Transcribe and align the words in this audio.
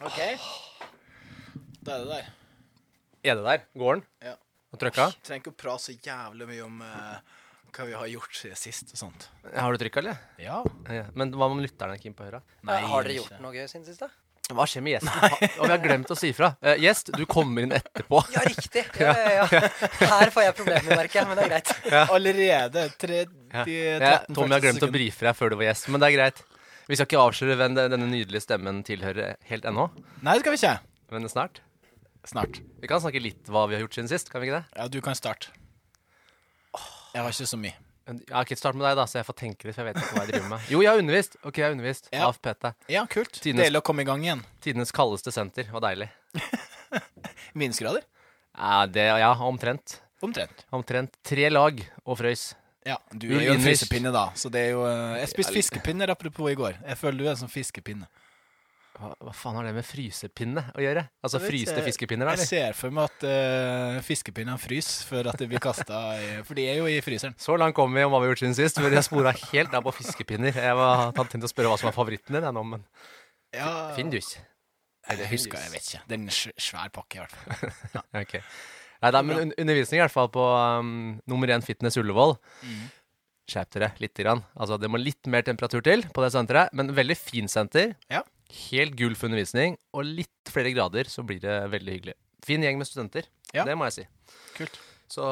OK. 0.00 0.20
Da 1.84 1.96
er 1.96 2.04
det 2.04 2.08
der. 2.12 2.30
Er 3.30 3.36
det 3.36 3.44
der? 3.44 3.64
Går 3.80 3.98
den? 3.98 4.04
Ja. 4.24 4.34
Og 4.72 4.80
trykka? 4.80 5.10
Trenger 5.26 5.42
ikke 5.44 5.52
å 5.52 5.58
prate 5.60 5.82
så 5.88 5.94
jævlig 5.96 6.46
mye 6.48 6.64
om 6.64 6.80
eh, 6.86 7.36
hva 7.74 7.86
vi 7.88 7.96
har 7.98 8.08
gjort 8.12 8.36
siden 8.38 8.56
sist 8.58 8.94
og 8.94 9.00
sånt. 9.02 9.28
Har 9.54 9.74
du 9.74 9.80
trykka, 9.82 10.00
eller? 10.02 10.18
Ja. 10.40 10.62
Ja. 10.88 11.04
Men 11.18 11.32
hva 11.36 11.50
om 11.50 11.60
lytterne 11.62 11.96
er 11.98 12.02
keen 12.02 12.14
på 12.16 12.24
å 12.24 12.28
høre? 12.30 12.40
Nei, 12.68 12.80
har 12.86 13.04
dere 13.06 13.16
ikke. 13.18 13.26
gjort 13.34 13.44
noe 13.44 13.56
gøy 13.58 13.66
siden 13.70 13.86
sist, 13.90 14.04
da? 14.04 14.10
Hva 14.50 14.64
skjer 14.66 14.82
med 14.82 14.96
gjesten? 14.96 15.12
Ha- 15.14 15.48
Og 15.60 15.66
vi 15.68 15.70
har 15.70 15.82
glemt 15.84 16.08
å 16.10 16.16
si 16.18 16.30
ifra. 16.32 16.48
Eh, 16.66 16.80
gjest, 16.82 17.12
du 17.14 17.22
kommer 17.30 17.62
inn 17.66 17.74
etterpå. 17.76 18.22
Ja, 18.34 18.42
riktig. 18.48 18.86
Ja, 19.04 19.12
ja, 19.14 19.44
ja. 19.46 19.60
Her 20.00 20.32
får 20.34 20.46
jeg 20.48 20.56
problemer, 20.58 20.96
merker 20.98 21.20
jeg, 21.20 21.28
men 21.30 21.38
det 21.38 21.44
er 21.44 21.52
greit. 21.52 21.74
Allerede 22.16 22.86
tre, 22.98 23.20
Ja. 23.52 23.62
de 23.68 23.76
Jeg, 23.76 24.00
13 24.00 24.34
Tommy 24.38 24.56
har 24.56 24.64
glemt 24.64 24.78
å 24.80 24.86
sekunder. 24.86 24.96
brife 24.98 25.26
deg 25.28 25.38
før 25.38 25.52
du 25.54 25.58
var 25.60 25.68
gjest, 25.70 25.86
men 25.92 26.02
det 26.02 26.08
er 26.10 26.16
greit. 26.16 26.42
Vi 26.90 26.96
skal 26.98 27.06
ikke 27.06 27.22
avsløre 27.22 27.54
hvem 27.60 27.76
denne 27.78 28.06
nydelige 28.10 28.42
stemmen 28.42 28.80
tilhører 28.86 29.36
helt 29.46 29.66
ennå, 29.70 29.84
Nei, 30.26 30.34
det 30.34 30.42
skal 30.42 30.54
vi 30.56 30.58
ikke. 30.58 30.72
men 31.14 31.28
snart. 31.30 31.60
Snart. 32.26 32.58
Vi 32.82 32.88
kan 32.90 33.00
snakke 33.00 33.22
litt 33.22 33.46
hva 33.48 33.62
vi 33.70 33.76
har 33.78 33.84
gjort 33.84 33.94
siden 33.96 34.10
sist, 34.10 34.28
kan 34.32 34.42
vi 34.42 34.48
ikke 34.50 34.58
det? 34.58 34.76
Ja, 34.76 34.88
du 34.90 34.98
kan 35.00 35.14
starte. 35.16 35.52
Jeg 37.14 37.22
har 37.22 37.30
ikke 37.30 37.46
så 37.48 37.58
mye. 37.58 37.74
Men- 38.06 38.20
Ja, 38.28 38.40
ok, 38.42 38.56
Start 38.58 38.74
med 38.74 38.84
deg, 38.88 38.96
da, 38.98 39.04
så 39.06 39.18
jeg 39.20 39.26
får 39.26 39.36
tenke 39.38 39.64
litt. 39.68 39.74
For 39.76 39.84
jeg 39.84 39.94
vet 39.94 40.02
ikke 40.02 40.14
hva 40.16 40.24
jeg 40.26 40.32
driver 40.34 40.48
med. 40.50 40.60
Jo, 40.68 40.80
jeg 40.82 40.90
har 40.90 40.98
undervist. 40.98 41.36
Ok, 41.44 41.56
jeg 41.58 41.64
har 41.64 41.72
undervist. 41.76 42.08
Ja. 42.12 42.26
Av 42.26 42.38
PT. 42.42 42.74
Ja, 42.88 43.04
kult. 43.06 43.32
Tidenes- 43.40 43.64
Deilig 43.64 43.80
å 43.80 43.82
komme 43.86 44.02
i 44.02 44.04
gang 44.04 44.22
igjen. 44.24 44.42
Tidenes 44.60 44.90
kaldeste 44.92 45.30
senter. 45.32 45.70
Var 45.70 45.80
deilig. 45.80 46.08
Minusgrader? 47.54 48.02
Ja, 48.56 48.86
det, 48.86 49.06
ja, 49.22 49.32
omtrent. 49.46 50.00
Omtrent. 50.22 50.64
Omtrent 50.72 51.14
tre 51.24 51.48
lag 51.50 51.80
og 52.04 52.18
frøys. 52.18 52.54
Ja, 52.86 52.96
du 53.12 53.28
er 53.28 53.44
jo 53.44 53.54
en 53.58 53.62
frysepinne, 53.62 54.12
da. 54.14 54.30
Så 54.38 54.48
det 54.52 54.70
er 54.70 54.74
jo 54.74 54.86
eh, 54.88 55.20
Jeg 55.20 55.34
spiste 55.34 55.52
fiskepinner 55.52 56.12
apropos 56.14 56.48
i 56.48 56.56
går. 56.56 56.78
Jeg 56.80 56.96
føler 57.00 57.20
du 57.20 57.26
er 57.26 57.34
en 57.34 57.40
sånn 57.42 57.52
fiskepinne. 57.52 58.08
Hva, 59.00 59.10
hva 59.20 59.32
faen 59.36 59.56
har 59.56 59.64
det 59.68 59.72
med 59.76 59.86
frysepinne 59.86 60.64
å 60.76 60.82
gjøre? 60.82 61.04
Altså 61.24 61.40
fryste 61.40 61.84
fiskepinner? 61.84 62.28
Eller? 62.28 62.42
Jeg 62.44 62.50
ser 62.50 62.76
for 62.76 62.92
meg 62.92 63.08
at 63.08 63.24
uh, 63.28 64.00
fiskepinnene 64.04 64.60
fryser 64.60 65.06
før 65.08 65.30
at 65.32 65.40
de 65.40 65.48
blir 65.48 65.62
kasta 65.62 66.00
For 66.44 66.58
de 66.58 66.66
er 66.68 66.80
jo 66.82 66.88
i 66.90 66.98
fryseren. 67.04 67.36
Så 67.40 67.56
langt 67.60 67.76
kom 67.78 67.96
vi 67.96 68.04
om 68.04 68.12
hva 68.12 68.20
vi 68.20 68.28
har 68.28 68.34
gjort 68.34 68.44
siden 68.44 68.58
sist. 68.58 68.80
Men 68.82 68.96
jeg 68.96 69.06
spora 69.08 69.32
helt 69.46 69.76
av 69.76 69.86
på 69.86 69.94
fiskepinner. 70.00 70.52
Jeg 70.56 70.76
var 70.80 71.06
hadde 71.06 71.28
tenkt 71.32 71.48
å 71.48 71.52
spørre 71.52 71.72
hva 71.72 71.80
som 71.80 71.88
var 71.88 71.96
favoritten 71.96 72.36
din, 72.36 72.48
nå, 72.56 72.66
men 72.74 72.84
Ja, 73.56 73.70
ikke. 73.96 74.44
Jeg 75.10 75.30
husker, 75.32 75.58
jeg 75.58 75.72
vet 75.72 75.88
ikke. 75.88 76.02
Det 76.06 76.16
er 76.16 76.20
en 76.20 76.30
svær 76.60 76.92
pakke, 76.94 77.16
i 77.16 77.24
hvert 77.24 77.34
fall. 77.34 77.72
Ja. 77.96 78.04
Ok. 78.20 78.36
Nei, 79.00 79.10
da, 79.14 79.22
men 79.24 79.38
un 79.46 79.52
undervisning 79.56 80.00
i 80.00 80.02
hvert 80.04 80.12
fall 80.12 80.28
på 80.28 80.42
um, 80.44 81.20
nummer 81.30 81.48
én 81.54 81.62
Fitness 81.64 81.96
Ullevål. 81.96 82.34
Skjerp 83.50 83.70
dere 83.74 83.88
lite 83.98 84.22
grann. 84.22 84.42
Altså, 84.60 84.76
det 84.78 84.90
må 84.92 85.00
litt 85.00 85.26
mer 85.32 85.42
temperatur 85.46 85.82
til 85.82 86.04
på 86.14 86.22
det 86.22 86.30
senteret, 86.34 86.70
men 86.76 86.92
veldig 86.94 87.16
fint 87.18 87.50
senter. 87.50 87.94
Ja. 88.12 88.20
Helt 88.70 88.94
gull 88.98 89.16
for 89.18 89.30
undervisning, 89.30 89.76
og 89.96 90.04
litt 90.06 90.52
flere 90.52 90.72
grader, 90.74 91.08
så 91.10 91.24
blir 91.26 91.40
det 91.42 91.56
veldig 91.72 91.96
hyggelig. 91.96 92.14
Fin 92.46 92.62
gjeng 92.64 92.78
med 92.80 92.88
studenter, 92.88 93.26
Ja. 93.54 93.64
det 93.64 93.74
må 93.78 93.88
jeg 93.88 93.92
si. 94.00 94.06
Kult. 94.58 94.78
Så 95.10 95.24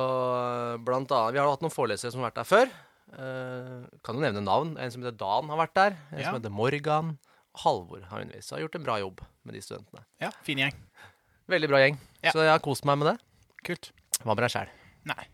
blant 0.82 1.10
annet 1.14 1.34
Vi 1.36 1.38
har 1.38 1.46
hatt 1.48 1.62
noen 1.62 1.70
forelesere 1.74 2.10
som 2.10 2.20
har 2.24 2.30
vært 2.32 2.40
der 2.40 2.48
før. 2.48 2.72
Uh, 3.08 3.86
kan 4.04 4.16
jo 4.18 4.20
nevne 4.24 4.42
navn. 4.44 4.74
En 4.76 4.90
som 4.90 5.00
heter 5.04 5.16
Dan, 5.16 5.48
har 5.52 5.60
vært 5.60 5.74
der. 5.78 5.96
En 6.12 6.18
Ja. 6.18 6.24
som 6.32 6.40
heter 6.40 6.50
Morgan. 6.50 7.18
Halvor 7.62 8.02
har 8.10 8.20
undervist. 8.24 8.50
Har 8.50 8.60
gjort 8.60 8.74
en 8.74 8.84
bra 8.84 8.98
jobb 8.98 9.20
med 9.44 9.54
de 9.54 9.60
studentene. 9.62 10.02
Ja, 10.20 10.30
fin 10.42 10.58
gjeng. 10.58 10.74
Veldig 11.48 11.68
bra 11.70 11.78
gjeng. 11.78 11.96
Ja. 12.22 12.32
Så 12.34 12.42
jeg 12.42 12.50
har 12.52 12.58
kost 12.60 12.84
meg 12.84 12.98
med 12.98 13.12
det. 13.14 13.18
Kult. 13.66 13.90
Hva 14.22 14.34
med 14.34 14.44
deg 14.46 14.54
sjæl? 14.54 14.70
Nei. 15.08 15.24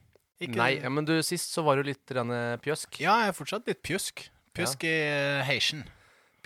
Ikke 0.42 0.58
Nei, 0.58 0.70
ja, 0.82 0.90
men 0.90 1.06
du, 1.08 1.14
sist 1.24 1.52
så 1.54 1.62
var 1.64 1.78
du 1.78 1.86
litt 1.86 2.10
eh, 2.10 2.56
pjøsk. 2.64 2.98
Ja, 3.04 3.20
jeg 3.22 3.32
er 3.32 3.36
fortsatt 3.36 3.68
litt 3.70 3.82
pjøsk. 3.86 4.26
Pjøsk 4.54 4.84
i 4.86 4.94
uh, 5.10 5.44
Haitian. 5.46 5.84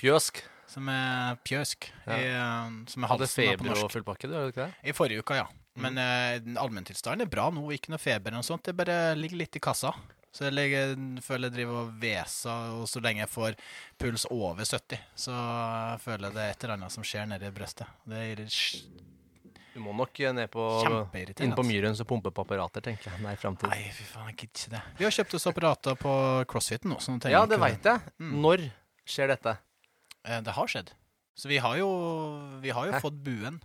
Pjøsk. 0.00 0.42
Som 0.68 0.88
er 0.92 1.38
pjøsk. 1.48 1.88
Ja. 2.06 2.18
I, 2.18 2.28
eh, 2.28 2.76
som 2.92 3.04
er 3.04 3.12
Hadde 3.14 3.26
halsen 3.26 3.40
på 3.40 3.48
feber 3.48 3.64
og 3.64 3.72
norsk. 3.74 3.94
full 3.96 4.06
pakke, 4.06 4.28
du, 4.28 4.36
ikke 4.50 4.66
det? 4.68 4.70
I 4.92 4.94
forrige 4.96 5.24
uka, 5.24 5.38
ja. 5.40 5.48
Men 5.78 5.98
eh, 6.02 6.36
den 6.44 6.58
allmenntilstanden 6.60 7.24
er 7.24 7.32
bra 7.32 7.48
nå. 7.54 7.64
Ikke 7.74 7.92
noe 7.94 8.02
feber 8.02 8.30
eller 8.32 8.42
noe 8.42 8.48
sånt. 8.48 8.66
Det 8.68 8.76
bare 8.76 9.14
ligger 9.18 9.40
litt 9.40 9.56
i 9.56 9.62
kassa. 9.64 9.94
Så 10.34 10.44
jeg 10.44 10.54
ligger, 10.54 10.92
føler 11.24 11.48
jeg 11.48 11.56
driver 11.56 11.78
og 11.86 11.94
veser, 12.02 12.74
og 12.76 12.84
så 12.90 13.00
lenge 13.02 13.24
jeg 13.24 13.30
får 13.32 13.54
puls 13.98 14.26
over 14.28 14.60
70, 14.68 15.00
så 15.18 15.34
føler 16.04 16.28
jeg 16.28 16.36
det 16.36 16.42
er 16.44 16.52
et 16.52 16.66
eller 16.66 16.74
annet 16.76 16.94
som 16.94 17.06
skjer 17.06 17.24
nedi 17.30 17.48
brøstet. 17.56 17.88
Det 18.06 18.18
er 18.20 18.34
irri- 18.34 18.92
Du 19.78 19.84
må 19.86 19.94
nok 19.94 20.18
eh, 20.20 20.32
ned 20.34 20.50
på 20.50 20.64
inn 20.82 21.54
på 21.54 21.62
Myrens 21.62 21.68
Myren 21.70 22.02
og 22.02 22.08
pumpe 22.10 22.32
på 22.34 22.42
apparater, 22.42 22.82
tenker 22.82 23.12
jeg. 23.12 23.22
Nei, 23.22 23.36
fremtiden. 23.38 23.70
Nei, 23.70 23.92
fy 23.94 24.06
faen, 24.10 24.30
jeg 24.32 24.40
gidder 24.40 24.58
ikke 24.64 24.72
det. 24.74 24.80
Vi 24.98 25.06
har 25.06 25.14
kjøpt 25.14 25.36
oss 25.38 25.46
apparater 25.52 25.98
på 26.00 26.14
CrossFiten 26.50 26.90
nå. 26.90 26.98
også. 26.98 27.14
nå 27.14 27.30
Ja, 27.30 27.44
det 27.46 27.60
veit 27.62 27.86
jeg. 27.86 28.14
Mm. 28.18 28.32
Når 28.42 28.64
skjer 29.08 29.30
dette? 29.30 29.54
Eh, 30.26 30.40
Det 30.42 30.54
har 30.58 30.72
skjedd. 30.72 30.90
Så 31.38 31.46
vi 31.46 31.60
har 31.62 31.76
jo, 31.78 31.88
vi 32.58 32.72
har 32.74 32.88
jo 32.90 32.98
fått 33.04 33.20
buen. 33.22 33.60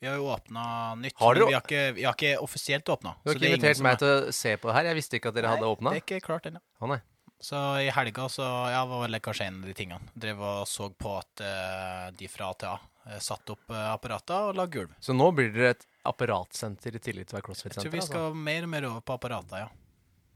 Vi 0.00 0.08
har 0.08 0.16
jo 0.16 0.30
åpna 0.32 0.62
nytt. 0.98 1.18
Har 1.20 1.36
dere- 1.36 1.50
vi, 1.50 1.52
har 1.54 1.62
ikke, 1.62 1.82
vi 1.94 2.06
har 2.08 2.16
ikke 2.16 2.32
offisielt 2.42 2.88
åpna. 2.88 3.12
Du 3.22 3.28
har 3.30 3.36
ikke 3.36 3.52
invitert 3.52 3.82
meg 3.84 4.00
til 4.00 4.08
å 4.08 4.32
se 4.32 4.56
på 4.56 4.70
det 4.70 4.74
her. 4.78 4.88
Jeg 4.88 4.98
visste 4.98 5.20
ikke 5.20 5.28
at 5.30 5.36
dere 5.36 5.52
hadde 5.52 5.68
åpna. 5.68 5.92
Det 5.92 6.00
er 6.00 6.06
ikke 6.06 6.24
klart 6.24 6.48
ennå. 6.48 6.62
Å 6.80 6.88
nei. 6.90 6.98
Så 7.42 7.60
i 7.82 7.90
helga 7.92 8.24
så 8.30 8.46
ja, 8.72 8.80
var 8.88 9.04
vel 9.04 9.20
kanskje 9.20 9.50
en 9.50 9.60
av 9.60 9.68
de 9.68 9.76
tingene. 9.76 10.08
Drev 10.14 10.40
og 10.40 10.64
så 10.70 10.88
på 10.94 11.18
at 11.18 11.42
uh, 11.44 12.08
de 12.16 12.30
fra 12.32 12.48
ATA 12.54 12.78
uh, 13.08 13.18
satte 13.22 13.56
opp 13.56 13.70
uh, 13.72 13.92
apparater 13.92 14.50
og 14.50 14.58
lagd 14.58 14.74
gulv. 14.76 14.96
Så 15.02 15.14
nå 15.16 15.30
blir 15.36 15.52
dere 15.54 15.74
et 15.76 15.86
apparatsenter 16.08 16.98
i 16.98 17.02
tillegg 17.02 17.28
til 17.28 17.36
å 17.36 17.40
være 17.40 17.48
crossfit-senter? 17.50 17.86
Jeg 17.88 17.92
tror 17.92 18.00
vi 18.00 18.08
skal 18.08 18.42
mer 18.48 18.66
og 18.66 18.74
mer 18.74 18.88
over 18.90 19.06
på 19.06 19.16
apparater, 19.20 19.64
ja. 19.66 19.70
Altså. 19.72 19.78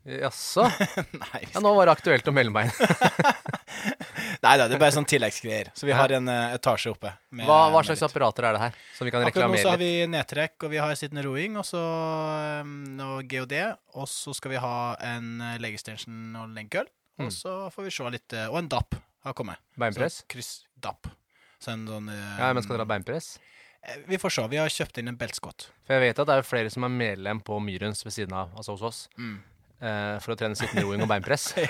Jaså? 0.06 0.62
Nei, 1.24 1.40
Ja, 1.50 1.60
nå 1.64 1.72
var 1.74 1.88
det 1.88 1.96
aktuelt 1.96 2.28
å 2.30 2.34
melde 2.34 2.52
meg 2.54 2.68
inn. 2.70 2.76
Nei 4.44 4.52
da, 4.60 4.66
det 4.68 4.76
er 4.76 4.82
bare 4.82 4.94
sånn 4.94 5.08
tilleggsgreier. 5.08 5.72
Så 5.74 5.88
vi 5.88 5.94
har 5.96 6.12
en 6.14 6.28
eh, 6.30 6.54
etasje 6.54 6.92
oppe. 6.92 7.10
med- 7.34 7.48
Hva, 7.48 7.72
hva 7.74 7.82
slags 7.86 8.04
apparater 8.06 8.46
er 8.46 8.54
det 8.54 8.60
her? 8.62 8.76
Som 8.94 9.08
vi 9.08 9.14
kan 9.14 9.26
Akkurat 9.26 9.50
nå 9.50 9.58
så 9.58 9.72
har 9.74 9.80
vi 9.80 9.90
nedtrekk, 10.12 10.54
og 10.62 10.70
vi 10.70 10.78
har 10.78 10.94
sittende 10.98 11.24
roing, 11.26 11.56
og 11.58 11.66
så 11.66 11.82
um, 12.62 12.76
noe 12.98 13.24
GOD. 13.26 13.56
Og 13.98 14.06
så 14.12 14.34
skal 14.36 14.54
vi 14.54 14.62
ha 14.62 14.76
en 15.10 15.42
legestation 15.62 16.38
og 16.38 16.54
lenkøl. 16.54 16.86
Mm. 17.18 17.26
Og 17.26 17.34
så 17.34 17.56
får 17.74 17.88
vi 17.88 17.94
se 17.96 18.10
litt 18.12 18.34
eh, 18.36 18.46
Og 18.52 18.60
en 18.60 18.70
DAP 18.70 18.98
har 19.26 19.34
kommet. 19.34 19.58
Beinpress? 19.80 20.20
Så 20.22 20.30
kryss 20.30 20.52
DAP. 20.78 21.08
Sånn 21.66 22.08
eh, 22.12 22.38
Ja, 22.38 22.52
men 22.54 22.62
skal 22.64 22.76
dere 22.78 22.86
ha 22.86 22.90
beinpress? 22.94 23.38
eh, 23.82 23.98
Vi 24.08 24.18
får 24.22 24.30
se. 24.36 24.46
Vi 24.52 24.56
har 24.62 24.68
kjøpt 24.72 24.98
inn 25.02 25.08
en 25.12 25.18
beltskott. 25.18 25.68
For 25.86 25.94
jeg 25.98 26.04
vet 26.08 26.22
at 26.22 26.30
det 26.30 26.38
er 26.40 26.46
flere 26.46 26.70
som 26.72 26.86
er 26.86 26.94
medlem 26.94 27.42
på 27.42 27.58
Myrens 27.62 28.04
ved 28.06 28.14
siden 28.14 28.32
av, 28.38 28.54
altså 28.56 28.76
hos 28.78 28.82
oss, 28.82 29.08
Mm. 29.18 29.36
eh, 29.80 30.18
for 30.24 30.34
å 30.34 30.38
trene 30.38 30.56
sittende 30.56 30.84
roing 30.86 31.02
og 31.02 31.08
beinpress. 31.10 31.52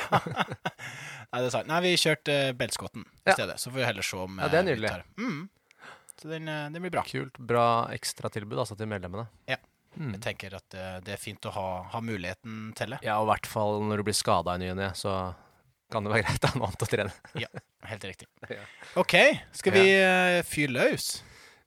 Nei, 1.33 1.41
det 1.43 1.47
er 1.49 1.53
sant. 1.53 1.67
Nei, 1.69 1.81
vi 1.85 1.95
kjørte 1.99 2.35
uh, 2.51 2.53
beltskotten 2.57 3.03
i 3.03 3.31
Ja. 3.31 3.35
stedet. 3.35 3.57
Så 3.61 3.71
får 3.73 3.81
vi 3.81 3.85
heller 3.89 4.03
se 4.07 4.17
om 4.17 4.39
Ja, 4.39 4.49
det 4.49 4.59
er 4.61 4.65
eh, 4.65 4.69
nydelig. 4.77 4.93
Mm. 5.19 5.49
Så 6.21 6.29
den, 6.31 6.49
eh, 6.49 6.69
den 6.71 6.83
blir 6.83 6.91
bra. 6.95 7.03
Kult. 7.05 7.37
Bra 7.39 7.67
ekstratilbud 7.93 8.59
altså 8.63 8.77
til 8.79 8.87
medlemmene. 8.89 9.27
Ja. 9.51 9.57
Mm. 9.99 10.13
Jeg 10.13 10.21
tenker 10.21 10.55
at 10.57 10.75
eh, 10.77 11.01
det 11.01 11.15
er 11.17 11.21
fint 11.21 11.41
å 11.49 11.51
ha, 11.57 11.67
ha 11.93 12.01
muligheten 12.05 12.73
til 12.77 12.91
det. 12.95 12.99
Ja, 13.03 13.19
og 13.21 13.27
i 13.29 13.31
hvert 13.35 13.47
fall 13.49 13.81
når 13.83 13.97
du 14.03 14.03
blir 14.05 14.17
skada 14.17 14.55
i 14.55 14.59
ny 14.63 14.71
og 14.71 14.77
ne, 14.77 14.91
så 14.97 15.13
kan 15.93 16.07
det 16.07 16.13
være 16.13 16.27
greit 16.27 16.45
å 16.47 16.51
ha 16.51 16.59
noe 16.59 16.69
annet 16.71 16.85
å 16.85 16.91
trene. 16.91 17.15
ja, 17.45 17.51
Helt 17.87 18.05
riktig. 18.09 18.29
OK, 19.03 19.15
skal 19.55 19.77
vi 19.77 19.85
uh, 20.01 20.41
fyre 20.47 20.75
løs? 20.75 21.09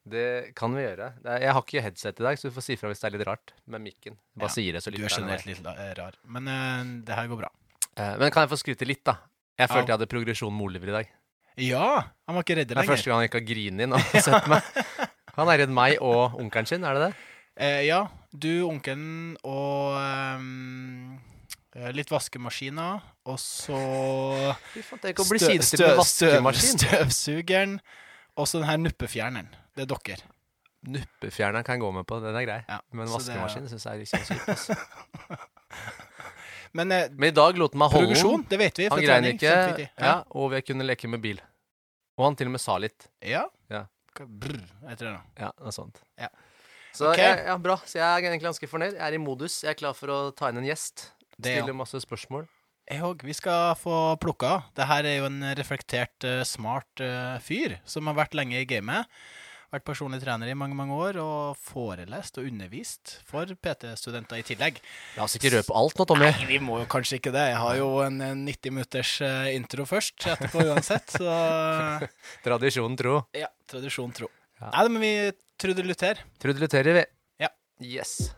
Det 0.09 0.56
kan 0.57 0.74
vi 0.74 0.81
gjøre. 0.84 1.12
Jeg 1.44 1.53
har 1.53 1.62
ikke 1.62 1.84
headset 1.85 2.19
i 2.22 2.25
dag, 2.25 2.40
så 2.40 2.50
du 2.50 2.56
får 2.56 2.66
si 2.66 2.78
fra 2.80 2.90
hvis 2.90 3.02
det 3.03 3.09
er 3.09 3.16
litt 3.18 3.28
rart 3.28 3.53
med 3.69 3.84
mikken. 3.84 4.16
Bare 4.34 4.50
Ja, 4.50 4.56
sier 4.56 4.75
det 4.75 4.81
så 4.84 4.94
litt. 4.94 5.03
Du 5.03 5.07
er 5.09 5.13
generelt 5.13 5.46
litt 5.46 5.68
eh, 5.69 5.91
rar. 6.00 6.18
Men 6.25 6.50
uh, 6.50 6.94
det 7.06 7.18
her 7.19 7.30
går 7.30 7.44
bra. 7.44 7.52
Uh, 7.94 8.16
Men 8.22 8.34
kan 8.34 8.46
jeg 8.46 8.53
få 8.56 8.59
skryte 8.63 8.88
litt, 8.90 9.03
da? 9.06 9.19
Jeg 9.59 9.69
følte 9.69 9.91
jeg 9.91 9.97
hadde 9.97 10.09
progresjon 10.09 10.56
med 10.56 10.69
Oliver 10.69 10.90
i 10.91 10.96
dag. 11.01 11.16
Ja! 11.59 11.88
Han 12.30 12.38
var 12.38 12.46
ikke 12.46 12.56
redd 12.62 12.69
Det 12.72 12.80
er 12.80 12.88
første 12.88 13.12
gang 13.12 13.19
han 13.19 13.28
ikke 13.28 13.41
har 13.41 13.47
grinet 13.50 13.86
inn 13.86 13.96
og 13.97 14.13
sett 14.28 14.47
meg. 14.50 14.63
Han 15.36 15.51
er 15.51 15.62
redd 15.66 15.74
meg 15.75 16.00
og 16.03 16.40
onkelen 16.40 16.69
sin, 16.69 16.86
er 16.88 16.96
det 16.96 17.09
det? 17.09 17.12
Uh, 17.59 17.81
ja, 17.84 18.00
du, 18.31 18.51
onkelen 18.69 19.36
og 19.44 19.97
eh, 20.00 20.44
litt 21.94 22.09
vaskemaskiner, 22.09 23.02
og 23.30 23.38
så 23.41 23.78
Fy 24.74 24.81
faen, 24.85 25.00
Tenk 25.03 25.19
å 25.22 25.25
bli 25.30 25.40
stø- 25.41 26.02
støv- 26.02 26.53
Støvsugeren, 26.57 27.74
og 28.40 28.46
så 28.50 28.57
den 28.62 28.69
her 28.69 28.78
nuppefjerneren. 28.81 29.50
Det 29.78 29.84
er 29.85 29.90
dere. 29.94 30.24
Nuppefjerneren 30.89 31.63
kan 31.68 31.75
jeg 31.77 31.83
gå 31.83 31.89
med 31.94 32.06
på, 32.07 32.16
den 32.24 32.36
er 32.39 32.44
grei. 32.48 32.60
Ja, 32.69 32.77
Men 32.95 33.06
vaskemaskinen 33.12 33.68
syns 33.69 33.86
jeg 33.86 33.94
er 33.94 34.00
litt 34.00 34.10
kjipt. 34.10 34.30
Men 36.77 36.92
eh, 36.94 37.07
Men 37.12 37.30
i 37.31 37.36
dag 37.36 37.57
lot 37.57 37.74
han 37.74 37.80
meg 37.81 37.92
holde 37.94 38.13
den. 38.18 38.44
det 38.50 38.57
vet 38.62 38.80
vi 38.80 38.86
Han 38.92 39.00
grein 39.01 39.24
trening. 39.24 39.36
ikke, 39.39 39.88
ja. 39.98 40.06
ja, 40.06 40.15
og 40.38 40.51
vi 40.54 40.60
kunne 40.68 40.86
leke 40.86 41.07
med 41.10 41.22
bil. 41.24 41.39
Og 42.19 42.25
han 42.27 42.36
til 42.38 42.48
og 42.50 42.54
med 42.56 42.62
sa 42.62 42.75
litt. 42.81 43.07
Ja. 43.25 43.45
Ja. 43.74 43.86
Brr, 44.19 44.60
heter 44.89 45.06
det 45.07 45.13
det. 45.15 45.24
Ja, 45.45 45.50
noe 45.63 45.72
sånt. 45.74 46.01
Ja. 46.19 46.27
Så 46.94 47.07
okay. 47.12 47.24
jeg, 47.30 47.45
ja, 47.48 47.56
bra. 47.62 47.75
Så 47.88 47.98
jeg 48.00 48.06
er 48.06 48.18
egentlig 48.27 48.44
ganske 48.50 48.68
fornøyd. 48.69 48.94
Jeg 48.98 49.06
er 49.06 49.13
i 49.15 49.22
modus. 49.22 49.62
Jeg 49.63 49.72
er 49.75 49.80
klar 49.80 49.95
for 49.98 50.07
å 50.12 50.18
ta 50.36 50.50
inn 50.51 50.60
en 50.62 50.68
gjest. 50.68 50.95
Det 51.39 51.53
er 51.56 51.62
Stille 51.63 51.75
masse 51.77 52.01
spørsmål. 52.03 52.47
Jeg 52.89 53.03
òg. 53.06 53.21
Vi 53.24 53.36
skal 53.38 53.75
få 53.77 53.95
plukka. 54.21 54.63
Det 54.75 54.88
her 54.89 55.06
er 55.06 55.19
jo 55.19 55.27
en 55.30 55.44
reflektert, 55.59 56.15
eh, 56.25 56.41
smart 56.47 57.03
eh, 57.06 57.38
fyr 57.45 57.77
som 57.86 58.09
har 58.09 58.18
vært 58.18 58.33
lenge 58.38 58.57
i 58.59 58.65
gamet. 58.69 59.06
Vært 59.69 59.83
personlig 59.86 60.18
trener 60.24 60.50
i 60.50 60.56
mange 60.57 60.74
mange 60.74 60.95
år 60.97 61.19
og 61.21 61.57
forelest 61.62 62.39
og 62.41 62.47
undervist 62.50 63.19
for 63.30 63.45
PT-studenter 63.45 64.39
i 64.41 64.45
tillegg. 64.47 64.80
La 65.13 65.27
oss 65.27 65.38
ikke 65.38 65.51
røpe 65.53 65.75
alt 65.77 66.00
nå, 66.01 66.07
Tommy. 66.09 66.25
Nei, 66.25 66.47
vi 66.50 66.57
må 66.65 66.80
jo 66.81 66.88
kanskje 66.89 67.19
ikke 67.19 67.33
det. 67.36 67.44
Jeg 67.51 67.59
har 67.62 67.77
jo 67.77 67.91
en 68.07 68.18
eh, 68.25 68.33
90 68.50 68.74
minutters 68.74 69.12
eh, 69.21 69.51
intro 69.53 69.86
først 69.86 70.25
etterpå 70.33 70.65
uansett. 70.65 71.13
Så 71.19 71.30
Tradisjonen 72.47 72.97
tro. 72.97 73.19
ja, 73.38 73.51
tradisjon 73.69 74.12
tro. 74.18 74.31
Nei, 74.59 74.88
men 74.89 75.06
vi 75.06 75.13
trudeluterer. 75.62 76.25
Trudeluterer 76.41 76.97
vi. 77.03 77.06
Ja. 77.45 77.53
Yes. 77.86 78.33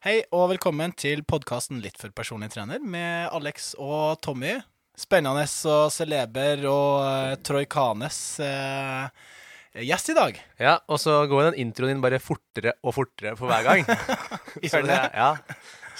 Hei 0.00 0.22
og 0.32 0.46
velkommen 0.54 0.94
til 0.96 1.20
podkasten 1.28 1.80
Litt 1.84 1.98
for 2.00 2.12
personlig 2.16 2.48
trener 2.54 2.80
med 2.80 3.28
Alex 3.36 3.74
og 3.76 4.16
Tommy. 4.24 4.54
Spennende 4.96 5.42
og 5.68 5.90
celeber 5.92 6.62
og 6.68 6.94
uh, 7.04 7.34
Troikanes 7.44 8.16
uh, 8.40 9.10
gjest 9.76 10.08
i 10.12 10.16
dag. 10.16 10.38
Ja, 10.60 10.78
og 10.88 11.00
så 11.02 11.18
går 11.28 11.50
den 11.50 11.58
introen 11.66 11.92
din 11.94 12.00
bare 12.04 12.20
fortere 12.20 12.72
og 12.80 12.96
fortere 12.96 13.34
for 13.36 13.52
hver 13.52 13.66
gang. 13.68 13.84
Så 14.72 14.80
det? 14.88 14.96
Ja. 15.14 15.34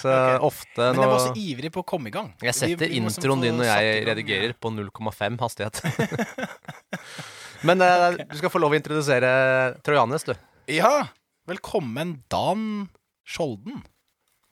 Så 0.01 0.15
ofte 0.49 0.81
nå... 0.81 0.95
Men 0.97 1.03
jeg 1.05 1.11
var 1.13 1.21
så 1.27 1.35
ivrig 1.37 1.71
på 1.75 1.83
å 1.83 1.89
komme 1.93 2.09
i 2.09 2.15
gang. 2.15 2.31
Jeg 2.41 2.57
setter 2.57 2.87
Vi- 2.87 2.89
vi 2.89 3.01
liksom 3.03 3.21
introen 3.21 3.45
din 3.45 3.59
når 3.61 3.69
jeg 3.69 3.99
redigerer 4.09 4.55
på 4.57 4.71
0,5 4.73 5.37
hastighet. 5.45 5.83
Men 7.69 7.85
eh, 7.85 8.17
du 8.25 8.33
skal 8.41 8.49
få 8.55 8.63
lov 8.65 8.73
å 8.73 8.79
introdusere 8.81 9.33
Trojanes, 9.85 10.25
du. 10.25 10.33
Ja, 10.73 10.95
velkommen 11.51 12.23
Dan 12.33 12.89
Skjolden. 13.31 13.83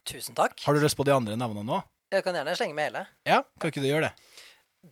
Tusen 0.07 0.37
takk. 0.39 0.61
Har 0.65 0.75
du 0.77 0.81
lyst 0.85 0.97
på 0.97 1.05
de 1.07 1.13
andre 1.15 1.35
navnene 1.39 1.67
nå? 1.67 1.81
Jeg 2.15 2.25
kan 2.25 2.37
gjerne 2.39 2.55
slenge 2.57 2.77
med 2.77 2.89
hele. 2.89 3.03
Ja, 3.29 3.43
kan 3.61 3.73
ikke 3.73 3.83
du 3.83 3.89
gjøre 3.91 4.09
det? 4.09 4.29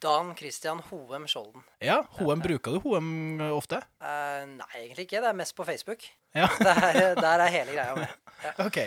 Dan 0.02 0.32
Christian 0.36 0.80
Hoem 0.90 1.28
Skjolden. 1.30 1.62
Ja, 1.80 2.00
HM 2.18 2.42
bruker 2.42 2.74
du 2.74 2.80
HM 2.82 3.40
ofte? 3.54 3.78
Eh, 4.02 4.42
nei, 4.50 4.72
egentlig 4.82 5.06
ikke. 5.06 5.22
Det 5.22 5.30
er 5.30 5.38
mest 5.38 5.54
på 5.56 5.64
Facebook. 5.68 6.02
Ja, 6.36 6.48
Der, 6.66 7.14
der 7.14 7.44
er 7.46 7.52
hele 7.54 7.76
greia 7.78 7.94
med. 7.94 8.16
ok. 8.66 8.80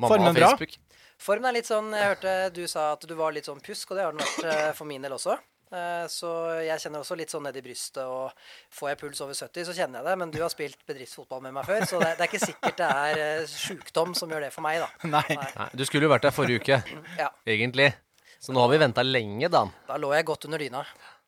Mamma 0.00 0.10
Formen 0.14 0.38
bra? 0.40 0.50
Formen 1.22 1.46
er 1.46 1.54
litt 1.54 1.68
sånn 1.68 1.92
Jeg 1.94 2.08
hørte 2.16 2.32
du 2.56 2.64
sa 2.66 2.88
at 2.96 3.04
du 3.06 3.12
var 3.14 3.36
litt 3.36 3.46
sånn 3.46 3.60
pjusk, 3.62 3.92
og 3.92 4.00
det 4.00 4.08
har 4.08 4.16
den 4.16 4.24
vært 4.24 4.48
eh, 4.50 4.70
for 4.74 4.88
min 4.88 5.04
del 5.04 5.14
også. 5.14 5.36
Eh, 5.74 6.04
Så 6.12 6.28
jeg 6.62 6.78
kjenner 6.84 7.02
også 7.02 7.16
litt 7.18 7.32
sånn 7.32 7.42
ned 7.48 7.56
i 7.58 7.62
brystet, 7.64 8.04
og 8.06 8.30
får 8.78 8.92
jeg 8.92 8.98
puls 9.00 9.20
over 9.24 9.34
70, 9.34 9.64
så 9.68 9.74
kjenner 9.74 10.00
jeg 10.00 10.06
det. 10.10 10.14
Men 10.22 10.30
du 10.34 10.38
har 10.44 10.52
spilt 10.52 10.78
bedriftsfotball 10.86 11.42
med 11.48 11.56
meg 11.56 11.66
før, 11.68 11.84
så 11.90 11.98
det, 12.02 12.12
det 12.18 12.26
er 12.26 12.30
ikke 12.30 12.42
sikkert 12.46 12.78
det 12.80 12.90
er 13.02 13.22
eh, 13.24 13.50
sjukdom 13.50 14.14
som 14.18 14.30
gjør 14.30 14.46
det 14.46 14.52
for 14.54 14.62
meg, 14.66 14.80
da. 14.84 14.88
Nei. 15.16 15.26
Nei, 15.58 15.68
du 15.74 15.84
skulle 15.88 16.06
jo 16.06 16.12
vært 16.14 16.28
der 16.28 16.36
forrige 16.36 16.62
uke, 16.62 16.80
Ja, 17.22 17.28
egentlig. 17.50 17.90
Så 18.44 18.52
nå 18.54 18.60
har 18.60 18.70
vi 18.74 18.78
venta 18.84 19.02
lenge, 19.02 19.48
Dan. 19.50 19.70
da 19.88 19.96
lå 19.98 20.12
jeg 20.14 20.26
godt 20.28 20.46
under 20.50 20.60
dyna. 20.60 20.84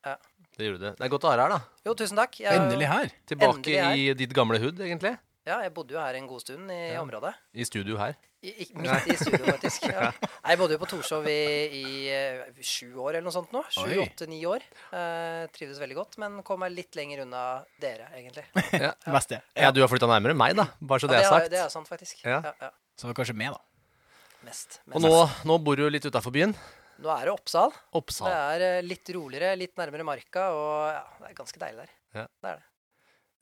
Ja. 0.06 0.16
Det 0.56 0.64
gjorde 0.70 0.80
du. 0.80 0.90
Det 0.96 1.04
er 1.04 1.10
godt 1.12 1.24
å 1.26 1.30
ha 1.32 1.36
deg 1.36 1.42
her, 1.46 1.52
da. 1.58 1.80
Jo, 1.84 1.92
tusen 2.00 2.16
takk. 2.20 2.36
Jeg, 2.40 2.56
Endelig 2.56 2.86
her. 2.88 3.10
Tilbake 3.28 3.56
Endelig 3.58 3.80
her. 3.82 3.96
i 4.00 4.14
ditt 4.22 4.32
gamle 4.36 4.60
hood, 4.62 4.78
egentlig. 4.80 5.10
Ja, 5.46 5.58
jeg 5.62 5.72
bodde 5.76 5.92
jo 5.94 6.00
her 6.00 6.16
en 6.18 6.24
god 6.26 6.40
stund 6.42 6.70
i 6.72 6.78
området. 6.98 7.32
I 7.54 7.66
studio 7.68 7.98
her. 8.00 8.16
I, 8.46 8.52
i, 8.62 8.66
midt 8.78 9.08
i 9.10 9.16
studio, 9.18 9.44
faktisk. 9.48 9.88
Ja. 9.96 10.10
Jeg 10.46 10.58
bodde 10.60 10.76
jo 10.76 10.80
på 10.82 10.86
Torshov 10.90 11.26
i, 11.30 11.40
i 11.74 11.84
eh, 12.12 12.58
sju 12.62 12.94
år 13.02 13.16
eller 13.16 13.24
noe 13.26 13.34
sånt 13.34 13.50
nå. 13.54 13.62
Sju, 13.74 13.90
åtte, 14.04 14.28
ni 14.30 14.38
år. 14.46 14.62
Eh, 14.94 15.46
trivdes 15.54 15.80
veldig 15.82 15.96
godt, 15.98 16.18
men 16.22 16.38
kom 16.46 16.60
meg 16.62 16.74
litt 16.76 16.98
lenger 16.98 17.24
unna 17.24 17.42
dere, 17.82 18.10
egentlig. 18.18 18.46
Ja. 18.86 18.92
ja. 18.92 19.40
ja, 19.66 19.70
du 19.72 19.80
har 19.82 19.90
flytta 19.90 20.08
nærmere 20.10 20.36
meg, 20.36 20.54
da. 20.58 20.68
Bare 20.78 21.02
så 21.02 21.10
det 21.10 21.18
er 21.18 21.24
det, 21.24 21.26
er, 21.26 21.32
sagt. 21.32 21.52
det 21.54 21.60
er 21.64 21.72
sant, 21.72 21.90
faktisk. 21.90 22.22
Ja. 22.22 22.38
Ja, 22.44 22.54
ja. 22.68 22.70
Så 23.00 23.14
kanskje 23.16 23.34
med, 23.38 23.56
da. 23.56 24.06
Mest. 24.46 24.80
Og 24.92 25.02
nå, 25.02 25.12
nå 25.48 25.58
bor 25.64 25.80
du 25.80 25.88
litt 25.90 26.06
utafor 26.06 26.34
byen. 26.34 26.54
Nå 27.02 27.10
er 27.12 27.28
det 27.28 27.34
Oppsal. 27.34 27.74
Oppsal. 27.98 28.30
Det 28.30 28.38
er 28.54 28.66
eh, 28.68 28.86
litt 28.86 29.10
roligere, 29.16 29.56
litt 29.58 29.74
nærmere 29.80 30.06
marka, 30.06 30.48
og 30.54 30.72
ja, 30.92 31.04
det 31.20 31.32
er 31.32 31.38
ganske 31.42 31.62
deilig 31.62 31.82
der. 31.82 31.94
Ja. 32.22 32.26
Det 32.30 32.52
er 32.52 32.60
det. 32.60 32.68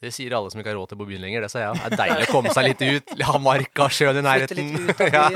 Det 0.02 0.10
sier 0.12 0.34
alle 0.36 0.50
som 0.52 0.60
ikke 0.60 0.72
har 0.72 0.76
råd 0.76 0.90
til 0.90 0.98
å 0.98 1.00
bo 1.00 1.06
i 1.06 1.12
byen 1.14 1.22
lenger. 1.24 1.44
Det 1.46 1.50
sa 1.52 1.60
jeg. 1.62 1.78
Det 1.80 1.86
er 1.94 2.00
deilig 2.00 2.26
å 2.26 2.32
komme 2.34 2.52
seg 2.52 2.66
litt 2.66 2.82
ut. 2.84 3.12
Ha 3.28 3.38
marka, 3.40 3.86
sjøen 3.94 4.18
i 4.20 4.24
nærheten. 4.26 4.72
litt 4.74 4.90
ut 4.90 5.04
Ja. 5.14 5.28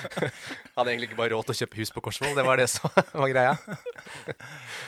Hadde 0.76 0.88
egentlig 0.90 1.10
ikke 1.10 1.20
bare 1.20 1.34
råd 1.34 1.46
til 1.50 1.54
å 1.54 1.58
kjøpe 1.60 1.78
hus 1.82 1.92
på 1.94 2.02
Korsvoll. 2.08 2.32
Det 2.38 2.46
var 2.46 2.58
det 2.58 2.66
som 2.72 2.90
var 3.22 3.30
greia. 3.30 3.52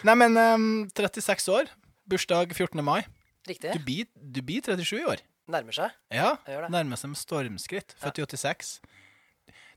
Nei, 0.09 0.17
men 0.25 0.41
um, 0.41 0.67
36 0.97 1.47
år. 1.55 1.71
Bursdag 2.11 2.56
14. 2.56 2.83
mai. 2.85 3.05
Riktig. 3.47 3.77
Du 3.77 3.85
blir, 3.87 4.09
du 4.17 4.43
blir 4.45 4.65
37 4.65 4.99
i 4.99 5.06
år. 5.15 5.23
Nærmer 5.53 5.77
seg. 5.77 5.93
Ja, 6.15 6.35
nærmer 6.73 6.97
seg 6.97 7.12
med 7.12 7.21
stormskritt. 7.21 7.95
Født 8.01 8.23
i 8.23 8.25
86. 8.25 8.79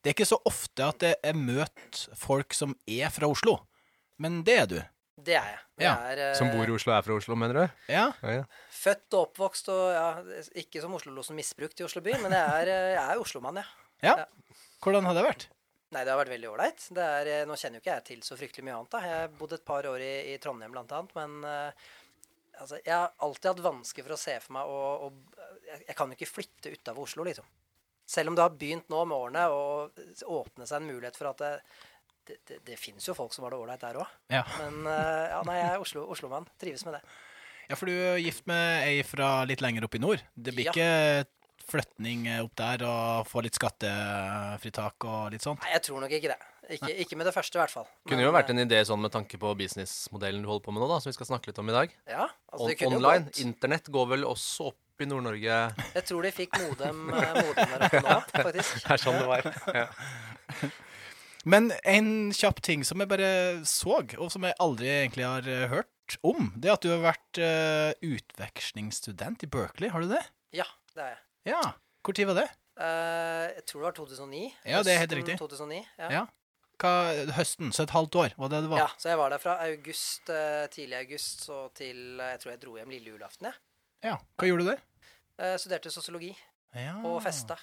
Det 0.02 0.12
er 0.12 0.16
ikke 0.16 0.28
så 0.30 0.38
ofte 0.48 0.86
at 0.88 1.04
jeg 1.04 1.36
møter 1.36 2.04
folk 2.16 2.56
som 2.56 2.76
er 2.88 3.12
fra 3.12 3.28
Oslo, 3.28 3.58
men 4.22 4.40
det 4.48 4.56
er 4.62 4.70
du. 4.72 4.78
Det 5.18 5.34
er 5.34 5.48
jeg. 5.50 5.60
Jeg 5.82 5.86
Ja, 5.88 5.94
er 6.12 6.20
eh, 6.28 6.34
Som 6.38 6.52
bor 6.54 6.70
i 6.70 6.74
Oslo, 6.76 6.94
er 6.94 7.02
fra 7.06 7.16
Oslo, 7.18 7.36
mener 7.40 7.58
du? 7.58 7.64
Ja, 7.90 8.08
Ja, 8.22 8.34
ja. 8.40 8.44
født 8.78 9.16
og 9.18 9.24
oppvokst 9.28 9.70
og 9.74 9.84
ja, 9.96 10.08
ikke 10.62 10.82
som 10.84 10.94
Oslo-losen 10.94 11.36
misbrukt 11.40 11.80
i 11.82 11.86
Oslo 11.88 12.04
by, 12.06 12.14
men 12.22 12.36
jeg 12.38 12.46
er, 12.62 12.72
eh, 12.74 12.90
jeg 12.94 13.04
er 13.16 13.22
Oslomann, 13.24 13.58
ja. 13.58 13.66
ja. 14.06 14.26
Hvordan 14.84 15.10
har 15.10 15.18
det 15.18 15.24
vært? 15.26 15.48
Nei, 15.96 16.04
det 16.04 16.12
har 16.12 16.20
vært 16.20 16.34
veldig 16.36 16.50
ålreit. 16.52 16.86
Det 16.94 17.08
eh, 17.34 17.46
Nå 17.50 17.56
kjenner 17.58 17.80
jo 17.80 17.86
ikke 17.86 17.96
jeg 17.96 18.06
til 18.12 18.22
så 18.28 18.38
fryktelig 18.38 18.66
mye 18.68 18.76
annet. 18.78 18.92
da. 18.94 19.02
Jeg 19.08 19.22
har 19.24 19.36
bodd 19.40 19.54
et 19.58 19.66
par 19.66 19.88
år 19.90 20.04
i, 20.06 20.14
i 20.34 20.38
Trondheim 20.44 20.74
blant 20.76 20.92
annet, 20.94 21.16
men 21.18 21.38
eh, 21.48 21.88
altså, 22.62 22.78
jeg 22.84 22.94
har 22.94 23.14
alltid 23.26 23.50
hatt 23.54 23.66
vansker 23.72 24.06
for 24.06 24.14
å 24.18 24.22
se 24.22 24.36
for 24.44 24.58
meg 24.60 24.70
å, 24.70 24.82
å 25.08 25.48
jeg, 25.72 25.86
jeg 25.88 25.96
kan 25.98 26.12
jo 26.14 26.18
ikke 26.20 26.30
flytte 26.36 26.74
utafor 26.76 27.08
Oslo, 27.08 27.26
liksom. 27.26 27.48
Selv 28.08 28.30
om 28.32 28.38
det 28.38 28.44
har 28.46 28.54
begynt 28.56 28.88
nå 28.94 29.02
med 29.04 29.18
årene 29.18 29.48
å 29.52 29.64
åpne 30.38 30.68
seg 30.70 30.78
en 30.80 30.92
mulighet 30.94 31.18
for 31.20 31.28
at 31.34 31.42
det, 31.44 31.50
det, 32.28 32.38
det, 32.50 32.60
det 32.68 32.78
finnes 32.80 33.06
jo 33.08 33.16
folk 33.18 33.34
som 33.36 33.46
har 33.48 33.56
det 33.56 33.60
ålreit 33.64 33.82
der 33.86 33.98
òg. 34.04 34.12
Ja. 34.34 34.44
Men 34.60 34.84
eh, 34.92 35.24
ja, 35.32 35.40
nei, 35.48 35.58
jeg 35.62 35.72
er 35.78 35.82
Oslo, 35.88 36.30
mann, 36.32 36.46
Trives 36.62 36.84
med 36.88 36.98
det. 37.00 37.02
ja, 37.70 37.76
for 37.80 37.88
du 37.90 37.96
er 37.96 38.20
gift 38.24 38.46
med 38.50 38.84
ei 38.88 39.02
fra 39.08 39.32
litt 39.50 39.64
lenger 39.64 39.88
opp 39.88 39.96
i 39.96 40.04
nord. 40.04 40.22
Det 40.36 40.54
blir 40.56 40.70
Ja. 40.70 40.76
ikke 40.76 41.26
flytning 41.68 42.28
opp 42.46 42.54
der 42.56 42.84
og 42.88 43.26
få 43.28 43.42
litt 43.44 43.58
skattefritak 43.60 45.04
og 45.04 45.34
litt 45.34 45.44
sånt? 45.44 45.60
Nei, 45.66 45.74
jeg 45.76 45.84
tror 45.90 46.00
nok 46.04 46.14
ikke 46.16 46.32
det. 46.32 46.38
Ikke, 46.78 46.92
ikke 47.04 47.18
med 47.20 47.28
det 47.28 47.34
første, 47.36 47.56
i 47.58 47.62
hvert 47.62 47.72
fall. 47.72 47.86
Kunne 48.08 48.24
jo 48.26 48.32
vært 48.36 48.50
en 48.52 48.60
idé 48.64 48.80
sånn 48.88 49.00
med 49.04 49.12
tanke 49.12 49.40
på 49.40 49.52
businessmodellen 49.60 50.44
du 50.44 50.50
holder 50.50 50.64
på 50.66 50.74
med 50.76 50.84
nå, 50.84 50.88
da, 50.92 50.98
som 51.04 51.12
vi 51.12 51.16
skal 51.16 51.30
snakke 51.30 51.52
litt 51.52 51.60
om 51.64 51.70
i 51.72 51.76
dag. 51.76 51.94
Ja, 52.12 52.26
altså 52.52 52.64
On 52.66 52.72
det 52.72 52.78
kunne 52.80 52.98
jo 52.98 53.04
online. 53.04 53.32
Internett 53.44 53.88
går 53.92 54.10
vel 54.16 54.26
også 54.28 54.72
opp 54.74 55.04
i 55.04 55.08
Nord-Norge. 55.08 55.60
Jeg 55.96 56.08
tror 56.10 56.28
de 56.28 56.32
fikk 56.36 56.58
modem, 56.64 57.04
eh, 57.14 57.38
modem 57.38 57.72
der 57.76 57.86
oppe 57.88 58.04
nå, 58.04 58.18
faktisk. 58.48 58.80
Det 58.84 58.96
er 58.98 59.04
sånn 59.04 59.20
det 59.22 59.28
var. 59.32 59.50
Ja. 59.76 59.88
Men 61.48 61.70
en 61.88 62.34
kjapp 62.36 62.60
ting 62.66 62.82
som 62.84 63.00
jeg 63.00 63.08
bare 63.08 63.28
så, 63.68 64.02
og 64.20 64.32
som 64.34 64.44
jeg 64.44 64.58
aldri 64.64 64.90
egentlig 64.92 65.24
har 65.24 65.46
eh, 65.48 65.68
hørt 65.72 66.18
om, 66.28 66.50
det 66.60 66.68
er 66.68 66.76
at 66.76 66.84
du 66.84 66.90
har 66.92 67.04
vært 67.04 67.40
uh, 67.40 67.92
utvekslingsstudent 68.04 69.44
i 69.44 69.50
Berkeley. 69.52 69.92
Har 69.92 70.04
du 70.04 70.10
det? 70.12 70.24
Ja, 70.56 70.66
det 70.96 71.04
er 71.06 71.14
jeg. 71.14 71.22
Ja. 71.52 71.62
Hvor 72.04 72.16
tid 72.16 72.28
var 72.30 72.40
det? 72.42 72.46
Uh, 72.80 73.46
jeg 73.54 73.64
tror 73.68 73.80
det 73.80 73.88
var 73.88 73.96
2009. 74.00 74.42
Ja, 74.68 74.82
det 74.88 74.94
er 74.94 75.00
helt 75.04 75.16
riktig. 75.20 75.38
2009, 75.40 75.80
ja. 76.00 76.10
Ja. 76.18 76.26
Hva, 76.84 76.92
høsten, 77.40 77.72
så 77.76 77.88
et 77.88 77.96
halvt 77.96 78.20
år, 78.22 78.36
var 78.38 78.52
det 78.54 78.62
det 78.68 78.74
var? 78.74 78.84
Ja, 78.84 78.90
så 79.00 79.12
jeg 79.14 79.20
var 79.20 79.32
der 79.34 79.42
fra 79.42 79.56
august, 79.66 80.30
tidlig 80.76 81.00
august 81.00 81.48
så 81.48 81.64
til 81.74 82.20
Jeg 82.22 82.44
tror 82.44 82.52
jeg 82.54 82.62
dro 82.62 82.76
hjem 82.78 82.92
lille 82.94 83.16
julaften, 83.16 83.50
jeg. 83.50 83.64
Ja. 84.12 84.20
Hva 84.38 84.52
gjorde 84.52 84.68
du 84.68 84.74
der? 84.76 85.58
Studerte 85.58 85.96
sosiologi 85.96 86.36
Ja. 86.76 87.00
og 87.08 87.18
festa. 87.26 87.58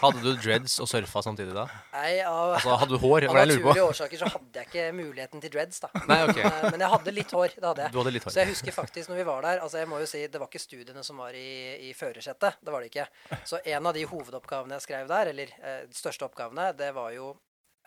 Hadde 0.00 0.18
du 0.24 0.30
dreads 0.34 0.74
og 0.82 0.88
surfa 0.90 1.20
samtidig 1.22 1.52
da? 1.54 1.64
Nei, 1.94 2.16
av, 2.26 2.56
Altså, 2.56 2.72
hadde 2.80 2.96
du 2.96 3.02
hår? 3.02 3.26
av 3.30 3.36
naturlige 3.38 3.84
årsaker 3.86 4.18
så 4.22 4.30
hadde 4.32 4.62
jeg 4.64 4.66
ikke 4.70 4.86
muligheten 4.98 5.42
til 5.44 5.52
dreads, 5.54 5.78
da. 5.84 5.90
Nei, 6.10 6.16
ok. 6.26 6.40
men, 6.42 6.64
Men 6.74 6.84
jeg 6.84 6.90
hadde 6.96 7.14
litt 7.14 7.34
hår. 7.36 7.54
Det 7.54 7.68
hadde 7.68 7.84
jeg. 7.86 7.94
Du 7.94 8.00
hadde 8.00 8.14
litt 8.16 8.26
hår. 8.26 8.34
Så 8.34 8.42
jeg 8.42 8.50
husker 8.50 8.74
faktisk 8.74 9.12
når 9.12 9.20
vi 9.22 9.26
var 9.30 9.46
der 9.46 9.62
altså 9.62 9.78
jeg 9.82 9.90
må 9.92 10.00
jo 10.02 10.08
si, 10.10 10.24
Det 10.26 10.40
var 10.42 10.50
ikke 10.50 10.62
studiene 10.64 11.04
som 11.06 11.20
var 11.22 11.36
i, 11.38 11.46
i 11.86 11.92
førersetet. 11.94 12.58
Det 12.64 12.74
var 12.74 12.82
det 12.82 12.90
ikke. 12.90 13.06
Så 13.46 13.60
en 13.62 13.86
av 13.92 13.94
de 13.94 14.02
hovedoppgavene 14.10 14.76
jeg 14.80 14.86
skrev 14.88 15.06
der, 15.14 15.30
eller 15.34 15.54
eh, 15.62 15.78
de 15.86 15.96
største 16.02 16.26
oppgavene, 16.26 16.72
det 16.78 16.90
var 16.96 17.14
jo 17.14 17.30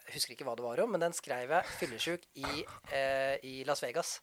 Jeg 0.03 0.17
husker 0.17 0.33
ikke 0.35 0.43
hva 0.47 0.55
det 0.59 0.63
var 0.65 0.79
om, 0.83 0.89
men 0.91 0.99
den 1.03 1.13
skrev 1.15 1.51
jeg 1.55 1.75
fyllesyk 1.79 2.25
i, 2.35 2.63
eh, 2.91 3.35
i 3.47 3.53
Las 3.67 3.83
Vegas. 3.83 4.17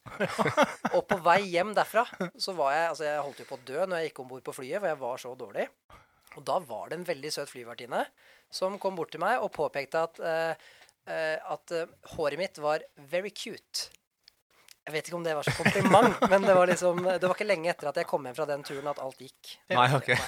Og 0.97 1.05
på 1.09 1.17
vei 1.25 1.39
hjem 1.55 1.73
derfra 1.77 2.05
så 2.37 2.53
var 2.57 2.73
jeg 2.77 2.89
Altså, 2.91 3.05
jeg 3.09 3.23
holdt 3.25 3.41
jo 3.45 3.49
på 3.53 3.57
å 3.61 3.65
dø 3.69 3.85
når 3.87 4.01
jeg 4.03 4.11
gikk 4.11 4.21
om 4.25 4.29
bord 4.35 4.45
på 4.49 4.57
flyet, 4.59 4.81
for 4.81 4.91
jeg 4.93 5.01
var 5.05 5.23
så 5.23 5.33
dårlig. 5.41 5.69
Og 6.39 6.45
da 6.47 6.59
var 6.63 6.91
det 6.91 6.99
en 7.01 7.07
veldig 7.09 7.33
søt 7.35 7.51
flyvertinne 7.51 8.05
som 8.51 8.77
kom 8.83 8.97
bort 8.99 9.11
til 9.15 9.23
meg 9.23 9.43
og 9.43 9.53
påpekte 9.55 10.03
at, 10.07 10.21
uh, 10.23 10.53
uh, 11.11 11.55
at 11.55 11.75
uh, 11.75 11.89
håret 12.17 12.39
mitt 12.41 12.59
var 12.63 12.83
very 13.11 13.31
cute. 13.31 13.89
Jeg 14.87 14.95
vet 14.95 15.09
ikke 15.11 15.19
om 15.19 15.27
det 15.27 15.35
var 15.37 15.47
så 15.47 15.55
kompliment, 15.59 16.17
men 16.33 16.43
det 16.47 16.55
var 16.57 16.71
liksom 16.71 17.03
Det 17.05 17.23
var 17.29 17.35
ikke 17.37 17.47
lenge 17.51 17.71
etter 17.71 17.91
at 17.93 17.99
jeg 18.01 18.09
kom 18.11 18.25
hjem 18.27 18.35
fra 18.39 18.47
den 18.49 18.63
turen 18.67 18.89
at 18.91 19.03
alt 19.03 19.21
gikk. 19.23 19.57
Nei, 19.75 19.89
ok. 19.99 20.11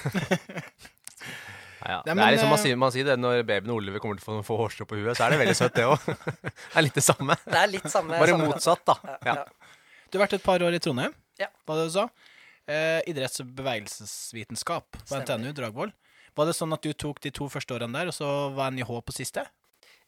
Ja, 1.83 1.97
ja. 1.97 2.01
Det 2.07 2.13
er 2.15 2.31
liksom 2.31 2.51
man 2.53 2.59
sier, 2.61 2.77
man 2.79 2.91
sier 2.95 3.07
det 3.09 3.15
når 3.19 3.41
babyen 3.47 3.73
Oliver 3.73 3.99
kommer 3.99 4.15
til 4.15 4.23
å 4.23 4.37
få, 4.37 4.43
få 4.47 4.55
hårstrå 4.61 4.85
på 4.87 4.95
huet, 5.01 5.17
så 5.19 5.25
er 5.25 5.33
det 5.33 5.39
veldig 5.41 5.55
søtt, 5.59 5.73
det 5.75 5.83
òg. 5.83 6.05
det 6.45 6.77
er 6.79 6.85
litt 6.85 6.95
det 6.95 7.03
samme. 7.03 7.35
Det 7.43 7.57
er 7.59 7.71
litt 7.73 7.89
samme 7.91 8.19
Bare 8.21 8.31
samme- 8.31 8.45
motsatt, 8.53 8.83
da. 8.87 8.95
Ja, 9.03 9.17
Ja. 9.27 9.33
ja. 9.41 9.73
Du 10.07 10.15
har 10.15 10.23
vært 10.23 10.37
et 10.37 10.45
par 10.45 10.63
år 10.63 10.77
i 10.77 10.79
Trondheim, 10.79 11.11
Ja. 11.41 11.49
var 11.67 11.81
det 11.81 11.89
du 11.89 11.93
sa? 11.97 12.05
Eh, 12.69 13.01
idretts- 13.11 13.41
og 13.43 13.49
bevegelsesvitenskap 13.57 14.85
på 14.95 15.03
Stemmer. 15.03 15.25
NTNU 15.27 15.51
Dragvoll. 15.57 15.91
Var 16.33 16.47
det 16.47 16.55
sånn 16.57 16.73
at 16.73 16.85
du 16.85 16.93
tok 16.95 17.19
de 17.21 17.31
to 17.35 17.49
første 17.51 17.75
årene 17.75 17.99
der, 17.99 18.09
og 18.09 18.15
så 18.15 18.29
var 18.55 18.71
NIH 18.71 18.89
på 19.05 19.15
siste? 19.15 19.43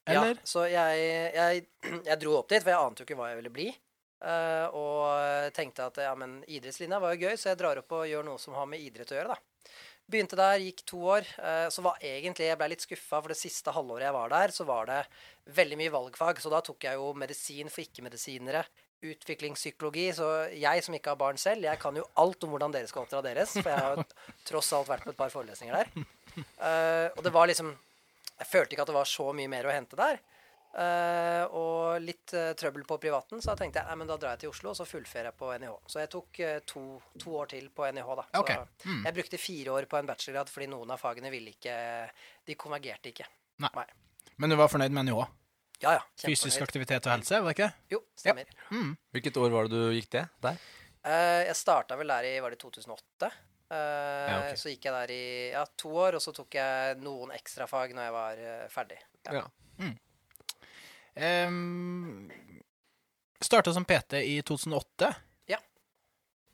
Eller? 0.06 0.38
Ja, 0.38 0.46
så 0.46 0.64
jeg, 0.70 1.02
jeg, 1.34 1.66
jeg 2.06 2.18
dro 2.22 2.38
opp 2.38 2.48
dit, 2.50 2.62
for 2.62 2.72
jeg 2.72 2.80
ante 2.80 3.02
jo 3.02 3.06
ikke 3.08 3.18
hva 3.18 3.28
jeg 3.32 3.40
ville 3.42 3.52
bli. 3.52 3.68
Uh, 4.16 4.72
og 4.72 5.52
tenkte 5.54 5.90
at 5.90 5.98
ja, 6.00 6.14
men 6.16 6.38
idrettslinja 6.48 6.98
var 7.02 7.12
jo 7.14 7.28
gøy, 7.28 7.36
så 7.36 7.50
jeg 7.50 7.60
drar 7.60 7.82
opp 7.82 7.92
og 7.92 8.06
gjør 8.08 8.24
noe 8.24 8.40
som 8.40 8.56
har 8.56 8.68
med 8.70 8.80
idrett 8.80 9.12
å 9.12 9.18
gjøre, 9.18 9.36
da. 9.36 9.74
Begynte 10.06 10.38
der, 10.38 10.62
gikk 10.62 10.84
to 10.86 11.02
år. 11.10 11.26
Uh, 11.36 11.66
Så 11.74 11.82
var 11.82 11.98
egentlig 12.00 12.46
Jeg 12.46 12.58
ble 12.60 12.70
litt 12.72 12.84
skuffa, 12.86 13.18
for 13.18 13.34
det 13.34 13.38
siste 13.38 13.74
halvåret 13.74 14.06
jeg 14.06 14.16
var 14.16 14.32
der, 14.32 14.54
så 14.54 14.66
var 14.66 14.88
det 14.88 15.00
veldig 15.58 15.78
mye 15.82 15.94
valgfag. 15.94 16.40
Så 16.40 16.52
da 16.54 16.62
tok 16.64 16.86
jeg 16.88 16.98
jo 16.98 17.12
medisin 17.18 17.68
for 17.68 17.84
ikke-medisinere. 17.84 18.64
Utviklingspsykologi. 19.12 20.06
Så 20.16 20.28
jeg 20.56 20.84
som 20.86 20.94
ikke 20.98 21.12
har 21.14 21.20
barn 21.20 21.38
selv, 21.40 21.64
jeg 21.68 21.78
kan 21.82 21.96
jo 21.96 22.04
alt 22.22 22.44
om 22.46 22.54
hvordan 22.54 22.74
dere 22.74 22.88
skal 22.90 23.04
oppdra 23.06 23.22
deres. 23.26 23.52
For 23.58 23.70
jeg 23.72 23.82
har 23.84 23.96
jo 23.96 24.06
tross 24.48 24.72
alt 24.76 24.88
vært 24.90 25.04
på 25.06 25.14
et 25.14 25.20
par 25.20 25.32
forelesninger 25.34 25.76
der. 25.76 26.06
Uh, 26.36 27.08
og 27.16 27.22
det 27.24 27.32
var 27.32 27.46
liksom 27.48 27.70
Jeg 28.36 28.46
følte 28.50 28.74
ikke 28.76 28.82
at 28.84 28.90
det 28.90 28.96
var 28.98 29.08
så 29.08 29.30
mye 29.32 29.48
mer 29.48 29.64
å 29.70 29.72
hente 29.72 29.96
der. 29.96 30.18
Uh, 30.76 31.44
og 31.56 32.02
litt 32.04 32.34
uh, 32.36 32.50
trøbbel 32.58 32.82
på 32.84 32.98
privaten, 33.00 33.40
så 33.40 33.54
da 33.54 33.62
tenkte 33.62 33.80
jeg 33.80 33.88
nei, 33.88 33.94
men 34.02 34.10
da 34.10 34.18
drar 34.20 34.34
jeg 34.34 34.42
til 34.42 34.50
Oslo 34.50 34.74
og 34.74 34.76
så 34.76 34.84
fullfører 34.84 35.30
jeg 35.30 35.36
på 35.40 35.48
NIH. 35.62 35.76
Så 35.88 36.02
jeg 36.02 36.10
tok 36.12 36.40
uh, 36.44 36.58
to, 36.68 36.82
to 37.22 37.32
år 37.40 37.48
til 37.54 37.70
på 37.72 37.86
NIH. 37.96 38.10
da. 38.18 38.26
Så 38.34 38.42
Mm. 38.86 39.00
jeg 39.06 39.14
brukte 39.16 39.38
fire 39.40 39.72
år 39.72 39.86
på 39.88 39.96
en 39.98 40.06
bachelorgrad 40.06 40.50
fordi 40.52 40.66
noen 40.68 40.90
av 40.92 41.00
fagene 41.00 41.30
ville 41.32 41.50
ikke 41.56 41.72
De 42.46 42.54
konvergerte 42.60 43.08
ikke. 43.10 43.24
Nei. 43.64 43.70
Nei. 43.74 43.86
Men 44.36 44.52
du 44.52 44.56
var 44.60 44.68
fornøyd 44.68 44.92
med 44.92 45.08
NIH? 45.08 45.24
Ja, 45.84 45.92
ja. 45.98 46.02
Fysisk 46.22 46.62
aktivitet 46.64 47.04
og 47.06 47.12
helse, 47.12 47.40
var 47.42 47.52
det 47.52 47.56
ikke? 47.58 47.68
Jo, 47.92 48.00
stemmer. 48.16 48.48
Hvilket 49.12 49.36
år 49.42 49.50
var 49.52 49.68
det 49.68 49.76
du 49.76 49.92
gikk 49.96 50.08
det 50.14 50.24
der? 50.44 50.62
Uh, 51.06 51.42
jeg 51.46 51.56
starta 51.58 51.98
vel 52.00 52.10
der 52.10 52.30
i 52.30 52.38
var 52.42 52.54
det 52.54 52.60
2008. 52.62 53.28
Uh, 53.66 53.76
Ja, 53.76 54.38
okay. 54.38 54.56
Så 54.58 54.70
gikk 54.70 54.86
jeg 54.86 54.94
der 54.94 55.12
i 55.12 55.26
ja, 55.52 55.64
to 55.78 55.90
år, 55.90 56.16
og 56.18 56.22
så 56.22 56.32
tok 56.34 56.54
jeg 56.54 56.98
noen 57.02 57.34
ekstrafag 57.34 57.94
når 57.96 58.08
jeg 58.08 58.14
var 58.14 58.42
uh, 58.46 58.66
ferdig. 58.72 58.98
Ja. 59.26 59.42
Ja. 59.42 59.92
Um, 61.46 62.30
Starta 63.40 63.72
som 63.74 63.84
PT 63.84 64.22
i 64.22 64.36
2008. 64.46 65.12
Ja. 65.50 65.58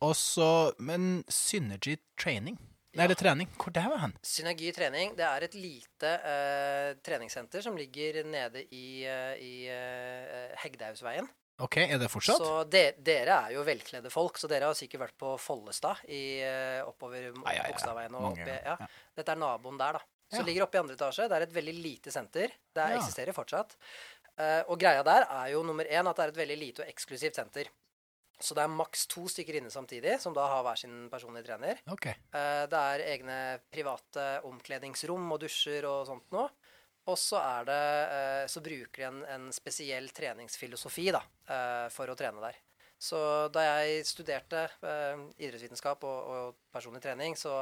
Og 0.03 0.17
så 0.17 0.73
Men 0.79 1.25
Synergy 1.29 1.97
Training? 2.19 2.59
Nei, 2.93 3.07
det 3.09 3.15
er 3.17 3.23
trening. 3.23 3.49
Hvor 3.57 3.73
der 3.73 3.87
var 3.89 4.03
han? 4.03 4.13
Synergi 4.27 4.73
trening 4.77 5.15
det 5.17 5.25
er 5.25 5.47
et 5.47 5.55
lite 5.57 6.11
uh, 6.21 6.91
treningssenter 7.05 7.63
som 7.65 7.77
ligger 7.79 8.19
nede 8.29 8.67
i, 8.69 9.05
uh, 9.09 9.33
i 9.41 9.55
uh, 9.73 10.53
Hegdehaugsveien. 10.61 11.29
OK, 11.63 11.77
er 11.85 11.99
det 12.01 12.09
fortsatt? 12.11 12.41
Så 12.43 12.65
de, 12.69 12.81
dere 13.07 13.37
er 13.47 13.53
jo 13.55 13.63
velkledde 13.65 14.11
folk, 14.11 14.39
så 14.41 14.49
dere 14.51 14.67
har 14.71 14.75
sikkert 14.77 15.05
vært 15.05 15.17
på 15.21 15.35
Follestad 15.39 16.01
i, 16.11 16.41
eh, 16.43 16.81
oppover 16.89 17.29
Ja, 17.29 17.53
ja, 17.53 17.53
ja. 17.61 17.67
Bogstadveien. 17.69 18.15
og 18.19 18.25
oppi- 18.33 18.57
Ja. 18.65 18.77
Dette 19.15 19.35
er 19.37 19.39
naboen 19.39 19.79
der, 19.79 19.93
da. 19.93 20.01
Så 20.33 20.41
Ja. 20.41 20.47
ligger 20.49 20.65
oppe 20.65 20.79
i 20.79 20.81
andre 20.81 20.97
etasje. 20.97 21.29
Det 21.29 21.37
er 21.37 21.43
et 21.43 21.53
veldig 21.55 21.75
lite 21.83 22.11
senter. 22.11 22.49
Det 22.75 22.83
er, 22.83 22.97
eksisterer 22.97 23.33
fortsatt. 23.37 23.77
Eh, 24.39 24.63
og 24.67 24.81
greia 24.81 25.05
der 25.05 25.27
er 25.29 25.53
jo 25.53 25.63
nummer 25.63 25.85
én 25.85 26.09
at 26.09 26.17
det 26.17 26.25
er 26.25 26.29
et 26.33 26.41
veldig 26.41 26.59
lite 26.59 26.83
og 26.83 26.89
eksklusivt 26.89 27.35
senter. 27.37 27.69
Så 28.43 28.57
det 28.59 28.65
er 28.65 28.75
maks 28.75 29.07
to 29.11 29.25
stykker 29.31 29.61
inne 29.61 29.71
samtidig, 29.71 30.17
som 30.21 30.35
da 30.35 30.49
har 30.51 30.65
hver 30.67 30.81
sin 30.81 31.07
personlige 31.13 31.47
trener. 31.47 31.79
OK. 31.93 32.09
Eh, 32.11 32.65
Det 32.71 32.81
er 32.81 33.05
egne 33.13 33.39
private 33.71 34.27
omkledningsrom 34.49 35.31
og 35.31 35.41
dusjer 35.45 35.87
og 35.87 36.07
sånt 36.09 36.27
noe. 36.35 36.49
Og 37.11 37.19
så 37.19 37.39
er 37.43 37.65
det 37.67 37.81
eh, 38.15 38.45
Så 38.51 38.63
bruker 38.63 39.01
de 39.01 39.09
en, 39.09 39.23
en 39.27 39.49
spesiell 39.55 40.09
treningsfilosofi 40.15 41.09
da, 41.15 41.23
eh, 41.51 41.89
for 41.95 42.11
å 42.11 42.19
trene 42.19 42.43
der. 42.43 42.59
Så 43.03 43.19
da 43.51 43.65
jeg 43.67 44.05
studerte 44.07 44.61
idrettsvitenskap 45.43 46.05
og, 46.07 46.19
og 46.31 46.61
personlig 46.71 47.01
trening, 47.03 47.35
så 47.35 47.57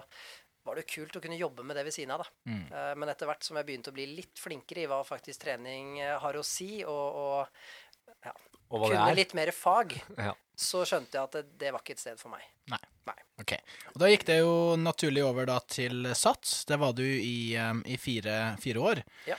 var 0.69 0.77
det 0.77 0.85
kult 0.85 1.17
å 1.17 1.23
kunne 1.25 1.39
jobbe 1.41 1.65
med 1.65 1.79
det 1.81 1.87
ved 1.87 1.97
siden 1.97 2.13
av. 2.13 2.27
da. 2.27 2.51
Mm. 2.53 2.99
Men 3.01 3.09
etter 3.09 3.25
hvert 3.31 3.47
som 3.47 3.57
jeg 3.57 3.65
begynte 3.71 3.89
å 3.89 3.97
bli 3.97 4.05
litt 4.19 4.37
flinkere 4.37 4.83
i 4.85 4.91
hva 4.91 4.99
faktisk 5.09 5.41
trening 5.47 5.97
har 6.21 6.37
å 6.37 6.45
si, 6.45 6.85
og, 6.85 7.17
og 7.17 8.29
Og 8.71 8.79
hva 8.81 8.89
kunne 8.93 9.05
det 9.09 9.13
er? 9.13 9.19
litt 9.25 9.35
mer 9.35 9.51
fag, 9.53 9.97
Ja. 10.17 10.33
så 10.57 10.85
skjønte 10.87 11.17
jeg 11.19 11.23
at 11.25 11.33
det, 11.39 11.45
det 11.59 11.73
var 11.75 11.83
ikke 11.83 11.97
et 11.99 12.03
sted 12.03 12.19
for 12.21 12.31
meg. 12.31 12.43
Nei. 12.71 12.79
Nei. 13.11 13.17
Ok. 13.43 13.55
Og 13.95 13.99
da 14.03 14.11
gikk 14.13 14.27
det 14.29 14.37
jo 14.43 14.77
naturlig 14.79 15.25
over 15.27 15.47
da 15.51 15.59
til 15.67 16.07
Sats. 16.15 16.65
Det 16.69 16.79
var 16.79 16.93
du 16.95 17.03
i, 17.03 17.57
um, 17.59 17.81
i 17.89 17.97
fire, 17.99 18.57
fire 18.63 18.79
år. 18.93 19.01
Ja. 19.27 19.39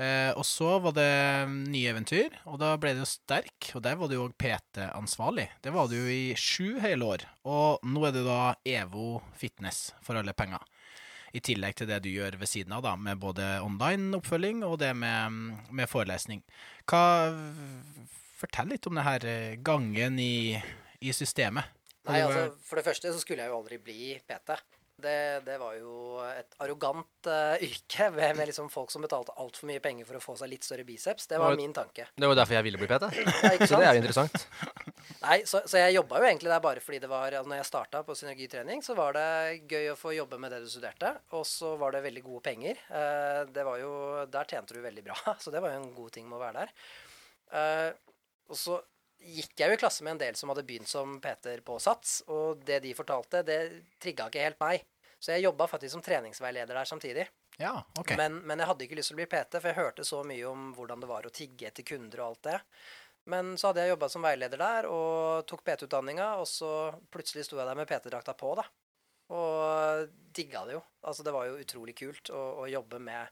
Eh, 0.00 0.30
og 0.32 0.42
så 0.48 0.78
var 0.82 0.94
det 0.96 1.10
nye 1.68 1.90
eventyr, 1.92 2.32
og 2.48 2.56
da 2.58 2.72
ble 2.80 2.94
det 2.96 3.04
jo 3.04 3.10
sterk. 3.10 3.68
Og 3.76 3.82
der 3.84 3.94
var 4.00 4.08
du 4.10 4.16
òg 4.18 4.32
PT-ansvarlig. 4.40 5.44
Det 5.62 5.70
var 5.74 5.86
du 5.92 5.98
jo 6.00 6.06
i 6.10 6.32
sju 6.34 6.80
hele 6.82 7.04
år. 7.04 7.26
Og 7.44 7.84
nå 7.86 8.06
er 8.08 8.16
det 8.16 8.24
da 8.26 8.54
EVO 8.66 9.20
Fitness 9.38 9.92
for 10.02 10.16
alle 10.18 10.32
penger. 10.34 10.64
I 11.36 11.40
tillegg 11.44 11.76
til 11.78 11.86
det 11.88 12.00
du 12.04 12.10
gjør 12.12 12.34
ved 12.40 12.48
siden 12.50 12.72
av, 12.76 12.82
da, 12.84 12.96
med 12.96 13.20
både 13.20 13.60
online 13.64 14.16
oppfølging 14.18 14.64
og 14.66 14.78
det 14.82 14.90
med, 14.96 15.38
med 15.70 15.88
forelesning. 15.88 16.42
Hva 16.88 17.04
Fortell 18.42 18.72
litt 18.74 18.86
om 18.90 18.98
denne 18.98 19.16
eh, 19.30 19.56
gangen 19.62 20.18
i, 20.18 20.58
i 21.00 21.14
systemet. 21.14 21.78
Nei, 22.08 22.18
altså, 22.24 22.48
For 22.66 22.80
det 22.80 22.86
første 22.88 23.12
så 23.14 23.20
skulle 23.22 23.44
jeg 23.44 23.52
jo 23.52 23.58
aldri 23.60 23.78
bli 23.78 24.16
PT. 24.26 24.56
Det, 25.02 25.42
det 25.46 25.54
var 25.58 25.74
jo 25.74 26.20
et 26.26 26.56
arrogant 26.62 27.28
uh, 27.30 27.54
yrke 27.66 28.08
med, 28.14 28.36
med 28.38 28.50
liksom 28.50 28.68
folk 28.70 28.90
som 28.92 29.02
betalte 29.02 29.34
altfor 29.40 29.70
mye 29.70 29.82
penger 29.82 30.06
for 30.06 30.18
å 30.18 30.22
få 30.22 30.34
seg 30.38 30.50
litt 30.52 30.66
større 30.66 30.84
biceps. 30.86 31.28
Det 31.30 31.38
var 31.38 31.54
Var- 31.54 31.60
min 31.62 31.74
tanke. 31.74 32.08
Det 32.14 32.30
var 32.30 32.38
derfor 32.38 32.58
jeg 32.58 32.66
ville 32.66 32.82
bli 32.82 32.90
PT. 32.90 33.10
Ja, 33.46 33.54
Så 33.62 33.78
det 33.78 33.86
er 33.86 33.96
jo 33.98 34.02
interessant. 34.02 34.46
Nei, 35.22 35.38
så, 35.46 35.62
så 35.70 35.78
jeg 35.78 35.96
jobba 35.96 36.18
jo 36.18 36.26
egentlig 36.26 36.50
der 36.50 36.62
bare 36.62 36.82
fordi 36.82 36.98
det 37.02 37.10
var 37.10 37.30
altså, 37.30 37.50
Når 37.50 37.60
jeg 37.60 37.68
starta 37.68 38.02
på 38.06 38.16
synergitrening, 38.18 38.82
så 38.82 38.98
var 38.98 39.14
det 39.14 39.26
gøy 39.70 39.92
å 39.92 39.98
få 39.98 40.14
jobbe 40.18 40.38
med 40.42 40.54
det 40.54 40.64
du 40.64 40.68
studerte. 40.70 41.14
Og 41.38 41.46
så 41.46 41.76
var 41.78 41.94
det 41.94 42.02
veldig 42.06 42.26
gode 42.26 42.42
penger. 42.50 42.82
Uh, 42.90 43.46
det 43.54 43.66
var 43.66 43.78
jo 43.82 43.94
Der 44.34 44.50
tjente 44.50 44.74
du 44.74 44.82
veldig 44.82 45.06
bra, 45.06 45.38
så 45.38 45.54
det 45.54 45.62
var 45.62 45.74
jo 45.74 45.82
en 45.84 45.92
god 45.94 46.14
ting 46.18 46.26
med 46.26 46.38
å 46.40 46.42
være 46.42 46.64
der. 46.66 46.74
Eh, 47.52 47.90
og 48.52 48.58
så 48.58 48.78
gikk 49.22 49.54
jeg 49.58 49.70
jo 49.70 49.76
i 49.76 49.80
klasse 49.80 50.04
med 50.04 50.16
en 50.16 50.22
del 50.24 50.38
som 50.38 50.50
hadde 50.50 50.64
begynt 50.66 50.90
som 50.90 51.18
Peter 51.22 51.60
på 51.64 51.78
Sats, 51.82 52.22
og 52.32 52.62
det 52.66 52.80
de 52.84 52.94
fortalte, 52.96 53.44
det 53.46 53.60
trigga 54.02 54.28
ikke 54.28 54.48
helt 54.48 54.60
meg. 54.62 54.82
Så 55.22 55.36
jeg 55.36 55.46
jobba 55.46 55.68
faktisk 55.70 55.94
som 55.94 56.02
treningsveileder 56.02 56.74
der 56.74 56.88
samtidig. 56.88 57.28
Ja, 57.60 57.76
OK. 58.00 58.16
Men, 58.18 58.40
men 58.48 58.58
jeg 58.58 58.68
hadde 58.70 58.86
ikke 58.86 58.98
lyst 58.98 59.12
til 59.12 59.16
å 59.16 59.20
bli 59.20 59.28
PT, 59.30 59.60
for 59.60 59.70
jeg 59.70 59.78
hørte 59.78 60.06
så 60.08 60.22
mye 60.26 60.48
om 60.50 60.72
hvordan 60.74 61.04
det 61.04 61.10
var 61.10 61.28
å 61.28 61.32
tigge 61.34 61.68
etter 61.68 61.86
kunder 61.86 62.24
og 62.24 62.32
alt 62.32 62.48
det. 62.48 62.58
Men 63.30 63.52
så 63.54 63.70
hadde 63.70 63.84
jeg 63.84 63.92
jobba 63.92 64.08
som 64.10 64.24
veileder 64.26 64.58
der 64.58 64.88
og 64.90 65.44
tok 65.46 65.62
PT-utdanninga, 65.68 66.32
og 66.42 66.48
så 66.50 66.72
plutselig 67.12 67.46
sto 67.46 67.60
jeg 67.60 67.68
der 67.68 67.78
med 67.78 67.86
PT-drakta 67.90 68.34
på, 68.38 68.56
da. 68.58 68.66
Og 69.32 70.10
digga 70.34 70.64
det 70.66 70.74
jo. 70.74 70.82
Altså, 71.06 71.22
det 71.22 71.34
var 71.36 71.46
jo 71.46 71.60
utrolig 71.62 71.94
kult 72.02 72.32
å, 72.34 72.42
å 72.64 72.66
jobbe 72.72 72.98
med 73.02 73.30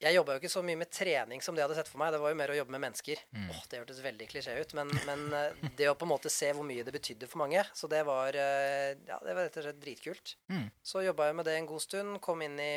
Jeg 0.00 0.16
jobba 0.16 0.32
jo 0.32 0.40
ikke 0.40 0.52
så 0.52 0.62
mye 0.64 0.78
med 0.80 0.88
trening 0.92 1.42
som 1.44 1.56
de 1.56 1.60
hadde 1.60 1.76
sett 1.76 1.88
for 1.90 2.00
meg. 2.00 2.14
Det 2.14 2.20
var 2.22 2.32
jo 2.32 2.38
mer 2.40 2.52
å 2.54 2.56
jobbe 2.56 2.72
med 2.72 2.82
mennesker. 2.86 3.20
Åh, 3.36 3.58
det 3.68 3.80
hørtes 3.82 4.00
veldig 4.04 4.28
klisjé 4.30 4.54
ut, 4.56 4.72
men, 4.78 4.92
men 5.04 5.26
eh, 5.36 5.66
det 5.76 5.90
å 5.90 5.96
på 5.98 6.06
en 6.08 6.14
måte 6.14 6.32
se 6.32 6.48
hvor 6.56 6.64
mye 6.64 6.86
det 6.86 6.94
betydde 6.94 7.28
for 7.28 7.42
mange, 7.42 7.64
så 7.76 7.90
det 7.90 8.00
var 8.08 8.36
eh, 8.38 8.94
Ja, 9.08 9.18
det 9.20 9.34
var 9.34 9.44
rett 9.44 9.58
og 9.60 9.66
slett 9.66 9.82
dritkult. 9.82 10.36
Mm. 10.48 10.70
Så 10.82 11.04
jobba 11.04 11.28
jeg 11.28 11.36
med 11.40 11.48
det 11.50 11.58
en 11.58 11.68
god 11.68 11.84
stund. 11.84 12.16
Kom 12.24 12.46
inn 12.46 12.56
i 12.64 12.72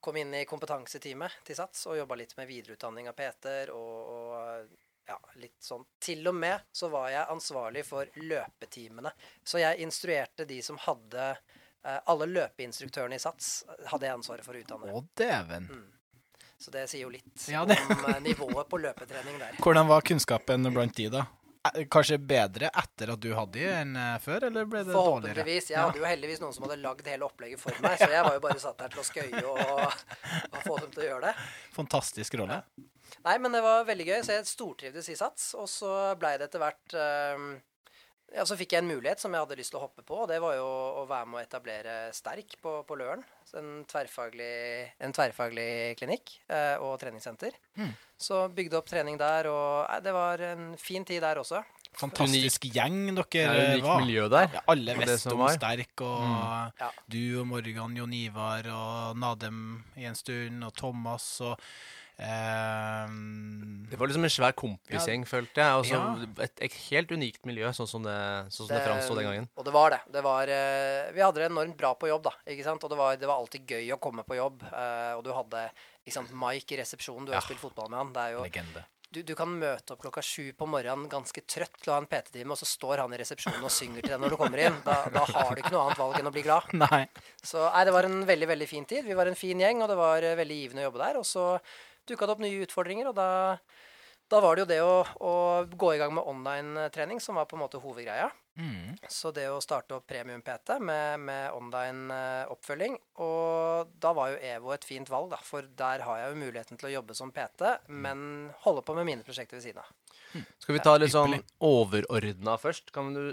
kom 0.00 0.16
inn 0.16 0.32
i 0.32 0.46
kompetanseteamet 0.48 1.42
til 1.44 1.58
SATS 1.58 1.82
og 1.90 1.98
jobba 1.98 2.16
litt 2.16 2.32
med 2.38 2.48
videreutdanning 2.48 3.10
av 3.10 3.16
Peter 3.18 3.72
og, 3.74 4.14
og 4.14 4.70
ja, 5.10 5.18
litt 5.42 5.58
sånn. 5.64 5.84
Til 6.00 6.22
og 6.30 6.36
med 6.38 6.70
så 6.72 6.88
var 6.92 7.10
jeg 7.12 7.30
ansvarlig 7.34 7.82
for 7.86 8.20
løpetimene. 8.22 9.12
Så 9.44 9.60
jeg 9.60 9.82
instruerte 9.84 10.46
de 10.48 10.60
som 10.64 10.78
hadde 10.86 11.34
Alle 11.82 12.26
løpeinstruktørene 12.28 13.16
i 13.16 13.22
SATS 13.22 13.64
hadde 13.88 14.06
jeg 14.08 14.18
ansvaret 14.18 14.44
for 14.44 14.56
å 14.56 14.60
utdanne. 14.60 14.92
Å, 14.92 15.00
dæven. 15.16 15.68
Så 16.60 16.70
det 16.70 16.82
sier 16.90 17.06
jo 17.06 17.10
litt 17.12 17.46
Ja, 17.48 17.62
om 17.64 17.70
eh, 17.72 18.18
nivået 18.20 18.68
på 18.68 18.80
løpetrening 18.82 19.38
der. 19.40 19.54
Hvordan 19.64 19.88
var 19.88 20.04
kunnskapen 20.04 20.68
blant 20.74 20.92
de, 20.98 21.06
da? 21.14 21.22
Eh, 21.70 21.86
Kanskje 21.88 22.18
bedre 22.20 22.68
etter 22.68 23.14
at 23.14 23.22
du 23.24 23.30
hadde 23.32 23.56
de 23.56 23.64
enn 23.64 23.94
eh, 23.96 24.18
før, 24.20 24.44
eller 24.50 24.68
ble 24.68 24.82
det 24.84 24.92
dårligere? 24.92 25.06
Forhåpentligvis. 25.06 25.70
Jeg 25.72 25.80
hadde 25.80 26.02
jo 26.02 26.04
heldigvis 26.10 26.42
noen 26.44 26.52
som 26.52 26.66
hadde 26.68 26.76
lagd 26.82 27.08
hele 27.08 27.24
opplegget 27.24 27.62
for 27.62 27.80
meg, 27.80 27.96
så 27.96 28.10
jeg 28.12 28.26
var 28.28 28.36
jo 28.36 28.44
bare 28.44 28.60
satt 28.60 28.76
der 28.84 28.92
til 28.92 29.00
å 29.00 29.06
skøye 29.08 29.42
og, 29.54 30.04
og 30.52 30.60
få 30.66 30.76
dem 30.82 30.92
til 30.92 31.06
å 31.06 31.08
gjøre 31.08 31.30
det. 31.30 31.48
Fantastisk 31.78 32.36
rolle. 32.42 32.60
Nei, 33.24 33.38
men 33.40 33.56
det 33.56 33.64
var 33.64 33.88
veldig 33.88 34.08
gøy, 34.12 34.18
så 34.28 34.36
jeg 34.36 34.52
stortrivdes 34.52 35.08
i 35.12 35.16
Sats. 35.18 35.50
Og 35.56 35.64
så 35.68 35.94
blei 36.20 36.36
det 36.36 36.50
etter 36.50 36.60
hvert 36.62 36.94
ehm, 37.06 37.48
Ja, 38.30 38.44
så 38.46 38.54
fikk 38.54 38.76
jeg 38.76 38.84
en 38.84 38.90
mulighet 38.92 39.18
som 39.18 39.32
jeg 39.34 39.42
hadde 39.42 39.56
lyst 39.58 39.72
til 39.74 39.80
å 39.80 39.82
hoppe 39.88 40.04
på, 40.06 40.20
og 40.22 40.28
det 40.30 40.36
var 40.42 40.54
jo 40.54 40.66
å 41.00 41.06
være 41.10 41.26
med 41.26 41.40
å 41.40 41.42
etablere 41.42 41.94
Sterk 42.14 42.54
på, 42.62 42.76
på 42.86 42.98
Løren. 43.00 43.24
En 43.58 43.80
tverrfaglig, 43.90 44.50
en 45.02 45.14
tverrfaglig 45.16 45.96
klinikk 45.98 46.36
eh, 46.46 46.76
og 46.78 46.94
treningssenter. 47.02 47.56
Så 48.20 48.44
bygde 48.54 48.78
opp 48.78 48.86
trening 48.90 49.18
der, 49.18 49.48
og 49.50 49.88
nei, 49.90 49.98
det 50.06 50.14
var 50.14 50.44
en 50.52 50.70
fin 50.78 51.02
tid 51.08 51.24
der 51.26 51.40
også. 51.42 51.64
Fantastisk 51.98 52.68
gjeng 52.70 53.08
dere 53.18 53.48
er 53.74 53.80
var. 53.82 53.98
miljø 54.04 54.28
der. 54.30 54.46
Ja, 54.54 54.60
alle 54.70 54.94
Og 54.94 55.00
visste 55.02 55.34
om. 55.34 55.48
Sterk, 55.56 56.04
og 56.06 56.22
Ja. 56.78 56.90
du 57.10 57.40
og 57.40 57.48
Morgan, 57.50 57.96
Jon 57.98 58.12
Ivar 58.14 58.68
og 58.70 59.18
Nadem 59.18 59.82
i 59.98 60.06
en 60.06 60.14
stund, 60.14 60.62
og 60.64 60.72
Thomas 60.78 61.26
og 61.42 61.58
ehm, 62.20 63.86
Det 63.90 63.98
var 63.98 64.06
liksom 64.06 64.24
en 64.24 64.30
svær 64.30 64.54
kompisgjeng, 64.54 65.24
følte 65.26 65.62
jeg. 65.64 65.78
Og 65.80 65.84
så 65.88 65.98
Ja. 65.98 66.44
et, 66.44 66.60
et 66.62 66.72
helt 66.90 67.10
unikt 67.10 67.44
miljø, 67.44 67.66
sånn 67.74 67.88
som 67.90 68.02
det, 68.06 68.16
sånn 68.54 68.68
som 68.68 68.76
det, 68.76 68.84
framsto 68.86 69.16
den 69.18 69.26
gangen. 69.26 69.48
Og 69.56 69.64
det 69.66 69.72
var 69.74 69.90
det. 69.90 70.00
det 70.12 70.22
var, 70.22 70.42
eh, 70.46 71.10
vi 71.12 71.20
hadde 71.24 71.40
det 71.42 71.50
enormt 71.50 71.76
bra 71.76 71.94
på 71.94 72.06
jobb, 72.08 72.22
da. 72.28 72.32
ikke 72.46 72.64
sant? 72.64 72.84
Og 72.84 72.90
det 72.90 72.98
var, 73.00 73.16
det 73.16 73.26
var 73.26 73.40
alltid 73.42 73.66
gøy 73.66 73.90
å 73.96 73.98
komme 73.98 74.22
på 74.22 74.38
jobb. 74.38 74.62
Uh, 74.70 75.18
og 75.18 75.24
du 75.26 75.32
hadde 75.34 75.66
ikke 76.06 76.14
sant, 76.20 76.30
Mike 76.32 76.74
i 76.74 76.78
resepsjonen, 76.80 77.26
du 77.26 77.32
har 77.32 77.40
Ja. 77.42 77.46
spilt 77.46 77.60
fotball 77.60 77.90
med 77.90 77.98
han. 77.98 78.12
Det 78.12 78.22
er 78.22 78.32
jo 78.36 78.42
Legende. 78.44 78.84
du, 79.10 79.22
du, 79.26 79.34
kan 79.34 79.48
møte 79.48 79.92
opp 79.92 80.02
klokka 80.02 80.22
sju 80.22 80.52
på 80.54 80.68
morgenen 80.70 81.08
ganske 81.10 81.42
trøtt 81.42 81.82
til 81.82 81.90
å 81.90 81.96
ha 81.96 82.00
en 82.00 82.06
PT-time, 82.06 82.52
og 82.54 82.58
så 82.58 82.64
står 82.64 83.02
han 83.02 83.12
i 83.12 83.18
resepsjonen 83.18 83.64
og 83.66 83.74
synger 83.74 84.02
til 84.06 84.14
deg 84.14 84.20
når 84.22 84.30
du 84.30 84.36
kommer 84.38 84.62
inn. 84.62 84.78
Da, 84.86 85.02
da, 85.10 85.26
har 85.26 85.50
du 85.50 85.60
ikke 85.64 85.74
noe 85.74 85.88
annet 85.88 85.98
valg 85.98 86.20
enn 86.20 86.30
å 86.30 86.34
bli 86.38 86.46
glad. 86.46 86.70
Nei. 86.86 87.08
Så 87.42 87.58
nei, 87.72 87.84
det 87.84 87.92
var 87.92 88.04
en 88.06 88.22
veldig 88.24 88.48
veldig 88.54 88.68
fin 88.70 88.86
tid. 88.86 89.04
Vi 89.04 89.18
var 89.18 89.26
en 89.26 89.34
fin 89.34 89.58
gjeng, 89.58 89.82
og 89.82 89.90
det 89.90 89.98
var 89.98 90.22
uh, 90.22 90.36
veldig 90.38 90.60
givende 90.62 90.84
å 90.84 90.88
jobbe 90.92 91.02
der. 91.02 91.18
Og 91.18 91.26
så 91.26 91.46
dukka 92.08 92.26
det 92.26 92.36
opp 92.36 92.42
nye 92.44 92.66
utfordringer, 92.66 93.10
og 93.10 93.16
da, 93.18 93.28
da 94.30 94.40
var 94.42 94.56
det 94.56 94.64
jo 94.64 94.70
det 94.70 94.78
å, 94.84 94.94
å 95.26 95.34
gå 95.68 95.94
i 95.94 95.98
gang 96.00 96.14
med 96.16 96.26
online-trening 96.30 97.20
som 97.22 97.38
var 97.40 97.48
på 97.50 97.58
en 97.58 97.64
måte 97.64 97.80
hovedgreia. 97.82 98.30
Mm. 98.60 98.96
Så 99.08 99.30
det 99.32 99.46
å 99.48 99.60
starte 99.62 99.96
opp 99.96 100.08
premium-PT 100.10 100.74
med, 100.84 101.22
med 101.22 101.54
online 101.56 102.10
uh, 102.12 102.50
oppfølging 102.52 102.96
Og 103.22 103.92
da 104.02 104.10
var 104.12 104.32
jo 104.32 104.40
EVO 104.50 104.74
et 104.74 104.84
fint 104.84 105.08
valg, 105.08 105.30
da, 105.32 105.38
for 105.46 105.64
der 105.78 106.04
har 106.04 106.18
jeg 106.20 106.32
jo 106.32 106.40
muligheten 106.42 106.80
til 106.80 106.90
å 106.90 106.92
jobbe 106.98 107.16
som 107.16 107.32
PT, 107.32 107.64
men 107.88 108.50
holde 108.66 108.84
på 108.84 108.96
med 108.98 109.08
mine 109.08 109.24
prosjekter 109.24 109.56
ved 109.56 109.64
siden 109.68 109.84
av. 109.84 109.94
Mm. 110.34 110.44
Skal 110.62 110.76
vi 110.76 110.82
ta 110.84 110.96
litt 110.98 111.14
sånn 111.14 111.38
overordna 111.64 112.58
først? 112.60 112.92
Kan 112.94 113.14
du, 113.16 113.24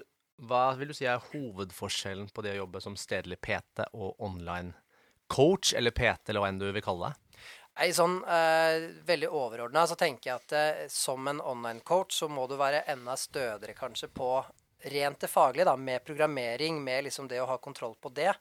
hva 0.48 0.70
vil 0.80 0.94
du 0.94 0.98
si 0.98 1.10
er 1.10 1.22
hovedforskjellen 1.34 2.30
på 2.34 2.46
det 2.46 2.56
å 2.56 2.62
jobbe 2.64 2.82
som 2.86 2.98
stedlig 3.00 3.42
PT 3.44 3.90
og 3.92 4.16
online 4.24 4.74
coach, 5.28 5.74
eller 5.76 5.92
PT, 5.92 6.32
eller 6.32 6.46
hva 6.46 6.52
enn 6.54 6.62
du 6.62 6.70
vil 6.72 6.86
kalle 6.86 7.12
det? 7.12 7.26
Nei, 7.77 7.91
sånn 7.93 8.22
eh, 8.25 8.88
Veldig 9.05 9.27
overordna 9.29 9.84
så 9.89 9.98
tenker 10.00 10.31
jeg 10.31 10.39
at 10.41 10.55
eh, 10.57 10.86
som 10.91 11.27
en 11.29 11.41
online 11.41 11.84
coach 11.86 12.15
så 12.24 12.29
må 12.31 12.48
du 12.50 12.55
være 12.57 12.86
enda 12.89 13.17
stødigere 13.19 13.77
kanskje 13.77 14.10
på 14.10 14.31
rent 14.88 15.19
det 15.22 15.29
faglige, 15.29 15.65
da, 15.65 15.75
med 15.77 16.03
programmering, 16.05 16.79
med 16.84 17.07
liksom 17.07 17.27
det 17.29 17.41
å 17.41 17.48
ha 17.50 17.57
kontroll 17.62 17.96
på 18.01 18.12
det. 18.13 18.34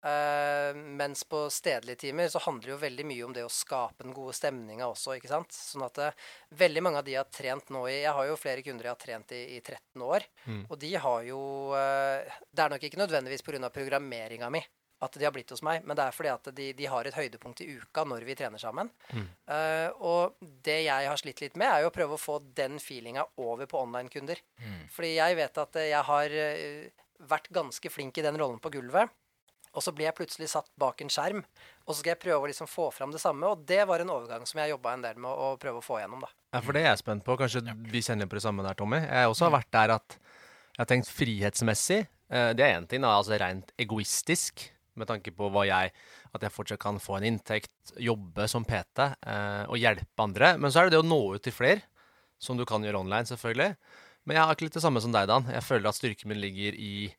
Uh, 0.00 0.72
mens 0.96 1.26
på 1.28 1.42
stedlige 1.52 1.98
timer 2.06 2.30
så 2.32 2.40
handler 2.40 2.70
det 2.70 2.72
jo 2.72 2.80
veldig 2.80 3.04
mye 3.04 3.24
om 3.26 3.34
det 3.36 3.42
å 3.44 3.50
skape 3.52 4.06
den 4.06 4.14
gode 4.16 4.32
stemninga 4.38 4.86
også. 4.88 5.18
ikke 5.18 5.28
sant? 5.28 5.52
Sånn 5.52 5.84
at 5.84 6.00
uh, 6.00 6.30
veldig 6.56 6.84
mange 6.86 7.02
av 7.02 7.04
de 7.04 7.18
har 7.18 7.28
trent 7.28 7.68
nå 7.74 7.82
i 7.90 7.98
Jeg 7.98 8.14
har 8.16 8.30
jo 8.30 8.38
flere 8.40 8.64
kunder 8.64 8.88
jeg 8.88 8.94
har 8.94 9.02
trent 9.02 9.34
i, 9.36 9.42
i 9.58 9.60
13 9.60 10.06
år. 10.06 10.24
Mm. 10.46 10.62
Og 10.70 10.78
de 10.80 10.94
har 11.04 11.26
jo 11.28 11.40
uh, 11.74 12.38
Det 12.48 12.64
er 12.64 12.72
nok 12.72 12.86
ikke 12.88 13.02
nødvendigvis 13.02 13.44
pga. 13.44 13.68
programmeringa 13.74 14.48
mi 14.54 14.62
at 15.00 15.16
de 15.16 15.24
har 15.24 15.32
blitt 15.32 15.50
hos 15.52 15.62
meg, 15.64 15.84
men 15.88 15.96
det 15.96 16.04
er 16.04 16.14
fordi 16.14 16.30
at 16.32 16.48
de, 16.56 16.66
de 16.76 16.88
har 16.92 17.08
et 17.08 17.16
høydepunkt 17.16 17.62
i 17.64 17.70
uka 17.80 18.04
når 18.08 18.26
vi 18.28 18.36
trener 18.36 18.60
sammen. 18.60 18.90
Mm. 19.14 19.28
Uh, 19.48 19.88
og 20.04 20.50
det 20.66 20.82
jeg 20.84 21.08
har 21.08 21.20
slitt 21.20 21.40
litt 21.40 21.56
med, 21.60 21.70
er 21.70 21.84
jo 21.84 21.90
å 21.90 21.94
prøve 21.94 22.18
å 22.18 22.20
få 22.20 22.36
den 22.56 22.76
feelinga 22.82 23.24
over 23.40 23.70
på 23.70 23.80
online-kunder. 23.80 24.42
Mm. 24.60 24.82
Fordi 24.92 25.14
jeg 25.14 25.38
vet 25.40 25.62
at 25.64 25.80
jeg 25.86 26.04
har 26.10 26.36
uh, 26.36 27.06
vært 27.32 27.48
ganske 27.56 27.92
flink 27.92 28.20
i 28.20 28.26
den 28.26 28.36
rollen 28.40 28.60
på 28.60 28.72
gulvet. 28.76 29.08
Og 29.70 29.84
så 29.86 29.92
blir 29.94 30.08
jeg 30.08 30.18
plutselig 30.18 30.48
satt 30.50 30.66
bak 30.82 30.98
en 31.00 31.12
skjerm, 31.12 31.44
og 31.86 31.92
så 31.92 32.00
skal 32.00 32.10
jeg 32.10 32.20
prøve 32.24 32.42
å 32.42 32.48
liksom 32.50 32.66
få 32.66 32.88
fram 32.90 33.12
det 33.14 33.20
samme. 33.22 33.46
Og 33.46 33.62
det 33.68 33.84
var 33.86 34.02
en 34.02 34.10
overgang 34.10 34.42
som 34.48 34.58
jeg 34.58 34.72
jobba 34.72 34.96
en 34.96 35.04
del 35.04 35.20
med 35.22 35.30
å 35.30 35.52
prøve 35.62 35.78
å 35.78 35.84
få 35.84 36.00
igjennom. 36.00 36.24
da. 36.26 36.30
Ja, 36.56 36.62
For 36.66 36.74
det 36.74 36.82
er 36.82 36.90
jeg 36.90 37.02
spent 37.04 37.24
på. 37.24 37.36
Kanskje 37.38 37.62
vi 37.86 38.02
kjenner 38.02 38.26
på 38.26 38.36
det 38.36 38.42
samme 38.42 38.66
der, 38.66 38.76
Tommy. 38.76 38.98
Jeg 39.04 39.30
også 39.30 39.46
har 39.46 39.54
vært 39.60 39.70
der 39.78 39.94
at 39.94 40.18
jeg 40.18 40.82
har 40.82 40.90
tenkt 40.90 41.12
frihetsmessig. 41.14 42.00
Det 42.30 42.66
er 42.66 42.74
én 42.74 42.88
ting, 42.90 43.06
da, 43.06 43.14
altså 43.14 43.38
rent 43.38 43.70
egoistisk 43.78 44.66
med 45.00 45.08
tanke 45.10 45.32
på 45.34 45.48
jeg 45.66 45.92
At 46.36 46.44
jeg 46.44 46.54
fortsatt 46.54 46.82
kan 46.82 47.00
få 47.02 47.18
en 47.18 47.26
inntekt, 47.32 47.72
jobbe 47.98 48.46
som 48.50 48.66
PT 48.68 49.02
eh, 49.02 49.64
og 49.66 49.80
hjelpe 49.80 50.22
andre. 50.22 50.54
Men 50.60 50.70
så 50.70 50.80
er 50.80 50.88
det 50.88 50.98
det 50.98 51.02
å 51.02 51.08
nå 51.08 51.20
ut 51.34 51.44
til 51.44 51.54
flere, 51.54 51.82
som 52.40 52.56
du 52.56 52.64
kan 52.68 52.84
gjøre 52.84 53.02
online, 53.02 53.28
selvfølgelig. 53.28 53.74
Men 54.28 54.36
jeg 54.36 54.46
har 54.46 54.54
ikke 54.54 54.68
litt 54.68 54.76
det 54.78 54.84
samme 54.84 55.02
som 55.02 55.14
deg, 55.14 55.28
Dan. 55.30 55.48
Jeg 55.50 55.66
føler 55.66 55.90
at 55.90 55.98
styrken 55.98 56.30
min 56.30 56.40
ligger 56.42 56.76
i 56.76 57.10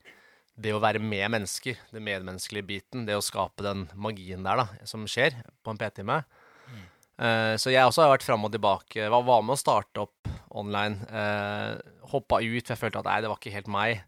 det 0.62 0.74
å 0.76 0.82
være 0.84 1.02
med 1.02 1.32
mennesker, 1.34 1.80
det 1.92 2.04
medmenneskelige 2.04 2.68
biten. 2.68 3.06
Det 3.08 3.18
å 3.18 3.26
skape 3.26 3.66
den 3.66 3.88
magien 3.98 4.46
der 4.46 4.62
da, 4.62 4.68
som 4.88 5.08
skjer 5.10 5.36
på 5.64 5.74
en 5.74 5.82
PT-time. 5.82 6.22
Mm. 6.70 6.86
Eh, 7.26 7.56
så 7.62 7.74
jeg 7.74 7.88
også 7.88 8.06
har 8.06 8.14
vært 8.14 8.28
fram 8.28 8.46
og 8.48 8.54
tilbake. 8.54 9.10
Hva 9.10 9.22
var 9.26 9.44
med 9.44 9.58
å 9.58 9.60
starte 9.60 10.06
opp 10.06 10.32
online? 10.62 11.02
Eh, 11.10 11.76
hoppa 12.14 12.42
ut, 12.44 12.64
for 12.64 12.76
jeg 12.76 12.84
følte 12.86 13.02
at 13.02 13.10
nei, 13.10 13.20
det 13.24 13.32
var 13.32 13.42
ikke 13.42 13.56
helt 13.58 13.72
meg 13.72 14.06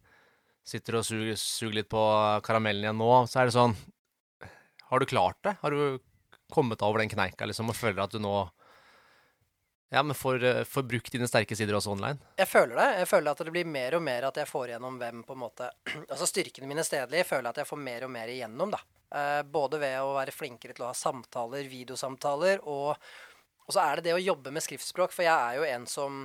sitter 0.63 0.99
og 0.99 1.05
suger, 1.07 1.35
suger, 1.39 1.77
litt 1.81 1.91
på 1.91 2.01
karamellen 2.45 2.85
igjen 2.85 2.99
nå, 2.99 3.11
så 3.27 3.41
er 3.41 3.49
det 3.49 3.55
sånn 3.55 3.75
Har 4.89 5.01
du 5.01 5.09
klart 5.09 5.39
det? 5.43 5.57
Har 5.61 5.75
du 5.75 5.99
kommet 6.53 6.83
over 6.85 7.01
den 7.01 7.11
kneika 7.11 7.47
liksom, 7.49 7.71
og 7.71 7.77
føler 7.77 8.03
at 8.05 8.13
du 8.13 8.21
nå 8.23 8.35
ja, 9.93 10.01
men 10.03 10.15
får, 10.17 10.63
får 10.65 10.83
brukt 10.89 11.11
dine 11.13 11.27
sterke 11.29 11.53
sider 11.55 11.75
også 11.77 11.91
online? 11.93 12.17
Jeg 12.41 12.49
føler 12.49 12.79
det. 12.79 12.85
Jeg 13.03 13.09
føler 13.11 13.29
at 13.29 13.41
det 13.45 13.51
blir 13.53 13.67
mer 13.69 13.93
og 13.93 14.01
mer 14.01 14.25
at 14.25 14.39
jeg 14.41 14.49
får 14.49 14.71
igjennom 14.71 14.95
hvem 14.97 15.19
på 15.27 15.35
en 15.35 15.41
måte 15.43 15.67
Altså 16.11 16.25
styrkene 16.25 16.69
mine 16.69 16.85
stedlig 16.87 17.21
føler 17.29 17.45
jeg 17.45 17.53
at 17.53 17.61
jeg 17.61 17.69
får 17.69 17.81
mer 17.83 18.05
og 18.07 18.09
mer 18.15 18.31
igjennom, 18.33 18.73
da. 18.73 18.79
Eh, 19.13 19.41
både 19.45 19.77
ved 19.83 19.99
å 20.01 20.15
være 20.15 20.33
flinkere 20.33 20.73
til 20.73 20.87
å 20.87 20.89
ha 20.89 20.97
samtaler, 20.97 21.69
videosamtaler, 21.69 22.63
og, 22.65 22.97
og 23.67 23.75
så 23.75 23.83
er 23.83 24.01
det 24.01 24.07
det 24.07 24.15
å 24.17 24.23
jobbe 24.23 24.55
med 24.55 24.65
skriftspråk. 24.65 25.13
For 25.13 25.27
jeg 25.27 25.35
er 25.35 25.59
jo 25.59 25.69
en 25.75 25.85
som 25.89 26.23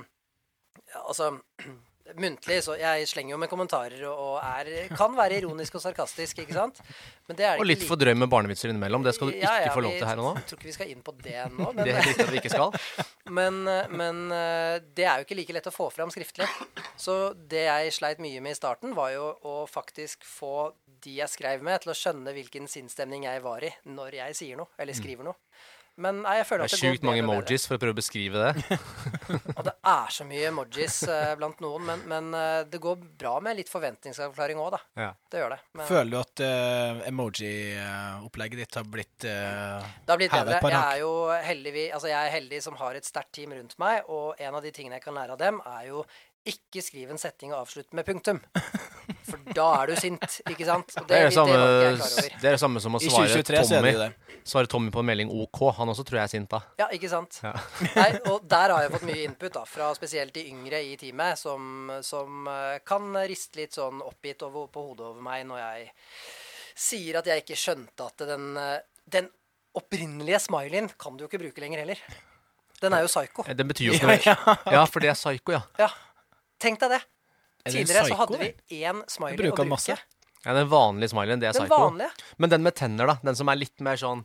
Altså 1.03 1.33
muntlig, 2.17 2.59
så 2.65 2.75
jeg 2.79 3.07
slenger 3.09 3.35
jo 3.35 3.39
med 3.41 3.49
kommentarer 3.51 4.01
og 4.09 4.39
er, 4.41 4.89
kan 4.97 5.13
være 5.17 5.39
ironisk 5.41 5.77
og 5.79 5.83
sarkastisk, 5.83 6.41
ikke 6.43 6.55
sant? 6.57 6.81
og 7.29 7.65
litt 7.67 7.83
for 7.85 7.99
drøy 7.99 8.15
med 8.17 8.29
barnevitser 8.31 8.71
innimellom. 8.71 9.03
Det 9.05 9.13
skal 9.13 9.29
du 9.29 9.35
ja, 9.35 9.51
ikke 9.59 9.67
ja, 9.67 9.73
få 9.75 9.83
lov 9.85 9.95
til 9.99 10.07
her 10.09 10.21
og 10.21 10.25
nå. 10.25 10.31
Jeg 10.39 10.47
tror 10.49 10.59
ikke 10.59 10.69
vi 10.69 10.75
skal 10.79 10.93
inn 10.95 11.03
på 11.05 11.13
det 11.21 11.37
nå. 11.53 11.67
Men, 11.75 11.83
det 11.85 11.93
er 11.93 12.07
litt 12.09 12.23
at 12.25 12.31
vi 12.33 12.41
ikke 12.41 12.53
skal. 12.53 12.73
Men, 13.39 13.59
men, 13.93 14.23
eh, 14.33 14.79
det 14.97 15.03
er 15.05 15.19
jo 15.21 15.27
ikke 15.27 15.35
like 15.37 15.53
lett 15.53 15.67
å 15.69 15.73
få 15.73 15.91
fram 15.93 16.09
skriftlig. 16.09 16.47
Så 16.97 17.35
det 17.51 17.67
jeg 17.67 17.91
sleit 17.93 18.21
mye 18.23 18.41
med 18.41 18.55
i 18.55 18.57
starten, 18.57 18.95
var 18.97 19.11
jo 19.13 19.27
å 19.45 19.53
faktisk 19.69 20.25
få 20.25 20.71
de 21.03 21.19
jeg 21.19 21.31
skrev 21.31 21.61
med, 21.63 21.77
til 21.83 21.93
å 21.93 21.97
skjønne 21.97 22.33
hvilken 22.33 22.65
sinnsstemning 22.71 23.27
jeg 23.27 23.43
var 23.45 23.63
i 23.63 23.69
når 23.85 24.17
jeg 24.23 24.39
sier 24.39 24.59
noe, 24.59 24.73
eller 24.81 24.97
skriver 24.97 25.29
noe. 25.29 25.37
Men 25.99 26.21
nei, 26.23 26.37
jeg 26.39 26.47
føler 26.47 26.65
at 26.65 26.71
det, 26.71 26.79
det 26.79 26.87
er 26.87 26.95
sjukt 26.95 27.05
mange 27.07 27.23
emojis 27.23 27.65
for 27.67 27.75
å 27.75 27.81
prøve 27.81 27.95
å 27.95 27.97
beskrive 27.99 28.43
det. 28.45 28.77
og 29.57 29.61
det 29.67 29.73
er 29.91 30.13
så 30.15 30.27
mye 30.27 30.49
emojis 30.49 30.99
uh, 31.09 31.33
blant 31.39 31.59
noen, 31.63 31.85
men, 31.89 32.05
men 32.09 32.29
uh, 32.35 32.61
det 32.69 32.79
går 32.83 33.01
bra 33.19 33.35
med 33.43 33.59
litt 33.59 33.71
forventningsavklaring 33.71 34.61
òg, 34.63 34.71
da. 34.77 34.81
Ja. 35.03 35.09
Det 35.29 35.43
gjør 35.43 35.55
det. 35.55 35.59
Men, 35.75 35.85
Føler 35.89 36.13
du 36.13 36.17
at 36.21 36.43
uh, 36.45 37.03
emoji-opplegget 37.09 38.63
ditt 38.63 38.79
har 38.79 38.87
blitt 38.87 39.27
uh, 39.27 39.83
Det 40.05 40.15
har 40.15 40.21
blitt 40.21 40.37
bedre. 40.37 40.61
Jeg 40.63 40.79
er 40.79 41.03
jo 41.03 41.13
heldig, 41.49 41.85
altså 41.97 42.11
jeg 42.13 42.19
er 42.19 42.35
heldig 42.37 42.63
som 42.63 42.79
har 42.79 42.99
et 42.99 43.07
sterkt 43.07 43.33
team 43.35 43.53
rundt 43.57 43.75
meg, 43.81 44.07
og 44.07 44.39
en 44.39 44.59
av 44.59 44.63
de 44.63 44.73
tingene 44.75 44.99
jeg 44.99 45.07
kan 45.09 45.19
lære 45.19 45.35
av 45.35 45.41
dem, 45.43 45.59
er 45.67 45.89
jo 45.91 46.05
ikke 46.47 46.81
skriv 46.83 47.09
en 47.11 47.19
setning 47.19 47.51
og 47.53 47.65
avslutt 47.65 47.91
med 47.97 48.05
punktum. 48.07 48.39
For 49.29 49.41
da 49.53 49.65
er 49.81 49.91
du 49.91 49.99
sint, 49.99 50.23
ikke 50.49 50.65
sant? 50.67 50.93
Det, 50.95 51.03
det, 51.09 51.17
er 51.17 51.27
det, 51.27 51.33
samme, 51.35 51.57
det, 51.57 52.37
er 52.39 52.55
det 52.55 52.61
samme 52.61 52.81
som 52.81 52.95
å 52.97 53.01
svare 53.03 53.41
Tommy, 53.43 53.93
svare 54.47 54.69
Tommy 54.71 54.93
på 54.93 55.03
en 55.03 55.09
melding 55.09 55.33
OK. 55.43 55.61
Han 55.77 55.91
også 55.93 56.05
tror 56.07 56.21
jeg 56.21 56.29
er 56.29 56.33
sint 56.33 56.51
da. 56.51 56.61
Ja, 56.81 56.87
ikke 56.95 57.11
sant? 57.11 57.41
Ja. 57.43 57.53
Nei, 57.97 58.09
og 58.31 58.47
der 58.49 58.73
har 58.73 58.85
jeg 58.85 58.93
fått 58.95 59.07
mye 59.09 59.25
input 59.27 59.57
da, 59.59 59.65
fra 59.69 59.89
spesielt 59.97 60.33
de 60.37 60.45
yngre 60.49 60.81
i 60.85 60.95
teamet, 61.01 61.39
som, 61.41 61.91
som 62.05 62.47
uh, 62.49 62.77
kan 62.87 63.11
riste 63.29 63.61
litt 63.61 63.77
sånn 63.77 64.01
oppgitt 64.05 64.45
over, 64.47 64.69
på 64.73 64.87
hodet 64.89 65.09
over 65.11 65.25
meg 65.25 65.45
når 65.49 65.61
jeg 65.63 65.91
sier 66.79 67.19
at 67.19 67.27
jeg 67.27 67.43
ikke 67.43 67.59
skjønte 67.59 68.07
at 68.07 68.25
den, 68.31 68.49
uh, 68.57 68.79
den 69.11 69.29
opprinnelige 69.77 70.41
smileyen 70.47 70.89
kan 70.97 71.17
du 71.17 71.25
jo 71.25 71.31
ikke 71.31 71.43
bruke 71.43 71.61
lenger 71.63 71.83
heller. 71.83 72.01
Den 72.79 72.95
er 72.95 73.03
jo 73.03 73.09
psycho. 73.11 73.43
Den 73.43 73.67
betyr 73.67 73.89
jo 73.89 73.97
ikke 73.97 74.07
noe. 74.07 74.55
Ja, 74.71 74.85
for 74.87 75.03
det 75.03 75.11
er 75.11 75.17
psycho, 75.19 75.57
ja. 75.57 75.65
ja. 75.81 75.89
Tenk 76.59 76.79
deg 76.83 76.95
det. 76.97 77.01
Tidligere 77.69 78.05
så 78.07 78.17
hadde 78.19 78.39
vi 78.39 78.49
én 78.83 79.01
smiley 79.11 79.35
å 79.37 79.41
bruke. 79.41 79.65
Masse. 79.67 79.97
Ja, 80.45 80.53
Den 80.55 80.69
vanlige 80.71 81.11
smileyen, 81.11 81.41
det 81.41 81.49
er 81.49 81.57
den 81.57 81.67
psycho. 81.67 81.81
Vanlige. 81.89 82.11
Men 82.39 82.53
den 82.53 82.63
med 82.63 82.75
tenner, 82.79 83.09
da? 83.11 83.17
Den 83.23 83.35
som 83.35 83.49
er 83.51 83.59
litt 83.59 83.83
mer 83.83 83.99
sånn 83.99 84.23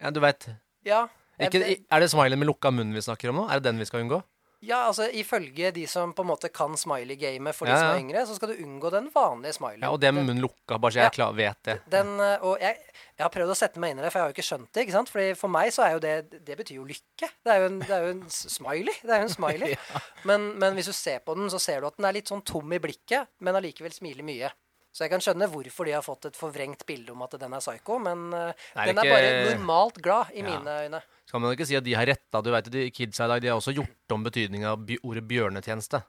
Ja, 0.00 0.10
du 0.10 0.18
veit. 0.20 0.48
Ja, 0.84 1.06
er 1.38 2.00
det 2.02 2.10
smileyen 2.10 2.40
med 2.40 2.50
lukka 2.50 2.72
munn 2.74 2.90
vi 2.96 3.02
snakker 3.04 3.30
om 3.30 3.42
nå? 3.42 3.44
Er 3.48 3.60
det 3.60 3.70
den 3.70 3.78
vi 3.78 3.86
skal 3.88 4.02
unngå? 4.02 4.18
Ja, 4.60 4.80
altså 4.88 5.06
ifølge 5.14 5.70
de 5.70 5.84
som 5.86 6.10
på 6.16 6.24
en 6.24 6.30
måte 6.32 6.48
kan 6.50 6.72
smiley-gamet 6.76 7.54
for 7.54 7.68
ja, 7.68 7.76
de 7.76 7.78
som 7.78 7.92
er 7.92 8.00
yngre, 8.02 8.24
så 8.26 8.34
skal 8.34 8.50
du 8.50 8.62
unngå 8.64 8.90
den 8.90 9.06
vanlige 9.14 9.54
smiley. 9.54 9.84
Ja, 9.84 9.92
Og 9.94 10.00
det 10.02 10.10
med 10.14 10.26
munnen 10.26 10.42
lukka, 10.42 10.80
bare 10.82 10.96
så 10.96 11.02
jeg 11.04 11.06
ja, 11.06 11.14
klar, 11.14 11.36
vet 11.38 11.60
det. 11.68 11.76
Den, 11.92 12.10
eh, 12.24 12.42
og 12.42 12.58
jeg, 12.64 12.80
jeg, 12.90 13.22
har 13.22 13.30
prøvd 13.34 13.54
å 13.54 13.58
sette 13.58 13.82
meg 13.82 13.94
inn 13.94 14.02
i 14.02 14.04
det, 14.04 14.10
for 14.10 14.18
jeg 14.18 14.26
har 14.26 14.32
jo 14.32 14.36
ikke 14.36 14.46
skjønt 14.48 14.70
det. 14.72 14.84
ikke 14.84 14.96
sant? 14.96 15.12
Fordi 15.14 15.28
For 15.38 15.54
meg 15.54 15.70
så 15.74 15.84
er 15.86 15.94
jo 15.94 16.02
det 16.02 16.14
Det 16.48 16.56
betyr 16.58 16.80
jo 16.80 16.88
lykke. 16.88 17.30
Det 17.46 17.54
er 17.54 17.62
jo 17.62 17.70
en, 17.70 17.80
er 17.86 18.06
jo 18.08 18.14
en 18.16 18.24
smiley. 18.34 18.98
Det 19.02 19.14
er 19.14 19.22
jo 19.22 19.28
en 19.28 19.36
smiley. 19.36 19.74
ja. 19.76 20.02
men, 20.30 20.50
men, 20.58 20.78
hvis 20.78 20.90
du 20.90 20.96
ser 20.96 21.22
på 21.22 21.38
den, 21.38 21.46
så 21.54 21.62
ser 21.62 21.80
du 21.80 21.92
at 21.92 22.00
den 22.00 22.08
er 22.10 22.18
litt 22.18 22.32
sånn 22.32 22.42
tom 22.42 22.74
i 22.74 22.82
blikket, 22.82 23.30
men 23.38 23.58
allikevel 23.60 23.94
smiler 23.94 24.26
mye. 24.26 24.50
Så 24.92 25.04
jeg 25.04 25.12
kan 25.12 25.22
skjønne 25.22 25.46
hvorfor 25.52 25.86
de 25.86 25.92
har 25.94 26.02
fått 26.02 26.30
et 26.30 26.36
forvrengt 26.38 26.86
bilde 26.88 27.12
om 27.12 27.22
at 27.26 27.36
den 27.38 27.54
er 27.54 27.62
psycho, 27.62 27.98
men 28.02 28.28
uh, 28.32 28.68
den 28.74 28.98
er 28.98 29.04
ikke... 29.04 29.14
bare 29.14 29.56
normalt 29.58 30.00
glad 30.02 30.32
i 30.34 30.42
mine 30.46 30.80
øyne 30.86 31.02
skal 31.28 31.42
man 31.44 31.52
ikke 31.52 31.66
si 31.68 31.76
at 31.76 31.84
de 31.84 31.96
har 31.96 32.08
retta. 32.08 32.40
Du 32.40 32.48
vet, 32.54 32.70
de 32.72 32.86
Kidsa 32.94 33.26
i 33.26 33.32
dag 33.34 33.42
de 33.44 33.50
har 33.50 33.58
også 33.60 33.74
gjort 33.76 34.14
om 34.16 34.24
betydninga 34.24 34.72
av 34.72 34.94
ordet 35.02 35.24
bjørnetjeneste. 35.28 36.00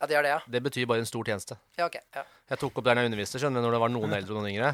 Ja, 0.00 0.08
Det 0.08 0.16
er 0.16 0.24
det, 0.24 0.30
ja. 0.32 0.40
Det 0.48 0.62
betyr 0.64 0.88
bare 0.88 1.04
en 1.04 1.08
stor 1.08 1.24
tjeneste. 1.24 1.58
Ja, 1.78 1.86
ok. 1.86 1.98
Ja. 2.16 2.24
Jeg 2.50 2.60
tok 2.60 2.80
opp 2.80 2.86
der 2.88 2.98
jeg 2.98 3.10
underviste, 3.10 3.40
skjønner 3.40 3.60
du, 3.60 3.66
når 3.66 3.76
det 3.76 3.82
var 3.84 3.92
noen 3.92 4.16
eldre 4.16 4.34
og 4.34 4.40
noen 4.40 4.50
yngre. 4.52 4.72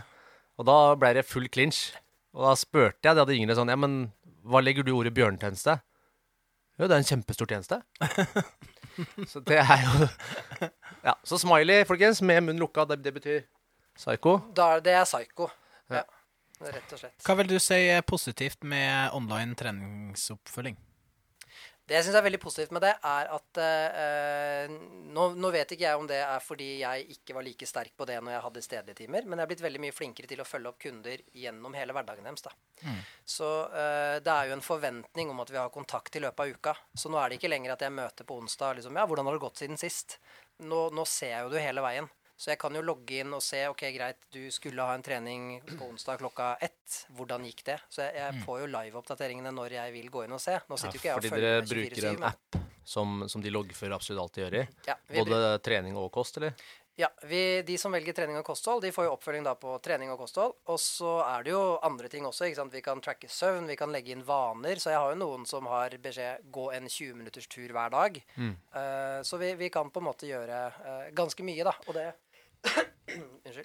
Og 0.59 0.67
da 0.67 0.79
ble 0.99 1.13
det 1.19 1.27
full 1.27 1.49
clinch. 1.51 1.91
Og 2.35 2.47
da 2.47 2.55
spurte 2.59 3.03
jeg 3.03 3.19
de 3.19 3.25
hadde 3.25 3.35
yngre 3.35 3.57
sånn 3.59 3.73
Ja, 3.73 3.79
men 3.79 4.13
hva 4.47 4.63
legger 4.63 4.87
du 4.87 4.93
i 4.93 4.97
ordet 4.97 5.15
bjørnetjeneste? 5.17 5.81
Jo, 6.81 6.87
det 6.89 6.97
er 6.97 7.03
en 7.03 7.09
kjempestor 7.11 7.51
tjeneste. 7.51 7.81
så 9.29 9.43
det 9.45 9.59
er 9.61 9.83
jo 9.85 10.09
Ja. 11.05 11.15
Så 11.25 11.39
smiley, 11.41 11.85
folkens, 11.89 12.23
med 12.25 12.41
munn 12.45 12.61
lukka, 12.61 12.85
det, 12.89 12.99
det 13.05 13.13
betyr 13.17 13.43
psycho. 13.97 14.39
Da, 14.57 14.79
det 14.85 14.93
er 14.97 15.05
Ja. 15.09 15.51
Ja. 15.93 16.03
Rett 16.61 16.93
og 16.93 17.01
slett. 17.01 17.17
Hva 17.25 17.37
vil 17.39 17.49
du 17.49 17.57
si 17.63 17.79
er 17.89 18.03
positivt 18.05 18.65
med 18.69 19.13
online 19.17 19.57
treningsoppfølging? 19.57 20.77
Det 21.91 21.97
jeg 21.97 22.07
syns 22.07 22.21
er 22.21 22.23
veldig 22.23 22.39
positivt 22.39 22.71
med 22.77 22.85
det, 22.85 22.93
er 23.03 23.31
at 23.35 23.59
eh, 23.59 24.75
nå, 25.11 25.25
nå, 25.35 25.49
vet 25.51 25.73
ikke 25.75 25.89
jeg 25.89 25.99
om 25.99 26.07
det 26.07 26.21
er 26.23 26.45
fordi 26.45 26.69
jeg 26.85 27.17
ikke 27.17 27.35
var 27.35 27.43
like 27.43 27.67
sterk 27.67 27.97
på 27.99 28.07
det 28.07 28.21
når 28.23 28.37
jeg 28.37 28.45
hadde 28.45 28.63
stedlige 28.63 28.99
timer, 29.01 29.27
men 29.27 29.41
jeg 29.41 29.43
er 29.43 29.51
blitt 29.51 29.65
veldig 29.65 29.81
mye 29.83 29.97
flinkere 29.97 30.31
til 30.31 30.39
å 30.39 30.47
følge 30.47 30.71
opp 30.71 30.79
kunder 30.85 31.25
gjennom 31.35 31.75
hele 31.75 31.97
hverdagen 31.97 32.29
deres. 32.31 32.47
da. 32.47 32.55
Mm. 32.85 33.01
Så 33.35 33.49
eh, 33.75 34.21
det 34.23 34.37
er 34.37 34.53
jo 34.53 34.55
en 34.61 34.63
forventning 34.69 35.35
om 35.35 35.43
at 35.43 35.51
vi 35.51 35.59
har 35.59 35.75
kontakt 35.75 36.15
i 36.15 36.23
løpet 36.23 36.45
av 36.45 36.55
uka. 36.55 36.77
Så 36.95 37.11
nå 37.11 37.19
er 37.19 37.27
det 37.27 37.41
ikke 37.41 37.51
lenger 37.51 37.75
at 37.75 37.83
jeg 37.83 37.97
møter 37.99 38.29
på 38.29 38.39
onsdag 38.39 38.79
liksom, 38.79 38.95
ja, 38.95 39.09
hvordan 39.11 39.27
har 39.27 39.41
det 39.41 39.45
gått 39.49 39.65
siden 39.65 39.83
sist? 39.83 40.21
Nå, 40.63 40.87
nå 40.95 41.09
ser 41.11 41.35
jeg 41.35 41.49
jo 41.49 41.55
det 41.57 41.67
hele 41.67 41.83
veien. 41.83 42.07
Så 42.41 42.55
jeg 42.55 42.61
kan 42.63 42.73
jo 42.73 42.81
logge 42.81 43.19
inn 43.21 43.35
og 43.37 43.43
se 43.45 43.59
ok, 43.69 43.83
greit, 43.93 44.23
du 44.33 44.47
skulle 44.55 44.85
ha 44.89 44.95
en 44.97 45.05
trening 45.05 45.59
på 45.75 45.91
onsdag 45.91 46.23
klokka 46.23 46.55
ett. 46.65 47.03
Hvordan 47.19 47.45
gikk 47.45 47.61
det? 47.67 47.77
Så 47.93 48.07
jeg, 48.07 48.17
jeg 48.17 48.39
mm. 48.39 48.43
får 48.47 48.63
jo 48.63 48.71
live-oppdateringene 48.79 49.53
når 49.53 49.77
jeg 49.77 49.95
vil 49.99 50.09
gå 50.15 50.25
inn 50.25 50.33
og 50.39 50.41
se. 50.41 50.57
Nå 50.71 50.81
sitter 50.81 50.97
jo 50.97 51.03
ikke 51.03 51.11
jeg 51.11 51.21
og 51.21 51.27
følger 51.29 51.61
med 51.61 51.69
24-7. 51.69 51.75
Fordi 51.75 51.85
dere 51.85 52.01
bruker 52.01 52.09
en 52.15 52.29
app 52.31 52.61
som, 52.91 53.29
som 53.29 53.45
de 53.45 53.53
loggfører 53.53 53.95
absolutt 53.95 54.25
alt 54.25 54.39
de 54.39 54.45
gjør 54.47 54.57
i? 54.63 54.63
Ja, 54.89 54.97
Både 55.13 55.43
trening 55.69 56.01
og 56.01 56.09
kost, 56.17 56.41
eller? 56.41 56.57
Ja, 57.01 57.09
vi, 57.23 57.63
De 57.63 57.79
som 57.79 57.95
velger 57.95 58.13
trening 58.13 58.37
og 58.37 58.45
kosthold, 58.45 58.83
de 58.85 58.91
får 58.93 59.07
jo 59.07 59.13
oppfølging 59.15 59.45
da 59.47 59.55
på 59.57 59.73
trening 59.85 60.11
og 60.13 60.19
kosthold. 60.21 60.57
Og 60.69 60.77
så 60.83 61.15
er 61.25 61.47
det 61.47 61.55
jo 61.55 61.63
andre 61.87 62.11
ting 62.13 62.27
også. 62.29 62.49
ikke 62.49 62.59
sant? 62.59 62.75
Vi 62.75 62.83
kan 62.85 63.01
tracke 63.01 63.31
søvn, 63.31 63.69
vi 63.71 63.77
kan 63.79 63.93
legge 63.95 64.13
inn 64.13 64.25
vaner. 64.27 64.81
Så 64.83 64.93
jeg 64.93 65.01
har 65.01 65.15
jo 65.15 65.21
noen 65.23 65.47
som 65.49 65.69
har 65.71 65.97
beskjed 66.03 66.51
gå 66.53 66.67
en 66.77 66.89
20 66.91 67.17
minutters 67.17 67.49
tur 67.49 67.73
hver 67.73 67.95
dag. 67.95 68.21
Mm. 68.37 68.53
Uh, 68.75 69.21
så 69.25 69.41
vi, 69.41 69.55
vi, 69.61 69.71
kan 69.73 69.89
på 69.89 70.03
en 70.03 70.09
måte 70.11 70.29
gjøre 70.29 70.61
uh, 70.77 71.07
ganske 71.17 71.47
mye, 71.47 71.65
da. 71.71 71.77
Og 71.87 71.97
det. 71.97 72.11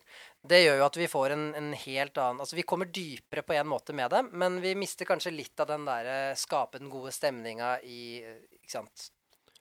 Det 0.45 0.59
gjør 0.61 0.79
jo 0.79 0.85
at 0.85 0.97
vi 0.97 1.07
får 1.09 1.33
en, 1.35 1.43
en, 1.57 1.71
helt 1.77 2.17
annen 2.21 2.41
Altså 2.43 2.57
vi 2.57 2.65
kommer 2.67 2.89
dypere 2.93 3.43
på 3.45 3.55
en 3.57 3.67
måte 3.69 3.93
med 3.97 4.11
det, 4.13 4.21
men 4.33 4.59
vi 4.61 4.75
mister 4.77 5.07
kanskje 5.09 5.33
litt 5.33 5.59
av 5.61 5.69
den 5.69 5.85
der 5.87 6.09
eh, 6.09 6.37
skape 6.37 6.81
den 6.81 6.91
gode 6.93 7.13
stemninga 7.13 7.75
i 7.85 8.21
ikke 8.59 8.73
sant, 8.77 9.09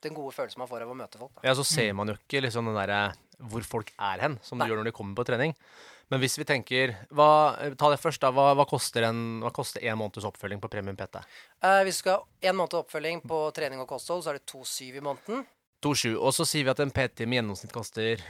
Den 0.04 0.16
gode 0.16 0.34
følelsen 0.36 0.60
man 0.60 0.68
får 0.68 0.84
av 0.84 0.92
å 0.92 0.96
møte 0.98 1.20
folk. 1.20 1.32
Da. 1.38 1.48
Ja, 1.48 1.56
så 1.56 1.64
ser 1.64 1.92
man 1.96 2.12
jo 2.12 2.16
ikke 2.18 2.42
liksom 2.44 2.68
den 2.68 2.76
derre 2.76 3.06
hvor 3.50 3.64
folk 3.66 3.90
er 3.98 4.22
hen, 4.22 4.38
som 4.44 4.58
Nei. 4.58 4.68
du 4.68 4.72
gjør 4.72 4.82
når 4.82 4.90
de 4.90 4.96
kommer 4.96 5.16
på 5.18 5.26
trening. 5.28 5.54
Men 6.12 6.20
hvis 6.20 6.36
vi 6.38 6.44
tenker 6.48 6.92
hva, 7.16 7.56
Ta 7.80 7.88
det 7.92 8.00
først, 8.00 8.20
da. 8.22 8.30
Hva, 8.34 8.52
hva, 8.56 8.66
koster 8.68 9.08
en, 9.08 9.40
hva 9.42 9.52
koster 9.54 9.84
en 9.88 9.98
måneds 9.98 10.26
oppfølging 10.28 10.60
på 10.62 10.70
Premium 10.72 10.98
PT? 10.98 11.22
Eh, 11.64 11.80
hvis 11.86 12.00
du 12.00 12.04
skal 12.04 12.20
ha 12.20 12.50
en 12.50 12.58
måned 12.60 12.76
oppfølging 12.82 13.24
på 13.24 13.40
trening 13.56 13.82
og 13.82 13.88
kosthold, 13.90 14.24
så 14.24 14.34
er 14.34 14.40
det 14.40 14.46
2,7 14.52 15.00
i 15.00 15.04
måneden. 15.04 15.44
2,7. 15.84 16.14
Og 16.14 16.32
så 16.36 16.46
sier 16.48 16.68
vi 16.68 16.72
at 16.74 16.82
en 16.84 16.92
PT 16.94 17.26
med 17.26 17.40
gjennomsnitt 17.40 17.74
koster 17.74 18.22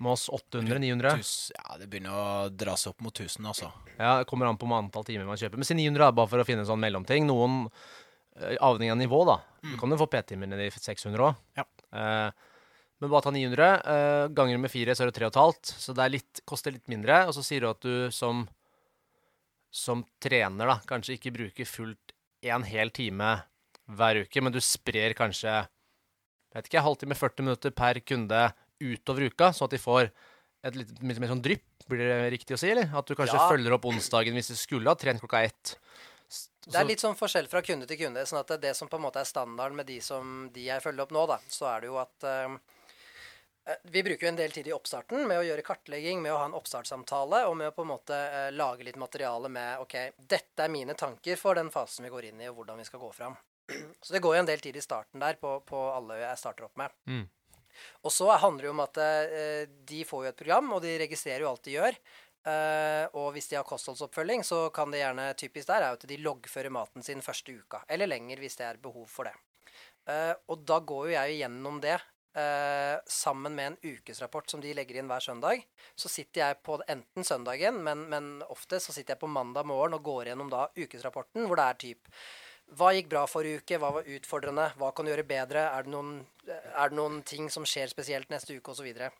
med 0.00 0.14
oss 0.14 0.28
800-900. 0.32 1.14
Ja, 1.54 1.78
det 1.80 1.88
begynner 1.92 2.16
å 2.16 2.26
dra 2.52 2.76
seg 2.80 2.94
opp 2.94 3.04
mot 3.04 3.14
1000, 3.14 3.46
altså. 3.46 3.70
Ja, 3.96 4.18
det 4.20 4.28
kommer 4.30 4.48
an 4.48 4.58
på 4.60 4.68
antall 4.74 5.06
timer 5.06 5.28
man 5.28 5.40
kjøper. 5.40 5.60
Men 5.60 5.68
si 5.68 5.76
900 5.76 6.06
er 6.06 6.14
bare 6.16 6.30
for 6.32 6.42
å 6.42 6.46
finne 6.48 6.64
en 6.64 6.70
sånn 6.70 6.80
mellomting. 6.82 7.26
Noen 7.28 7.66
eh, 7.68 8.56
avhengig 8.56 8.94
av 8.94 9.00
nivå, 9.00 9.22
da. 9.28 9.40
Du 9.66 9.74
kan 9.80 9.92
jo 9.92 10.00
få 10.00 10.08
P-timer 10.12 10.50
ned 10.50 10.62
i 10.66 10.70
600 10.72 11.26
òg. 11.26 11.42
Ja. 11.60 11.66
Eh, 11.92 12.46
men 13.00 13.12
bare 13.12 13.26
ta 13.26 13.32
900. 13.34 13.68
Eh, 13.94 14.24
ganger 14.36 14.62
med 14.62 14.72
fire, 14.72 14.96
så 14.96 15.04
er 15.04 15.12
det 15.12 15.20
3,5. 15.20 15.74
Så 15.84 15.96
det 15.96 16.08
litt, 16.16 16.42
koster 16.48 16.74
litt 16.74 16.88
mindre. 16.92 17.26
Og 17.28 17.36
så 17.36 17.44
sier 17.44 17.64
du 17.64 17.70
at 17.70 17.84
du 17.84 18.08
som, 18.14 18.46
som 19.68 20.06
trener 20.22 20.74
da, 20.74 20.80
kanskje 20.88 21.18
ikke 21.18 21.36
bruker 21.36 21.68
fullt 21.68 22.16
en 22.48 22.64
hel 22.64 22.88
time 22.96 23.36
hver 23.90 24.22
uke, 24.24 24.40
men 24.40 24.54
du 24.54 24.60
sprer 24.64 25.12
kanskje 25.18 25.60
vet 26.54 26.66
ikke, 26.66 26.82
halvtime, 26.82 27.16
40 27.18 27.46
minutter 27.46 27.74
per 27.74 28.00
kunde 28.06 28.42
utover 28.80 29.28
uka, 29.30 29.52
så 29.56 29.66
at 29.68 29.74
de 29.76 29.80
får 29.80 30.10
et 30.66 30.76
litt, 30.76 30.92
litt 31.00 31.20
mer 31.20 31.30
sånn 31.30 31.42
drypp, 31.44 31.66
blir 31.88 32.04
det 32.04 32.30
riktig 32.34 32.56
å 32.56 32.60
si? 32.60 32.70
eller? 32.72 32.90
At 32.96 33.08
du 33.08 33.16
kanskje 33.18 33.38
ja. 33.38 33.48
følger 33.50 33.76
opp 33.76 33.86
onsdagen 33.90 34.36
hvis 34.36 34.52
du 34.52 34.56
skulle 34.58 34.92
ha 34.92 34.98
trent 34.98 35.22
klokka 35.22 35.44
ett. 35.48 35.76
Så. 36.30 36.50
Det 36.68 36.76
er 36.78 36.86
litt 36.86 37.02
sånn 37.02 37.16
forskjell 37.18 37.48
fra 37.50 37.62
kunde 37.66 37.88
til 37.90 37.98
kunde. 37.98 38.22
sånn 38.28 38.42
at 38.42 38.52
det 38.62 38.74
som 38.78 38.90
på 38.90 39.00
en 39.00 39.06
måte 39.06 39.22
er 39.22 39.26
standarden 39.26 39.80
med 39.80 39.88
de 39.88 39.96
som 40.04 40.44
de 40.54 40.68
jeg 40.68 40.84
følger 40.84 41.06
opp 41.06 41.14
nå, 41.16 41.24
da, 41.26 41.40
så 41.50 41.66
er 41.72 41.82
det 41.82 41.90
jo 41.90 41.96
at 41.98 42.26
uh, 42.28 42.52
vi 43.90 44.04
bruker 44.06 44.28
jo 44.28 44.30
en 44.30 44.38
del 44.38 44.54
tid 44.54 44.68
i 44.70 44.74
oppstarten 44.76 45.24
med 45.26 45.40
å 45.40 45.46
gjøre 45.48 45.64
kartlegging, 45.66 46.20
med 46.22 46.34
å 46.34 46.38
ha 46.42 46.46
en 46.50 46.54
oppstartssamtale 46.58 47.42
og 47.48 47.56
med 47.58 47.72
å 47.72 47.74
på 47.74 47.86
en 47.86 47.90
måte 47.90 48.14
uh, 48.14 48.46
lage 48.54 48.86
litt 48.86 49.00
materiale 49.00 49.50
med 49.50 49.82
OK, 49.82 49.96
dette 50.20 50.66
er 50.66 50.70
mine 50.70 50.94
tanker 50.94 51.40
for 51.40 51.58
den 51.58 51.72
fasen 51.74 52.06
vi 52.06 52.12
går 52.12 52.30
inn 52.30 52.44
i, 52.44 52.50
og 52.52 52.60
hvordan 52.60 52.78
vi 52.78 52.86
skal 52.86 53.02
gå 53.02 53.10
fram. 53.16 53.34
Så 54.04 54.14
det 54.14 54.22
går 54.22 54.36
jo 54.36 54.44
en 54.44 54.52
del 54.52 54.62
tid 54.62 54.76
i 54.76 54.84
starten 54.84 55.22
der 55.22 55.40
på, 55.40 55.56
på 55.66 55.82
alle 55.96 56.20
jeg 56.20 56.38
starter 56.38 56.68
opp 56.68 56.78
med. 56.78 56.94
Mm. 57.10 57.26
Og 58.04 58.14
så 58.14 58.30
handler 58.32 58.64
det 58.64 58.70
jo 58.70 58.74
om 58.74 58.82
at 58.84 59.00
eh, 59.04 59.62
de 59.92 60.02
får 60.08 60.24
jo 60.24 60.32
et 60.32 60.42
program, 60.42 60.74
og 60.76 60.84
de 60.84 60.98
registrerer 61.04 61.44
jo 61.44 61.52
alt 61.52 61.64
de 61.66 61.78
gjør. 61.78 62.00
Uh, 62.40 63.04
og 63.20 63.34
hvis 63.34 63.50
de 63.50 63.58
har 63.58 63.66
kostholdsoppfølging, 63.68 64.40
så 64.48 64.70
kan 64.72 64.88
det 64.88 65.02
gjerne 65.02 65.26
typisk 65.36 65.68
der 65.68 65.84
er 65.84 65.96
at 65.98 66.06
de 66.08 66.16
loggfører 66.24 66.72
maten 66.72 67.04
sin 67.04 67.20
første 67.20 67.52
uka. 67.52 67.82
Eller 67.84 68.08
lenger 68.08 68.40
hvis 68.40 68.56
det 68.56 68.64
er 68.64 68.80
behov 68.80 69.04
for 69.12 69.28
det. 69.28 69.34
Uh, 70.08 70.32
og 70.48 70.64
da 70.64 70.78
går 70.80 71.10
jo 71.10 71.12
jeg 71.18 71.36
gjennom 71.42 71.82
det 71.84 71.98
uh, 72.00 72.96
sammen 73.04 73.58
med 73.58 73.72
en 73.72 73.78
ukesrapport 73.92 74.48
som 74.48 74.64
de 74.64 74.72
legger 74.76 75.02
inn 75.02 75.10
hver 75.10 75.24
søndag. 75.24 75.66
Så 75.92 76.08
sitter 76.08 76.46
jeg 76.46 76.62
på 76.64 76.80
enten 76.88 77.28
søndagen, 77.28 77.82
men, 77.84 78.06
men 78.08 78.30
ofte 78.48 78.80
så 78.80 78.96
sitter 78.96 79.18
jeg 79.18 79.24
på 79.26 79.30
mandag 79.30 79.68
morgen 79.68 79.98
og 79.98 80.06
går 80.08 80.32
gjennom 80.32 80.52
da 80.52 80.70
ukesrapporten, 80.80 81.44
hvor 81.44 81.60
det 81.60 81.68
er 81.68 81.82
typ 81.84 82.14
hva 82.78 82.92
gikk 82.94 83.08
bra 83.10 83.24
forrige 83.30 83.62
uke? 83.62 83.78
Hva 83.82 83.90
var 83.96 84.12
utfordrende? 84.14 84.68
Hva 84.78 84.92
kan 84.94 85.06
du 85.06 85.12
gjøre 85.12 85.26
bedre? 85.26 85.64
Er 85.74 85.86
det 85.86 85.92
noen, 85.94 86.20
er 86.46 86.92
det 86.92 86.98
noen 86.98 87.18
ting 87.26 87.50
som 87.50 87.66
skjer 87.66 87.90
spesielt 87.90 88.30
neste 88.30 88.54
uke, 88.54 88.70
osv.? 88.70 88.80
Så, 88.80 88.86
videre. 88.86 89.10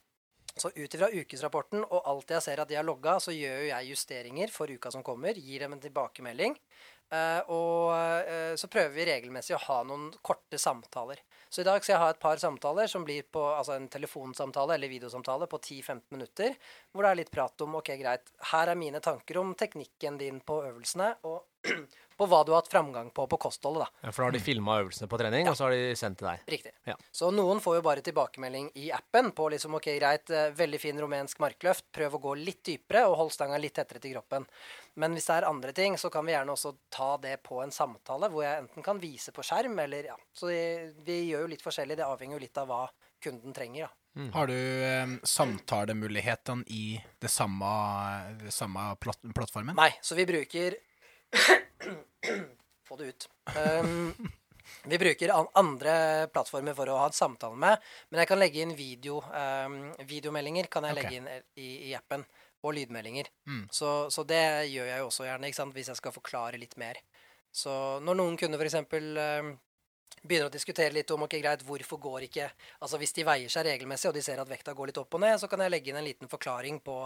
så 0.54 0.70
ut 0.76 0.94
ifra 0.94 1.10
ukesrapporten 1.10 1.82
og 1.82 2.06
alt 2.12 2.30
jeg 2.36 2.46
ser 2.46 2.62
at 2.62 2.70
de 2.70 2.78
har 2.78 2.86
logga, 2.86 3.18
så 3.22 3.34
gjør 3.34 3.66
jeg 3.72 3.90
justeringer 3.90 4.54
for 4.54 4.70
uka 4.70 4.92
som 4.94 5.04
kommer. 5.06 5.34
Gir 5.34 5.66
dem 5.66 5.76
en 5.76 5.82
tilbakemelding. 5.82 6.56
Uh, 7.10 7.42
og 7.50 7.90
uh, 7.90 8.54
så 8.54 8.68
prøver 8.70 8.94
vi 8.94 9.04
regelmessig 9.08 9.56
å 9.56 9.64
ha 9.64 9.80
noen 9.82 10.12
korte 10.22 10.60
samtaler. 10.62 11.18
Så 11.50 11.64
i 11.64 11.66
dag 11.66 11.82
skal 11.82 11.96
jeg 11.96 12.02
ha 12.04 12.10
et 12.12 12.20
par 12.22 12.38
samtaler 12.38 12.86
som 12.86 13.02
blir 13.02 13.24
på 13.26 13.42
altså 13.50 13.74
en 13.74 13.88
telefonsamtale 13.90 14.76
eller 14.76 14.92
videosamtale 14.92 15.48
på 15.50 15.58
10-15 15.58 16.04
minutter. 16.14 16.54
Hvor 16.92 17.02
det 17.02 17.10
er 17.10 17.18
litt 17.24 17.32
prat 17.34 17.66
om 17.66 17.80
ok, 17.80 17.96
greit, 17.98 18.30
her 18.52 18.70
er 18.70 18.78
mine 18.78 19.02
tanker 19.02 19.40
om 19.42 19.56
teknikken 19.58 20.20
din 20.22 20.38
på 20.46 20.60
øvelsene. 20.68 21.16
Og 21.26 21.49
på 22.20 22.26
hva 22.28 22.42
du 22.44 22.52
har 22.52 22.60
hatt 22.60 22.68
framgang 22.68 23.08
på 23.16 23.24
på 23.30 23.38
kostholdet. 23.40 23.86
da. 23.86 24.06
Ja, 24.06 24.12
For 24.12 24.22
da 24.22 24.26
har 24.28 24.34
de 24.36 24.42
filma 24.44 24.76
øvelsene 24.82 25.08
på 25.08 25.18
trening, 25.20 25.46
ja. 25.46 25.52
og 25.52 25.56
så 25.56 25.66
har 25.66 25.76
de 25.76 25.96
sendt 25.96 26.18
til 26.20 26.28
deg? 26.28 26.42
Riktig. 26.52 26.72
Ja. 26.88 26.96
Så 27.16 27.30
noen 27.32 27.62
får 27.64 27.78
jo 27.78 27.84
bare 27.86 28.04
tilbakemelding 28.04 28.70
i 28.82 28.90
appen 28.92 29.30
på 29.36 29.48
liksom 29.54 29.78
OK, 29.78 29.88
greit, 29.96 30.28
eh, 30.28 30.50
veldig 30.56 30.80
fin 30.82 31.00
rumensk 31.00 31.40
markløft, 31.40 31.86
prøv 31.96 32.18
å 32.18 32.22
gå 32.26 32.34
litt 32.42 32.60
dypere 32.68 33.06
og 33.08 33.16
hold 33.22 33.32
stanga 33.32 33.60
litt 33.62 33.78
tettere 33.78 34.02
til 34.02 34.18
kroppen. 34.18 34.44
Men 35.00 35.16
hvis 35.16 35.30
det 35.30 35.38
er 35.38 35.48
andre 35.48 35.72
ting, 35.76 35.96
så 35.96 36.10
kan 36.12 36.28
vi 36.28 36.34
gjerne 36.34 36.52
også 36.52 36.74
ta 36.92 37.14
det 37.22 37.38
på 37.46 37.62
en 37.64 37.72
samtale, 37.72 38.28
hvor 38.28 38.44
jeg 38.44 38.66
enten 38.66 38.84
kan 38.84 39.00
vise 39.00 39.32
på 39.32 39.46
skjerm, 39.46 39.78
eller 39.86 40.12
ja. 40.12 40.18
Så 40.36 40.52
vi, 40.52 40.60
vi 41.06 41.22
gjør 41.30 41.46
jo 41.46 41.54
litt 41.54 41.64
forskjellig. 41.64 41.96
Det 42.02 42.10
avhenger 42.10 42.36
jo 42.36 42.44
litt 42.44 42.60
av 42.60 42.68
hva 42.68 42.82
kunden 43.24 43.56
trenger. 43.56 43.88
da. 43.88 43.96
Mm. 44.20 44.30
Har 44.34 44.50
du 44.50 44.54
eh, 44.58 45.16
samtalemulighetene 45.22 46.64
i 46.66 47.00
det 47.22 47.30
samme, 47.30 47.72
det 48.42 48.52
samme 48.52 48.90
plattformen? 49.00 49.76
Nei, 49.78 49.92
så 50.02 50.18
vi 50.18 50.26
bruker 50.28 50.76
Få 52.88 52.96
det 52.96 53.04
ut. 53.12 53.28
Um, 53.56 54.14
vi 54.84 54.98
bruker 54.98 55.32
andre 55.58 55.94
plattformer 56.32 56.74
for 56.74 56.90
å 56.90 56.98
ha 57.02 57.08
en 57.10 57.16
samtale 57.16 57.58
med, 57.58 57.88
men 58.10 58.22
jeg 58.22 58.30
kan 58.30 58.40
legge 58.40 58.62
inn 58.64 58.76
video, 58.76 59.20
um, 59.30 59.80
videomeldinger 60.08 60.70
kan 60.72 60.86
jeg 60.88 60.96
okay. 60.96 61.02
legge 61.02 61.20
inn 61.20 61.28
i, 61.60 61.70
i, 61.90 61.94
appen, 61.96 62.24
og 62.64 62.76
lydmeldinger. 62.76 63.30
Mm. 63.48 63.64
Så, 63.72 64.10
så, 64.12 64.24
det 64.28 64.42
gjør 64.72 64.88
jeg 64.90 65.02
jo 65.02 65.08
også 65.08 65.26
gjerne, 65.26 65.50
hvis 65.74 65.92
jeg 65.92 66.00
skal 66.00 66.14
forklare 66.14 66.60
litt 66.60 66.76
mer. 66.80 67.00
Så 67.50 67.72
når 68.04 68.18
noen 68.20 68.38
kunder 68.40 68.62
f.eks. 68.62 68.78
Um, 68.80 69.54
begynner 70.20 70.50
å 70.50 70.52
diskutere 70.52 70.92
litt 70.92 71.10
om 71.14 71.24
ok, 71.24 71.38
greit, 71.40 71.62
hvorfor 71.64 72.00
går 72.02 72.26
ikke 72.26 72.48
Altså 72.84 72.98
Hvis 73.00 73.14
de 73.16 73.24
veier 73.24 73.52
seg 73.52 73.64
regelmessig 73.64 74.10
og 74.10 74.16
de 74.16 74.22
ser 74.24 74.40
at 74.42 74.50
vekta 74.50 74.74
går 74.76 74.90
litt 74.90 75.00
opp 75.00 75.16
og 75.16 75.22
ned, 75.22 75.38
så 75.40 75.48
kan 75.48 75.62
jeg 75.64 75.72
legge 75.72 75.92
inn 75.92 76.00
en 76.00 76.06
liten 76.06 76.30
forklaring 76.30 76.80
på 76.84 76.96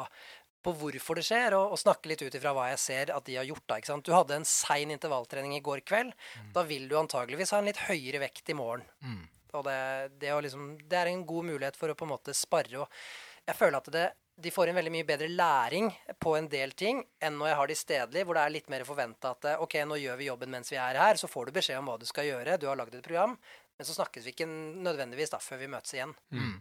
på 0.64 0.72
hvorfor 0.80 1.20
det 1.20 1.26
skjer, 1.26 1.56
og, 1.58 1.74
og 1.74 1.80
snakke 1.80 2.10
litt 2.10 2.24
ut 2.24 2.34
ifra 2.38 2.54
hva 2.56 2.70
jeg 2.72 2.80
ser 2.82 3.12
at 3.14 3.28
de 3.28 3.36
har 3.38 3.46
gjort. 3.48 3.66
da, 3.68 3.78
ikke 3.80 3.92
sant? 3.92 4.06
Du 4.06 4.16
hadde 4.16 4.38
en 4.38 4.48
sein 4.48 4.94
intervalltrening 4.94 5.56
i 5.58 5.62
går 5.64 5.84
kveld. 5.86 6.14
Mm. 6.40 6.50
Da 6.56 6.64
vil 6.68 6.88
du 6.90 6.98
antageligvis 7.00 7.54
ha 7.54 7.60
en 7.60 7.70
litt 7.70 7.84
høyere 7.86 8.22
vekt 8.24 8.50
i 8.50 8.58
morgen. 8.58 8.84
Mm. 9.04 9.22
Og 9.54 9.64
det, 9.68 9.78
det, 10.18 10.34
liksom, 10.48 10.74
det, 10.82 10.98
er 10.98 11.12
en 11.12 11.24
god 11.28 11.48
mulighet 11.52 11.78
for 11.78 11.92
å 11.92 11.96
på 11.98 12.08
en 12.08 12.14
måte 12.16 12.34
spare. 12.36 12.82
og 12.82 13.46
Jeg 13.46 13.58
føler 13.58 13.78
at 13.78 13.90
det, 13.94 14.06
de 14.34 14.50
får 14.50 14.70
en 14.70 14.78
veldig 14.80 14.92
mye 14.96 15.06
bedre 15.06 15.28
læring 15.30 15.92
på 16.18 16.34
en 16.38 16.48
del 16.50 16.74
ting 16.74 17.04
enn 17.22 17.36
når 17.38 17.52
jeg 17.52 17.58
har 17.60 17.70
de 17.70 17.76
stedlig, 17.78 18.24
hvor 18.26 18.38
det 18.38 18.46
er 18.46 18.54
litt 18.56 18.72
mer 18.72 18.86
forventa 18.88 19.34
at 19.36 19.52
ok, 19.62 19.76
nå 19.86 20.00
gjør 20.00 20.18
vi 20.18 20.30
jobben 20.30 20.50
mens 20.56 20.72
vi 20.72 20.80
er 20.80 20.98
her, 20.98 21.20
så 21.20 21.30
får 21.30 21.46
du 21.46 21.58
beskjed 21.60 21.78
om 21.78 21.92
hva 21.92 22.00
du 22.00 22.06
skal 22.08 22.26
gjøre, 22.26 22.58
du 22.58 22.66
har 22.66 22.80
lagd 22.80 22.96
et 22.98 23.06
program, 23.06 23.36
men 23.78 23.86
så 23.86 23.94
snakkes 23.94 24.26
vi 24.26 24.34
ikke 24.34 24.48
nødvendigvis 24.48 25.30
da 25.34 25.38
før 25.42 25.62
vi 25.62 25.70
møtes 25.70 25.94
igjen. 25.94 26.16
Mm. 26.34 26.56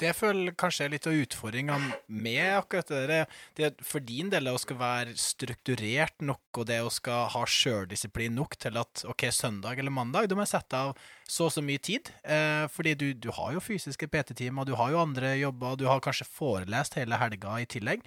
Det 0.00 0.12
føler 0.16 0.54
kanskje 0.58 0.88
litt 0.92 1.06
av 1.06 1.16
utfordringa 1.16 1.76
med 2.06 2.44
akkurat 2.56 2.88
det 2.90 3.02
der. 3.10 3.36
Det 3.58 3.70
for 3.86 4.04
din 4.04 4.30
del 4.32 4.50
å 4.50 4.58
skal 4.60 4.78
være 4.80 5.16
strukturert 5.20 6.24
nok, 6.24 6.44
og 6.56 6.66
det 6.70 6.80
å 6.82 6.90
skal 6.92 7.28
ha 7.34 7.42
sjøldisiplin 7.48 8.34
nok 8.38 8.56
til 8.62 8.80
at 8.80 9.04
OK, 9.10 9.26
søndag 9.34 9.78
eller 9.78 9.94
mandag, 9.94 10.30
du 10.30 10.36
må 10.38 10.46
sette 10.48 10.78
av 10.78 10.96
så 11.28 11.48
og 11.48 11.54
så 11.54 11.64
mye 11.64 11.82
tid. 11.82 12.10
Eh, 12.22 12.64
fordi 12.72 12.96
du, 12.98 13.06
du, 13.14 13.30
har 13.36 13.54
jo 13.56 13.62
fysiske 13.64 14.08
PT-timer, 14.10 14.68
du 14.68 14.74
har 14.78 14.92
jo 14.94 15.02
andre 15.02 15.36
jobber, 15.40 15.78
du 15.80 15.86
har 15.90 16.02
kanskje 16.04 16.28
forelest 16.28 16.98
hele 17.00 17.18
helga 17.20 17.58
i 17.62 17.68
tillegg. 17.68 18.04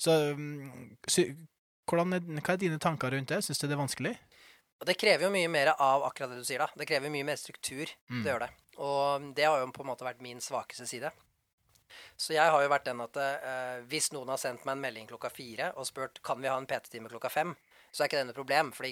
Så, 0.00 0.16
mm, 0.36 0.96
så 1.08 1.26
hvordan, 1.90 2.18
hva 2.40 2.54
er 2.54 2.60
dine 2.60 2.80
tanker 2.80 3.12
rundt 3.14 3.32
det? 3.32 3.42
Syns 3.44 3.60
du 3.60 3.66
det 3.66 3.76
er 3.76 3.82
vanskelig? 3.82 4.16
Og 4.80 4.88
det 4.88 4.96
krever 4.96 5.26
jo 5.26 5.32
mye 5.34 5.48
mer 5.52 5.74
av 5.74 6.06
akkurat 6.06 6.32
det 6.32 6.40
du 6.40 6.46
sier, 6.48 6.62
da. 6.62 6.70
Det 6.80 6.86
krever 6.88 7.12
mye 7.12 7.26
mer 7.28 7.36
struktur. 7.36 7.90
Mm. 8.08 8.22
Det 8.24 8.32
gjør 8.32 8.44
det. 8.46 8.50
Og 8.80 9.30
det 9.36 9.44
har 9.44 9.60
jo 9.60 9.72
på 9.74 9.84
en 9.84 9.90
måte 9.92 10.06
vært 10.06 10.22
min 10.24 10.40
svakeste 10.40 10.86
side. 10.88 11.10
Så 12.16 12.34
jeg 12.36 12.52
har 12.52 12.62
jo 12.62 12.70
vært 12.70 12.86
den 12.86 13.02
at 13.02 13.16
eh, 13.20 13.80
hvis 13.90 14.10
noen 14.14 14.30
har 14.32 14.40
sendt 14.40 14.64
meg 14.66 14.76
en 14.76 14.84
melding 14.84 15.08
klokka 15.10 15.30
fire 15.32 15.72
og 15.74 15.88
spurt 15.88 16.20
kan 16.24 16.40
vi 16.40 16.50
ha 16.50 16.56
en 16.58 16.68
PT-time 16.68 17.10
klokka 17.10 17.30
fem, 17.32 17.54
så 17.90 18.02
er 18.02 18.10
ikke 18.10 18.20
det 18.20 18.28
noe 18.28 18.36
problem. 18.36 18.70
For 18.76 18.86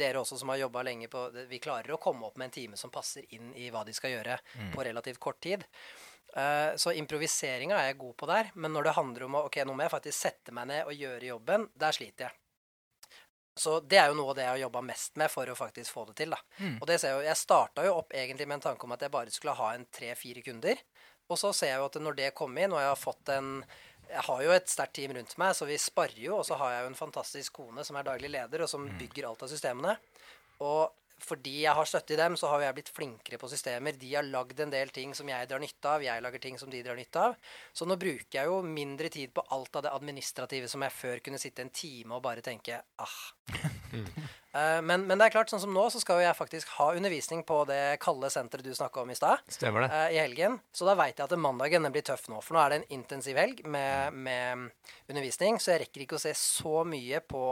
dere 0.00 0.20
også 0.20 0.38
som 0.40 0.52
har 0.52 0.60
jobba 0.60 0.84
lenge 0.86 1.08
på 1.12 1.24
Vi 1.48 1.60
klarer 1.62 1.94
å 1.94 2.00
komme 2.02 2.28
opp 2.28 2.38
med 2.40 2.50
en 2.50 2.56
time 2.58 2.78
som 2.80 2.92
passer 2.92 3.26
inn 3.34 3.54
i 3.56 3.70
hva 3.72 3.84
de 3.86 3.94
skal 3.96 4.14
gjøre 4.14 4.38
på 4.74 4.84
relativt 4.86 5.22
kort 5.22 5.40
tid. 5.42 5.64
Eh, 6.36 6.76
så 6.76 6.92
improviseringa 6.94 7.78
er 7.78 7.90
jeg 7.90 8.00
god 8.04 8.16
på 8.20 8.30
der. 8.30 8.52
Men 8.54 8.76
når 8.76 8.88
det 8.88 8.96
handler 8.98 9.26
om 9.26 9.40
å 9.40 9.46
ok, 9.48 9.62
nå 9.64 9.74
må 9.74 9.86
jeg 9.86 9.94
faktisk 9.96 10.18
sette 10.20 10.54
meg 10.56 10.70
ned 10.70 10.86
og 10.86 10.94
gjøre 11.06 11.32
jobben, 11.32 11.68
der 11.74 11.96
sliter 11.96 12.28
jeg. 12.28 12.39
Så 13.56 13.80
det 13.80 13.98
er 13.98 14.08
jo 14.08 14.16
noe 14.16 14.30
av 14.30 14.36
det 14.38 14.44
jeg 14.44 14.52
har 14.54 14.60
jobba 14.62 14.80
mest 14.86 15.16
med 15.20 15.30
for 15.32 15.50
å 15.50 15.56
faktisk 15.58 15.92
få 15.92 16.04
det 16.08 16.16
til. 16.22 16.30
da. 16.30 16.38
Og 16.80 16.86
det 16.88 17.00
ser 17.00 17.12
jeg 17.12 17.18
jo, 17.18 17.28
jeg 17.28 17.36
starta 17.36 17.84
jo 17.84 17.96
opp 17.98 18.14
egentlig 18.14 18.46
med 18.48 18.60
en 18.60 18.66
tanke 18.70 18.86
om 18.86 18.92
at 18.94 19.02
jeg 19.02 19.10
bare 19.10 19.30
skulle 19.34 19.56
ha 19.58 19.72
en 19.74 19.86
tre-fire 19.90 20.42
kunder. 20.46 20.78
Og 21.30 21.38
så 21.38 21.52
ser 21.54 21.72
jeg 21.74 21.78
jo 21.82 21.88
at 21.90 21.98
når 22.02 22.16
det 22.18 22.30
kom 22.34 22.56
inn, 22.58 22.72
og 22.72 22.80
jeg 22.80 22.90
har 22.90 22.98
fått 22.98 23.28
en 23.36 23.64
Jeg 24.10 24.24
har 24.26 24.40
jo 24.42 24.50
et 24.50 24.66
sterkt 24.68 24.94
team 24.98 25.12
rundt 25.14 25.36
meg, 25.38 25.52
så 25.54 25.66
vi 25.68 25.76
sparer 25.78 26.18
jo. 26.18 26.38
Og 26.40 26.46
så 26.46 26.56
har 26.58 26.72
jeg 26.72 26.82
jo 26.82 26.88
en 26.90 26.98
fantastisk 26.98 27.52
kone 27.60 27.84
som 27.86 27.94
er 27.96 28.02
daglig 28.08 28.30
leder, 28.30 28.64
og 28.64 28.68
som 28.68 28.88
bygger 28.98 29.28
alt 29.28 29.44
av 29.46 29.50
systemene. 29.52 29.92
Og 30.66 30.90
fordi 31.24 31.62
jeg 31.64 31.74
har 31.76 31.88
støtte 31.88 32.14
i 32.14 32.18
dem, 32.20 32.36
så 32.40 32.50
har 32.52 32.64
jeg 32.64 32.76
blitt 32.78 32.92
flinkere 32.94 33.38
på 33.40 33.50
systemer. 33.52 33.96
De 34.00 34.14
har 34.14 34.26
lagd 34.26 34.60
en 34.64 34.72
del 34.72 34.92
ting 34.94 35.14
som 35.16 35.28
jeg 35.30 35.48
drar 35.50 35.62
nytte 35.62 35.92
av. 35.94 36.04
Jeg 36.04 36.24
lager 36.24 36.42
ting 36.42 36.58
som 36.60 36.70
de 36.72 36.82
drar 36.86 36.98
nytte 36.98 37.26
av. 37.30 37.36
Så 37.76 37.88
nå 37.88 37.96
bruker 38.00 38.40
jeg 38.40 38.50
jo 38.50 38.60
mindre 38.66 39.10
tid 39.12 39.34
på 39.36 39.44
alt 39.54 39.76
av 39.80 39.86
det 39.86 39.94
administrative 39.94 40.68
som 40.70 40.82
jeg 40.86 40.96
før 40.96 41.24
kunne 41.24 41.40
sitte 41.42 41.64
en 41.64 41.72
time 41.74 42.16
og 42.18 42.24
bare 42.26 42.44
tenke 42.44 42.80
ah. 43.00 43.20
Eh, 44.50 44.80
men, 44.82 45.04
men 45.06 45.14
det 45.14 45.28
er 45.28 45.34
klart, 45.36 45.50
sånn 45.52 45.60
som 45.62 45.70
nå, 45.70 45.84
så 45.94 46.00
skal 46.02 46.18
jo 46.18 46.24
jeg 46.24 46.34
faktisk 46.34 46.72
ha 46.80 46.88
undervisning 46.98 47.44
på 47.46 47.60
det 47.68 48.00
kalde 48.02 48.26
senteret 48.34 48.66
du 48.66 48.72
snakka 48.74 49.04
om 49.04 49.12
i 49.12 49.14
stad. 49.14 49.44
Stemmer 49.46 49.84
det. 49.84 49.90
eh, 49.94 50.16
I 50.16 50.18
helgen. 50.24 50.56
Så 50.74 50.88
da 50.88 50.96
veit 50.98 51.20
jeg 51.20 51.28
at 51.28 51.38
mandagen 51.38 51.86
blir 51.94 52.02
tøff 52.06 52.26
nå. 52.32 52.40
For 52.42 52.58
nå 52.58 52.64
er 52.64 52.72
det 52.72 52.80
en 52.80 52.88
intensiv 52.98 53.38
helg 53.38 53.62
med, 53.70 54.16
med 54.26 54.66
undervisning. 55.06 55.60
Så 55.62 55.76
jeg 55.76 55.84
rekker 55.84 56.02
ikke 56.02 56.18
å 56.18 56.22
se 56.24 56.34
så 56.34 56.82
mye 56.82 57.22
på 57.22 57.44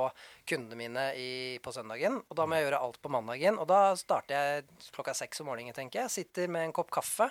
kundene 0.48 0.78
mine 0.78 1.06
i, 1.20 1.30
på 1.62 1.72
søndagen. 1.74 2.20
Og 2.26 2.38
da 2.38 2.46
må 2.48 2.58
jeg 2.58 2.68
gjøre 2.68 2.82
alt 2.87 3.00
på 3.04 3.12
mandagen. 3.12 3.58
Og 3.61 3.68
da 3.70 3.80
starter 3.98 4.37
jeg 4.37 4.92
klokka 4.96 5.14
seks 5.16 5.42
om 5.42 5.50
morgenen, 5.50 5.76
tenker 5.76 6.04
jeg. 6.04 6.14
Sitter 6.14 6.50
med 6.52 6.68
en 6.68 6.76
kopp 6.76 6.92
kaffe. 6.94 7.30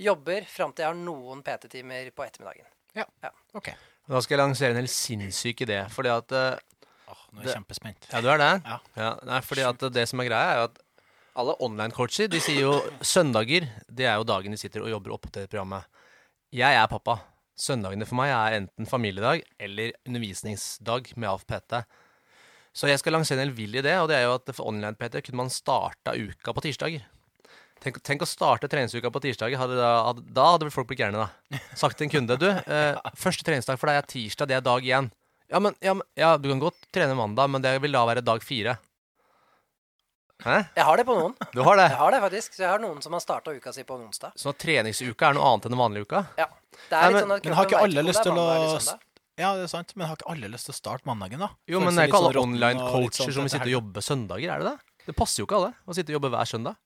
Jobber 0.00 0.46
fram 0.48 0.72
til 0.72 0.86
jeg 0.86 0.92
har 0.94 0.98
noen 0.98 1.42
PT-timer 1.46 2.12
på 2.16 2.26
ettermiddagen. 2.26 2.68
Ja. 2.96 3.06
Ja. 3.24 3.32
OK. 3.58 3.72
Da 4.10 4.20
skal 4.22 4.36
jeg 4.36 4.42
lansere 4.42 4.74
en 4.74 4.80
helt 4.82 4.92
sinnssyk 4.92 5.64
idé. 5.66 5.82
Fordi 5.92 6.12
at 6.12 6.34
eh, 6.36 6.62
Åh, 7.12 7.26
nå 7.32 7.42
er 7.42 7.50
jeg 7.50 7.58
kjempespent. 7.58 8.08
Ja, 8.12 8.22
du 8.24 8.30
er 8.32 8.40
det? 8.40 8.52
Ja. 8.96 9.12
nei, 9.28 9.42
fordi 9.44 9.66
at 9.68 9.84
det 9.94 10.06
som 10.10 10.22
er 10.22 10.30
greia, 10.30 10.54
er 10.54 10.62
jo 10.62 10.70
at 10.70 10.80
alle 11.42 11.56
online-coacher 11.64 12.28
de 12.28 12.40
sier 12.44 12.66
jo 12.66 12.74
søndager 13.00 13.64
det 13.88 14.04
er 14.04 14.18
jo 14.20 14.26
dagen 14.28 14.52
de 14.52 14.60
sitter 14.60 14.84
og 14.84 14.90
jobber 14.92 15.14
opp 15.16 15.28
til 15.32 15.46
programmet. 15.48 15.88
Jeg 16.52 16.76
er 16.76 16.88
pappa. 16.92 17.18
Søndagene 17.56 18.08
for 18.08 18.18
meg 18.18 18.32
er 18.32 18.58
enten 18.58 18.88
familiedag 18.88 19.44
eller 19.60 19.92
undervisningsdag 20.08 21.12
med 21.16 21.30
AFPT. 21.30 21.82
Så 22.72 22.88
jeg 22.88 23.00
skal 23.02 23.12
lansere 23.12 23.36
en 23.40 23.46
helt 23.48 23.56
vill 23.58 23.74
idé, 23.76 23.92
og 24.00 24.08
det 24.08 24.16
er 24.16 24.24
jo 24.26 24.36
at 24.38 24.48
for 24.56 24.70
online-PT 24.70 25.20
kunne 25.26 25.42
man 25.42 25.50
starta 25.52 26.14
uka 26.16 26.54
på 26.56 26.62
tirsdager. 26.64 27.02
Tenk, 27.82 27.98
tenk 28.06 28.22
å 28.24 28.28
starte 28.30 28.68
treningsuka 28.70 29.10
på 29.12 29.20
tirsdager. 29.24 29.58
Hadde 29.60 29.76
da, 29.76 29.90
hadde, 30.06 30.22
da 30.32 30.46
hadde 30.54 30.68
vel 30.68 30.72
folk 30.74 30.88
blitt 30.88 31.02
gærne, 31.02 31.26
da. 31.26 31.60
Sagt 31.76 31.98
til 31.98 32.06
en 32.06 32.12
kunde 32.14 32.38
du, 32.40 32.46
eh, 32.76 33.10
første 33.18 33.44
treningsdag 33.44 33.80
for 33.80 33.90
deg 33.90 33.98
er 34.00 34.08
tirsdag, 34.08 34.48
det 34.48 34.56
er 34.60 34.64
dag 34.64 34.86
én. 34.86 35.10
Ja, 35.52 35.60
men, 35.60 35.74
ja, 35.84 35.92
men 35.98 36.06
ja, 36.16 36.30
du 36.40 36.48
kan 36.48 36.62
godt 36.62 36.78
trene 36.94 37.16
mandag, 37.18 37.50
men 37.52 37.60
det 37.64 37.74
vil 37.84 37.92
da 37.92 38.06
være 38.08 38.24
dag 38.24 38.40
fire. 38.46 38.78
Hæ? 40.42 40.56
Jeg 40.74 40.84
har 40.88 40.96
det 40.98 41.04
på 41.06 41.14
noen. 41.14 41.34
Du 41.52 41.60
har 41.62 41.76
det? 41.78 41.84
Jeg 41.92 41.98
har 42.00 42.14
det 42.14 42.20
faktisk. 42.24 42.54
Så 42.56 42.64
jeg 42.64 42.70
har 42.72 42.80
noen 42.82 43.02
som 43.04 43.14
har 43.14 43.22
starta 43.22 43.52
uka 43.54 43.70
si 43.74 43.84
på 43.86 43.94
en 43.98 44.08
onsdag. 44.08 44.32
Så 44.40 44.50
treningsuka 44.58 45.28
er 45.28 45.36
noe 45.36 45.50
annet 45.52 45.68
enn 45.68 45.74
den 45.76 45.78
vanlige 45.82 46.08
uka? 46.08 46.22
Ja. 46.40 46.48
Det 46.72 46.96
Nei, 46.96 47.02
litt 47.04 47.14
men- 47.14 47.22
sånn 47.22 47.34
at 47.36 47.44
Men 47.46 47.58
har 47.58 47.68
ikke 47.68 47.82
alle 47.84 48.02
lyst 48.08 48.24
til 48.24 48.40
å. 48.40 48.46
Ja, 49.42 49.52
det 49.58 49.66
er 49.66 49.72
sant, 49.72 49.92
men 49.98 50.06
har 50.08 50.20
ikke 50.20 50.30
alle 50.30 50.50
lyst 50.52 50.68
til 50.70 50.74
å 50.76 50.78
starte 50.78 51.08
mandagen, 51.08 51.42
da? 51.42 51.50
Jo, 51.70 51.82
men 51.82 51.96
det 51.96 52.06
er 52.06 52.12
ikke 52.12 52.22
alle 52.22 52.32
sånn 52.36 52.54
litt 52.54 52.62
online-coacher 52.62 53.26
sånn 53.26 53.36
som 53.40 53.50
sitter 53.50 53.72
og 53.72 53.78
jobber 53.80 54.06
søndager, 54.06 54.54
er 54.54 54.62
det 54.62 54.72
det? 54.72 54.96
Det 55.08 55.16
passer 55.18 55.42
jo 55.42 55.48
ikke 55.48 55.58
alle 55.58 55.72
å 55.82 55.96
sitte 55.98 56.14
og 56.14 56.20
jobbe 56.20 56.30
hver 56.36 56.50
søndag. 56.52 56.78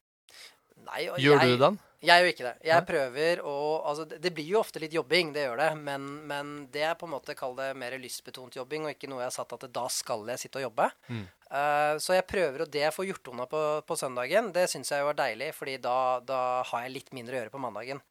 Nei, 0.86 1.02
og 1.10 1.18
Gjør 1.20 1.40
jeg, 1.40 1.42
du 1.42 1.52
det, 1.52 1.60
Dan? 1.60 1.78
Jeg 2.06 2.22
gjør 2.22 2.30
ikke 2.30 2.44
det. 2.46 2.54
Jeg 2.68 2.76
Nei? 2.78 2.86
prøver 2.86 3.40
å 3.42 3.54
Altså, 3.86 4.04
det, 4.08 4.18
det 4.22 4.32
blir 4.34 4.48
jo 4.50 4.60
ofte 4.60 4.80
litt 4.82 4.94
jobbing, 4.94 5.32
det 5.34 5.46
gjør 5.46 5.60
det. 5.60 5.68
Men, 5.78 6.06
men 6.30 6.52
det 6.72 6.84
er 6.86 6.94
på 6.98 7.08
en 7.08 7.14
måte, 7.14 7.36
kall 7.38 7.56
det 7.58 7.68
mer 7.78 7.96
lystbetont 8.00 8.56
jobbing, 8.58 8.86
og 8.86 8.94
ikke 8.94 9.10
noe 9.10 9.22
jeg 9.24 9.30
har 9.30 9.34
satt 9.34 9.54
at 9.56 9.66
da 9.74 9.86
skal 9.92 10.24
jeg 10.32 10.42
sitte 10.42 10.60
og 10.60 10.68
jobbe. 10.68 10.88
Mm. 11.10 11.24
Uh, 11.46 11.94
så 12.02 12.16
jeg 12.16 12.26
prøver, 12.26 12.64
og 12.64 12.72
det 12.72 12.82
jeg 12.82 12.94
får 12.94 13.08
gjort 13.10 13.30
unna 13.32 13.46
på, 13.50 13.62
på 13.86 13.98
søndagen, 13.98 14.50
det 14.54 14.66
syns 14.72 14.90
jeg 14.92 15.04
jo 15.04 15.10
er 15.12 15.18
deilig, 15.18 15.52
fordi 15.58 15.76
da, 15.82 15.98
da 16.26 16.40
har 16.70 16.86
jeg 16.86 16.96
litt 16.96 17.12
mindre 17.16 17.36
å 17.36 17.40
gjøre 17.42 17.54
på 17.54 17.62
mandagen. 17.62 18.02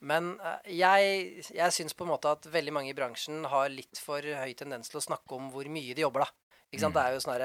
Men 0.00 0.34
eh, 0.40 0.72
jeg, 0.78 1.44
jeg 1.56 1.72
syns 1.74 1.94
på 1.98 2.04
en 2.06 2.12
måte 2.14 2.30
at 2.30 2.46
veldig 2.52 2.72
mange 2.76 2.92
i 2.92 2.96
bransjen 2.98 3.44
har 3.50 3.68
litt 3.72 3.98
for 4.02 4.22
høy 4.22 4.52
tendens 4.58 4.88
til 4.92 5.00
å 5.00 5.06
snakke 5.08 5.34
om 5.38 5.50
hvor 5.54 5.66
mye 5.72 5.94
de 5.96 6.04
jobber, 6.06 6.26
da. 6.26 6.30
Ikke 6.68 6.82
sant? 6.84 6.92
Det 6.98 7.00
er 7.00 7.14
jo 7.16 7.20
sånn 7.24 7.38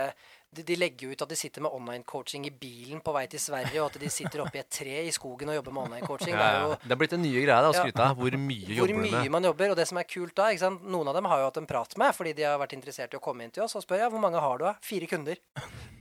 de, 0.53 0.63
de 0.67 0.75
legger 0.75 1.07
jo 1.07 1.13
ut 1.15 1.21
at 1.23 1.29
de 1.31 1.35
sitter 1.39 1.63
med 1.63 1.71
online-coaching 1.73 2.43
i 2.45 2.51
bilen 2.51 2.99
på 3.01 3.13
vei 3.15 3.23
til 3.31 3.39
Sverige, 3.39 3.79
og 3.81 3.87
at 3.87 3.95
de 4.03 4.09
sitter 4.11 4.43
oppi 4.43 4.59
et 4.59 4.67
tre 4.69 4.97
i 5.07 5.13
skogen 5.15 5.49
og 5.49 5.55
jobber 5.55 5.73
med 5.73 5.83
online-coaching. 5.87 6.35
Det 6.35 6.49
ja. 6.57 6.75
Det 6.83 6.91
er 6.93 6.99
blitt 6.99 7.15
en 7.15 7.23
nye 7.23 7.41
greie 7.45 7.69
å 7.69 7.71
skryte 7.73 8.03
av. 8.03 8.19
Hvor 8.19 8.35
mye 8.37 8.67
hvor 8.67 8.75
jobber 8.81 8.91
du 8.91 8.99
med? 8.99 9.07
Hvor 9.15 9.23
mye 9.23 9.31
man 9.37 9.47
jobber. 9.47 9.71
Og 9.73 9.79
det 9.79 9.87
som 9.89 10.01
er 10.03 10.05
kult 10.11 10.35
da 10.37 10.49
ikke 10.51 10.65
sant? 10.65 10.83
Noen 10.93 11.09
av 11.09 11.15
dem 11.17 11.29
har 11.31 11.39
jo 11.41 11.47
hatt 11.47 11.57
en 11.63 11.69
prat 11.71 11.95
med 12.03 12.13
fordi 12.19 12.35
de 12.37 12.45
har 12.45 12.59
vært 12.61 12.75
interessert 12.77 13.15
i 13.15 13.17
å 13.17 13.23
komme 13.23 13.47
inn 13.47 13.55
til 13.55 13.63
oss. 13.65 13.73
Og 13.79 13.85
spør 13.87 14.03
ja, 14.03 14.11
hvor 14.13 14.21
mange 14.21 14.43
har 14.43 14.59
du 14.59 14.67
da? 14.67 14.75
Fire 14.83 15.07
kunder. 15.09 15.39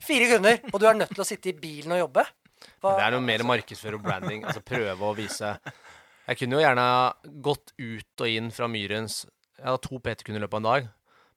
Fire 0.03 0.29
kunder! 0.35 0.59
Og 0.75 0.83
du 0.83 0.89
er 0.91 0.99
nødt 0.99 1.15
til 1.15 1.23
å 1.25 1.29
sitte 1.31 1.55
i 1.55 1.57
bilen 1.63 1.95
og 1.97 2.03
jobbe? 2.03 2.27
Hva- 2.83 2.97
Det 2.99 3.07
er 3.07 3.15
noe 3.17 3.25
mer 3.31 3.47
markedsføre 3.47 3.97
og 3.97 4.05
branding. 4.05 4.45
Altså 4.51 4.61
prøve 4.67 5.09
å 5.09 5.15
vise 5.17 5.55
Jeg 6.29 6.39
kunne 6.39 6.59
jo 6.59 6.63
gjerne 6.63 6.89
gått 7.43 7.73
ut 7.79 8.23
og 8.23 8.31
inn 8.31 8.51
fra 8.55 8.69
Myrens 8.71 9.25
Jeg 9.59 9.67
hadde 9.67 9.83
to 9.83 9.99
PT-kunder 9.99 10.39
i 10.39 10.45
løpet 10.45 10.59
av 10.59 10.61
en 10.63 10.69
dag, 10.69 10.91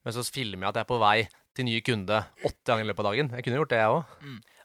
men 0.06 0.14
så 0.14 0.22
filmer 0.26 0.66
jeg 0.66 0.70
at 0.70 0.78
jeg 0.78 0.86
er 0.86 0.92
på 0.92 1.00
vei 1.02 1.16
til 1.56 1.66
ny 1.66 1.80
kunde 1.84 2.20
åtte 2.44 2.68
ganger 2.68 2.84
i 2.84 2.90
løpet 2.90 3.02
av 3.02 3.08
dagen. 3.10 3.32
Jeg 3.34 3.46
kunne 3.46 3.58
gjort 3.60 3.72
det, 3.72 3.80
jeg 3.80 3.96
òg. 3.96 4.14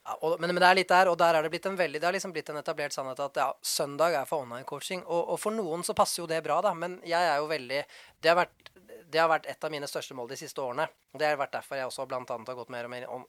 Ja, 0.02 0.16
men, 0.40 0.50
men 0.50 0.58
det 0.58 0.68
er 0.68 0.78
litt 0.80 0.90
der, 0.90 1.10
og 1.12 1.18
der 1.18 1.38
er 1.38 1.44
det 1.44 1.52
blitt 1.52 1.66
en 1.70 1.78
veldig 1.78 2.00
Det 2.02 2.08
har 2.08 2.14
liksom 2.14 2.32
blitt 2.34 2.48
en 2.50 2.58
etablert 2.58 2.94
sannhet 2.94 3.20
at 3.22 3.38
ja, 3.38 3.48
søndag 3.62 4.16
er 4.18 4.26
for 4.26 4.42
online-coaching. 4.42 5.04
Og, 5.06 5.34
og 5.34 5.38
for 5.38 5.54
noen 5.54 5.86
så 5.86 5.94
passer 5.98 6.22
jo 6.22 6.28
det 6.30 6.40
bra, 6.44 6.58
da. 6.64 6.74
Men 6.74 6.98
jeg 7.06 7.28
er 7.28 7.38
jo 7.38 7.46
veldig 7.50 7.84
Det 8.18 8.32
har 8.32 8.40
vært, 8.40 8.72
det 9.12 9.22
har 9.22 9.30
vært 9.30 9.46
et 9.52 9.66
av 9.66 9.74
mine 9.74 9.88
største 9.90 10.16
mål 10.18 10.32
de 10.32 10.40
siste 10.42 10.62
årene. 10.62 10.88
Det 11.14 11.28
har 11.28 11.38
vært 11.38 11.54
derfor 11.54 11.78
jeg 11.78 11.90
også 11.90 12.08
blant 12.10 12.34
annet 12.34 12.50
har 12.50 12.58
gått 12.58 12.74
mer 12.74 12.88
og 12.88 12.94
mer, 12.94 13.06
on, 13.14 13.24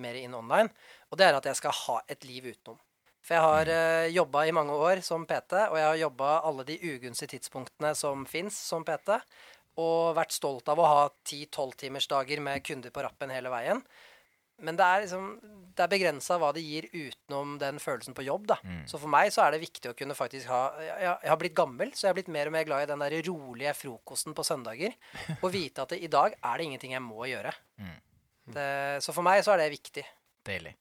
mer 0.00 0.20
inn 0.20 0.36
online. 0.36 0.72
Og 1.12 1.20
det 1.20 1.28
er 1.28 1.38
at 1.38 1.48
jeg 1.50 1.60
skal 1.60 1.76
ha 1.84 2.00
et 2.08 2.24
liv 2.28 2.48
utenom. 2.54 2.80
For 3.24 3.36
jeg 3.36 3.44
har 3.44 3.72
uh, 3.72 4.12
jobba 4.12 4.44
i 4.44 4.54
mange 4.56 4.76
år 4.76 5.00
som 5.04 5.24
PT, 5.28 5.56
og 5.70 5.78
jeg 5.80 5.88
har 5.88 6.00
jobba 6.02 6.38
alle 6.44 6.66
de 6.68 6.78
ugunstige 6.92 7.38
tidspunktene 7.38 7.94
som 7.96 8.26
fins 8.28 8.58
som 8.68 8.84
PT. 8.84 9.16
Og 9.80 10.14
vært 10.14 10.34
stolt 10.36 10.68
av 10.70 10.78
å 10.78 10.86
ha 10.86 11.04
10-12-timersdager 11.24 12.42
med 12.44 12.62
kunder 12.66 12.92
på 12.94 13.02
rappen 13.02 13.32
hele 13.34 13.50
veien. 13.50 13.80
Men 14.62 14.76
det 14.78 14.86
er 14.86 15.00
liksom 15.02 15.24
Det 15.74 15.82
er 15.82 15.90
begrensa 15.90 16.36
hva 16.38 16.52
det 16.54 16.62
gir 16.62 16.84
utenom 16.92 17.56
den 17.58 17.80
følelsen 17.82 18.14
på 18.14 18.22
jobb, 18.22 18.44
da. 18.52 18.60
Så 18.86 19.00
for 19.02 19.10
meg 19.10 19.32
så 19.34 19.42
er 19.42 19.54
det 19.54 19.64
viktig 19.64 19.90
å 19.90 19.96
kunne 19.98 20.14
faktisk 20.14 20.46
ha 20.52 20.60
Jeg, 20.78 21.00
jeg 21.08 21.32
har 21.32 21.40
blitt 21.40 21.56
gammel, 21.58 21.90
så 21.90 22.06
jeg 22.06 22.12
har 22.12 22.18
blitt 22.20 22.30
mer 22.36 22.50
og 22.50 22.54
mer 22.54 22.68
glad 22.68 22.84
i 22.84 22.90
den 22.92 23.02
der 23.02 23.16
rolige 23.26 23.74
frokosten 23.74 24.36
på 24.36 24.46
søndager. 24.46 24.94
Og 25.42 25.48
vite 25.50 25.82
at 25.82 25.96
det, 25.96 26.04
i 26.06 26.12
dag 26.12 26.36
er 26.38 26.60
det 26.60 26.68
ingenting 26.68 26.94
jeg 26.94 27.02
må 27.02 27.26
gjøre. 27.26 27.50
Det, 28.54 28.68
så 29.02 29.16
for 29.16 29.26
meg 29.26 29.42
så 29.42 29.56
er 29.56 29.64
det 29.64 29.72
viktig. 29.74 30.06
Deilig. 30.46 30.76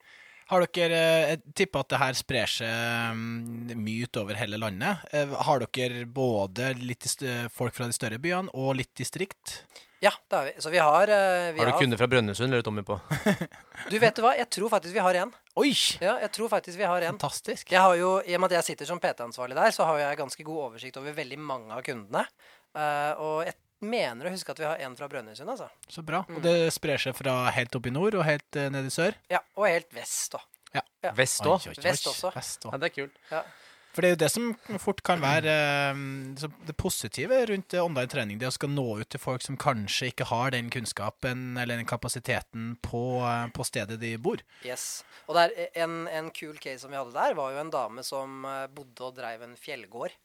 Har 0.51 0.65
dere 0.75 0.99
eh, 0.99 1.29
Jeg 1.33 1.55
tipper 1.63 1.83
at 1.83 1.93
det 1.93 2.01
her 2.01 2.17
sprer 2.19 2.51
seg 2.51 3.15
mm, 3.17 3.73
mye 3.79 4.09
utover 4.09 4.39
hele 4.39 4.59
landet. 4.61 5.05
Eh, 5.13 5.33
Har 5.47 5.63
dere 5.63 6.05
både 6.05 6.73
litt 6.81 7.07
folk 7.53 7.75
fra 7.75 7.87
de 7.89 7.95
større 7.95 8.19
byene 8.21 8.53
og 8.53 8.75
litt 8.81 8.93
distrikt? 8.99 9.61
Ja, 10.03 10.11
det 10.27 10.35
har 10.35 10.45
vi. 10.45 10.53
Så 10.59 10.69
vi 10.69 10.77
har, 10.77 11.07
eh, 11.07 11.51
vi 11.53 11.59
Har 11.59 11.65
du 11.71 11.77
kunder 11.79 11.97
fra 11.97 12.07
Brønnøysund, 12.11 12.51
lurer 12.51 12.63
Tommy 12.65 12.83
på? 12.83 12.99
Du 13.91 13.95
vet 13.99 14.15
du 14.15 14.21
hva, 14.23 14.33
jeg 14.35 14.49
tror 14.51 14.71
faktisk 14.71 14.95
vi 14.95 15.03
har 15.03 15.15
en. 15.21 15.31
Oi! 15.59 15.71
Ja, 16.03 16.17
jeg 16.19 16.31
tror 16.35 16.49
faktisk 16.51 16.77
vi 16.79 16.87
har 16.87 17.05
en. 17.07 17.15
Fantastisk. 17.15 17.71
Jeg 17.71 17.79
har 17.79 17.95
jo, 17.95 18.17
I 18.27 18.35
og 18.35 18.43
med 18.43 18.51
at 18.51 18.57
jeg 18.59 18.73
sitter 18.73 18.89
som 18.89 18.99
PT-ansvarlig 18.99 19.55
der, 19.55 19.71
så 19.71 19.87
har 19.87 20.01
jeg 20.01 20.19
ganske 20.19 20.43
god 20.43 20.59
oversikt 20.67 20.99
over 20.99 21.15
veldig 21.15 21.39
mange 21.39 21.71
av 21.71 21.83
kundene. 21.87 22.25
Uh, 22.73 23.13
og 23.21 23.37
jeg 23.47 23.55
mener 23.87 24.29
å 24.29 24.33
huske 24.33 24.53
at 24.53 24.61
vi 24.61 24.67
har 24.67 24.81
en 24.85 24.95
fra 24.99 25.09
Brønnøysund, 25.11 25.49
altså. 25.49 25.69
Så 25.91 26.03
bra. 26.05 26.23
Mm. 26.29 26.39
Og 26.39 26.45
det 26.45 26.55
sprer 26.75 27.01
seg 27.01 27.17
fra 27.17 27.35
helt 27.55 27.75
opp 27.77 27.89
i 27.89 27.93
nord 27.93 28.17
og 28.19 28.25
helt 28.27 28.59
uh, 28.59 28.69
ned 28.73 28.89
i 28.89 28.93
sør? 28.93 29.17
Ja, 29.31 29.43
Og 29.59 29.67
helt 29.69 29.91
vest, 29.95 30.37
òg. 30.39 30.47
Ja. 30.73 30.81
Vest 31.13 31.45
òg? 31.45 31.67
Vest 31.83 32.07
også. 32.09 32.31
Vest 32.33 32.65
også. 32.65 32.73
Ja, 32.73 32.81
det 32.81 32.89
er 32.89 32.95
kult. 32.95 33.19
Ja. 33.29 33.43
For 33.93 34.01
det 34.01 34.09
er 34.09 34.15
jo 34.15 34.21
det 34.23 34.29
som 34.33 34.77
fort 34.81 35.03
kan 35.05 35.21
være 35.21 35.53
eh, 35.53 35.99
det 36.65 36.73
positive 36.81 37.43
rundt 37.51 37.75
eh, 37.77 37.83
online 37.83 38.09
trening. 38.09 38.39
Det 38.41 38.49
å 38.49 38.55
skal 38.55 38.71
nå 38.73 38.87
ut 39.03 39.09
til 39.13 39.21
folk 39.21 39.45
som 39.45 39.59
kanskje 39.61 40.09
ikke 40.09 40.25
har 40.31 40.55
den 40.55 40.71
kunnskapen 40.73 41.59
eller 41.61 41.77
den 41.77 41.89
kapasiteten 41.89 42.71
på, 42.81 43.03
på 43.53 43.67
stedet 43.69 43.99
de 44.01 44.15
bor. 44.17 44.41
Yes. 44.65 45.03
Og 45.27 45.37
der, 45.37 45.53
en, 45.77 46.07
en 46.09 46.33
kul 46.33 46.57
case 46.57 46.81
som 46.81 46.93
vi 46.93 46.97
hadde 46.97 47.13
der, 47.13 47.37
var 47.37 47.53
jo 47.53 47.61
en 47.61 47.73
dame 47.73 48.05
som 48.07 48.41
bodde 48.73 49.11
og 49.11 49.13
dreiv 49.19 49.45
en 49.45 49.53
fjellgård. 49.61 50.17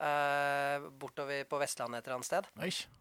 Eh, 0.00 0.86
bortover 1.00 1.44
på 1.48 1.58
Vestlandet 1.60 2.00
et 2.00 2.06
eller 2.06 2.18
annet 2.18 2.28
sted. 2.28 2.48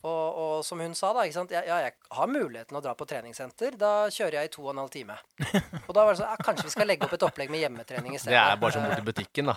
Og, 0.02 0.40
og 0.44 0.54
som 0.66 0.82
hun 0.82 0.96
sa, 0.98 1.12
da, 1.16 1.26
ikke 1.28 1.38
sant? 1.38 1.54
Ja, 1.56 1.64
ja, 1.68 1.80
jeg 1.86 1.96
har 2.20 2.32
muligheten 2.32 2.80
å 2.80 2.84
dra 2.84 2.94
på 2.98 3.08
treningssenter. 3.10 3.78
Da 3.80 3.92
kjører 4.14 4.40
jeg 4.40 4.52
i 4.52 4.54
to 4.58 4.66
og 4.66 4.74
en 4.74 4.82
halv 4.84 4.94
time. 4.94 5.18
Og 5.88 5.94
da 5.96 6.04
var 6.04 6.12
det 6.12 6.20
sånn 6.20 6.28
ja, 6.28 6.38
Kanskje 6.44 6.66
vi 6.68 6.74
skal 6.74 6.90
legge 6.90 7.08
opp 7.08 7.14
et 7.16 7.24
opplegg 7.24 7.52
med 7.54 7.62
hjemmetrening 7.62 8.18
i 8.18 8.20
stedet. 8.20 8.36
Det 8.36 8.42
er 8.42 8.60
bare 8.62 8.76
som 8.76 8.88
bort 8.88 9.00
i 9.00 9.08
butikken, 9.08 9.52
da. 9.54 9.56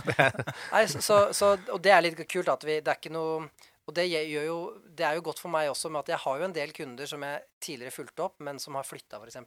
Nei, 0.74 0.84
så, 0.88 1.02
så, 1.04 1.18
så, 1.36 1.50
og 1.74 1.82
det 1.84 1.92
er 1.92 2.06
litt 2.06 2.22
kult 2.30 2.48
at 2.52 2.64
vi 2.66 2.78
Det 2.80 2.92
er 2.94 3.00
ikke 3.00 3.12
noe 3.14 3.50
Og 3.90 3.96
det 3.96 4.06
jo 4.06 4.56
Det 4.86 5.06
er 5.06 5.18
jo 5.18 5.24
godt 5.26 5.40
for 5.42 5.50
meg 5.52 5.70
også 5.70 5.90
med 5.90 6.04
at 6.04 6.12
jeg 6.12 6.22
har 6.22 6.40
jo 6.40 6.46
en 6.46 6.54
del 6.54 6.72
kunder 6.76 7.08
som 7.10 7.22
jeg 7.26 7.42
tidligere 7.62 7.94
fulgte 7.94 8.24
opp, 8.26 8.36
men 8.46 8.60
som 8.62 8.76
har 8.78 8.86
flytta, 8.86 9.18
f.eks. 9.18 9.38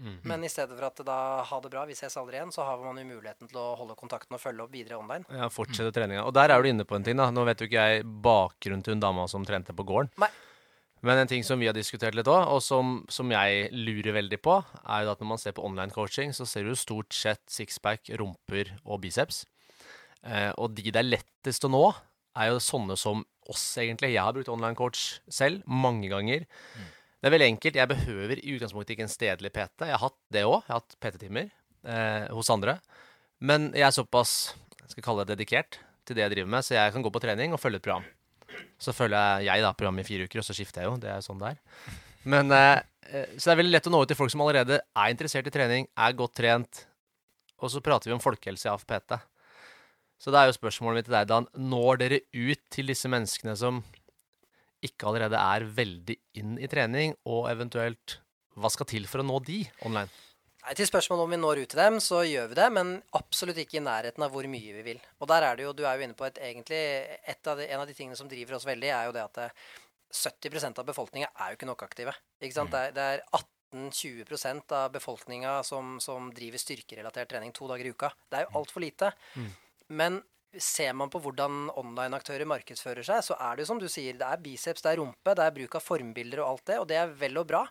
Mm. 0.00 0.18
Men 0.30 0.44
i 0.46 0.50
stedet 0.50 0.76
for 0.76 0.86
at 0.88 1.02
da 1.06 1.18
ha 1.46 1.58
det 1.60 1.70
bra, 1.72 1.84
vi 1.88 1.96
ses 1.98 2.16
aldri 2.20 2.38
igjen, 2.38 2.52
så 2.54 2.64
har 2.66 2.80
man 2.82 2.98
jo 3.00 3.06
muligheten 3.08 3.50
til 3.50 3.58
å 3.60 3.72
holde 3.78 3.96
kontakten 3.98 4.36
og 4.36 4.42
følge 4.42 4.64
opp 4.64 4.72
videre 4.74 5.00
online. 5.00 5.26
Ja, 5.34 5.50
fortsette 5.52 5.92
treninga. 5.96 6.24
Og 6.28 6.34
der 6.36 6.54
er 6.54 6.62
du 6.62 6.70
inne 6.70 6.86
på 6.88 6.96
en 6.96 7.06
ting, 7.06 7.18
da. 7.20 7.28
Nå 7.34 7.44
vet 7.48 7.62
jo 7.62 7.68
ikke 7.68 7.88
jeg 7.90 8.06
bakgrunnen 8.24 8.86
til 8.86 8.96
hun 8.96 9.02
dama 9.02 9.26
som 9.30 9.46
trente 9.46 9.76
på 9.76 9.86
gården. 9.88 10.14
Nei. 10.22 10.30
Men 11.06 11.22
en 11.22 11.30
ting 11.30 11.44
som 11.46 11.60
vi 11.60 11.68
har 11.68 11.76
diskutert 11.76 12.16
litt 12.16 12.28
òg, 12.28 12.50
og 12.52 12.60
som, 12.64 12.98
som 13.08 13.30
jeg 13.32 13.70
lurer 13.72 14.12
veldig 14.18 14.40
på, 14.44 14.58
er 14.84 15.06
jo 15.06 15.14
at 15.14 15.22
når 15.22 15.30
man 15.32 15.40
ser 15.40 15.56
på 15.56 15.64
online 15.64 15.94
coaching, 15.94 16.34
så 16.36 16.44
ser 16.48 16.68
du 16.68 16.76
stort 16.76 17.16
sett 17.16 17.42
sixpack, 17.48 18.12
rumper 18.20 18.74
og 18.84 19.00
biceps. 19.06 19.46
Eh, 20.20 20.50
og 20.60 20.74
de 20.76 20.90
det 20.92 21.00
er 21.00 21.08
lettest 21.08 21.64
å 21.64 21.72
nå, 21.72 21.86
er 22.38 22.52
jo 22.52 22.62
sånne 22.62 22.96
som 23.00 23.24
oss, 23.50 23.64
egentlig. 23.80 24.12
Jeg 24.14 24.22
har 24.22 24.34
brukt 24.36 24.50
online 24.52 24.78
coach 24.78 25.20
selv 25.32 25.64
mange 25.66 26.10
ganger. 26.12 26.46
Det 27.20 27.28
er 27.28 27.34
veldig 27.34 27.50
enkelt. 27.54 27.78
Jeg 27.80 27.90
behøver 27.90 28.40
i 28.40 28.54
utgangspunktet 28.54 28.94
ikke 28.94 29.06
en 29.08 29.12
stedlig 29.12 29.52
PT. 29.52 29.88
Jeg 29.88 29.96
har 29.96 30.04
hatt 30.04 30.18
det 30.32 30.46
òg. 30.46 30.60
Jeg 30.62 30.72
har 30.72 30.82
hatt 30.82 30.98
PT-timer 31.02 31.48
eh, 31.50 32.28
hos 32.32 32.52
andre. 32.52 32.78
Men 33.44 33.70
jeg 33.74 33.88
er 33.88 33.96
såpass 33.96 34.54
jeg 34.90 34.96
skal 34.96 35.06
kalle 35.06 35.24
det 35.26 35.36
dedikert 35.36 35.78
til 36.02 36.16
det 36.18 36.24
jeg 36.24 36.32
driver 36.32 36.50
med, 36.50 36.66
så 36.66 36.74
jeg 36.74 36.94
kan 36.94 37.04
gå 37.04 37.10
på 37.14 37.20
trening 37.22 37.52
og 37.54 37.60
følge 37.62 37.78
et 37.78 37.84
program. 37.84 38.06
Så 38.82 38.94
følger 38.96 39.44
jeg 39.46 39.62
da 39.62 39.70
programmet 39.76 40.02
i 40.02 40.08
fire 40.08 40.26
uker, 40.26 40.40
og 40.42 40.46
så 40.46 40.56
skifter 40.56 40.82
jeg 40.82 40.90
jo. 40.90 40.96
Det 40.98 41.10
er 41.12 41.20
jo 41.20 41.26
sånn 41.28 41.38
det 41.38 41.52
er. 41.52 41.60
Men, 42.32 42.50
eh, 42.50 42.80
eh, 43.06 43.36
så 43.36 43.50
det 43.50 43.52
er 43.52 43.60
veldig 43.60 43.74
lett 43.76 43.86
å 43.86 43.92
nå 43.94 44.00
ut 44.02 44.10
til 44.10 44.18
folk 44.18 44.32
som 44.32 44.42
allerede 44.42 44.80
er 44.80 45.12
interessert 45.12 45.46
i 45.46 45.54
trening, 45.54 45.86
er 45.94 46.16
godt 46.18 46.34
trent, 46.40 46.82
og 47.60 47.70
så 47.70 47.82
prater 47.84 48.10
vi 48.10 48.16
om 48.16 48.24
folkehelse 48.24 48.66
i 48.66 48.72
AFPT. 48.72 49.20
Så 50.20 50.32
det 50.32 50.40
er 50.40 50.50
jo 50.50 50.56
spørsmålet 50.58 51.00
mitt 51.00 51.08
til 51.08 51.16
deg, 51.16 51.28
Dan. 51.30 51.48
Når 51.56 52.00
dere 52.02 52.22
ut 52.36 52.64
til 52.72 52.92
disse 52.92 53.08
menneskene 53.08 53.54
som 53.56 53.80
ikke 54.84 55.08
allerede 55.08 55.40
er 55.40 55.68
veldig 55.76 56.16
inn 56.40 56.56
i 56.60 56.68
trening, 56.72 57.14
og 57.28 57.48
eventuelt 57.50 58.18
hva 58.60 58.70
skal 58.72 58.88
til 58.88 59.06
for 59.08 59.22
å 59.22 59.26
nå 59.26 59.38
de 59.46 59.62
online? 59.88 60.10
Nei, 60.60 60.74
Til 60.76 60.88
spørsmålet 60.90 61.24
om 61.24 61.32
vi 61.32 61.38
når 61.40 61.62
ut 61.62 61.70
til 61.72 61.80
dem, 61.80 61.98
så 62.04 62.20
gjør 62.28 62.50
vi 62.50 62.58
det, 62.58 62.66
men 62.76 62.90
absolutt 63.16 63.60
ikke 63.62 63.78
i 63.80 63.84
nærheten 63.84 64.24
av 64.26 64.34
hvor 64.34 64.48
mye 64.50 64.74
vi 64.76 64.84
vil. 64.90 65.00
Og 65.20 65.30
der 65.30 65.46
er 65.46 65.56
det 65.56 65.64
jo, 65.64 65.72
du 65.76 65.86
er 65.88 65.96
jo 65.96 66.04
inne 66.04 66.18
på 66.18 66.26
et 66.28 66.40
egentlig 66.50 66.82
et 67.32 67.48
av 67.48 67.60
de, 67.60 67.68
En 67.70 67.80
av 67.80 67.88
de 67.88 67.96
tingene 67.96 68.18
som 68.18 68.28
driver 68.28 68.58
oss 68.58 68.68
veldig, 68.68 68.90
er 68.92 69.08
jo 69.08 69.14
det 69.16 69.24
at 69.24 69.40
eh, 69.46 69.70
70% 70.12 70.82
av 70.82 70.90
befolkninga 70.90 71.30
er 71.32 71.52
jo 71.52 71.56
ikke 71.60 71.70
nok 71.70 71.86
aktive. 71.86 72.12
Ikke 72.42 72.58
sant? 72.58 72.74
Det 72.74 72.90
er, 72.90 72.92
det 72.92 73.08
er 73.14 73.24
18-20% 73.72 74.76
av 74.76 74.92
befolkninga 74.92 75.56
som, 75.64 75.96
som 76.02 76.28
driver 76.34 76.60
styrkerelatert 76.60 77.30
trening 77.30 77.56
to 77.56 77.68
dager 77.70 77.88
i 77.88 77.94
uka. 77.94 78.12
Det 78.28 78.40
er 78.40 78.48
jo 78.48 78.60
altfor 78.60 78.84
lite. 78.84 79.12
Men 79.90 80.20
ser 80.58 80.92
man 80.98 81.10
på 81.10 81.20
hvordan 81.22 81.70
online-aktører 81.78 82.48
markedsfører 82.48 83.06
seg, 83.06 83.22
så 83.22 83.36
er 83.38 83.56
det 83.56 83.64
jo 83.64 83.70
som 83.70 83.80
du 83.80 83.86
sier, 83.90 84.16
det 84.18 84.26
er 84.26 84.42
biceps, 84.42 84.82
det 84.82 84.92
er 84.92 85.00
rumpe, 85.02 85.34
det 85.36 85.44
er 85.44 85.54
bruk 85.54 85.76
av 85.78 85.84
formbilder 85.84 86.42
og 86.42 86.48
alt 86.48 86.64
det, 86.72 86.78
og 86.82 86.88
det 86.90 86.98
er 86.98 87.12
vel 87.20 87.38
og 87.38 87.46
bra. 87.50 87.62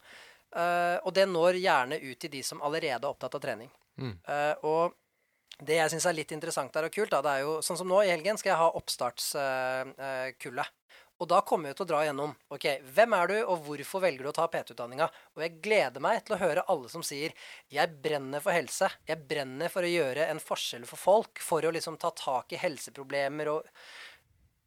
Uh, 0.49 0.97
og 1.03 1.11
det 1.13 1.27
når 1.29 1.59
gjerne 1.61 1.99
ut 2.01 2.17
til 2.23 2.31
de 2.33 2.41
som 2.45 2.63
allerede 2.65 3.03
er 3.03 3.11
opptatt 3.11 3.35
av 3.37 3.43
trening. 3.43 3.69
Mm. 3.99 4.15
Uh, 4.25 4.55
og 4.65 5.59
det 5.59 5.75
jeg 5.75 5.91
syns 5.91 6.07
er 6.07 6.15
litt 6.15 6.31
interessant 6.31 6.73
der 6.73 6.87
og 6.87 6.93
kult, 6.95 7.11
da, 7.11 7.19
det 7.25 7.31
er 7.35 7.43
jo 7.43 7.57
sånn 7.65 7.79
som 7.81 7.89
nå 7.91 7.99
i 8.05 8.11
helgen 8.13 8.39
skal 8.39 8.53
jeg 8.53 8.61
ha 8.61 8.69
oppstartskullet. 8.79 10.75
Og 11.19 11.27
da 11.27 11.41
kommer 11.43 11.69
vi 11.69 11.75
til 11.75 11.83
å 11.83 11.89
dra 11.89 12.01
gjennom 12.07 12.33
ok, 12.55 12.65
hvem 12.95 13.15
er 13.17 13.31
du, 13.31 13.37
og 13.51 13.65
hvorfor 13.65 14.03
velger 14.05 14.23
du 14.23 14.31
å 14.31 14.35
ta 14.35 14.45
PT-utdanninga. 14.51 15.09
Og 15.35 15.43
jeg 15.43 15.57
gleder 15.63 16.03
meg 16.03 16.21
til 16.23 16.37
å 16.37 16.39
høre 16.39 16.63
alle 16.71 16.91
som 16.91 17.03
sier 17.03 17.35
jeg 17.73 17.95
brenner 18.03 18.43
for 18.43 18.55
helse. 18.55 18.87
Jeg 19.09 19.25
brenner 19.27 19.71
for 19.73 19.83
å 19.83 19.91
gjøre 19.91 20.29
en 20.31 20.39
forskjell 20.39 20.85
for 20.87 21.01
folk. 21.01 21.41
For 21.43 21.67
å 21.67 21.73
liksom 21.75 21.99
ta 21.99 22.13
tak 22.15 22.55
i 22.55 22.61
helseproblemer. 22.61 23.51
Og, 23.51 23.67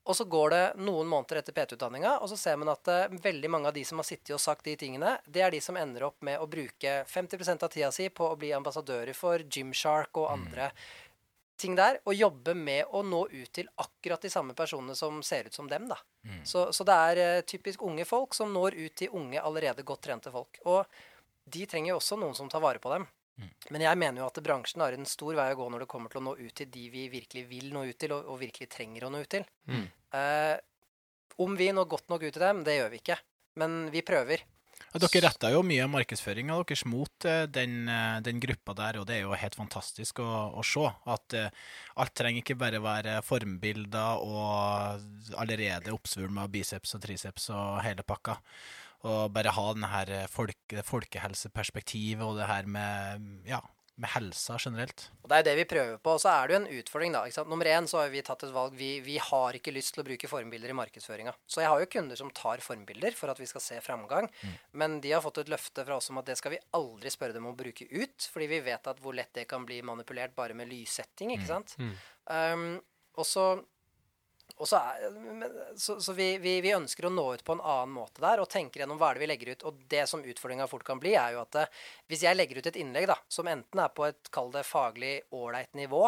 og 0.05 0.19
så 0.19 0.27
går 0.29 0.53
det 0.53 0.63
noen 0.83 1.09
måneder 1.09 1.41
etter 1.41 1.57
PT-utdanninga, 1.57 2.19
og 2.21 2.29
så 2.29 2.37
ser 2.37 2.59
man 2.61 2.75
at 2.75 2.91
uh, 2.91 3.21
veldig 3.23 3.53
mange 3.55 3.71
av 3.71 3.77
de 3.77 3.85
som 3.89 4.03
har 4.03 4.09
sittet 4.09 4.35
og 4.37 4.43
sagt 4.43 4.67
de 4.69 4.75
tingene, 4.77 5.15
det 5.25 5.45
er 5.47 5.55
de 5.55 5.61
som 5.63 5.79
ender 5.79 6.05
opp 6.11 6.21
med 6.27 6.43
å 6.43 6.51
bruke 6.51 6.99
50 7.09 7.55
av 7.55 7.71
tida 7.73 7.93
si 7.95 8.11
på 8.13 8.29
å 8.29 8.37
bli 8.37 8.53
ambassadører 8.57 9.17
for 9.17 9.47
Gymshark 9.47 10.21
og 10.21 10.35
andre 10.35 10.73
ting 11.63 11.79
der, 11.79 12.01
og 12.05 12.19
jobbe 12.19 12.55
med 12.59 12.91
å 12.91 13.05
nå 13.07 13.23
ut 13.31 13.53
til 13.55 13.71
akkurat 13.83 14.23
de 14.23 14.31
samme 14.33 14.57
personene 14.59 14.97
som 14.99 15.23
ser 15.27 15.49
ut 15.49 15.57
som 15.57 15.71
dem. 15.71 15.89
da. 15.91 15.99
Så, 16.45 16.67
så 16.75 16.87
det 16.87 16.99
er 17.09 17.23
eh, 17.23 17.47
typisk 17.49 17.83
unge 17.87 18.07
folk 18.09 18.37
som 18.37 18.53
når 18.55 18.77
ut 18.81 18.99
til 18.99 19.15
unge, 19.19 19.41
allerede 19.41 19.87
godt 19.87 20.05
trente 20.09 20.33
folk. 20.35 20.61
Og 20.67 20.85
de 21.53 21.67
trenger 21.67 21.95
jo 21.95 21.99
også 22.01 22.19
noen 22.21 22.37
som 22.39 22.51
tar 22.51 22.63
vare 22.65 22.83
på 22.83 22.93
dem. 22.95 23.07
Men 23.73 23.85
jeg 23.87 23.99
mener 23.99 24.23
jo 24.23 24.29
at 24.29 24.41
bransjen 24.45 24.83
har 24.85 24.95
en 24.95 25.09
stor 25.09 25.35
vei 25.39 25.49
å 25.55 25.59
gå 25.59 25.69
når 25.73 25.85
det 25.85 25.91
kommer 25.91 26.13
til 26.13 26.21
å 26.21 26.25
nå 26.29 26.35
ut 26.39 26.55
til 26.59 26.69
de 26.71 26.85
vi 26.93 27.07
virkelig 27.13 27.45
vil 27.49 27.71
nå 27.75 27.87
ut 27.89 27.99
til, 27.99 28.15
og, 28.15 28.29
og 28.29 28.41
virkelig 28.43 28.69
trenger 28.71 29.07
å 29.07 29.13
nå 29.13 29.23
ut 29.25 29.33
til. 29.33 29.47
Mm. 29.71 29.87
Eh, 30.19 30.57
om 31.43 31.55
vi 31.59 31.71
når 31.73 31.89
godt 31.91 32.13
nok 32.13 32.27
ut 32.27 32.33
til 32.35 32.45
dem, 32.45 32.61
det 32.67 32.77
gjør 32.77 32.93
vi 32.93 33.01
ikke. 33.03 33.19
Men 33.61 33.79
vi 33.93 34.05
prøver. 34.07 34.45
Ja, 34.93 35.01
dere 35.01 35.23
retta 35.25 35.49
jo 35.49 35.63
mye 35.65 35.87
av 35.87 35.89
markedsføringa 35.89 36.59
deres 36.59 36.83
mot 36.85 37.25
eh, 37.25 37.47
den, 37.49 37.87
eh, 37.89 38.19
den 38.21 38.43
gruppa 38.43 38.75
der, 38.77 38.99
og 39.01 39.07
det 39.09 39.15
er 39.17 39.23
jo 39.25 39.39
helt 39.41 39.57
fantastisk 39.57 40.21
å, 40.21 40.29
å 40.53 40.65
se. 40.69 40.85
At 41.09 41.37
eh, 41.39 41.49
alt 42.03 42.13
trenger 42.19 42.43
ikke 42.43 42.59
bare 42.61 42.83
være 42.85 43.15
formbilder 43.25 44.21
og 44.21 45.33
allerede 45.41 45.95
oppsvulma 45.97 46.45
biceps 46.53 46.93
og 46.99 47.07
triceps 47.07 47.49
og 47.57 47.81
hele 47.87 48.05
pakka. 48.05 48.37
Og 49.09 49.33
bare 49.33 49.57
ha 49.57 49.65
den 49.79 49.89
her 49.89 50.13
folke, 50.31 50.85
folkehelseperspektivet 50.85 52.27
og 52.27 52.37
det 52.37 52.51
her 52.53 52.69
med, 52.69 53.25
ja, 53.49 53.63
med 54.01 54.09
helsa 54.15 54.57
generelt. 54.61 55.05
Og 55.23 55.29
det 55.31 55.39
er 55.39 55.47
det 55.47 55.55
vi 55.59 55.67
prøver 55.69 55.99
på. 56.03 56.15
Og 56.17 56.23
så 56.23 56.31
er 56.33 56.49
det 56.49 56.55
jo 56.55 56.61
en 56.63 56.79
utfordring, 56.81 57.13
da. 57.15 57.25
Ikke 57.29 57.37
sant? 57.37 57.51
Nummer 57.53 57.69
én 57.69 57.89
så 57.91 58.01
har 58.01 58.13
vi 58.13 58.23
tatt 58.25 58.45
et 58.47 58.55
valg. 58.55 58.77
Vi, 58.79 58.91
vi 59.05 59.19
har 59.21 59.59
ikke 59.59 59.75
lyst 59.75 59.95
til 59.95 60.03
å 60.03 60.07
bruke 60.07 60.31
formbilder 60.31 60.73
i 60.73 60.77
markedsføringa. 60.79 61.35
Så 61.47 61.63
jeg 61.63 61.71
har 61.73 61.83
jo 61.83 61.91
kunder 61.93 62.19
som 62.19 62.31
tar 62.37 62.65
formbilder 62.65 63.17
for 63.19 63.33
at 63.33 63.43
vi 63.43 63.49
skal 63.51 63.65
se 63.65 63.81
framgang. 63.85 64.31
Men 64.79 65.01
de 65.05 65.13
har 65.13 65.25
fått 65.25 65.43
et 65.45 65.53
løfte 65.53 65.85
fra 65.85 65.99
oss 66.01 66.09
om 66.13 66.23
at 66.23 66.31
det 66.31 66.39
skal 66.41 66.57
vi 66.57 66.63
aldri 66.79 67.13
spørre 67.13 67.37
dem 67.37 67.51
om 67.51 67.53
å 67.53 67.61
bruke 67.61 67.89
ut. 67.93 68.31
Fordi 68.33 68.49
vi 68.55 68.63
vet 68.65 68.89
at 68.89 69.03
hvor 69.03 69.17
lett 69.19 69.35
det 69.37 69.49
kan 69.51 69.69
bli 69.69 69.83
manipulert 69.87 70.35
bare 70.39 70.57
med 70.57 70.73
lyssetting, 70.73 71.37
ikke 71.37 71.51
sant. 71.51 71.77
Um, 72.31 72.81
og 73.21 73.29
så 73.29 73.47
og 73.53 73.59
så, 73.59 73.65
er, 74.61 75.11
men- 75.11 75.55
så, 75.77 76.01
så 76.01 76.13
vi, 76.13 76.39
vi, 76.39 76.61
vi 76.61 76.75
ønsker 76.77 77.07
å 77.07 77.13
nå 77.13 77.25
ut 77.35 77.45
på 77.45 77.57
en 77.57 77.61
annen 77.65 77.95
måte 77.95 78.23
der 78.23 78.43
og 78.43 78.51
tenker 78.53 78.83
gjennom 78.83 78.99
hva 79.01 79.11
er 79.11 79.19
det 79.19 79.25
vi 79.25 79.31
legger 79.31 79.53
ut. 79.55 79.65
Og 79.69 79.81
det 79.91 80.05
som 80.11 80.23
utfordringa 80.25 80.67
fort 80.71 80.85
kan 80.87 81.01
bli, 81.03 81.15
er 81.19 81.35
jo 81.37 81.43
at 81.43 81.59
eh, 81.63 81.81
hvis 82.13 82.23
jeg 82.27 82.37
legger 82.39 82.61
ut 82.61 82.69
et 82.71 82.79
innlegg 82.83 83.09
da, 83.11 83.17
som 83.29 83.49
enten 83.51 83.83
er 83.83 83.93
på 83.95 84.07
et 84.09 84.31
kall 84.35 84.53
det 84.55 84.65
faglig 84.69 85.15
ålreit 85.35 85.73
nivå, 85.79 86.05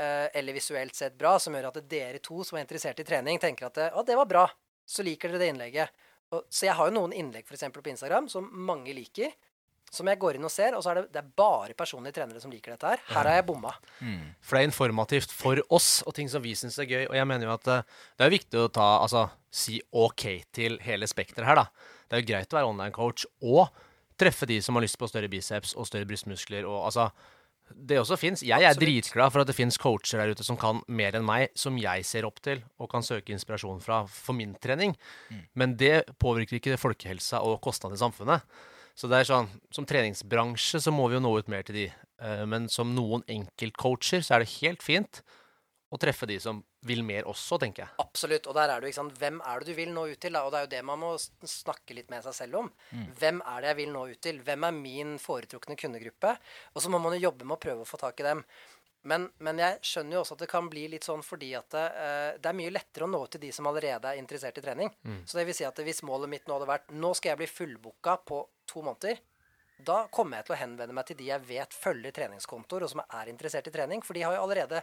eh, 0.00 0.28
eller 0.38 0.56
visuelt 0.56 0.94
sett 0.96 1.18
bra, 1.18 1.36
som 1.38 1.54
gjør 1.58 1.70
at 1.72 1.82
dere 1.90 2.22
to 2.24 2.44
som 2.46 2.58
er 2.58 2.64
interessert 2.66 3.02
i 3.02 3.06
trening, 3.08 3.40
tenker 3.42 3.68
at 3.68 3.80
det, 3.80 3.90
å, 3.92 4.06
det 4.06 4.16
var 4.20 4.30
bra, 4.30 4.46
så 4.86 5.04
liker 5.06 5.32
dere 5.32 5.42
det 5.44 5.52
innlegget. 5.54 6.02
Og, 6.30 6.44
så 6.48 6.68
jeg 6.68 6.78
har 6.78 6.90
jo 6.90 6.94
noen 6.94 7.14
innlegg 7.16 7.46
for 7.48 7.58
eksempel, 7.58 7.82
på 7.82 7.90
Instagram 7.92 8.30
som 8.30 8.46
mange 8.66 8.94
liker, 8.94 9.34
som 9.90 10.06
jeg 10.06 10.20
går 10.22 10.38
inn 10.38 10.46
og 10.46 10.52
ser, 10.54 10.76
og 10.78 10.84
så 10.84 10.92
er 10.92 11.00
det, 11.00 11.08
det 11.14 11.18
er 11.18 11.30
bare 11.40 11.74
personlige 11.78 12.14
trenere 12.20 12.40
som 12.42 12.52
liker 12.52 12.76
dette 12.76 12.92
her. 12.92 13.02
Her 13.10 13.26
har 13.26 13.40
jeg 13.40 13.46
bomma. 13.48 13.72
For 13.98 14.56
det 14.56 14.62
er 14.62 14.68
informativt 14.70 15.34
for 15.34 15.58
oss, 15.74 15.90
og 16.06 16.14
ting 16.14 16.30
som 16.30 16.44
vi 16.44 16.54
syns 16.58 16.78
er 16.78 16.86
gøy. 16.86 17.08
Og 17.08 17.16
jeg 17.18 17.26
mener 17.26 17.48
jo 17.48 17.56
at 17.56 17.70
eh, 17.74 17.98
det 18.14 18.26
er 18.28 18.34
viktig 18.36 18.62
å 18.62 18.70
ta, 18.70 18.88
altså, 19.02 19.26
si 19.50 19.80
OK 19.90 20.26
til 20.54 20.78
hele 20.86 21.10
spekteret 21.10 21.48
her, 21.48 21.64
da. 21.64 21.66
Det 22.06 22.16
er 22.16 22.22
jo 22.22 22.30
greit 22.30 22.54
å 22.54 22.60
være 22.60 22.70
online-coach 22.70 23.26
og 23.50 23.82
treffe 24.20 24.46
de 24.46 24.60
som 24.62 24.76
har 24.76 24.84
lyst 24.84 24.98
på 25.00 25.08
større 25.10 25.30
biceps 25.32 25.74
og 25.78 25.88
større 25.88 26.08
brystmuskler 26.08 26.66
og 26.68 26.82
altså 26.90 27.10
det 27.70 28.00
også 28.00 28.16
fins. 28.18 28.42
Jeg 28.42 28.58
er 28.58 28.72
Absolutt. 28.72 28.82
dritglad 28.82 29.32
for 29.32 29.42
at 29.42 29.50
det 29.50 29.54
fins 29.54 29.78
coacher 29.78 30.18
der 30.18 30.34
ute 30.34 30.44
som 30.46 30.58
kan 30.58 30.80
mer 30.90 31.14
enn 31.14 31.26
meg, 31.26 31.52
som 31.54 31.76
jeg 31.78 32.04
ser 32.06 32.26
opp 32.26 32.40
til 32.42 32.62
og 32.82 32.90
kan 32.90 33.04
søke 33.06 33.30
inspirasjon 33.34 33.78
fra 33.84 34.02
for 34.10 34.36
min 34.36 34.56
trening. 34.62 34.96
Men 35.54 35.76
det 35.78 36.02
påvirker 36.18 36.58
ikke 36.58 36.80
folkehelsa 36.80 37.42
og 37.46 37.60
kostnadene 37.62 37.98
i 37.98 38.02
samfunnet. 38.02 38.58
Så 39.00 39.08
det 39.08 39.22
er 39.22 39.28
sånn, 39.30 39.48
Som 39.72 39.86
treningsbransje 39.88 40.82
så 40.84 40.92
må 40.92 41.08
vi 41.08 41.16
jo 41.16 41.24
nå 41.24 41.32
ut 41.38 41.48
mer 41.48 41.64
til 41.64 41.78
de. 41.78 41.86
Eh, 42.20 42.44
Men 42.44 42.68
som 42.68 42.92
noen 42.94 43.24
enkeltcoacher 43.28 44.20
så 44.20 44.36
er 44.36 44.44
det 44.44 44.56
helt 44.60 44.84
fint 44.84 45.22
å 45.90 45.98
treffe 45.98 46.26
de 46.28 46.36
som 46.38 46.60
vil 46.86 47.00
mer 47.02 47.26
også, 47.28 47.58
tenker 47.60 47.82
jeg. 47.82 47.90
Absolutt. 47.98 48.46
Og 48.46 48.54
der 48.54 48.70
er 48.70 48.80
jo, 48.80 48.88
ikke 48.88 49.00
sant, 49.00 49.16
hvem 49.18 49.40
er 49.42 49.60
det 49.60 49.72
du 49.72 49.74
vil 49.74 49.90
nå 49.92 50.04
ut 50.12 50.20
til? 50.22 50.36
Da? 50.36 50.44
Og 50.46 50.52
det 50.52 50.60
er 50.60 50.66
jo 50.66 50.72
det 50.76 50.82
man 50.86 51.00
må 51.02 51.10
snakke 51.18 51.96
litt 51.96 52.12
med 52.12 52.22
seg 52.24 52.36
selv 52.36 52.60
om. 52.60 52.68
Hvem 53.18 53.40
er 53.42 53.64
det 53.64 53.72
jeg 53.72 53.78
vil 53.80 53.90
nå 53.96 54.04
ut 54.12 54.20
til? 54.22 54.38
Hvem 54.46 54.68
er 54.68 54.76
min 54.76 55.16
foretrukne 55.18 55.76
kundegruppe? 55.80 56.36
Og 56.74 56.84
så 56.84 56.92
må 56.92 57.00
man 57.02 57.16
jo 57.16 57.24
jobbe 57.26 57.48
med 57.48 57.58
å 57.58 57.62
prøve 57.64 57.82
å 57.84 57.90
få 57.90 57.98
tak 58.00 58.22
i 58.22 58.28
dem. 58.28 58.44
Men, 59.08 59.30
men 59.40 59.60
jeg 59.62 59.78
skjønner 59.86 60.18
jo 60.18 60.20
også 60.20 60.36
at 60.36 60.42
det 60.44 60.50
kan 60.50 60.66
bli 60.68 60.84
litt 60.92 61.06
sånn 61.08 61.22
fordi 61.24 61.54
at 61.56 61.72
det, 61.72 61.86
eh, 62.04 62.30
det 62.36 62.50
er 62.50 62.58
mye 62.58 62.72
lettere 62.74 63.06
å 63.06 63.10
nå 63.10 63.22
til 63.32 63.40
de 63.40 63.52
som 63.56 63.68
allerede 63.70 64.10
er 64.10 64.20
interessert 64.20 64.58
i 64.60 64.64
trening. 64.64 64.92
Så 65.24 65.38
det 65.38 65.46
vil 65.48 65.56
si 65.56 65.64
at 65.64 65.80
hvis 65.86 66.02
målet 66.04 66.28
mitt 66.28 66.48
nå 66.48 66.58
hadde 66.58 66.68
vært 66.68 66.92
nå 66.92 67.14
skal 67.16 67.32
jeg 67.32 67.40
bli 67.40 67.50
fullbooka 67.50 68.18
på 68.28 68.42
to 68.68 68.84
måneder, 68.84 69.22
da 69.80 70.02
kommer 70.12 70.36
jeg 70.40 70.48
til 70.48 70.54
å 70.54 70.60
henvende 70.60 70.94
meg 70.96 71.06
til 71.08 71.16
de 71.16 71.30
jeg 71.30 71.46
vet 71.48 71.72
følger 71.72 72.12
treningskontoer, 72.12 72.84
og 72.84 72.92
som 72.92 73.00
er 73.06 73.30
interessert 73.32 73.68
i 73.70 73.72
trening. 73.72 74.02
For 74.04 74.16
de 74.16 74.26
har 74.26 74.36
jo 74.36 74.44
allerede 74.44 74.82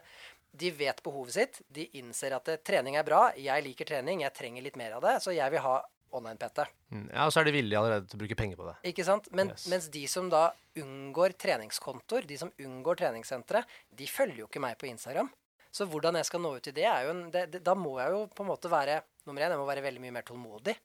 De 0.57 0.71
vet 0.73 1.03
behovet 1.03 1.33
sitt. 1.35 1.57
De 1.69 1.83
innser 1.99 2.33
at 2.33 2.47
det, 2.47 2.63
trening 2.65 2.95
er 2.97 3.03
bra. 3.05 3.27
Jeg 3.37 3.61
liker 3.61 3.85
trening. 3.85 4.23
Jeg 4.23 4.33
trenger 4.33 4.63
litt 4.65 4.79
mer 4.79 4.95
av 4.97 5.03
det. 5.03 5.11
Så 5.21 5.35
jeg 5.35 5.53
vil 5.53 5.61
ha 5.61 5.75
online-PT. 6.19 6.65
Mm. 6.93 7.07
Ja, 7.13 7.25
og 7.25 7.33
så 7.33 7.41
er 7.41 7.49
de 7.49 7.55
villige 7.55 7.79
allerede 7.79 8.07
til 8.09 8.19
å 8.19 8.21
bruke 8.23 8.37
penger 8.39 8.59
på 8.59 8.67
det. 8.69 8.75
Ikke 8.91 9.05
sant? 9.07 9.29
Men, 9.31 9.53
Yes. 9.53 9.67
Mens 9.71 9.89
de 9.93 10.03
som 10.11 10.29
da 10.33 10.49
unngår 10.77 11.37
treningskontoer, 11.39 12.27
de 12.29 12.37
som 12.37 12.51
unngår 12.63 12.99
treningssentre, 13.03 13.63
de 13.97 14.07
følger 14.09 14.43
jo 14.43 14.49
ikke 14.49 14.63
meg 14.63 14.77
på 14.81 14.89
Instagram. 14.91 15.29
Så 15.71 15.85
hvordan 15.89 16.17
jeg 16.17 16.27
skal 16.29 16.41
nå 16.41 16.55
ut 16.57 16.63
til 16.65 16.75
det, 16.75 16.85
er 16.89 17.05
jo 17.05 17.13
en 17.13 17.25
det, 17.31 17.47
det, 17.53 17.63
Da 17.65 17.75
må 17.77 17.97
jeg 17.99 18.13
jo 18.13 18.25
på 18.33 18.45
en 18.45 18.51
måte 18.53 18.71
være 18.71 19.01
Nummer 19.27 19.43
én, 19.43 19.51
jeg 19.51 19.59
må 19.59 19.65
være 19.67 19.83
veldig 19.83 19.99
mye 19.99 20.13
mer 20.15 20.23
tålmodig. 20.23 20.77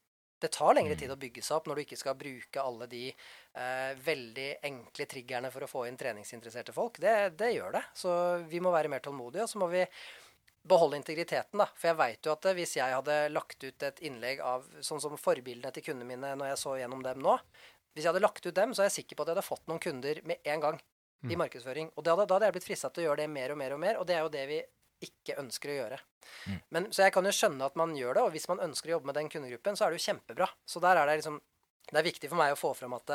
Det 0.43 0.49
tar 0.51 0.75
lengre 0.75 0.97
tid 0.99 1.13
å 1.15 1.17
bygge 1.21 1.45
seg 1.47 1.61
opp 1.61 1.69
når 1.71 1.79
du 1.79 1.83
ikke 1.85 1.99
skal 2.01 2.17
bruke 2.19 2.59
alle 2.59 2.89
de 2.91 3.05
eh, 3.07 3.93
veldig 4.03 4.49
enkle 4.67 5.07
triggerne 5.07 5.53
for 5.55 5.63
å 5.63 5.69
få 5.71 5.85
inn 5.87 5.99
treningsinteresserte 6.01 6.75
folk. 6.75 6.99
Det, 6.99 7.13
det 7.39 7.53
gjør 7.55 7.77
det. 7.77 7.85
Så 7.95 8.11
vi 8.51 8.59
må 8.65 8.73
være 8.75 8.91
mer 8.91 9.05
tålmodige, 9.05 9.47
og 9.47 9.53
så 9.53 9.63
må 9.63 9.69
vi 9.71 9.85
beholde 10.69 10.99
integriteten, 11.01 11.59
da. 11.59 11.67
For 11.75 11.91
jeg 11.91 11.99
veit 11.99 12.27
jo 12.27 12.33
at 12.35 12.47
eh, 12.49 12.57
hvis 12.59 12.77
jeg 12.79 12.95
hadde 12.95 13.19
lagt 13.35 13.65
ut 13.65 13.87
et 13.89 14.03
innlegg 14.07 14.43
av 14.47 14.67
sånn 14.85 15.03
som 15.03 15.19
forbildene 15.19 15.73
til 15.75 15.87
kundene 15.89 16.09
mine 16.09 16.35
når 16.39 16.53
jeg 16.53 16.63
så 16.63 16.77
gjennom 16.79 17.03
dem 17.05 17.23
nå 17.25 17.39
Hvis 17.93 18.05
jeg 18.05 18.13
hadde 18.13 18.25
lagt 18.25 18.47
ut 18.47 18.55
dem, 18.57 18.75
så 18.75 18.85
er 18.85 18.91
jeg 18.91 19.03
sikker 19.03 19.19
på 19.19 19.25
at 19.25 19.33
jeg 19.33 19.37
hadde 19.37 19.49
fått 19.49 19.67
noen 19.69 19.83
kunder 19.83 20.23
med 20.25 20.49
en 20.49 20.63
gang 20.63 20.79
i 21.31 21.37
markedsføring. 21.39 21.91
Og 21.97 22.05
det 22.05 22.15
hadde, 22.15 22.27
da 22.27 22.39
hadde 22.39 22.49
jeg 22.49 22.57
blitt 22.57 22.67
frista 22.67 22.91
til 22.91 23.05
å 23.05 23.11
gjøre 23.11 23.23
det 23.23 23.29
mer 23.31 23.53
og 23.55 23.59
mer 23.61 23.75
og 23.77 23.83
mer, 23.83 23.99
og 24.01 24.07
det 24.09 24.17
er 24.17 24.25
jo 24.25 24.33
det 24.33 24.47
vi 24.49 24.63
ikke 25.07 25.37
ønsker 25.43 25.73
å 25.73 25.77
gjøre. 25.77 25.99
Men, 26.75 26.89
så 26.95 27.07
jeg 27.07 27.15
kan 27.15 27.27
jo 27.27 27.35
skjønne 27.35 27.69
at 27.69 27.79
man 27.79 27.95
gjør 27.99 28.19
det, 28.19 28.25
og 28.27 28.35
hvis 28.35 28.49
man 28.51 28.63
ønsker 28.65 28.91
å 28.91 28.97
jobbe 28.97 29.11
med 29.11 29.19
den 29.19 29.31
kundegruppen, 29.33 29.79
så 29.79 29.87
er 29.87 29.93
det 29.93 30.01
jo 30.01 30.07
kjempebra. 30.09 30.49
Så 30.67 30.83
der 30.83 31.01
er 31.01 31.11
det 31.11 31.21
liksom 31.21 31.41
Det 31.93 31.99
er 31.99 32.07
viktig 32.07 32.29
for 32.31 32.39
meg 32.39 32.53
å 32.55 32.57
få 32.57 32.71
fram 32.79 32.93
at 32.95 33.11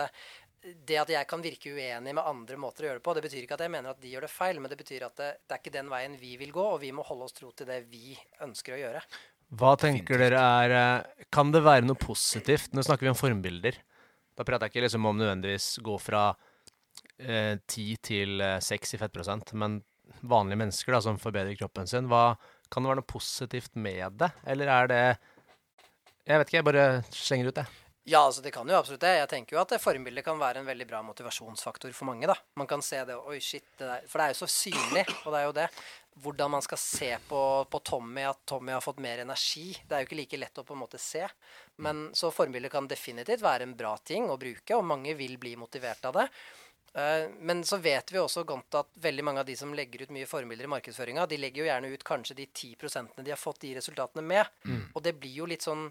det, 0.68 0.98
at 1.00 1.12
jeg 1.12 1.28
kan 1.30 1.44
virke 1.44 1.72
uenig 1.76 2.14
med 2.16 2.26
andre 2.26 2.58
måter 2.60 2.86
å 2.86 2.90
gjøre 2.90 3.00
det 3.00 3.06
på, 3.06 3.16
det 3.16 3.24
betyr 3.26 3.46
ikke 3.46 3.58
at 3.58 3.64
jeg 3.66 3.74
mener 3.74 3.94
at 3.94 4.02
de 4.04 4.12
gjør 4.12 4.28
det 4.28 4.34
feil, 4.34 4.60
men 4.62 4.72
det 4.72 4.80
betyr 4.80 5.08
at 5.08 5.16
det, 5.20 5.32
det 5.46 5.56
er 5.56 5.62
ikke 5.62 5.76
den 5.78 5.92
veien 5.92 6.18
vi 6.20 6.36
vil 6.42 6.54
gå, 6.56 6.66
og 6.76 6.82
vi 6.84 6.92
må 6.96 7.06
holde 7.08 7.28
oss 7.28 7.36
tro 7.38 7.52
til 7.56 7.70
det 7.70 7.82
vi 7.92 8.18
ønsker 8.46 8.76
å 8.76 8.82
gjøre. 8.82 9.04
Hva 9.58 9.76
tenker 9.80 10.20
dere 10.20 10.40
er 10.44 10.74
eh, 10.76 11.26
Kan 11.32 11.54
det 11.54 11.64
være 11.64 11.88
noe 11.88 12.00
positivt? 12.00 12.74
Nå 12.76 12.84
snakker 12.84 13.08
vi 13.08 13.14
om 13.14 13.20
formbilder. 13.20 13.78
Da 14.36 14.44
prater 14.46 14.68
jeg 14.68 14.76
ikke 14.76 14.84
liksom 14.86 15.08
om 15.08 15.18
nødvendigvis 15.18 15.70
gå 15.86 15.96
fra 16.04 16.26
eh, 17.16 17.56
10 17.56 18.02
til 18.04 18.44
eh, 18.44 18.60
6 18.64 18.98
i 18.98 19.00
fettprosent, 19.02 19.56
men 19.58 19.80
vanlige 20.28 20.60
mennesker 20.60 20.96
da, 20.96 21.02
som 21.04 21.20
forbedrer 21.22 21.56
kroppen 21.60 21.88
sin. 21.90 22.12
Hva, 22.12 22.36
kan 22.72 22.84
det 22.84 22.92
være 22.92 23.02
noe 23.02 23.08
positivt 23.08 23.80
med 23.80 24.20
det, 24.20 24.32
eller 24.48 24.72
er 24.74 24.92
det 24.92 25.02
Jeg 26.28 26.40
vet 26.42 26.50
ikke, 26.50 26.58
jeg 26.60 26.68
bare 26.68 26.88
slenger 27.16 27.52
ut 27.52 27.60
det. 27.62 27.68
Ja, 28.08 28.22
altså 28.24 28.40
det 28.42 28.54
kan 28.56 28.70
jo 28.72 28.76
absolutt 28.78 29.02
det. 29.04 29.10
Jeg 29.18 29.28
tenker 29.34 29.58
jo 29.58 29.62
at 29.62 29.72
det 29.74 29.82
forbildet 29.84 30.24
kan 30.24 30.38
være 30.40 30.62
en 30.62 30.68
veldig 30.70 30.86
bra 30.88 31.02
motivasjonsfaktor 31.04 31.92
for 31.92 32.08
mange. 32.08 32.28
da. 32.30 32.38
Man 32.56 32.68
kan 32.70 32.80
se 32.86 33.02
det 33.04 33.18
Oi, 33.20 33.40
shit. 33.44 33.66
Det 33.76 33.84
der. 33.90 34.06
For 34.08 34.22
det 34.22 34.28
er 34.30 34.32
jo 34.36 34.38
så 34.46 34.48
synlig, 34.54 35.04
og 35.26 35.34
det 35.34 35.42
er 35.42 35.48
jo 35.50 35.56
det. 35.58 35.66
Hvordan 36.24 36.54
man 36.56 36.64
skal 36.64 36.80
se 36.82 37.10
på, 37.28 37.42
på 37.70 37.82
Tommy 37.86 38.24
at 38.30 38.40
Tommy 38.48 38.72
har 38.72 38.82
fått 38.82 39.02
mer 39.04 39.20
energi. 39.26 39.74
Det 39.84 39.92
er 39.98 40.06
jo 40.06 40.08
ikke 40.08 40.22
like 40.22 40.40
lett 40.40 40.62
å 40.64 40.66
på 40.66 40.78
en 40.78 40.82
måte 40.86 41.02
se. 41.04 41.26
Men 41.84 42.08
så 42.16 42.32
formbildet 42.32 42.72
kan 42.74 42.88
definitivt 42.88 43.44
være 43.44 43.68
en 43.68 43.76
bra 43.78 43.92
ting 44.08 44.32
å 44.32 44.40
bruke, 44.40 44.80
og 44.80 44.88
mange 44.88 45.14
vil 45.20 45.36
bli 45.38 45.58
motivert 45.60 46.08
av 46.08 46.16
det. 46.22 46.26
Eh, 46.96 47.28
Men 47.44 47.62
så 47.68 47.78
vet 47.84 48.16
vi 48.16 48.24
også 48.24 48.48
godt 48.48 48.80
at 48.86 48.88
veldig 49.04 49.28
mange 49.28 49.44
av 49.44 49.52
de 49.52 49.60
som 49.60 49.76
legger 49.76 50.08
ut 50.08 50.16
mye 50.16 50.26
formbilder 50.32 50.64
i 50.66 50.74
markedsføringa, 50.80 51.28
de 51.28 51.44
legger 51.44 51.66
jo 51.66 51.70
gjerne 51.74 51.92
ut 51.94 52.08
kanskje 52.08 52.40
de 52.40 52.48
10% 52.56 53.20
de 53.20 53.36
har 53.36 53.38
fått 53.44 53.60
de 53.68 53.76
resultatene 53.76 54.24
med. 54.24 54.48
Og 54.96 55.04
det 55.04 55.18
blir 55.20 55.44
jo 55.44 55.46
litt 55.46 55.68
sånn 55.68 55.90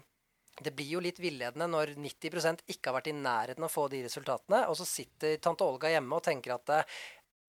det 0.63 0.73
blir 0.75 0.89
jo 0.97 1.03
litt 1.03 1.19
villedende 1.21 1.67
når 1.69 1.93
90% 1.99 2.65
ikke 2.73 2.89
har 2.89 2.97
vært 2.97 3.11
i 3.11 3.15
nærheten 3.17 3.63
av 3.63 3.69
å 3.69 3.73
få 3.73 3.87
de 3.91 4.01
resultatene, 4.05 4.63
og 4.69 4.77
så 4.79 4.87
sitter 4.89 5.37
tante 5.43 5.65
Olga 5.65 5.91
hjemme 5.91 6.17
og 6.17 6.25
tenker 6.25 6.55
at 6.55 6.73
eh, 6.73 6.97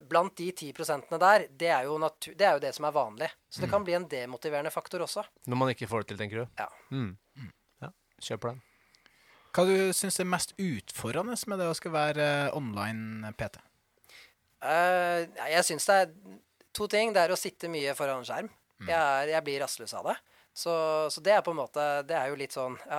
blant 0.09 0.35
de 0.37 0.49
10% 0.51 1.09
der, 1.19 1.45
det 1.49 1.71
er, 1.73 1.89
det 2.37 2.47
er 2.47 2.55
jo 2.55 2.63
det 2.63 2.73
som 2.75 2.87
er 2.87 2.95
vanlig. 2.95 3.29
Så 3.49 3.63
det 3.63 3.71
kan 3.71 3.83
bli 3.83 3.97
en 3.97 4.07
demotiverende 4.07 4.71
faktor 4.71 5.03
også. 5.03 5.25
Når 5.49 5.59
man 5.59 5.73
ikke 5.73 5.89
får 5.91 6.05
det 6.05 6.11
til, 6.11 6.21
tenker 6.21 6.43
du? 6.43 6.45
Ja. 6.61 6.69
Mm. 6.93 7.49
ja. 7.83 7.91
Kjør 8.23 8.39
på 8.43 8.51
den. 8.53 8.61
Hva 9.49 9.65
du 9.65 9.75
syns 9.97 10.19
er 10.21 10.29
mest 10.29 10.53
utfordrende 10.61 11.35
med 11.49 11.59
det 11.59 11.67
å 11.67 11.75
skal 11.77 11.95
være 11.95 12.29
eh, 12.45 12.55
online 12.55 13.33
PT? 13.35 13.59
Uh, 14.59 15.25
jeg 15.49 15.65
syns 15.65 15.87
det 15.89 15.97
er 16.03 16.09
to 16.75 16.87
ting. 16.91 17.13
Det 17.15 17.25
er 17.25 17.33
å 17.33 17.39
sitte 17.39 17.71
mye 17.71 17.95
foran 17.97 18.25
skjerm. 18.27 18.51
Jeg, 18.85 18.95
er, 18.95 19.33
jeg 19.33 19.43
blir 19.43 19.59
rastløs 19.63 19.93
av 19.99 20.07
det. 20.07 20.15
Så, 20.59 20.73
så 21.13 21.23
det 21.23 21.31
er 21.37 21.43
på 21.45 21.53
en 21.53 21.59
måte 21.61 21.83
Det 22.03 22.17
er 22.17 22.27
jo 22.27 22.35
litt 22.39 22.51
sånn 22.51 22.73
ja, 22.83 22.97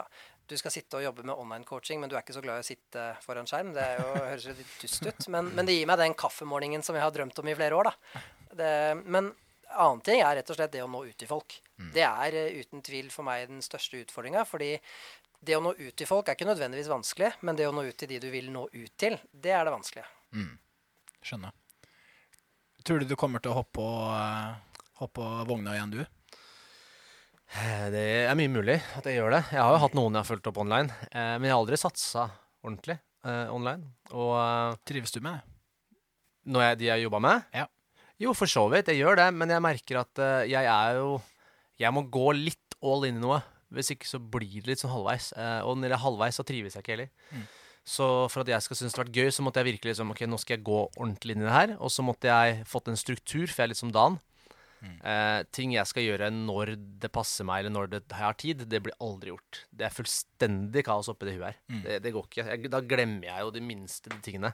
Du 0.48 0.54
skal 0.56 0.72
sitte 0.72 0.96
og 0.96 1.04
jobbe 1.04 1.26
med 1.26 1.34
online 1.34 1.66
coaching, 1.68 2.00
men 2.00 2.08
du 2.08 2.14
er 2.16 2.24
ikke 2.24 2.38
så 2.38 2.42
glad 2.44 2.62
i 2.62 2.64
å 2.64 2.68
sitte 2.70 3.04
foran 3.24 3.48
skjerm. 3.50 3.74
Det 3.76 3.84
er 3.84 4.00
jo, 4.00 4.08
høres 4.30 4.48
jo 4.48 4.56
litt 4.56 4.74
dust 4.80 5.06
ut. 5.06 5.28
Men, 5.34 5.52
men 5.58 5.68
det 5.68 5.76
gir 5.76 5.90
meg 5.90 6.00
den 6.00 6.16
kaffemorgenen 6.18 6.86
som 6.86 6.96
jeg 6.96 7.04
har 7.04 7.14
drømt 7.14 7.38
om 7.42 7.50
i 7.52 7.56
flere 7.58 7.76
år, 7.76 7.90
da. 7.90 8.24
Det, 8.56 8.72
men 9.04 9.30
annen 9.70 10.00
ting 10.04 10.22
er 10.24 10.40
rett 10.40 10.50
og 10.50 10.58
slett 10.58 10.72
det 10.74 10.82
å 10.82 10.90
nå 10.90 11.04
ut 11.06 11.16
til 11.18 11.30
folk. 11.30 11.60
Det 11.94 12.02
er 12.06 12.36
eh, 12.36 12.58
uten 12.60 12.82
tvil 12.84 13.10
for 13.14 13.26
meg 13.26 13.46
den 13.50 13.62
største 13.64 14.00
utfordringa. 14.02 14.44
Fordi 14.48 14.72
det 15.40 15.56
å 15.56 15.62
nå 15.64 15.72
ut 15.78 15.94
til 15.96 16.08
folk 16.08 16.28
er 16.28 16.36
ikke 16.36 16.48
nødvendigvis 16.50 16.90
vanskelig, 16.90 17.32
men 17.46 17.56
det 17.56 17.68
å 17.68 17.74
nå 17.74 17.86
ut 17.86 17.96
til 17.96 18.10
de 18.10 18.20
du 18.22 18.28
vil 18.32 18.50
nå 18.52 18.66
ut 18.72 18.94
til, 19.00 19.16
det 19.32 19.54
er 19.56 19.64
det 19.68 19.74
vanskelige. 19.76 20.08
Skjønner. 21.24 21.54
Tror 22.84 23.00
du 23.00 23.08
du 23.08 23.16
kommer 23.20 23.42
til 23.44 23.52
å 23.52 23.60
hoppe 23.60 23.76
på, 23.78 23.88
eh, 24.16 24.82
hoppe 25.00 25.20
på 25.20 25.46
vogna 25.48 25.76
igjen, 25.76 25.94
du? 25.94 26.02
Eh, 27.50 27.86
Det 27.90 28.04
er 28.30 28.36
mye 28.38 28.50
mulig 28.52 28.78
at 28.96 29.06
jeg 29.08 29.18
gjør 29.18 29.34
det. 29.34 29.42
Jeg 29.54 29.62
har 29.62 29.74
jo 29.74 29.80
hatt 29.82 29.96
noen 29.98 30.14
jeg 30.14 30.22
har 30.22 30.28
fulgt 30.28 30.46
opp 30.50 30.60
online, 30.62 30.92
eh, 31.10 31.34
men 31.38 31.48
jeg 31.48 31.54
har 31.54 31.60
aldri 31.62 31.78
satsa 31.80 32.28
ordentlig 32.64 32.96
eh, 33.26 33.46
online. 33.52 33.88
Og 34.14 34.34
eh, 34.38 34.78
Trives 34.86 35.14
du 35.14 35.20
med 35.24 35.38
det? 35.40 35.46
når 36.50 36.62
jeg, 36.64 36.76
de 36.80 36.86
jeg 36.88 37.02
jobba 37.04 37.18
med 37.20 37.42
Ja. 37.54 37.66
Jo, 38.20 38.32
for 38.36 38.48
så 38.50 38.62
vidt. 38.72 38.88
Jeg 38.88 39.00
gjør 39.02 39.16
det, 39.20 39.26
men 39.36 39.48
jeg 39.52 39.62
merker 39.64 39.98
at 40.00 40.18
eh, 40.20 40.46
jeg 40.50 40.64
er 40.68 40.96
jo 40.98 41.20
Jeg 41.80 41.92
må 41.96 42.02
gå 42.12 42.32
litt 42.36 42.74
all 42.84 43.04
in 43.08 43.16
i 43.16 43.20
noe. 43.22 43.40
Hvis 43.72 43.92
ikke 43.94 44.08
så 44.08 44.18
blir 44.18 44.60
det 44.60 44.66
litt 44.72 44.80
sånn 44.82 44.90
halvveis. 44.92 45.30
Eh, 45.36 45.60
og 45.64 45.76
når 45.78 45.92
det 45.92 45.96
er 45.96 46.02
halvveis, 46.04 46.36
så 46.40 46.44
trives 46.44 46.74
jeg 46.76 46.82
ikke 46.84 46.92
heller. 46.96 47.10
Så 47.86 48.06
for 48.32 48.42
at 48.42 48.50
jeg 48.52 48.62
skal 48.66 48.76
synes 48.76 48.92
det 48.92 49.00
har 49.00 49.06
vært 49.06 49.16
gøy, 49.20 49.30
så 49.32 49.44
måtte 49.46 49.62
jeg 49.62 49.68
virkelig 49.70 49.92
liksom 49.94 50.10
Ok, 50.12 50.20
nå 50.28 50.38
skal 50.40 50.56
jeg 50.58 50.64
gå 50.66 50.80
ordentlig 51.00 51.36
inn 51.36 51.44
i 51.44 51.48
det 51.48 51.54
her. 51.54 51.72
Og 51.80 51.92
så 51.92 52.04
måtte 52.04 52.28
jeg 52.28 52.64
fått 52.68 52.88
en 52.92 52.98
struktur, 53.00 53.46
for 53.48 53.62
jeg 53.62 53.68
er 53.68 53.72
litt 53.72 53.80
som 53.80 53.92
Dan. 53.94 54.18
Eh, 54.82 55.42
ting 55.52 55.72
jeg 55.74 55.86
skal 55.86 56.02
gjøre 56.06 56.30
når 56.32 56.74
det 57.00 57.10
passer 57.12 57.44
meg, 57.44 57.60
eller 57.64 57.70
når 57.74 57.90
det, 57.92 58.02
jeg 58.08 58.18
har 58.24 58.34
tid, 58.40 58.66
det 58.68 58.82
blir 58.82 58.94
aldri 59.00 59.30
gjort. 59.34 59.64
Det 59.72 59.86
er 59.88 59.90
fullstendig 59.96 60.84
kaos 60.86 61.08
oppi 61.12 61.26
det 61.28 61.34
huet 61.38 61.50
her. 61.50 61.58
Det, 61.84 61.98
det 62.04 62.12
går 62.14 62.28
ikke. 62.30 62.46
Jeg, 62.48 62.70
da 62.72 62.80
glemmer 62.80 63.26
jeg 63.28 63.40
jo 63.46 63.50
de 63.50 63.60
minste 63.60 64.08
tingene. 64.24 64.52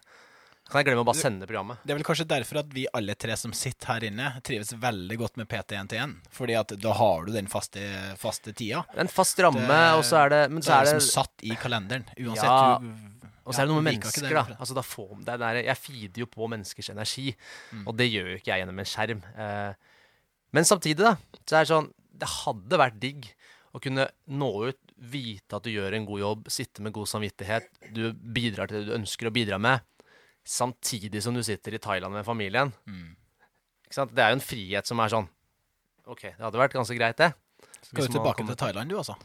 Kan 0.66 0.80
jeg 0.80 0.88
glemme 0.88 1.04
å 1.04 1.06
bare 1.06 1.20
sende 1.20 1.46
programmet? 1.46 1.78
Det 1.86 1.92
er 1.94 1.98
vel 2.00 2.06
kanskje 2.08 2.24
derfor 2.26 2.58
at 2.58 2.72
vi 2.74 2.88
alle 2.98 3.14
tre 3.14 3.36
som 3.38 3.52
sitter 3.54 3.86
her 3.92 4.06
inne, 4.08 4.32
trives 4.42 4.72
veldig 4.82 5.18
godt 5.20 5.36
med 5.38 5.46
PT1-1. 5.52 6.16
Fordi 6.34 6.56
at 6.58 6.74
da 6.82 6.94
har 6.98 7.22
du 7.28 7.30
den 7.36 7.46
faste, 7.46 7.84
faste 8.18 8.50
tida. 8.58 8.80
En 8.98 9.06
fast 9.06 9.38
ramme, 9.38 9.62
Det- 9.62 9.94
og 9.94 10.02
så 10.08 10.24
er 10.24 10.28
det 10.34 10.40
Men 10.50 10.62
Så 10.66 10.72
er 10.74 10.80
er 10.80 10.84
det 10.90 10.94
det 10.96 11.02
som 11.06 11.22
satt 11.22 11.46
i 11.46 11.54
kalenderen. 11.54 12.04
Uansett. 12.18 12.50
Ja, 12.50 12.78
du, 12.82 12.90
Og 13.46 13.54
så 13.54 13.60
er 13.62 13.66
det 13.66 13.74
noe 13.76 13.80
med 13.86 13.94
mennesker, 13.94 14.28
da. 14.34 14.42
Altså, 14.58 14.74
da 14.74 14.82
får, 14.82 15.22
det 15.22 15.28
er 15.28 15.38
der, 15.38 15.54
jeg 15.62 15.76
feeder 15.78 16.18
jo 16.18 16.26
på 16.26 16.48
menneskers 16.50 16.90
energi, 16.90 17.36
Mm. 17.72 17.86
og 17.86 17.96
det 17.96 18.10
gjør 18.10 18.26
jo 18.32 18.36
ikke 18.40 18.50
jeg 18.50 18.58
gjennom 18.66 18.78
en 18.82 18.90
skjerm. 18.90 19.22
Eh, 19.38 19.74
men 20.54 20.68
samtidig, 20.68 21.02
da, 21.02 21.16
så 21.44 21.58
er 21.58 21.64
det 21.64 21.70
sånn 21.72 21.88
Det 22.16 22.28
hadde 22.30 22.78
vært 22.80 23.00
digg 23.00 23.26
å 23.76 23.80
kunne 23.82 24.06
nå 24.32 24.50
ut, 24.70 24.78
vite 24.96 25.58
at 25.58 25.66
du 25.66 25.68
gjør 25.74 25.92
en 25.98 26.06
god 26.08 26.20
jobb, 26.22 26.46
sitte 26.48 26.80
med 26.80 26.94
god 26.96 27.10
samvittighet, 27.10 27.66
du 27.92 28.14
bidrar 28.14 28.70
til 28.70 28.80
det 28.80 28.88
du 28.88 28.94
ønsker 28.96 29.28
å 29.28 29.34
bidra 29.34 29.58
med, 29.60 29.84
samtidig 30.48 31.20
som 31.20 31.36
du 31.36 31.42
sitter 31.44 31.76
i 31.76 31.80
Thailand 31.82 32.16
med 32.16 32.24
familien. 32.24 32.72
Mm. 32.88 33.10
Ikke 33.84 33.98
sant? 33.98 34.14
Det 34.16 34.24
er 34.24 34.32
jo 34.32 34.38
en 34.38 34.46
frihet 34.46 34.88
som 34.88 35.02
er 35.04 35.12
sånn 35.12 35.28
OK, 36.06 36.22
det 36.22 36.40
hadde 36.40 36.62
vært 36.62 36.78
ganske 36.78 36.96
greit, 36.96 37.18
det. 37.18 37.32
Skal 37.82 38.06
du 38.06 38.14
tilbake 38.14 38.38
kommer- 38.40 38.54
til 38.54 38.62
Thailand, 38.62 38.88
du, 38.88 38.96
altså? 39.02 39.18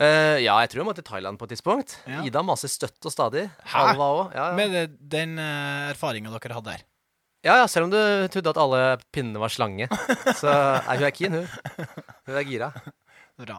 Uh, 0.00 0.38
ja, 0.40 0.54
jeg 0.62 0.70
tror 0.72 0.80
jeg 0.80 0.86
må 0.88 0.94
til 0.96 1.04
Thailand 1.06 1.38
på 1.38 1.46
et 1.46 1.52
tidspunkt. 1.52 1.98
Ja. 2.08 2.22
Ida 2.26 2.40
maser 2.46 2.70
støtt 2.70 3.04
og 3.06 3.12
stadig. 3.12 3.44
Hæ? 3.68 3.82
Alva. 3.92 4.08
Ja, 4.32 4.46
ja. 4.50 4.56
Med 4.56 4.96
den 5.12 5.36
uh, 5.38 5.90
erfaringa 5.92 6.32
dere 6.32 6.56
hadde 6.56 6.72
der. 6.72 6.86
Ja, 7.42 7.56
ja, 7.58 7.66
selv 7.66 7.88
om 7.88 7.90
du 7.90 7.98
trodde 8.30 8.52
at 8.52 8.58
alle 8.62 8.80
pinnene 9.14 9.40
var 9.42 9.50
slange, 9.50 9.88
så 10.38 10.52
er 10.52 11.00
hun 11.00 11.06
er 11.08 11.14
keen, 11.16 11.34
hun. 11.40 11.86
Hun 12.28 12.36
er 12.38 12.46
gira. 12.46 12.68
Bra. 13.42 13.56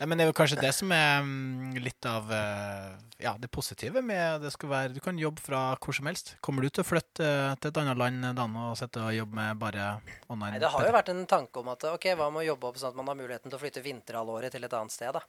Nei, 0.00 0.06
men 0.08 0.16
det 0.16 0.24
er 0.24 0.30
jo 0.30 0.36
kanskje 0.38 0.56
det 0.62 0.70
som 0.72 0.92
er 0.96 1.18
mm, 1.20 1.74
litt 1.84 2.06
av 2.08 2.30
eh, 2.32 2.92
ja, 3.20 3.34
det 3.36 3.50
positive 3.52 4.00
med 4.00 4.40
det 4.40 4.48
skal 4.54 4.70
være 4.70 4.94
Du 4.96 5.00
kan 5.04 5.18
jobbe 5.20 5.42
fra 5.44 5.74
hvor 5.76 5.92
som 5.92 6.08
helst. 6.08 6.32
Kommer 6.40 6.64
du 6.64 6.70
til 6.70 6.80
å 6.80 6.88
flytte 6.88 7.26
eh, 7.26 7.52
til 7.60 7.68
et 7.68 7.80
annet 7.82 8.00
land 8.00 8.24
Dan, 8.38 8.56
og 8.56 8.78
sitte 8.80 9.02
og 9.04 9.12
jobbe 9.12 9.36
med 9.36 9.58
bare 9.60 9.90
online? 10.32 10.54
Nei, 10.54 10.62
det 10.62 10.70
har 10.72 10.86
jo 10.88 10.94
vært 10.96 11.12
en 11.12 11.20
tanke 11.28 11.60
om 11.60 11.68
at 11.74 11.84
ok, 11.90 12.06
hva 12.16 12.30
med 12.32 12.46
å 12.46 12.46
jobbe 12.48 12.70
opp 12.70 12.80
sånn 12.80 12.94
at 12.94 12.96
man 12.96 13.12
har 13.12 13.18
muligheten 13.18 13.52
til 13.52 13.58
å 13.58 13.60
flytte 13.60 13.84
vinterhalvåret 13.84 14.56
til 14.56 14.64
et 14.64 14.78
annet 14.80 14.96
sted. 14.96 15.12
da. 15.12 15.20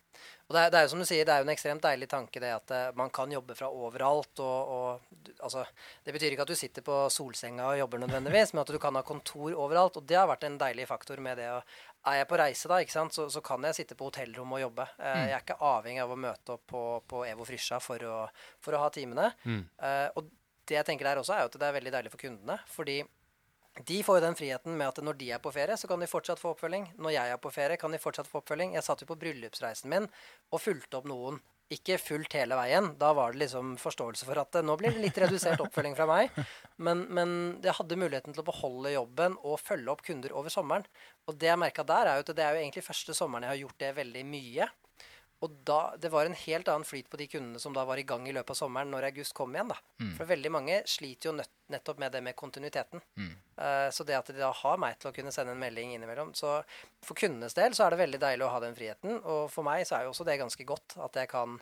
Og 0.47 0.55
det 0.55 0.63
er, 0.63 0.71
det 0.71 0.79
er 0.79 0.87
jo 0.87 0.93
som 0.95 1.03
du 1.03 1.09
sier, 1.09 1.27
det 1.27 1.35
er 1.35 1.43
jo 1.43 1.49
en 1.49 1.53
ekstremt 1.57 1.83
deilig 1.89 2.11
tanke 2.15 2.43
det 2.45 2.55
at 2.55 2.75
eh, 2.77 2.87
man 2.95 3.11
kan 3.11 3.35
jobbe 3.35 3.59
fra 3.59 3.67
overalt. 3.67 4.33
og, 4.39 4.71
og 4.71 5.35
altså, 5.43 5.65
Det 6.07 6.15
betyr 6.15 6.37
ikke 6.37 6.47
at 6.47 6.55
du 6.55 6.61
sitter 6.61 6.87
på 6.87 7.03
solsenga 7.11 7.73
og 7.73 7.81
jobber 7.83 8.05
nødvendigvis, 8.05 8.55
men 8.55 8.63
at 8.63 8.71
du 8.71 8.79
kan 8.79 8.95
ha 8.95 9.03
kontor 9.03 9.51
overalt. 9.51 9.99
Og 9.99 10.07
det 10.07 10.21
har 10.21 10.31
vært 10.31 10.47
en 10.47 10.59
deilig 10.63 10.87
faktor 10.87 11.19
med 11.19 11.43
det. 11.43 11.51
å 11.51 11.59
er 12.07 12.15
jeg 12.21 12.27
på 12.31 12.37
reise, 12.41 12.67
da, 12.71 12.79
ikke 12.81 12.95
sant, 12.95 13.13
så, 13.13 13.27
så 13.29 13.41
kan 13.45 13.61
jeg 13.67 13.75
sitte 13.77 13.95
på 13.99 14.07
hotellrom 14.09 14.53
og 14.57 14.61
jobbe. 14.63 14.85
Eh, 14.97 15.23
Jeg 15.29 15.35
er 15.37 15.43
ikke 15.43 15.57
avhengig 15.61 16.01
av 16.01 16.11
å 16.11 16.17
møte 16.17 16.55
opp 16.55 16.63
på, 16.71 16.83
på 17.07 17.23
Evo 17.29 17.45
Frysja 17.45 17.77
for 17.83 18.01
for 18.59 18.73
å 18.77 18.79
ha 18.81 18.89
timene. 18.89 19.31
Eh, 19.77 20.07
og 20.15 20.29
det 20.65 20.77
jeg 20.79 20.85
tenker 20.87 21.05
der 21.09 21.21
også, 21.21 21.35
er 21.35 21.43
jo 21.45 21.51
at 21.51 21.59
det 21.59 21.67
er 21.67 21.75
veldig 21.77 21.91
deilig 21.93 22.11
for 22.13 22.23
kundene. 22.23 22.57
Fordi 22.73 22.99
de 23.87 24.01
får 24.03 24.17
jo 24.19 24.23
den 24.25 24.35
friheten 24.35 24.75
med 24.77 24.87
at 24.89 24.97
når 25.03 25.17
de 25.21 25.29
er 25.31 25.39
på 25.39 25.51
ferie, 25.55 25.77
så 25.79 25.87
kan 25.87 25.99
de 26.03 26.07
fortsatt 26.09 26.41
få 26.41 26.51
oppfølging. 26.55 26.89
Når 26.97 27.13
jeg 27.15 27.31
er 27.35 27.39
på 27.41 27.51
ferie, 27.53 27.77
kan 27.79 27.91
de 27.93 27.99
fortsatt 28.03 28.27
få 28.27 28.41
oppfølging. 28.41 28.73
Jeg 28.75 28.83
satt 28.83 29.01
jo 29.05 29.07
på 29.13 29.15
bryllupsreisen 29.21 29.89
min 29.93 30.09
og 30.51 30.59
fulgte 30.61 30.97
opp 30.99 31.07
noen. 31.07 31.39
Ikke 31.71 31.95
fullt 32.01 32.33
hele 32.35 32.57
veien. 32.59 32.89
Da 32.99 33.13
var 33.15 33.31
det 33.31 33.45
liksom 33.45 33.75
forståelse 33.79 34.27
for 34.27 34.41
at 34.41 34.51
det, 34.57 34.65
nå 34.67 34.75
blir 34.79 34.91
det 34.91 35.05
litt 35.05 35.19
redusert 35.23 35.61
oppfølging 35.63 35.95
fra 35.95 36.07
meg. 36.09 36.35
Men, 36.81 37.05
men 37.13 37.33
jeg 37.63 37.77
hadde 37.77 37.99
muligheten 37.99 38.35
til 38.35 38.43
å 38.43 38.47
beholde 38.47 38.91
jobben 38.91 39.37
og 39.45 39.59
følge 39.61 39.93
opp 39.93 40.03
kunder 40.03 40.35
over 40.35 40.51
sommeren. 40.51 40.83
Og 41.29 41.37
det 41.39 41.51
jeg 41.51 41.61
merka 41.61 41.85
der, 41.87 42.09
er 42.09 42.19
jo 42.19 42.25
at 42.25 42.33
det 42.35 42.43
er 42.43 42.57
jo 42.57 42.63
egentlig 42.65 42.83
første 42.83 43.15
sommeren 43.15 43.47
jeg 43.47 43.53
har 43.53 43.61
gjort 43.63 43.83
det 43.85 43.91
veldig 44.01 44.25
mye. 44.27 44.67
Og 45.41 45.53
da, 45.65 45.79
det 45.97 46.11
var 46.13 46.27
en 46.27 46.37
helt 46.37 46.69
annen 46.69 46.85
flyt 46.85 47.07
på 47.09 47.17
de 47.17 47.25
kundene 47.31 47.59
som 47.59 47.73
da 47.73 47.81
var 47.87 47.97
i 47.97 48.05
gang 48.05 48.27
i 48.29 48.33
løpet 48.35 48.53
av 48.53 48.59
sommeren 48.59 48.91
når 48.93 49.07
august 49.09 49.33
kom 49.37 49.55
igjen. 49.55 49.71
da. 49.73 49.77
Mm. 49.97 50.11
For 50.19 50.29
veldig 50.29 50.51
mange 50.53 50.75
sliter 50.89 51.31
jo 51.31 51.33
nøtt, 51.39 51.51
nettopp 51.73 52.01
med 52.03 52.13
det 52.13 52.21
med 52.25 52.37
kontinuiteten. 52.37 53.01
Mm. 53.17 53.31
Uh, 53.57 53.87
så 53.93 54.05
det 54.05 54.19
at 54.19 54.29
de 54.29 54.37
da 54.37 54.51
har 54.61 54.77
meg 54.81 54.99
til 55.01 55.09
å 55.09 55.15
kunne 55.15 55.33
sende 55.33 55.55
en 55.55 55.61
melding 55.61 55.91
innimellom 55.93 56.31
Så 56.37 56.59
for 57.05 57.17
kundenes 57.17 57.53
del 57.57 57.75
så 57.77 57.85
er 57.85 57.93
det 57.93 58.01
veldig 58.03 58.21
deilig 58.21 58.45
å 58.45 58.51
ha 58.53 58.61
den 58.61 58.77
friheten. 58.77 59.17
Og 59.21 59.49
for 59.53 59.65
meg 59.65 59.87
så 59.89 59.97
er 59.97 60.05
jo 60.05 60.13
også 60.13 60.27
det 60.29 60.37
ganske 60.41 60.67
godt 60.67 60.99
at 61.01 61.21
jeg 61.23 61.33
kan 61.33 61.57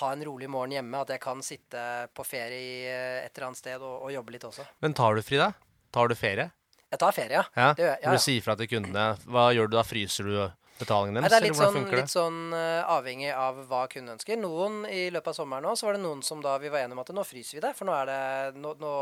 ha 0.00 0.12
en 0.12 0.26
rolig 0.26 0.50
morgen 0.50 0.74
hjemme. 0.74 1.06
At 1.06 1.14
jeg 1.14 1.22
kan 1.22 1.46
sitte 1.46 1.86
på 2.10 2.26
ferie 2.26 2.90
eh, 2.90 3.22
et 3.22 3.30
eller 3.36 3.52
annet 3.52 3.62
sted 3.62 3.78
og, 3.78 4.02
og 4.08 4.14
jobbe 4.18 4.34
litt 4.34 4.50
også. 4.50 4.66
Men 4.82 4.98
tar 4.98 5.14
du 5.14 5.22
fri, 5.22 5.38
da? 5.38 5.52
Tar 5.94 6.10
du 6.10 6.18
ferie? 6.18 6.50
Jeg 6.90 7.02
tar 7.02 7.14
ferie, 7.14 7.38
ja. 7.38 7.46
Ja. 7.54 7.72
Det 7.74 7.82
gjør 7.82 7.92
jeg. 7.92 8.02
Ja, 8.02 8.10
ja. 8.10 8.18
du 8.18 8.26
sier 8.26 8.42
fra 8.44 8.54
til 8.58 8.70
kundene, 8.70 9.08
hva 9.30 9.50
gjør 9.54 9.70
du 9.70 9.76
da? 9.78 9.86
Fryser 9.86 10.30
du 10.30 10.38
betalingen 10.80 11.18
Nei, 11.20 11.24
deres, 11.26 11.32
det 11.32 11.38
er 11.38 11.46
litt 11.46 11.58
hvordan 11.58 11.78
sånn, 11.78 11.96
litt 12.00 12.12
sånn 12.12 12.42
uh, 12.52 12.92
avhengig 12.96 13.32
av 13.32 13.62
hva 13.70 13.86
kunden 13.92 14.16
ønsker. 14.16 14.38
Noen 14.40 14.84
i 14.90 15.08
løpet 15.14 15.32
av 15.32 15.40
sommeren 15.40 15.66
nå, 15.68 15.74
så 15.78 15.88
var 15.88 15.98
det 15.98 16.04
noen 16.04 16.22
som 16.26 16.44
da 16.44 16.58
vi 16.62 16.72
var 16.72 16.84
enige 16.84 16.98
om 16.98 17.04
at 17.04 17.16
nå 17.16 17.26
fryser 17.26 17.58
vi 17.58 17.64
det. 17.64 17.74
For 17.78 17.88
nå 17.88 17.96
er 17.96 18.12
det 18.12 18.22
Nå, 18.60 18.76
nå 18.80 18.94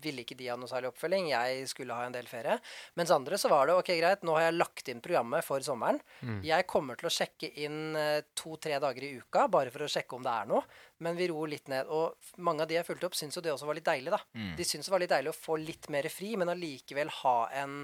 ville 0.00 0.22
ikke 0.24 0.36
de 0.38 0.48
ha 0.48 0.56
noe 0.58 0.70
særlig 0.70 0.90
oppfølging. 0.92 1.28
Jeg 1.32 1.66
skulle 1.70 1.96
ha 1.96 2.06
en 2.06 2.14
del 2.14 2.28
ferie. 2.30 2.56
Mens 2.98 3.12
andre 3.14 3.38
så 3.40 3.50
var 3.52 3.68
det 3.68 3.76
ok, 3.76 3.90
greit, 3.98 4.24
nå 4.26 4.36
har 4.36 4.46
jeg 4.46 4.56
lagt 4.56 4.88
inn 4.88 5.02
programmet 5.04 5.44
for 5.44 5.64
sommeren. 5.64 6.00
Mm. 6.22 6.40
Jeg 6.46 6.68
kommer 6.70 6.98
til 6.98 7.08
å 7.10 7.12
sjekke 7.12 7.52
inn 7.64 7.98
eh, 7.98 8.24
to-tre 8.38 8.78
dager 8.82 9.06
i 9.06 9.12
uka 9.20 9.46
bare 9.52 9.72
for 9.74 9.84
å 9.84 9.90
sjekke 9.92 10.16
om 10.16 10.24
det 10.24 10.32
er 10.32 10.48
noe. 10.50 10.62
Men 11.04 11.18
vi 11.18 11.28
roer 11.30 11.52
litt 11.52 11.68
ned. 11.72 11.90
Og 11.92 12.40
mange 12.42 12.64
av 12.64 12.70
de 12.70 12.78
jeg 12.78 12.88
fulgte 12.88 13.10
opp, 13.10 13.18
syntes 13.18 13.38
jo 13.38 13.44
det 13.44 13.52
også 13.54 13.68
var 13.68 13.78
litt 13.78 13.88
deilig, 13.88 14.14
da. 14.14 14.22
Mm. 14.38 14.54
De 14.58 14.66
syntes 14.68 14.88
det 14.88 14.94
var 14.94 15.04
litt 15.04 15.12
deilig 15.12 15.34
å 15.34 15.38
få 15.38 15.58
litt 15.60 15.90
mer 15.92 16.08
fri, 16.12 16.32
men 16.40 16.52
allikevel 16.52 17.12
ha 17.22 17.36
en, 17.62 17.82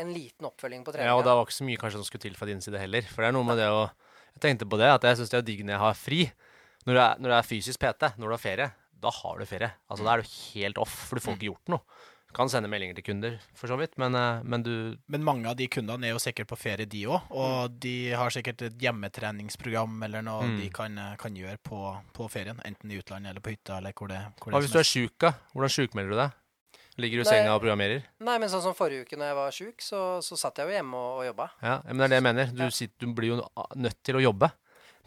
en 0.00 0.12
liten 0.16 0.46
oppfølging 0.48 0.84
på 0.86 0.94
Ja, 0.98 1.14
og 1.16 1.24
det 1.26 1.32
var 1.36 1.44
ikke 1.46 1.58
så 1.60 1.66
mye 1.68 1.80
kanskje 1.80 2.00
som 2.00 2.06
skulle 2.08 2.24
til 2.26 2.34
fra 2.38 2.46
din 2.50 2.60
side 2.64 2.78
heller. 2.80 3.02
For 3.08 3.22
det 3.22 3.28
er 3.30 3.36
noe 3.36 3.46
med 3.46 3.58
det 3.60 3.68
å 3.70 3.90
Jeg 4.36 4.40
tenkte 4.46 4.68
på 4.70 4.78
det, 4.78 4.86
at 4.88 5.02
jeg 5.02 5.18
syns 5.18 5.30
det 5.32 5.38
er 5.40 5.48
digg 5.48 5.64
når 5.66 5.74
jeg 5.74 5.82
har 5.86 5.94
fri. 5.98 6.20
Når 6.86 6.94
du 6.96 7.00
er, 7.02 7.18
når 7.20 7.28
du 7.32 7.34
er 7.40 7.48
fysisk 7.50 7.80
PT, 7.82 8.14
når 8.16 8.30
du 8.30 8.34
har 8.36 8.40
ferie, 8.40 8.70
da 9.00 9.10
har 9.10 9.38
du 9.40 9.44
ferie. 9.48 9.70
Altså 9.90 10.04
Da 10.06 10.12
er 10.14 10.22
du 10.22 10.28
helt 10.54 10.78
off, 10.78 10.94
for 11.08 11.16
du 11.18 11.20
får 11.24 11.34
ikke 11.36 11.48
gjort 11.50 11.72
noe. 11.74 11.80
Du 12.30 12.34
kan 12.38 12.46
sende 12.48 12.68
meldinger 12.70 12.94
til 12.94 13.02
kunder, 13.08 13.32
for 13.58 13.66
så 13.66 13.74
vidt, 13.80 13.96
men, 13.98 14.14
eh, 14.14 14.40
men 14.46 14.62
du 14.62 14.96
Men 15.10 15.24
mange 15.26 15.48
av 15.50 15.56
de 15.58 15.66
kundene 15.66 16.06
er 16.06 16.12
jo 16.14 16.20
sikkert 16.22 16.46
på 16.46 16.56
ferie, 16.56 16.86
de 16.86 17.00
òg. 17.10 17.26
Og 17.34 17.74
de 17.82 18.12
har 18.14 18.30
sikkert 18.30 18.62
et 18.62 18.78
hjemmetreningsprogram 18.78 20.02
eller 20.04 20.22
noe 20.22 20.42
Mm. 20.46 20.60
de 20.60 20.68
kan, 20.70 21.16
kan 21.18 21.34
gjøre 21.34 21.58
på, 21.58 21.80
på 22.14 22.28
ferien. 22.30 22.60
Enten 22.64 22.90
i 22.92 22.98
utlandet 23.02 23.30
eller 23.30 23.40
på 23.40 23.50
hytta 23.50 23.78
eller 23.78 23.92
hvor 23.92 24.08
det, 24.08 24.20
hvor 24.40 24.52
Hva 24.52 24.60
det 24.60 24.68
hvis 24.68 24.72
du 24.72 24.78
er 24.78 24.88
sjuk, 24.88 25.18
da? 25.18 25.32
Hvordan 25.54 25.74
sjukmelder 25.74 26.10
du 26.10 26.16
deg? 26.16 26.30
Ligger 27.00 27.20
du 27.20 27.24
i 27.24 27.28
senga 27.28 27.54
og 27.54 27.62
programmerer? 27.62 28.04
Nei, 28.26 28.36
men 28.42 28.50
sånn 28.52 28.62
som 28.64 28.76
forrige 28.76 29.06
uke 29.06 29.18
når 29.18 29.30
jeg 29.30 29.38
var 29.38 29.56
sjuk, 29.56 29.84
så, 29.84 30.00
så 30.24 30.38
satt 30.38 30.60
jeg 30.60 30.68
jo 30.70 30.76
hjemme 30.76 31.00
og, 31.00 31.20
og 31.22 31.28
jobba. 31.30 31.46
Ja, 31.64 31.76
men 31.86 32.02
det 32.02 32.06
er 32.06 32.12
det 32.12 32.20
jeg 32.20 32.26
mener. 32.28 32.52
Du, 32.60 32.64
sitter, 32.74 32.96
du 33.00 33.14
blir 33.16 33.32
jo 33.32 33.38
nødt 33.80 33.98
til 34.06 34.20
å 34.20 34.24
jobbe, 34.24 34.50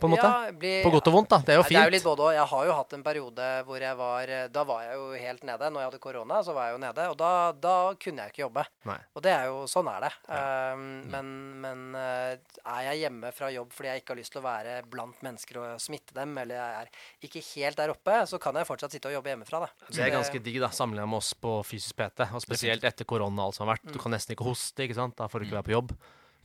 på 0.04 0.10
en 0.10 0.16
måte. 0.16 0.30
Ja, 0.30 0.54
bli, 0.64 0.74
På 0.86 0.93
godt 0.93 1.10
og 1.12 1.18
vondt, 1.18 1.32
da. 1.34 1.41
Det 1.47 1.56
er 1.56 1.62
jo 1.62 1.66
fint. 1.66 1.78
Det 1.78 1.82
er 1.82 1.89
jo 1.89 1.95
litt 1.95 2.08
både 2.08 2.28
og. 2.28 2.34
Jeg 2.36 2.47
har 2.54 2.70
jo 2.70 2.78
hatt 2.82 2.97
en 2.99 3.06
periode 3.06 3.49
hvor 3.68 3.88
jeg 3.88 3.99
var 3.99 4.34
Da 4.54 4.66
var 4.68 4.84
jeg 4.86 4.99
jo 4.99 5.08
helt 5.24 5.47
nede. 5.47 5.72
Når 5.74 5.86
jeg 5.86 5.91
hadde 5.91 6.04
korona, 6.04 6.41
så 6.45 6.56
var 6.56 6.70
jeg 6.70 6.78
jo 6.78 6.84
nede. 6.84 7.08
Og 7.14 7.18
da, 7.20 7.32
da 7.64 7.76
kunne 8.04 8.26
jeg 8.28 8.36
ikke 8.36 8.45
jobbe. 8.45 8.68
Nei. 8.89 8.99
Og 9.16 9.26
det 9.26 9.34
er 9.34 9.49
jo 9.49 9.62
Sånn 9.74 9.88
er 9.89 10.04
det. 10.04 10.12
Um, 10.28 10.82
men 11.10 11.30
men 11.64 11.84
uh, 11.95 12.34
er 12.36 12.88
jeg 12.89 13.04
hjemme 13.04 13.32
fra 13.36 13.49
jobb 13.54 13.74
fordi 13.74 13.91
jeg 13.91 14.04
ikke 14.04 14.14
har 14.14 14.20
lyst 14.20 14.34
til 14.36 14.41
å 14.41 14.45
være 14.45 14.76
blant 14.89 15.22
mennesker 15.26 15.60
og 15.62 15.84
smitte 15.84 16.16
dem, 16.18 16.36
eller 16.41 16.60
jeg 16.60 16.80
er 16.82 17.28
ikke 17.28 17.43
helt 17.54 17.80
der 17.80 17.93
oppe, 17.93 18.18
så 18.30 18.39
kan 18.41 18.58
jeg 18.60 18.70
fortsatt 18.70 18.95
sitte 18.95 19.12
og 19.12 19.18
jobbe 19.18 19.34
hjemmefra, 19.34 19.64
da. 19.66 19.70
Så 19.88 19.97
Det 19.97 20.08
er 20.08 20.16
ganske 20.18 20.43
digg, 20.45 20.60
da, 20.64 20.72
sammenlignet 20.76 21.12
med 21.14 21.22
oss 21.22 21.34
på 21.45 21.56
fysisk 21.68 21.97
PT. 21.99 22.28
Og 22.34 22.43
spesielt 22.43 22.86
etter 22.88 23.08
korona 23.10 23.45
og 23.45 23.51
alt 23.51 23.60
som 23.60 23.68
har 23.68 23.78
vært. 23.78 23.93
Du 23.93 24.01
kan 24.01 24.14
nesten 24.14 24.36
ikke 24.36 24.47
hoste, 24.47 24.86
ikke 24.86 24.97
sant. 24.99 25.18
Da 25.20 25.30
får 25.32 25.41
du 25.41 25.49
ikke 25.49 25.60
være 25.60 25.70
på 25.70 25.78
jobb. 25.78 25.95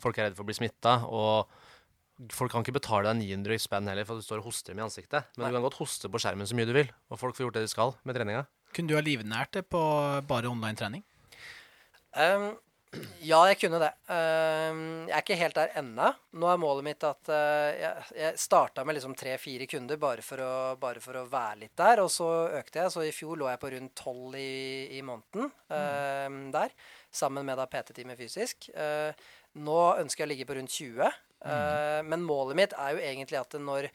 Folk 0.02 0.18
er 0.18 0.28
redde 0.28 0.38
for 0.38 0.46
å 0.46 0.50
bli 0.50 0.58
smitta. 0.58 0.94
Og 1.10 1.67
folk 2.34 2.52
kan 2.52 2.64
ikke 2.64 2.78
betale 2.78 3.12
deg 3.12 3.20
900 3.22 3.62
spenn 3.62 3.90
heller 3.90 4.06
for 4.06 4.18
at 4.18 4.24
du 4.24 4.26
står 4.26 4.42
og 4.42 4.48
hoster 4.50 4.74
dem 4.74 4.82
i 4.82 4.86
ansiktet. 4.86 5.28
Men 5.36 5.46
Nei. 5.46 5.50
du 5.50 5.58
kan 5.58 5.66
godt 5.68 5.80
hoste 5.80 6.10
på 6.10 6.20
skjermen 6.22 6.48
så 6.48 6.56
mye 6.58 6.68
du 6.68 6.74
vil, 6.76 6.94
og 7.12 7.20
folk 7.20 7.36
får 7.36 7.46
gjort 7.46 7.58
det 7.58 7.66
de 7.68 7.74
skal 7.74 7.94
med 8.08 8.18
treninga. 8.18 8.46
Kunne 8.74 8.90
du 8.90 8.98
ha 8.98 9.04
livnært 9.04 9.54
det 9.56 9.68
på 9.70 9.82
bare 10.28 10.50
online 10.50 10.78
trening? 10.78 11.04
Um, 12.18 12.50
ja, 13.30 13.38
jeg 13.50 13.58
kunne 13.60 13.80
det. 13.82 13.90
Um, 14.08 14.82
jeg 15.06 15.14
er 15.14 15.22
ikke 15.22 15.38
helt 15.38 15.58
der 15.58 15.74
ennå. 15.78 16.10
Nå 16.40 16.50
er 16.50 16.60
målet 16.60 16.86
mitt 16.88 17.06
at 17.06 17.30
uh, 17.30 17.70
jeg, 17.76 18.08
jeg 18.18 18.42
starta 18.42 18.84
med 18.88 18.98
liksom 18.98 19.14
tre-fire 19.18 19.68
kunder 19.70 20.00
bare 20.00 20.24
for, 20.24 20.42
å, 20.42 20.52
bare 20.80 21.02
for 21.04 21.20
å 21.20 21.26
være 21.30 21.62
litt 21.64 21.76
der. 21.78 22.02
Og 22.04 22.10
så 22.12 22.28
økte 22.58 22.82
jeg. 22.82 22.94
Så 22.94 23.06
i 23.06 23.14
fjor 23.14 23.38
lå 23.40 23.50
jeg 23.52 23.62
på 23.62 23.72
rundt 23.76 23.94
tolv 23.98 24.38
i, 24.40 24.98
i 24.98 25.04
måneden 25.06 25.52
um, 25.70 26.42
der. 26.54 26.74
Sammen 27.14 27.46
med 27.46 27.60
da 27.60 27.68
PT-teamet 27.70 28.20
fysisk. 28.20 28.70
Uh, 28.74 29.12
nå 29.58 29.78
ønsker 29.98 30.24
jeg 30.24 30.28
å 30.28 30.32
ligge 30.34 30.48
på 30.48 30.58
rundt 30.58 30.74
20. 30.74 31.16
Uh, 31.44 32.02
men 32.04 32.24
målet 32.26 32.56
mitt 32.58 32.72
er 32.74 32.96
jo 32.96 33.02
egentlig 33.02 33.38
at 33.40 33.58
når, 33.62 33.90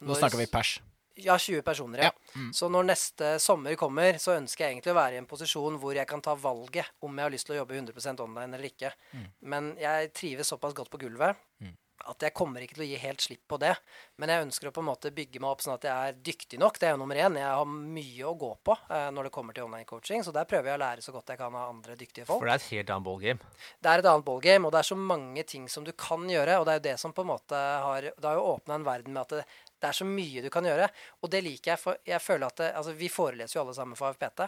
Nå 0.00 0.16
snakker 0.16 0.40
vi 0.40 0.46
pers. 0.48 0.78
ja, 1.16 1.36
20 1.38 1.62
personer, 1.64 1.98
ja. 2.02 2.10
Ja. 2.10 2.40
Mm. 2.40 2.50
Så 2.52 2.68
når 2.72 2.88
neste 2.90 3.30
sommer 3.40 3.74
kommer, 3.80 4.18
så 4.20 4.34
ønsker 4.36 4.64
jeg 4.66 4.74
egentlig 4.76 4.92
å 4.92 4.98
være 4.98 5.16
i 5.16 5.20
en 5.22 5.28
posisjon 5.28 5.78
hvor 5.80 5.96
jeg 5.96 6.08
kan 6.08 6.20
ta 6.24 6.34
valget 6.36 6.90
om 7.00 7.16
jeg 7.16 7.24
har 7.28 7.32
lyst 7.32 7.48
til 7.48 7.56
å 7.56 7.60
jobbe 7.62 7.78
100% 7.78 8.20
online 8.24 8.52
eller 8.56 8.68
ikke. 8.68 8.92
Men 9.40 9.74
jeg 9.80 10.12
trives 10.16 10.52
såpass 10.52 10.76
godt 10.76 10.90
på 10.92 11.00
gulvet 11.06 11.36
Mm. 11.60 11.72
At 12.10 12.24
jeg 12.26 12.34
kommer 12.36 12.62
ikke 12.64 12.78
til 12.78 12.84
å 12.84 12.88
gi 12.88 12.98
helt 13.02 13.24
slipp 13.24 13.42
på 13.50 13.58
det. 13.62 13.72
Men 14.20 14.32
jeg 14.32 14.46
ønsker 14.46 14.70
å 14.70 14.72
på 14.74 14.82
en 14.82 14.88
måte 14.88 15.12
bygge 15.14 15.42
meg 15.42 15.50
opp 15.50 15.64
sånn 15.64 15.74
at 15.74 15.86
jeg 15.88 16.10
er 16.10 16.18
dyktig 16.28 16.60
nok. 16.62 16.78
Det 16.80 16.88
er 16.88 16.94
jo 16.94 17.00
nummer 17.02 17.20
én. 17.20 17.38
Jeg 17.40 17.58
har 17.58 17.68
mye 17.70 18.28
å 18.28 18.34
gå 18.38 18.50
på 18.66 18.76
eh, 18.88 19.08
når 19.14 19.28
det 19.28 19.34
kommer 19.34 19.56
til 19.56 19.66
online 19.66 19.88
coaching, 19.88 20.24
så 20.24 20.34
der 20.34 20.48
prøver 20.48 20.72
jeg 20.72 20.78
å 20.78 20.82
lære 20.84 21.04
så 21.04 21.14
godt 21.14 21.34
jeg 21.34 21.40
kan 21.40 21.54
av 21.54 21.74
andre 21.74 21.98
dyktige 21.98 22.28
folk 22.28 22.42
For 22.42 22.50
det 22.50 22.56
er 22.56 22.62
et 22.62 22.70
helt 22.72 22.94
annet 22.94 23.08
ballgame. 23.10 23.52
det 23.82 23.92
er 23.92 24.02
et 24.02 24.10
annet 24.12 24.28
ballgame, 24.30 24.68
og 24.68 24.74
det 24.74 24.82
er 24.82 24.90
så 24.90 24.98
mange 25.12 25.46
ting 25.54 25.68
som 25.72 25.86
du 25.86 25.92
kan 26.06 26.26
gjøre. 26.30 26.58
Og 26.60 26.66
det 26.66 26.74
er 26.74 26.80
jo 26.80 26.86
det 26.88 26.96
som 27.02 27.14
på 27.16 27.26
en 27.26 27.32
måte 27.34 27.62
har 27.86 28.10
Det 28.10 28.26
har 28.26 28.40
jo 28.40 28.50
åpna 28.54 28.80
en 28.80 28.86
verden 28.86 29.16
med 29.16 29.24
at 29.26 29.38
det, 29.38 29.46
det 29.82 29.90
er 29.90 30.00
så 30.00 30.08
mye 30.08 30.42
du 30.44 30.50
kan 30.52 30.66
gjøre. 30.66 30.88
Og 31.22 31.32
det 31.32 31.44
liker 31.44 31.74
jeg, 31.74 31.82
for 31.82 32.02
jeg 32.06 32.22
føler 32.22 32.48
at 32.48 32.60
det, 32.62 32.72
Altså, 32.76 32.96
vi 32.96 33.12
foreleser 33.12 33.58
jo 33.58 33.64
alle 33.64 33.76
sammen 33.76 33.98
for 33.98 34.12
AFPT. 34.12 34.46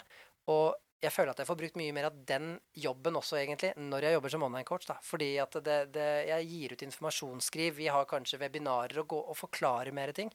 Og 0.49 0.77
jeg 0.99 1.15
føler 1.15 1.31
at 1.31 1.41
jeg 1.43 1.47
får 1.47 1.59
brukt 1.61 1.77
mye 1.79 1.95
mer 1.95 2.09
av 2.09 2.17
den 2.27 2.49
jobben 2.75 3.17
også, 3.21 3.37
egentlig, 3.39 3.71
når 3.79 4.07
jeg 4.07 4.17
jobber 4.17 4.33
som 4.35 4.45
online-coach. 4.49 4.87
da. 4.89 4.97
Fordi 5.07 5.29
at 5.43 5.59
det, 5.65 5.79
det, 5.95 6.07
jeg 6.27 6.49
gir 6.51 6.75
ut 6.75 6.85
informasjonsskriv, 6.89 7.77
vi 7.77 7.87
har 7.93 8.09
kanskje 8.11 8.41
webinarer 8.43 8.99
og, 9.05 9.07
gå, 9.13 9.21
og 9.31 9.39
forklarer 9.39 9.95
mer 9.95 10.13
ting. 10.17 10.33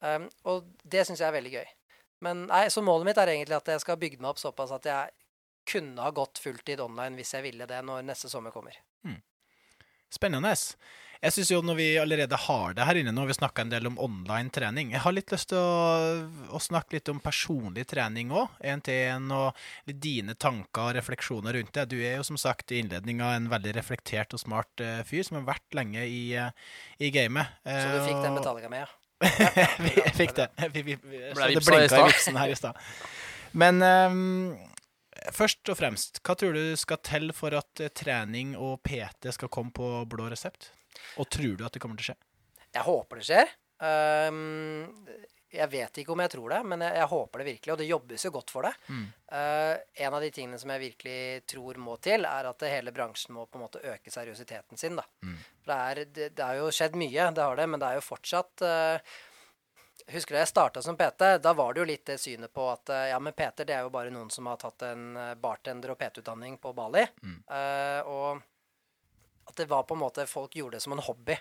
Um, 0.00 0.28
og 0.48 0.70
det 0.84 1.04
syns 1.04 1.20
jeg 1.20 1.28
er 1.28 1.36
veldig 1.36 1.54
gøy. 1.58 1.74
Men 2.24 2.46
nei, 2.48 2.64
så 2.72 2.82
målet 2.82 3.10
mitt 3.10 3.20
er 3.20 3.34
egentlig 3.34 3.58
at 3.58 3.68
jeg 3.74 3.84
skal 3.84 4.00
bygge 4.00 4.22
meg 4.22 4.32
opp 4.32 4.40
såpass 4.42 4.72
at 4.74 4.88
jeg 4.88 5.14
kunne 5.68 6.02
ha 6.02 6.10
gått 6.16 6.40
fulltid 6.40 6.80
online 6.80 7.18
hvis 7.18 7.34
jeg 7.36 7.44
ville 7.44 7.68
det 7.68 7.82
når 7.84 8.06
neste 8.08 8.30
sommer 8.32 8.54
kommer. 8.54 8.80
Spennende. 10.10 10.54
Jeg 11.18 11.34
syns 11.34 11.48
jo 11.50 11.58
når 11.66 11.76
vi 11.80 11.86
allerede 11.98 12.38
har 12.38 12.74
det 12.78 12.84
her 12.86 13.00
inne, 13.00 13.10
nå 13.14 13.24
har 13.24 13.30
vi 13.32 13.34
snakka 13.34 13.64
en 13.64 13.72
del 13.72 13.88
om 13.90 13.96
online 13.98 14.52
trening 14.54 14.92
Jeg 14.94 15.02
har 15.02 15.14
litt 15.16 15.32
lyst 15.34 15.48
til 15.50 15.58
å, 15.58 16.20
å 16.54 16.60
snakke 16.62 16.94
litt 16.94 17.10
om 17.10 17.18
personlig 17.22 17.88
trening 17.90 18.30
òg. 18.30 18.54
Én 18.62 18.82
til 18.86 19.16
én, 19.16 19.26
og 19.34 19.58
dine 19.88 20.36
tanker 20.38 20.84
og 20.84 20.94
refleksjoner 20.94 21.58
rundt 21.58 21.74
det. 21.74 21.88
Du 21.90 21.96
er 21.98 22.20
jo 22.20 22.28
som 22.28 22.38
sagt 22.38 22.70
i 22.70 22.78
innledninga 22.84 23.32
en 23.34 23.50
veldig 23.50 23.74
reflektert 23.80 24.36
og 24.38 24.44
smart 24.44 24.84
uh, 24.84 25.02
fyr 25.08 25.26
som 25.26 25.40
har 25.40 25.48
vært 25.50 25.78
lenge 25.80 26.06
i, 26.06 26.22
uh, 26.38 26.54
i 27.02 27.10
gamet. 27.14 27.50
Så 27.66 27.90
du 27.96 27.98
fikk 28.06 28.22
den 28.22 28.30
Eh, 28.30 28.38
betalinga 28.38 28.70
med, 28.70 28.86
ja? 28.86 28.94
vi 29.82 29.92
jeg 29.98 30.14
fikk 30.14 30.38
det. 30.38 30.48
Vi, 30.70 30.86
vi, 30.86 30.98
vi, 31.02 31.26
Ble 31.34 31.52
det 31.56 31.66
blinka 31.66 32.02
i 32.04 32.08
vipsen 32.12 32.38
her 32.38 32.54
i 32.54 32.58
stad. 32.62 32.78
Men 33.58 33.82
um, 33.82 34.54
først 35.34 35.66
og 35.72 35.80
fremst, 35.80 36.22
hva 36.22 36.38
tror 36.38 36.54
du 36.54 36.78
skal 36.78 37.02
til 37.02 37.32
for 37.34 37.58
at 37.58 37.88
trening 37.98 38.54
og 38.54 38.84
PT 38.86 39.34
skal 39.34 39.50
komme 39.50 39.74
på 39.74 39.96
blå 40.06 40.30
resept? 40.30 40.70
Og 41.18 41.30
tror 41.30 41.56
du 41.58 41.64
at 41.66 41.74
det 41.74 41.82
kommer 41.82 41.98
til 41.98 42.08
å 42.08 42.10
skje? 42.12 42.18
Jeg 42.68 42.86
håper 42.86 43.20
det 43.20 43.28
skjer. 43.28 43.56
Um, 43.78 44.96
jeg 45.48 45.70
vet 45.72 46.00
ikke 46.02 46.12
om 46.12 46.20
jeg 46.20 46.32
tror 46.34 46.52
det, 46.52 46.58
men 46.68 46.82
jeg, 46.84 46.92
jeg 46.98 47.08
håper 47.08 47.40
det 47.40 47.46
virkelig. 47.46 47.72
Og 47.72 47.78
det 47.80 47.88
jobbes 47.88 48.24
jo 48.26 48.32
godt 48.34 48.52
for 48.52 48.68
det. 48.68 48.72
Mm. 48.92 49.06
Uh, 49.32 50.02
en 50.04 50.16
av 50.18 50.24
de 50.24 50.30
tingene 50.34 50.60
som 50.60 50.72
jeg 50.74 50.82
virkelig 50.82 51.46
tror 51.48 51.80
må 51.80 51.96
til, 52.04 52.28
er 52.28 52.50
at 52.50 52.66
hele 52.68 52.92
bransjen 52.92 53.36
må 53.36 53.46
på 53.48 53.58
en 53.58 53.64
måte 53.64 53.80
øke 53.80 54.12
seriøsiteten 54.12 54.80
sin. 54.80 55.00
Mm. 55.24 55.38
Det, 55.64 55.78
er, 55.78 56.02
det, 56.04 56.28
det 56.36 56.44
har 56.44 56.60
jo 56.60 56.68
skjedd 56.74 56.98
mye, 57.00 57.30
det 57.32 57.46
har 57.46 57.56
det, 57.56 57.66
men 57.72 57.80
det 57.80 57.88
er 57.88 58.00
jo 58.00 58.06
fortsatt 58.10 58.66
uh, 58.66 59.16
Husker 60.08 60.32
du 60.32 60.38
jeg 60.38 60.48
starta 60.48 60.80
som 60.80 60.96
PT? 60.96 61.26
Da 61.44 61.50
var 61.52 61.74
det 61.74 61.82
jo 61.82 61.88
litt 61.90 62.06
det 62.08 62.14
synet 62.22 62.52
på 62.54 62.64
at 62.70 62.92
uh, 62.94 63.08
ja, 63.10 63.18
men 63.20 63.34
PT 63.36 63.66
det 63.68 63.74
er 63.76 63.82
jo 63.84 63.90
bare 63.92 64.12
noen 64.14 64.30
som 64.32 64.46
har 64.48 64.56
tatt 64.60 64.86
en 64.88 65.18
bartender- 65.42 65.92
og 65.92 65.98
PT-utdanning 66.00 66.54
på 66.62 66.72
Bali. 66.72 67.02
Mm. 67.20 67.34
Og 68.08 68.46
at 69.48 69.56
det 69.58 69.68
var 69.70 69.84
på 69.88 69.96
en 69.96 70.02
måte 70.04 70.26
folk 70.28 70.56
gjorde 70.58 70.78
det 70.78 70.84
som 70.84 70.94
en 70.96 71.04
hobby. 71.04 71.36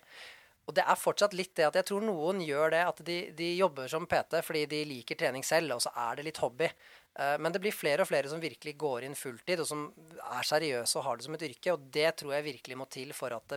Og 0.68 0.76
det 0.76 0.84
er 0.84 1.00
fortsatt 1.00 1.32
litt 1.38 1.54
det 1.56 1.64
at 1.70 1.78
jeg 1.80 1.88
tror 1.88 2.02
noen 2.04 2.42
gjør 2.44 2.74
det, 2.74 2.82
at 2.90 2.98
de, 3.08 3.18
de 3.38 3.54
jobber 3.56 3.88
som 3.88 4.04
PT 4.10 4.42
fordi 4.44 4.66
de 4.68 4.82
liker 4.90 5.16
trening 5.20 5.46
selv, 5.48 5.78
og 5.78 5.84
så 5.86 5.94
er 5.96 6.18
det 6.20 6.26
litt 6.28 6.42
hobby. 6.44 6.68
Eh, 6.68 7.38
Men 7.40 7.56
det 7.56 7.62
blir 7.64 7.72
flere 7.76 8.04
og 8.04 8.10
flere 8.10 8.28
som 8.28 8.42
virkelig 8.44 8.74
går 8.78 9.06
inn 9.08 9.16
fulltid, 9.16 9.64
og 9.64 9.70
som 9.70 9.86
er 10.20 10.44
seriøse 10.50 11.00
og 11.00 11.06
har 11.08 11.18
det 11.22 11.28
som 11.30 11.38
et 11.40 11.46
yrke. 11.48 11.72
Og 11.78 11.86
det 11.96 12.10
tror 12.20 12.36
jeg 12.36 12.48
virkelig 12.50 12.80
må 12.82 12.90
til 12.92 13.14
for 13.16 13.32
at 13.38 13.56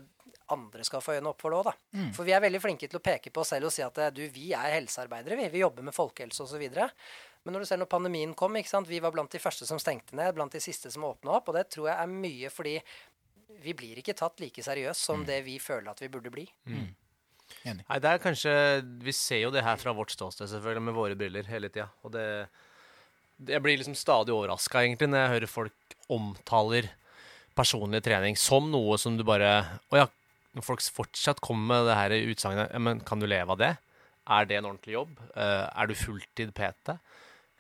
andre 0.55 0.87
skal 0.87 1.03
få 1.03 1.17
øynene 1.17 1.31
opp 1.35 1.43
for 1.43 1.51
det 1.51 1.59
òg, 1.59 1.73
da. 1.73 1.75
For 2.15 2.27
vi 2.27 2.33
er 2.35 2.43
veldig 2.47 2.63
flinke 2.63 2.87
til 2.91 2.99
å 2.99 3.03
peke 3.11 3.31
på 3.35 3.43
oss 3.43 3.51
selv 3.57 3.67
og 3.71 3.75
si 3.75 3.83
at 3.87 3.99
eh, 4.07 4.15
du, 4.15 4.23
vi 4.31 4.53
er 4.55 4.71
helsearbeidere, 4.79 5.39
vi. 5.43 5.51
Vi 5.57 5.65
jobber 5.67 5.83
med 5.91 5.95
folkehelse 5.99 6.47
osv. 6.47 6.63
Men 7.43 7.55
når 7.57 7.63
du 7.65 7.67
ser 7.71 7.79
når 7.81 7.89
pandemien 7.91 8.33
kom, 8.37 8.55
ikke 8.61 8.69
sant? 8.71 8.87
vi 8.91 8.99
var 9.03 9.15
blant 9.15 9.33
de 9.33 9.39
første 9.43 9.67
som 9.67 9.79
stengte 9.81 10.15
ned, 10.15 10.35
blant 10.37 10.53
de 10.53 10.61
siste 10.61 10.91
som 10.93 11.07
åpna 11.09 11.39
opp. 11.39 11.49
Og 11.49 11.57
det 11.57 11.67
tror 11.73 11.89
jeg 11.89 11.97
er 11.97 12.11
mye 12.13 12.51
fordi 12.53 12.75
vi 13.65 13.75
blir 13.77 14.01
ikke 14.01 14.17
tatt 14.19 14.41
like 14.43 14.65
seriøst 14.65 15.07
som 15.07 15.25
det 15.29 15.43
vi 15.47 15.59
føler 15.63 15.93
at 15.93 16.03
vi 16.03 16.11
burde 16.13 16.33
bli. 16.33 16.47
Enig. 17.67 17.83
Nei, 17.83 17.99
det 17.99 18.11
er 18.11 18.21
kanskje 18.23 18.53
Vi 19.03 19.13
ser 19.17 19.41
jo 19.43 19.51
det 19.51 19.65
her 19.67 19.79
fra 19.81 19.93
vårt 19.97 20.13
ståsted, 20.15 20.49
selvfølgelig, 20.53 20.85
med 20.87 20.95
våre 20.97 21.17
briller 21.19 21.49
hele 21.51 21.69
tida. 21.73 21.89
Og 22.07 22.15
det, 22.15 22.25
det 23.37 23.57
Jeg 23.57 23.65
blir 23.65 23.81
liksom 23.81 23.99
stadig 23.99 24.35
overraska, 24.35 24.85
egentlig, 24.85 25.11
når 25.11 25.25
jeg 25.25 25.35
hører 25.35 25.51
folk 25.51 25.97
omtaler 26.11 26.89
personlig 27.59 28.01
trening 28.07 28.39
som 28.39 28.71
noe 28.71 28.97
som 28.99 29.19
du 29.19 29.25
bare 29.27 29.51
Å 29.91 30.05
ja, 30.05 30.07
når 30.57 30.67
folk 30.67 30.83
fortsatt 30.83 31.43
kommer 31.45 31.75
med 31.75 31.91
det 31.91 31.99
her 31.99 32.15
utsagnet 32.33 32.71
ja, 32.73 32.83
Men 32.83 33.03
kan 33.07 33.23
du 33.23 33.29
leve 33.31 33.55
av 33.55 33.61
det? 33.61 33.75
Er 34.31 34.47
det 34.47 34.61
en 34.61 34.69
ordentlig 34.71 34.95
jobb? 34.95 35.17
Eh, 35.35 35.67
er 35.67 35.91
du 35.91 35.97
fulltid 35.99 36.53
PT? 36.55 36.95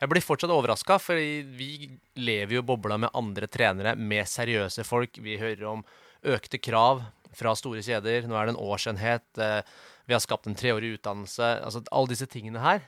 Jeg 0.00 0.08
blir 0.08 0.24
fortsatt 0.24 0.52
overraska, 0.54 0.96
for 0.96 1.18
vi 1.20 1.90
lever 2.16 2.56
jo 2.56 2.64
bobla 2.64 2.96
med 2.96 3.12
andre 3.16 3.48
trenere, 3.52 3.92
med 3.96 4.28
seriøse 4.28 4.84
folk. 4.88 5.18
Vi 5.20 5.36
hører 5.36 5.66
om 5.68 5.82
økte 6.24 6.56
krav 6.56 7.02
fra 7.36 7.52
store 7.56 7.82
kjeder. 7.84 8.24
Nå 8.28 8.38
er 8.38 8.48
det 8.48 8.54
en 8.54 8.64
årsenhet. 8.64 9.26
eh, 9.38 9.60
Vi 10.08 10.14
har 10.16 10.20
skapt 10.24 10.46
en 10.48 10.56
treårig 10.56 10.96
utdannelse. 10.96 11.62
Altså 11.62 11.84
alle 11.92 12.08
disse 12.08 12.26
tingene 12.26 12.58
her. 12.58 12.80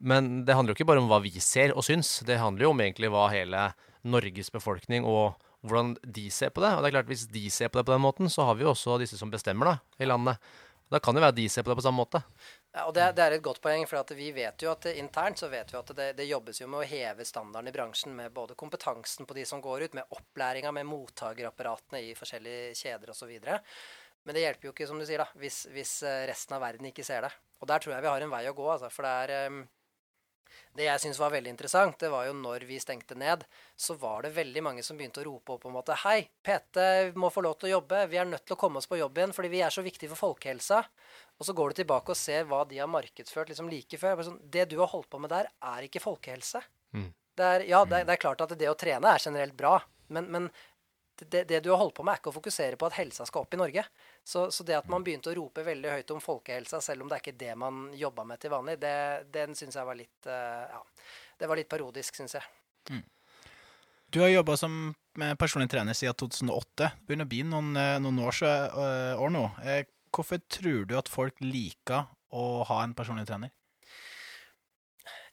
Men 0.00 0.44
det 0.44 0.54
handler 0.54 0.74
jo 0.74 0.82
ikke 0.82 0.90
bare 0.90 1.00
om 1.00 1.08
hva 1.08 1.22
vi 1.22 1.38
ser 1.40 1.72
og 1.72 1.86
syns. 1.86 2.20
Det 2.26 2.36
handler 2.36 2.66
jo 2.66 2.70
om 2.74 2.80
egentlig 2.80 3.08
hva 3.14 3.30
hele 3.30 3.72
Norges 4.04 4.50
befolkning 4.50 5.06
og 5.06 5.38
hvordan 5.62 5.96
de 6.02 6.28
ser 6.30 6.50
på 6.50 6.60
det. 6.60 6.74
Og 6.74 6.82
det 6.82 6.90
er 6.90 6.96
klart, 6.98 7.08
hvis 7.08 7.26
de 7.30 7.48
ser 7.48 7.70
på 7.70 7.78
det 7.78 7.86
på 7.86 7.94
den 7.94 8.04
måten, 8.04 8.28
så 8.28 8.44
har 8.44 8.58
vi 8.58 8.66
jo 8.66 8.74
også 8.74 8.98
disse 9.00 9.16
som 9.16 9.30
bestemmer 9.30 9.70
da, 9.70 9.78
i 10.02 10.04
landet. 10.04 10.36
Da 10.92 11.00
kan 11.02 11.14
det 11.14 11.22
være 11.24 11.34
de 11.34 11.48
ser 11.48 11.64
på 11.66 11.72
det 11.72 11.78
på 11.80 11.86
samme 11.86 12.02
måte. 12.04 12.20
Ja, 12.76 12.82
og 12.84 12.92
det, 12.92 13.06
det 13.16 13.24
er 13.24 13.34
et 13.38 13.44
godt 13.44 13.62
poeng, 13.64 13.86
for 13.88 14.16
vi 14.18 14.26
vet 14.36 14.60
jo 14.60 14.68
at 14.74 14.84
internt 14.90 15.40
så 15.40 15.48
vet 15.48 15.70
vi 15.72 15.78
at 15.78 15.92
det, 15.96 16.10
det 16.18 16.26
jobbes 16.28 16.58
jo 16.60 16.66
med 16.68 16.82
å 16.82 16.88
heve 16.90 17.24
standarden 17.24 17.70
i 17.70 17.72
bransjen 17.72 18.12
med 18.12 18.34
både 18.36 18.56
kompetansen 18.58 19.24
på 19.24 19.36
de 19.38 19.46
som 19.48 19.62
går 19.64 19.86
ut, 19.86 19.94
med 19.96 20.12
opplæringa, 20.12 20.74
med 20.76 20.84
mottakerapparatene 20.90 22.02
i 22.04 22.12
forskjellige 22.18 22.74
kjeder 22.76 23.14
osv. 23.14 23.32
Men 24.26 24.36
det 24.36 24.42
hjelper 24.42 24.68
jo 24.68 24.74
ikke, 24.74 24.90
som 24.90 25.00
du 25.00 25.06
sier, 25.08 25.22
da, 25.22 25.28
hvis, 25.40 25.62
hvis 25.72 25.94
eh, 26.04 26.26
resten 26.28 26.58
av 26.58 26.66
verden 26.66 26.90
ikke 26.90 27.06
ser 27.06 27.24
det. 27.24 27.32
Og 27.62 27.70
der 27.70 27.80
tror 27.80 27.94
jeg 27.94 28.04
vi 28.04 28.12
har 28.12 28.26
en 28.26 28.36
vei 28.36 28.44
å 28.50 28.54
gå, 28.58 28.68
altså. 28.74 28.90
For 28.92 29.06
det 29.06 29.14
er 29.22 29.34
eh, 29.38 29.58
Det 30.76 30.84
jeg 30.90 31.00
syns 31.06 31.20
var 31.22 31.32
veldig 31.32 31.54
interessant, 31.54 31.96
det 32.00 32.10
var 32.12 32.26
jo 32.26 32.34
når 32.36 32.66
vi 32.68 32.76
stengte 32.82 33.16
ned, 33.16 33.44
så 33.72 33.96
var 33.96 34.26
det 34.26 34.34
veldig 34.36 34.62
mange 34.66 34.82
som 34.84 34.98
begynte 34.98 35.22
å 35.22 35.28
rope 35.30 35.56
opp 35.56 35.64
om 35.70 35.78
at 35.80 35.94
Hei, 36.02 36.18
PT 36.44 36.84
må 37.16 37.30
få 37.32 37.46
lov 37.46 37.56
til 37.56 37.70
å 37.70 37.78
jobbe. 37.78 38.02
Vi 38.12 38.20
er 38.20 38.28
nødt 38.28 38.44
til 38.44 38.58
å 38.58 38.60
komme 38.60 38.82
oss 38.82 38.90
på 38.90 38.98
jobb 39.00 39.16
igjen 39.16 39.32
fordi 39.36 39.52
vi 39.54 39.62
er 39.64 39.72
så 39.72 39.84
viktige 39.86 40.12
for 40.12 40.26
folkehelsa. 40.26 40.82
Og 41.38 41.44
så 41.44 41.52
går 41.52 41.68
du 41.74 41.80
tilbake 41.82 42.14
og 42.14 42.16
ser 42.16 42.46
hva 42.48 42.62
de 42.68 42.78
har 42.80 42.88
markedsført 42.88 43.50
liksom 43.52 43.68
like 43.68 43.98
før. 44.00 44.22
Sånn, 44.24 44.38
det 44.50 44.68
du 44.70 44.78
har 44.80 44.88
holdt 44.88 45.10
på 45.12 45.18
med 45.20 45.30
der, 45.34 45.50
er 45.60 45.84
ikke 45.84 46.00
folkehelse. 46.00 46.62
Mm. 46.96 47.10
Det 47.36 47.44
er, 47.44 47.64
ja, 47.68 47.82
det, 47.84 47.98
er- 48.00 48.06
det 48.08 48.14
er 48.16 48.22
klart 48.22 48.40
at 48.46 48.54
det 48.56 48.70
å 48.70 48.78
trene 48.78 49.10
er 49.12 49.20
generelt 49.20 49.52
bra, 49.58 49.74
men, 50.08 50.30
men 50.32 50.46
det, 51.20 51.42
det 51.48 51.60
du 51.64 51.70
har 51.72 51.78
holdt 51.80 51.94
på 51.96 52.04
med, 52.04 52.14
er 52.14 52.20
ikke 52.22 52.28
å 52.32 52.36
fokusere 52.36 52.76
på 52.80 52.88
at 52.88 52.96
helsa 52.98 53.24
skal 53.28 53.44
opp 53.44 53.54
i 53.56 53.60
Norge. 53.60 53.84
Så, 54.24 54.46
så 54.52 54.64
det 54.68 54.74
at 54.76 54.88
man 54.92 55.04
begynte 55.04 55.30
å 55.32 55.36
rope 55.36 55.62
veldig 55.64 55.92
høyt 55.94 56.10
om 56.12 56.20
folkehelsa, 56.24 56.80
selv 56.84 57.04
om 57.04 57.08
det 57.12 57.16
er 57.18 57.22
ikke 57.24 57.38
det 57.40 57.54
man 57.60 57.86
jobba 57.96 58.24
med 58.28 58.40
til 58.40 58.52
vanlig, 58.52 58.78
det, 58.80 58.94
den 59.32 59.54
syns 59.56 59.76
jeg 59.76 59.88
var 59.88 59.96
litt 59.96 60.28
eh, 60.28 60.64
Ja, 60.72 60.82
det 61.40 61.48
var 61.52 61.56
litt 61.60 61.68
parodisk, 61.72 62.16
syns 62.20 62.36
jeg. 62.36 63.00
Du 64.12 64.20
har 64.22 64.28
jobba 64.30 64.54
som 64.56 64.94
med 65.18 65.36
personlig 65.40 65.68
trener 65.72 65.96
siden 65.96 66.14
2008. 66.14 66.76
Det 66.76 67.08
begynner 67.08 67.26
å 67.26 67.32
bli 67.32 67.42
noen, 67.48 67.72
eh, 67.80 67.96
noen 68.00 68.20
år, 68.22 68.36
så, 68.36 68.46
eh, 68.68 69.20
år 69.20 69.32
nå. 69.34 69.44
Eh, 70.16 70.22
Hvorfor 70.22 70.38
tror 70.48 70.86
du 70.86 70.96
at 70.98 71.08
folk 71.08 71.40
liker 71.40 72.06
å 72.32 72.64
ha 72.64 72.82
en 72.82 72.94
personlig 72.94 73.26
trener? 73.28 73.50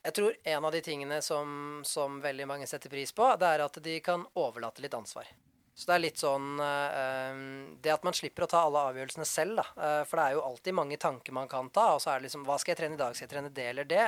Jeg 0.03 0.13
tror 0.13 0.35
en 0.43 0.65
av 0.65 0.71
de 0.71 0.81
tingene 0.83 1.21
som, 1.23 1.79
som 1.87 2.19
veldig 2.21 2.47
mange 2.47 2.67
setter 2.67 2.89
pris 2.91 3.13
på, 3.15 3.23
det 3.39 3.47
er 3.47 3.63
at 3.63 3.79
de 3.83 3.99
kan 4.03 4.25
overlate 4.35 4.83
litt 4.83 4.93
ansvar. 4.93 5.29
Så 5.73 5.87
det 5.89 5.93
er 5.95 6.01
litt 6.03 6.19
sånn 6.21 6.59
eh, 6.61 7.37
Det 7.81 7.89
at 7.89 8.03
man 8.05 8.13
slipper 8.13 8.45
å 8.45 8.49
ta 8.51 8.59
alle 8.61 8.83
avgjørelsene 8.91 9.25
selv, 9.25 9.57
da. 9.57 9.63
Eh, 9.73 10.03
for 10.05 10.19
det 10.19 10.25
er 10.25 10.35
jo 10.35 10.43
alltid 10.45 10.75
mange 10.77 10.99
tanker 11.01 11.33
man 11.33 11.47
kan 11.49 11.71
ta. 11.73 11.95
Og 11.95 12.03
så 12.03 12.11
er 12.11 12.19
det 12.19 12.27
liksom 12.27 12.43
Hva 12.45 12.59
skal 12.61 12.75
jeg 12.75 12.81
trene 12.83 12.99
i 12.99 13.01
dag? 13.01 13.15
Skal 13.15 13.25
jeg 13.25 13.33
trene 13.33 13.49
det 13.49 13.65
eller 13.71 13.87
det? 13.89 14.03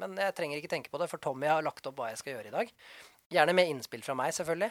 Men 0.00 0.16
jeg 0.16 0.36
trenger 0.38 0.62
ikke 0.62 0.72
tenke 0.72 0.94
på 0.94 1.02
det, 1.02 1.10
for 1.12 1.20
Tommy 1.20 1.50
har 1.50 1.66
lagt 1.66 1.90
opp 1.90 1.98
hva 2.00 2.08
jeg 2.14 2.22
skal 2.22 2.38
gjøre 2.38 2.48
i 2.48 2.54
dag. 2.54 2.72
Gjerne 3.30 3.52
med 3.58 3.68
innspill 3.74 4.02
fra 4.06 4.16
meg, 4.16 4.32
selvfølgelig. 4.38 4.70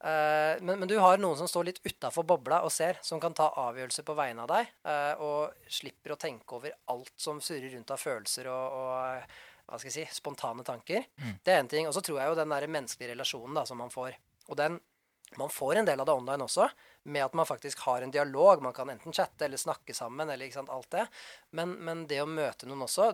Eh, 0.00 0.56
men, 0.64 0.78
men 0.80 0.88
du 0.88 0.96
har 0.98 1.20
noen 1.20 1.36
som 1.36 1.48
står 1.48 1.68
litt 1.68 1.80
utafor 1.84 2.24
bobla 2.24 2.62
og 2.64 2.72
ser, 2.72 3.00
som 3.04 3.20
kan 3.20 3.36
ta 3.36 3.50
avgjørelser 3.66 4.06
på 4.06 4.16
vegne 4.16 4.46
av 4.46 4.50
deg, 4.52 4.70
eh, 4.88 5.20
og 5.20 5.70
slipper 5.70 6.14
å 6.14 6.20
tenke 6.20 6.56
over 6.56 6.76
alt 6.94 7.12
som 7.20 7.40
surrer 7.44 7.74
rundt 7.74 7.92
av 7.92 8.00
følelser 8.00 8.48
og, 8.52 8.78
og 8.80 9.34
hva 9.70 9.78
skal 9.78 9.90
jeg 9.90 9.96
si, 10.00 10.18
spontane 10.18 10.64
tanker. 10.66 11.04
Det 11.44 11.52
er 11.52 11.60
en 11.62 11.68
ting. 11.70 11.86
Og 11.86 11.94
så 11.94 12.02
tror 12.02 12.18
jeg 12.18 12.32
jo 12.32 12.38
den 12.40 12.50
der 12.50 12.66
menneskelige 12.66 13.12
relasjonen 13.12 13.60
da, 13.60 13.62
som 13.68 13.78
man 13.78 13.92
får. 13.92 14.16
Og 14.50 14.56
den 14.58 14.80
man 15.38 15.52
får 15.52 15.78
en 15.78 15.86
del 15.86 16.00
av 16.02 16.08
det 16.08 16.14
online 16.18 16.42
også, 16.42 16.66
med 17.02 17.24
at 17.24 17.34
man 17.34 17.46
faktisk 17.46 17.78
har 17.78 18.02
en 18.02 18.10
dialog. 18.10 18.62
Man 18.62 18.72
kan 18.72 18.90
enten 18.90 19.12
chatte 19.12 19.44
eller 19.44 19.56
snakke 19.56 19.94
sammen, 19.94 20.30
eller 20.30 20.46
ikke 20.46 20.58
sant, 20.58 20.70
alt 20.70 20.90
det. 20.90 21.06
Men, 21.56 21.72
men 21.72 22.04
det 22.06 22.20
å 22.22 22.28
møte 22.28 22.68
noen 22.68 22.84
også 22.84 23.10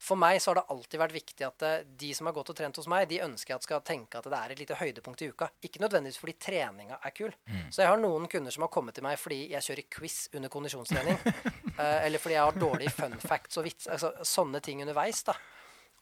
For 0.00 0.16
meg 0.16 0.38
så 0.40 0.50
har 0.50 0.60
det 0.60 0.72
alltid 0.72 1.00
vært 1.02 1.12
viktig 1.16 1.44
at 1.44 1.64
eh, 1.66 1.82
de 1.84 2.12
som 2.16 2.28
har 2.28 2.34
gått 2.36 2.52
og 2.52 2.56
trent 2.56 2.78
hos 2.80 2.88
meg, 2.88 3.08
de 3.10 3.18
ønsker 3.20 3.52
jeg 3.52 3.60
at 3.60 3.66
skal 3.66 3.82
tenke 3.84 4.16
at 4.16 4.28
det 4.32 4.38
er 4.38 4.54
et 4.54 4.62
lite 4.62 4.78
høydepunkt 4.80 5.20
i 5.20 5.28
uka. 5.28 5.50
Ikke 5.66 5.82
nødvendigvis 5.82 6.20
fordi 6.22 6.36
treninga 6.40 6.96
er 7.04 7.14
kul. 7.16 7.34
Så 7.68 7.82
jeg 7.82 7.90
har 7.90 8.00
noen 8.00 8.28
kunder 8.30 8.54
som 8.54 8.64
har 8.64 8.72
kommet 8.72 8.96
til 8.96 9.04
meg 9.04 9.18
fordi 9.20 9.42
jeg 9.52 9.66
kjører 9.66 9.88
quiz 9.92 10.18
under 10.32 10.52
kondisjonstrening. 10.52 11.20
eh, 11.82 11.98
eller 12.06 12.22
fordi 12.22 12.38
jeg 12.38 12.46
har 12.46 12.60
dårlige 12.64 12.94
fun 12.96 13.18
facts 13.20 13.60
og 13.60 13.68
vits. 13.68 13.90
Altså 13.92 14.14
sånne 14.24 14.62
ting 14.64 14.80
underveis, 14.86 15.24
da. 15.28 15.36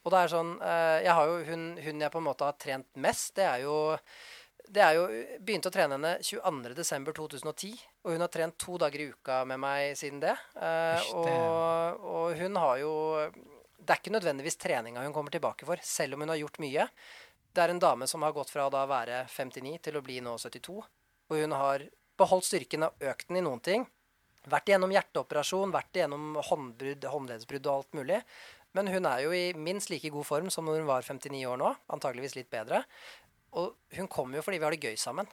Og 0.04 0.14
det 0.14 0.20
er 0.22 0.30
sånn 0.32 0.50
eh, 0.62 0.98
Jeg 1.04 1.14
har 1.18 1.28
jo 1.28 1.38
hun, 1.50 1.64
hun 1.82 2.04
jeg 2.04 2.12
på 2.14 2.20
en 2.22 2.28
måte 2.28 2.46
har 2.46 2.59
trent 2.61 2.88
mest, 3.02 3.34
det 3.36 3.48
er 3.48 3.64
jo 3.66 3.78
det 4.74 4.82
er 4.84 4.96
jo 4.98 5.04
Begynte 5.44 5.70
å 5.70 5.74
trene 5.74 5.96
henne 5.96 6.14
22.12.2010, 6.24 7.84
og 8.04 8.14
hun 8.14 8.24
har 8.24 8.32
trent 8.32 8.58
to 8.60 8.78
dager 8.80 9.02
i 9.02 9.08
uka 9.12 9.42
med 9.48 9.60
meg 9.62 9.94
siden 9.98 10.20
det. 10.22 10.34
Eh, 10.60 11.12
og, 11.16 12.04
og 12.04 12.36
hun 12.38 12.58
har 12.60 12.82
jo 12.82 12.92
Det 13.78 13.94
er 13.94 14.00
ikke 14.02 14.14
nødvendigvis 14.16 14.60
treninga 14.60 15.04
hun 15.06 15.14
kommer 15.16 15.32
tilbake 15.34 15.68
for, 15.68 15.80
selv 15.82 16.16
om 16.16 16.24
hun 16.24 16.34
har 16.34 16.40
gjort 16.42 16.60
mye. 16.64 16.88
Det 17.54 17.64
er 17.64 17.72
en 17.72 17.82
dame 17.82 18.06
som 18.06 18.22
har 18.22 18.34
gått 18.36 18.52
fra 18.52 18.68
å 18.68 18.88
være 18.90 19.24
59 19.32 19.78
til 19.88 19.96
å 19.98 20.04
bli 20.04 20.20
nå 20.24 20.36
72. 20.38 20.76
Og 21.28 21.40
hun 21.42 21.54
har 21.56 21.86
beholdt 22.18 22.48
styrken 22.48 22.86
og 22.88 23.08
økt 23.10 23.30
den 23.30 23.40
i 23.40 23.44
noen 23.46 23.62
ting. 23.64 23.86
Vært 24.48 24.70
igjennom 24.70 24.92
hjerteoperasjon, 24.94 25.72
vært 25.74 25.98
igjennom 25.98 26.38
håndbrudd, 26.50 27.08
håndleddsbrudd 27.12 27.66
og 27.66 27.74
alt 27.74 27.98
mulig. 27.98 28.20
Men 28.76 28.90
hun 28.92 29.08
er 29.08 29.24
jo 29.24 29.32
i 29.34 29.56
minst 29.56 29.90
like 29.90 30.10
god 30.12 30.26
form 30.28 30.50
som 30.52 30.68
når 30.68 30.82
hun 30.82 30.90
var 30.90 31.06
59 31.06 31.40
år 31.48 31.58
nå. 31.60 31.72
Antageligvis 31.94 32.36
litt 32.36 32.50
bedre. 32.52 32.82
Og 33.57 33.76
hun 33.96 34.09
kommer 34.09 34.38
jo 34.38 34.42
fordi 34.44 34.59
vi 34.59 34.64
har 34.68 34.74
det 34.76 34.82
gøy 34.90 34.99
sammen. 35.01 35.28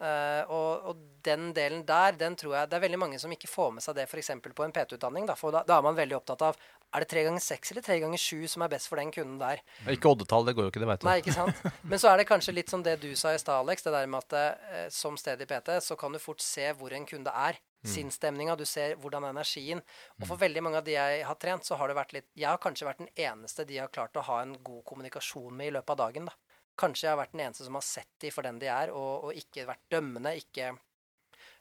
Eh, 0.00 0.42
og, 0.48 0.86
og 0.88 1.00
den 1.26 1.50
delen 1.52 1.82
der, 1.84 2.14
den 2.16 2.32
tror 2.40 2.54
jeg 2.56 2.68
Det 2.70 2.76
er 2.78 2.82
veldig 2.86 2.98
mange 3.02 3.18
som 3.20 3.32
ikke 3.34 3.50
får 3.52 3.74
med 3.76 3.84
seg 3.84 3.98
det 3.98 4.06
f.eks. 4.08 4.30
på 4.40 4.64
en 4.64 4.72
PT-utdanning. 4.72 5.26
Da, 5.28 5.36
for 5.36 5.52
da, 5.52 5.60
da 5.68 5.76
er 5.76 5.84
man 5.84 5.98
veldig 5.98 6.16
opptatt 6.16 6.44
av 6.46 6.60
er 6.90 7.04
det 7.04 7.10
tre 7.12 7.22
ganger 7.22 7.42
seks 7.44 7.70
eller 7.70 7.84
tre 7.86 8.00
ganger 8.02 8.18
sju 8.18 8.48
som 8.50 8.64
er 8.64 8.70
best 8.72 8.88
for 8.90 8.98
den 8.98 9.12
kunden 9.14 9.36
der. 9.38 9.60
Ikke 9.92 10.10
oddetall, 10.10 10.48
det 10.48 10.56
går 10.58 10.66
jo 10.66 10.72
ikke, 10.72 10.80
det 10.82 10.88
veit 10.90 11.04
du. 11.04 11.06
Nei, 11.06 11.18
ikke 11.20 11.34
sant? 11.36 11.60
Men 11.86 12.00
så 12.02 12.10
er 12.10 12.18
det 12.18 12.26
kanskje 12.26 12.54
litt 12.56 12.72
som 12.72 12.82
det 12.82 12.96
du 13.04 13.12
sa 13.14 13.34
i 13.36 13.38
stad, 13.38 13.60
Alex. 13.60 13.84
Det 13.86 13.92
der 13.94 14.08
med 14.10 14.24
at 14.24 14.34
uh, 14.34 14.88
som 14.90 15.18
sted 15.20 15.38
i 15.44 15.46
PT 15.46 15.76
så 15.86 15.94
kan 16.00 16.16
du 16.16 16.18
fort 16.22 16.42
se 16.42 16.72
hvor 16.80 16.96
en 16.96 17.06
kunde 17.06 17.30
er. 17.30 17.60
Sinnsstemninga. 17.86 18.58
Du 18.60 18.66
ser 18.68 18.92
hvordan 19.00 19.24
energien 19.30 19.78
Og 20.18 20.26
for 20.28 20.36
veldig 20.36 20.60
mange 20.66 20.82
av 20.82 20.84
de 20.84 20.98
jeg 20.98 21.22
har 21.24 21.38
trent, 21.40 21.64
så 21.64 21.78
har 21.80 21.88
det 21.88 21.96
vært 21.96 22.12
litt 22.12 22.26
Jeg 22.36 22.50
har 22.50 22.58
kanskje 22.60 22.84
vært 22.84 23.00
den 23.00 23.08
eneste 23.16 23.64
de 23.64 23.78
har 23.80 23.88
klart 23.88 24.18
å 24.20 24.24
ha 24.26 24.42
en 24.42 24.52
god 24.60 24.82
kommunikasjon 24.84 25.54
med 25.56 25.70
i 25.70 25.74
løpet 25.78 25.94
av 25.94 26.00
dagen. 26.02 26.28
da. 26.28 26.34
Kanskje 26.80 27.06
jeg 27.06 27.12
har 27.12 27.20
vært 27.20 27.34
den 27.36 27.42
eneste 27.46 27.66
som 27.66 27.76
har 27.76 27.84
sett 27.84 28.08
de 28.24 28.30
for 28.32 28.46
den 28.46 28.58
de 28.62 28.70
er, 28.72 28.92
og, 28.96 29.26
og 29.28 29.36
ikke 29.36 29.66
vært 29.68 29.82
dømmende. 29.92 30.32
ikke... 30.40 30.70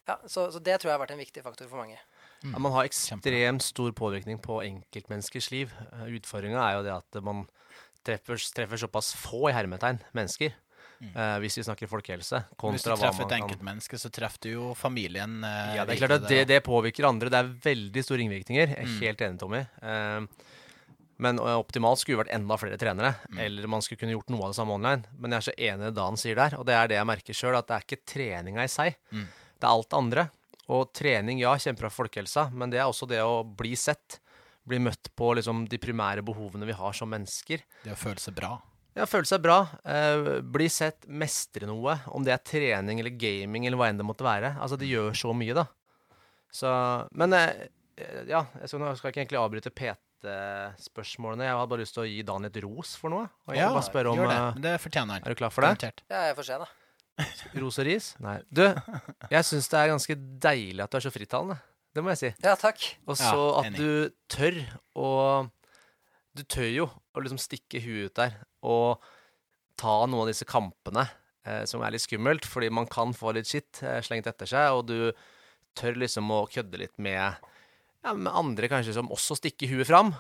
Ja, 0.08 0.16
så, 0.26 0.48
så 0.50 0.58
det 0.64 0.80
tror 0.80 0.90
jeg 0.90 0.96
har 0.96 1.04
vært 1.04 1.12
en 1.14 1.20
viktig 1.22 1.44
faktor 1.46 1.68
for 1.70 1.84
mange. 1.84 2.00
Ja, 2.42 2.58
man 2.58 2.72
har 2.74 2.88
ekstremt 2.88 3.62
stor 3.66 3.92
påvirkning 3.94 4.40
på 4.42 4.62
enkeltmenneskers 4.64 5.52
liv. 5.54 5.74
Utfordringa 6.08 6.64
er 6.64 6.78
jo 6.80 6.86
det 6.88 6.96
at 6.96 7.20
man 7.26 7.44
treffer, 8.08 8.40
treffer 8.56 8.80
såpass 8.80 9.12
få 9.20 9.50
i 9.52 9.54
hermetegn 9.54 10.00
mennesker, 10.18 10.56
eh, 11.12 11.36
hvis 11.44 11.60
vi 11.60 11.66
snakker 11.68 11.92
folkehelse, 11.92 12.40
Hvis 12.58 12.88
du 12.88 12.90
treffer 12.96 13.20
man 13.22 13.28
et 13.28 13.36
enkeltmenneske, 13.42 14.00
så 14.02 14.10
treffer 14.10 14.48
du 14.48 14.50
jo 14.54 14.72
familien. 14.74 15.44
Uh, 15.44 15.76
Ja, 15.78 15.86
det 15.86 15.98
er 15.98 16.02
klart 16.08 16.16
at 16.24 16.30
det, 16.32 16.42
det 16.56 16.62
påvirker 16.66 17.06
andre. 17.12 17.30
Det 17.30 17.42
er 17.44 17.52
veldig 17.68 18.04
store 18.08 18.24
ringvirkninger. 18.24 18.68
Jeg 18.72 18.80
er 18.80 18.88
Mm. 18.88 19.00
helt 19.04 19.22
enig, 19.28 19.40
Tommy. 19.44 19.62
Eh, 19.84 20.56
men 21.20 21.40
eh, 21.42 21.56
optimalt 21.60 22.00
skulle 22.02 22.22
vært 22.24 22.34
enda 22.36 22.56
flere 22.60 22.78
trenere, 22.80 23.14
Mm. 23.30 23.40
eller 23.46 23.68
man 23.68 23.82
skulle 23.86 24.00
kunne 24.02 24.16
gjort 24.16 24.30
noe 24.34 24.48
av 24.48 24.54
det 24.54 24.60
samme 24.60 24.76
online. 24.80 25.06
Men 25.20 25.32
jeg 25.36 25.38
er 25.44 25.48
så 25.52 25.56
enig 25.58 25.84
i 25.84 25.90
det 25.90 25.96
Dan 26.00 26.18
sier 26.18 26.36
der, 26.40 26.56
og 26.58 26.66
det 26.66 26.76
er 26.80 26.88
det 26.88 26.98
jeg 27.00 27.10
merker 27.12 27.34
sjøl, 27.38 27.58
at 27.60 27.68
det 27.68 27.76
er 27.78 27.86
ikke 27.88 28.06
treninga 28.14 28.64
i 28.64 28.72
seg. 28.72 28.96
Mm. 29.12 29.28
Det 29.60 29.68
er 29.68 29.74
alt 29.74 29.90
det 29.92 30.00
andre. 30.00 30.30
Og 30.70 30.92
trening, 30.94 31.40
ja, 31.42 31.54
kjemper 31.58 31.90
for 31.90 32.04
folkehelsa, 32.06 32.48
men 32.54 32.70
det 32.70 32.80
er 32.80 32.88
også 32.88 33.08
det 33.10 33.20
å 33.26 33.44
bli 33.44 33.76
sett. 33.76 34.20
Bli 34.70 34.78
møtt 34.80 35.10
på 35.18 35.32
liksom, 35.36 35.64
de 35.68 35.80
primære 35.82 36.22
behovene 36.24 36.68
vi 36.70 36.76
har 36.78 36.94
som 36.94 37.10
mennesker. 37.10 37.64
Det 37.84 37.92
å 37.96 37.98
føle 37.98 38.22
seg 38.22 38.36
bra. 38.38 38.52
Ja, 38.96 39.06
føle 39.10 39.26
seg 39.26 39.42
bra. 39.42 39.62
Eh, 39.86 40.42
bli 40.46 40.68
sett, 40.70 41.08
mestre 41.08 41.66
noe. 41.70 41.96
Om 42.14 42.24
det 42.26 42.34
er 42.36 42.44
trening 42.46 43.00
eller 43.00 43.16
gaming 43.18 43.66
eller 43.66 43.78
hva 43.80 43.88
enn 43.90 43.98
det 43.98 44.06
måtte 44.06 44.26
være. 44.28 44.56
Altså, 44.62 44.78
det 44.78 44.90
gjør 44.92 45.14
så 45.18 45.34
mye, 45.34 45.56
da. 45.58 45.66
Så 46.52 46.70
Men 47.18 47.34
eh, 47.34 47.68
ja, 48.30 48.46
jeg 48.62 48.70
skal, 48.70 49.12
ikke 49.12 49.24
egentlig 49.24 49.40
avbryte 49.42 49.72
PT-spørsmålene. 50.24 51.46
Jeg 51.48 51.56
hadde 51.58 51.70
bare 51.72 51.84
lyst 51.84 51.96
til 51.98 52.04
å 52.04 52.10
gi 52.10 52.22
Dan 52.28 52.46
et 52.50 52.60
ros 52.64 52.96
for 53.00 53.14
noe. 53.14 53.30
Og 53.48 53.56
jeg 53.56 53.62
Ja, 53.64 53.70
bare 53.74 53.86
spørre 53.88 54.12
om 54.12 54.18
gjør 54.20 54.30
det. 54.30 54.38
eh, 54.38 54.54
Men 54.54 54.62
det 54.68 54.74
fortjener 54.84 55.14
han. 55.18 55.24
Er 55.26 55.30
du 55.30 55.36
klar 55.40 55.52
for 55.52 55.62
det? 55.66 55.92
Ja, 56.10 56.22
jeg 56.30 56.36
får 56.38 56.46
se, 56.50 56.58
da. 56.60 56.68
Ros 57.62 57.80
og 57.80 57.86
ris? 57.86 58.16
Nei. 58.24 58.38
Du, 58.52 58.64
jeg 59.30 59.44
syns 59.50 59.68
det 59.72 59.80
er 59.80 59.90
ganske 59.92 60.16
deilig 60.40 60.84
at 60.86 60.92
du 60.92 60.98
er 60.98 61.06
så 61.08 61.12
frittalende. 61.12 61.58
Det 61.94 62.04
må 62.06 62.14
jeg 62.14 62.20
si. 62.22 62.30
Ja, 62.46 62.56
takk. 62.56 62.84
Og 63.08 63.18
Ja, 63.18 63.32
så 63.34 63.48
at 63.60 63.74
du 63.76 64.12
tør 64.30 64.60
å 64.96 65.10
Du 66.38 66.44
tør 66.46 66.70
jo 66.72 66.86
å 67.18 67.20
liksom 67.24 67.40
stikke 67.42 67.82
huet 67.84 68.12
ut 68.12 68.16
der 68.16 68.36
og 68.64 69.02
ta 69.76 70.06
noen 70.06 70.22
av 70.22 70.28
disse 70.30 70.46
kampene 70.48 71.08
eh, 71.44 71.66
som 71.66 71.82
er 71.84 71.92
litt 71.92 72.04
skummelt, 72.06 72.46
fordi 72.46 72.70
man 72.72 72.86
kan 72.88 73.12
få 73.18 73.34
litt 73.34 73.48
skitt 73.50 73.82
eh, 73.84 73.98
slengt 74.06 74.28
etter 74.30 74.46
seg, 74.48 74.72
og 74.78 74.86
du 74.88 75.12
tør 75.76 75.96
liksom 76.00 76.30
å 76.32 76.46
kødde 76.52 76.78
litt 76.80 76.94
med, 77.02 77.36
ja, 78.06 78.14
med 78.16 78.32
andre 78.32 78.70
kanskje 78.72 78.96
som 78.96 79.12
også 79.14 79.38
stikker 79.40 79.72
huet 79.74 79.90
fram. 79.90 80.14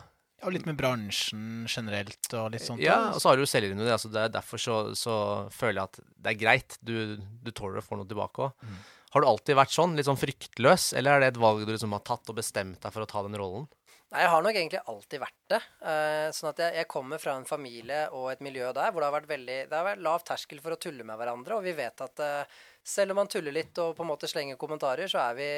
Og 0.45 0.53
litt 0.55 0.67
med 0.67 0.77
bransjen 0.79 1.65
generelt 1.67 2.29
og 2.39 2.53
litt 2.53 2.63
sånt. 2.63 2.79
Ja, 2.83 3.09
og 3.11 3.19
så 3.19 3.31
har 3.31 3.35
du 3.35 3.43
jo 3.43 3.49
selvironi. 3.49 3.89
Altså 3.91 4.11
det 4.11 4.21
er 4.23 4.31
derfor 4.31 4.61
så, 4.61 4.77
så 4.95 5.15
føler 5.51 5.81
jeg 5.81 5.89
at 5.89 5.99
det 5.99 6.31
er 6.31 6.39
greit. 6.39 6.77
Du, 6.79 7.19
du 7.19 7.51
tåler 7.51 7.81
å 7.81 7.83
få 7.83 7.99
noe 7.99 8.07
tilbake 8.07 8.47
òg. 8.47 8.63
Mm. 8.63 8.79
Har 9.09 9.25
du 9.25 9.27
alltid 9.27 9.57
vært 9.57 9.73
sånn, 9.73 9.97
litt 9.97 10.07
sånn 10.07 10.19
fryktløs, 10.21 10.91
eller 10.99 11.17
er 11.17 11.23
det 11.23 11.33
et 11.33 11.41
valg 11.41 11.65
du 11.65 11.73
liksom 11.73 11.95
har 11.97 12.05
tatt 12.05 12.29
og 12.29 12.37
bestemt 12.37 12.77
deg 12.83 12.93
for 12.93 13.03
å 13.03 13.09
ta 13.09 13.23
den 13.25 13.37
rollen? 13.41 13.65
Nei, 14.09 14.23
jeg 14.23 14.31
har 14.33 14.41
nok 14.45 14.57
egentlig 14.57 14.81
alltid 14.89 15.21
vært 15.21 15.51
det. 15.53 15.59
Uh, 15.85 16.27
sånn 16.33 16.49
at 16.49 16.61
jeg, 16.63 16.75
jeg 16.79 16.89
kommer 16.89 17.21
fra 17.21 17.35
en 17.37 17.45
familie 17.45 18.03
og 18.17 18.31
et 18.31 18.41
miljø 18.45 18.71
der 18.73 18.89
hvor 18.89 19.03
det 19.03 19.09
har 19.09 19.17
vært 19.19 19.29
veldig 19.29 19.57
Det 19.69 19.75
har 19.75 19.85
vært 19.85 20.01
lav 20.05 20.23
terskel 20.25 20.61
for 20.63 20.73
å 20.73 20.79
tulle 20.81 21.05
med 21.05 21.19
hverandre, 21.19 21.57
og 21.57 21.65
vi 21.65 21.75
vet 21.77 22.05
at 22.05 22.23
eh, 22.25 22.61
selv 22.89 23.13
om 23.13 23.21
man 23.21 23.29
tuller 23.31 23.53
litt 23.55 23.77
og 23.81 23.95
på 23.97 24.05
en 24.05 24.09
måte 24.09 24.29
slenger 24.29 24.57
kommentarer, 24.59 25.09
så 25.11 25.21
er 25.27 25.37
vi 25.37 25.49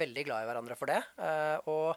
veldig 0.00 0.26
glad 0.26 0.44
i 0.44 0.50
hverandre 0.50 0.76
for 0.78 0.90
det. 0.90 1.00
Eh, 1.22 1.70
og 1.70 1.94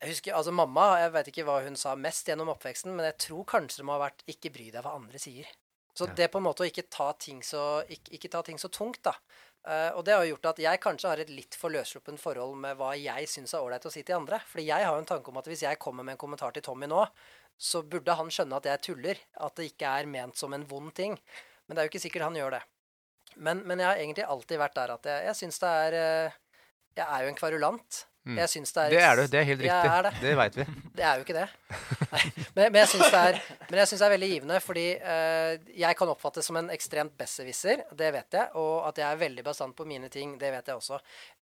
jeg 0.00 0.12
husker, 0.12 0.34
altså 0.38 0.54
Mamma 0.54 0.88
jeg 1.02 1.12
vet 1.14 1.30
ikke 1.32 1.46
hva 1.46 1.60
hun 1.64 1.78
sa 1.78 1.94
mest 1.98 2.28
gjennom 2.30 2.52
oppveksten, 2.52 2.92
men 2.94 3.08
jeg 3.10 3.18
tror 3.28 3.46
kanskje 3.56 3.82
det 3.82 3.86
må 3.88 3.96
ha 3.96 4.04
vært 4.06 4.26
'ikke 4.26 4.52
bry 4.54 4.70
deg 4.70 4.84
hva 4.84 4.94
andre 4.98 5.18
sier'. 5.18 5.48
Så 5.96 6.06
Ja. 6.06 6.12
det 6.12 6.30
på 6.30 6.38
en 6.38 6.44
måte 6.44 6.62
å 6.62 6.68
ikke 6.68 6.90
ta 6.90 7.12
ting 7.12 7.40
så, 7.40 7.82
ikke, 7.88 8.12
ikke 8.12 8.30
ta 8.30 8.42
ting 8.42 8.58
så 8.58 8.68
tungt, 8.68 9.02
da. 9.02 9.14
Uh, 9.66 9.90
og 9.96 10.04
det 10.04 10.14
har 10.14 10.24
gjort 10.28 10.46
at 10.46 10.58
jeg 10.58 10.78
kanskje 10.78 11.08
har 11.08 11.18
et 11.18 11.30
litt 11.30 11.56
for 11.58 11.70
løssluppent 11.70 12.20
forhold 12.20 12.54
med 12.54 12.76
hva 12.76 12.92
jeg 12.94 13.26
syns 13.26 13.54
er 13.54 13.64
ålreit 13.64 13.86
å 13.88 13.90
si 13.90 14.02
til 14.02 14.14
andre. 14.14 14.38
Fordi 14.46 14.66
jeg 14.66 14.84
har 14.84 14.92
jo 14.94 15.00
en 15.02 15.08
tanke 15.08 15.28
om 15.28 15.38
at 15.38 15.48
hvis 15.50 15.62
jeg 15.62 15.78
kommer 15.78 16.04
med 16.04 16.12
en 16.12 16.18
kommentar 16.18 16.52
til 16.52 16.62
Tommy 16.62 16.86
nå, 16.86 17.08
så 17.58 17.82
burde 17.82 18.14
han 18.14 18.30
skjønne 18.30 18.60
at 18.60 18.68
jeg 18.68 18.82
tuller. 18.82 19.16
At 19.40 19.56
det 19.56 19.72
ikke 19.72 19.88
er 19.88 20.06
ment 20.06 20.36
som 20.36 20.54
en 20.54 20.68
vond 20.68 20.94
ting. 20.94 21.18
Men 21.66 21.74
det 21.74 21.82
er 21.82 21.88
jo 21.88 21.92
ikke 21.96 22.04
sikkert 22.04 22.28
han 22.28 22.38
gjør 22.38 22.50
det. 22.60 22.62
Men, 23.36 23.62
men 23.68 23.80
jeg 23.82 23.88
har 23.88 24.02
egentlig 24.02 24.26
alltid 24.26 24.60
vært 24.60 24.76
der 24.78 24.92
at 24.96 25.08
jeg, 25.10 25.24
jeg 25.28 25.38
syns 25.40 25.58
det 25.62 25.72
er 25.86 25.96
eh, 26.00 26.36
Jeg 26.96 27.06
er 27.06 27.24
jo 27.24 27.32
en 27.32 27.38
kverulant. 27.38 28.02
Mm. 28.26 28.40
Jeg 28.40 28.50
syns 28.50 28.72
det 28.74 28.82
er 28.82 28.90
Det 28.90 29.02
er 29.06 29.20
du. 29.20 29.24
Det 29.30 29.38
er 29.38 29.46
helt 29.46 29.60
riktig. 29.62 29.90
er 29.92 30.06
det. 30.08 30.12
Det 30.24 30.32
veit 30.40 30.56
vi. 30.58 30.64
det 30.98 31.04
er 31.06 31.20
jo 31.20 31.26
ikke 31.26 31.36
det. 31.36 31.46
Nei. 32.10 32.22
Men, 32.56 32.72
men 32.72 32.80
jeg 32.80 32.90
syns 32.90 33.12
det, 33.12 33.42
det 33.70 33.84
er 34.08 34.14
veldig 34.16 34.30
givende, 34.32 34.58
fordi 34.64 34.86
uh, 34.98 35.52
jeg 35.84 35.98
kan 36.00 36.10
oppfattes 36.10 36.50
som 36.50 36.58
en 36.58 36.72
ekstremt 36.74 37.14
besserwisser, 37.20 37.84
det 37.94 38.10
vet 38.16 38.38
jeg. 38.40 38.50
Og 38.58 38.88
at 38.88 38.98
jeg 38.98 39.06
er 39.06 39.22
veldig 39.22 39.46
bastant 39.46 39.76
på 39.78 39.86
mine 39.86 40.10
ting, 40.10 40.34
det 40.40 40.50
vet 40.56 40.72
jeg 40.72 40.80
også. 40.80 40.98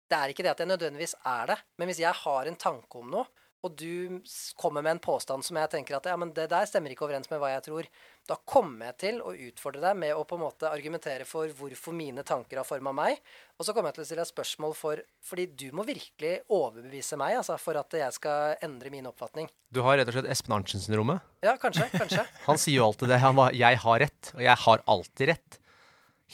Det 0.09 0.17
er 0.17 0.33
ikke 0.33 0.47
det 0.47 0.53
at 0.55 0.63
jeg 0.63 0.71
nødvendigvis 0.71 1.15
er 1.29 1.53
det, 1.53 1.61
men 1.77 1.89
hvis 1.89 2.01
jeg 2.01 2.21
har 2.23 2.49
en 2.49 2.59
tanke 2.59 2.99
om 2.99 3.13
noe, 3.13 3.29
og 3.63 3.77
du 3.79 4.19
kommer 4.59 4.83
med 4.83 4.97
en 4.97 5.03
påstand 5.03 5.45
som 5.45 5.57
jeg 5.57 5.71
tenker 5.71 5.95
at 5.95 6.09
ja, 6.09 6.17
men 6.19 6.33
det 6.35 6.49
der 6.51 6.67
stemmer 6.67 6.91
ikke 6.91 7.05
overens 7.07 7.29
med 7.31 7.39
hva 7.39 7.53
jeg 7.53 7.63
tror, 7.69 7.87
da 8.23 8.37
kommer 8.47 8.87
jeg 8.87 8.95
til 9.01 9.17
å 9.19 9.33
utfordre 9.35 9.81
deg 9.83 9.97
med 9.99 10.13
å 10.15 10.21
på 10.27 10.37
en 10.37 10.43
måte 10.45 10.69
argumentere 10.69 11.25
for 11.27 11.49
hvorfor 11.57 11.95
mine 11.95 12.23
tanker 12.23 12.61
har 12.61 12.67
forma 12.67 12.93
meg. 12.95 13.17
Og 13.59 13.67
så 13.67 13.75
kommer 13.75 13.91
jeg 13.91 13.97
til 13.97 14.03
å 14.03 14.07
stille 14.07 14.23
deg 14.23 14.29
spørsmål 14.29 14.75
for 14.77 15.01
Fordi 15.27 15.45
du 15.59 15.65
må 15.75 15.83
virkelig 15.87 16.37
overbevise 16.47 17.19
meg 17.19 17.41
altså, 17.41 17.57
for 17.59 17.79
at 17.79 17.97
jeg 17.99 18.15
skal 18.15 18.55
endre 18.63 18.91
min 18.93 19.09
oppfatning. 19.11 19.49
Du 19.73 19.81
har 19.83 19.99
rett 19.99 20.07
og 20.07 20.15
slett 20.15 20.29
Espen 20.31 20.55
Arntzen-syndromet. 20.55 21.25
Ja, 21.43 21.57
kanskje. 21.59 21.89
Kanskje. 21.91 22.23
Han 22.47 22.61
sier 22.61 22.79
jo 22.79 22.87
alltid 22.87 23.11
det. 23.11 23.19
Han 23.23 23.35
var 23.35 23.51
'jeg 23.51 23.77
har 23.83 23.99
rett', 23.99 24.31
og 24.35 24.41
'jeg 24.41 24.57
har 24.65 24.83
alltid 24.87 25.29
rett'. 25.29 25.59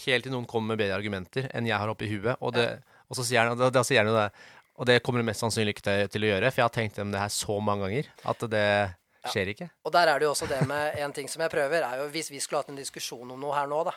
Helt 0.06 0.24
til 0.24 0.32
noen 0.32 0.46
kommer 0.46 0.76
med 0.76 0.86
bedre 0.86 0.96
argumenter 0.96 1.50
enn 1.54 1.66
jeg 1.66 1.78
har 1.78 1.90
oppi 1.90 2.08
huet. 2.08 2.38
Og, 2.40 2.54
det, 2.54 2.84
og 3.10 3.18
så 3.18 3.26
sier 3.26 3.50
han, 3.50 3.58
da, 3.58 3.70
da 3.70 3.84
sier 3.84 4.06
han 4.06 4.14
jo 4.14 4.16
det. 4.16 4.30
Og 4.80 4.86
det 4.86 5.02
kommer 5.04 5.20
du 5.20 5.28
mest 5.28 5.42
sannsynlig 5.42 5.74
ikke 5.76 5.90
til, 5.90 6.08
til 6.08 6.24
å 6.24 6.30
gjøre, 6.30 6.52
for 6.52 6.62
jeg 6.62 6.70
har 6.70 6.76
tenkt 6.78 7.00
om 7.02 7.12
det 7.12 7.20
her 7.20 7.34
så 7.34 7.60
mange 7.60 7.90
ganger 7.90 8.06
at 8.32 8.46
det 8.48 8.70
skjer 9.28 9.52
ikke. 9.54 9.70
Og 9.84 9.92
der 9.92 10.08
er 10.08 10.20
det 10.20 10.26
jo 10.26 10.32
også 10.32 10.48
det 10.48 10.62
med 10.68 10.96
en 11.04 11.14
ting 11.14 11.28
som 11.28 11.42
jeg 11.42 11.52
prøver, 11.52 11.84
er 11.84 11.98
jo 12.04 12.08
hvis 12.14 12.32
vi 12.32 12.40
skulle 12.40 12.64
hatt 12.64 12.70
en 12.70 12.80
diskusjon 12.80 13.32
om 13.36 13.40
noe 13.40 13.56
her 13.58 13.68
nå, 13.68 13.84
da. 13.84 13.94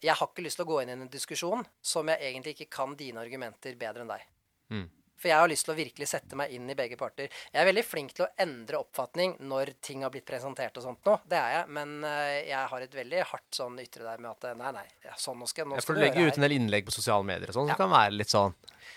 Jeg 0.00 0.14
har 0.14 0.28
ikke 0.30 0.44
lyst 0.46 0.60
til 0.60 0.66
å 0.66 0.70
gå 0.70 0.82
inn 0.82 0.92
i 0.92 0.92
en 0.92 1.08
diskusjon 1.10 1.64
som 1.82 2.06
jeg 2.12 2.22
egentlig 2.30 2.54
ikke 2.54 2.70
kan 2.70 2.94
dine 2.94 3.18
argumenter 3.24 3.74
bedre 3.80 4.04
enn 4.04 4.12
deg. 4.12 4.26
Mm. 4.70 4.90
For 5.22 5.30
jeg 5.30 5.38
har 5.38 5.50
lyst 5.50 5.66
til 5.68 5.72
å 5.74 5.76
virkelig 5.78 6.06
sette 6.10 6.34
meg 6.38 6.50
inn 6.50 6.66
i 6.70 6.74
begge 6.74 6.96
parter. 6.98 7.28
Jeg 7.52 7.60
er 7.62 7.66
veldig 7.68 7.84
flink 7.86 8.10
til 8.16 8.24
å 8.24 8.30
endre 8.42 8.80
oppfatning 8.82 9.36
når 9.46 9.70
ting 9.80 10.02
har 10.02 10.10
blitt 10.10 10.26
presentert 10.26 10.76
og 10.80 10.82
sånt 10.82 11.06
nå. 11.06 11.14
Det 11.30 11.38
er 11.38 11.52
jeg. 11.54 11.68
Men 11.76 11.92
eh, 12.08 12.38
jeg 12.48 12.70
har 12.72 12.86
et 12.86 12.96
veldig 12.98 13.20
hardt 13.30 13.58
sånn 13.58 13.78
ytre 13.78 14.02
der 14.02 14.18
med 14.18 14.32
at 14.32 14.48
eh, 14.50 14.56
nei, 14.58 14.72
nei, 14.80 14.84
ja, 15.06 15.14
sånn 15.22 15.38
nå 15.38 15.46
skal, 15.46 15.68
nå 15.70 15.78
Ja, 15.78 15.84
skal 15.84 15.94
for 15.94 16.00
du 16.00 16.02
legger 16.02 16.26
ut 16.26 16.40
en 16.40 16.46
del 16.48 16.56
innlegg 16.58 16.88
på 16.88 16.94
sosiale 16.94 17.22
medier 17.28 17.52
og 17.52 17.54
sånn, 17.54 17.70
som 17.70 17.74
Ja. 17.74 17.78
kan 17.78 17.94
være 17.94 18.16
litt 18.18 18.34
sånn 18.34 18.54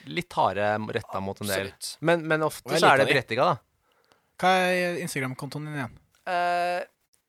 litt 0.10 0.34
harde 0.34 0.72
retta 0.98 1.22
mot 1.22 1.42
en 1.42 1.48
del. 1.54 1.72
Men, 2.02 2.26
men 2.26 2.46
ofte 2.46 2.74
så 2.74 2.90
er 2.90 3.04
det 3.04 3.06
de. 3.06 3.14
berettiga, 3.14 3.46
da. 3.54 3.58
Hva 4.42 4.52
er 4.68 5.00
Instagram-kontoen 5.04 5.70
din 5.70 5.80
igjen? 5.80 5.96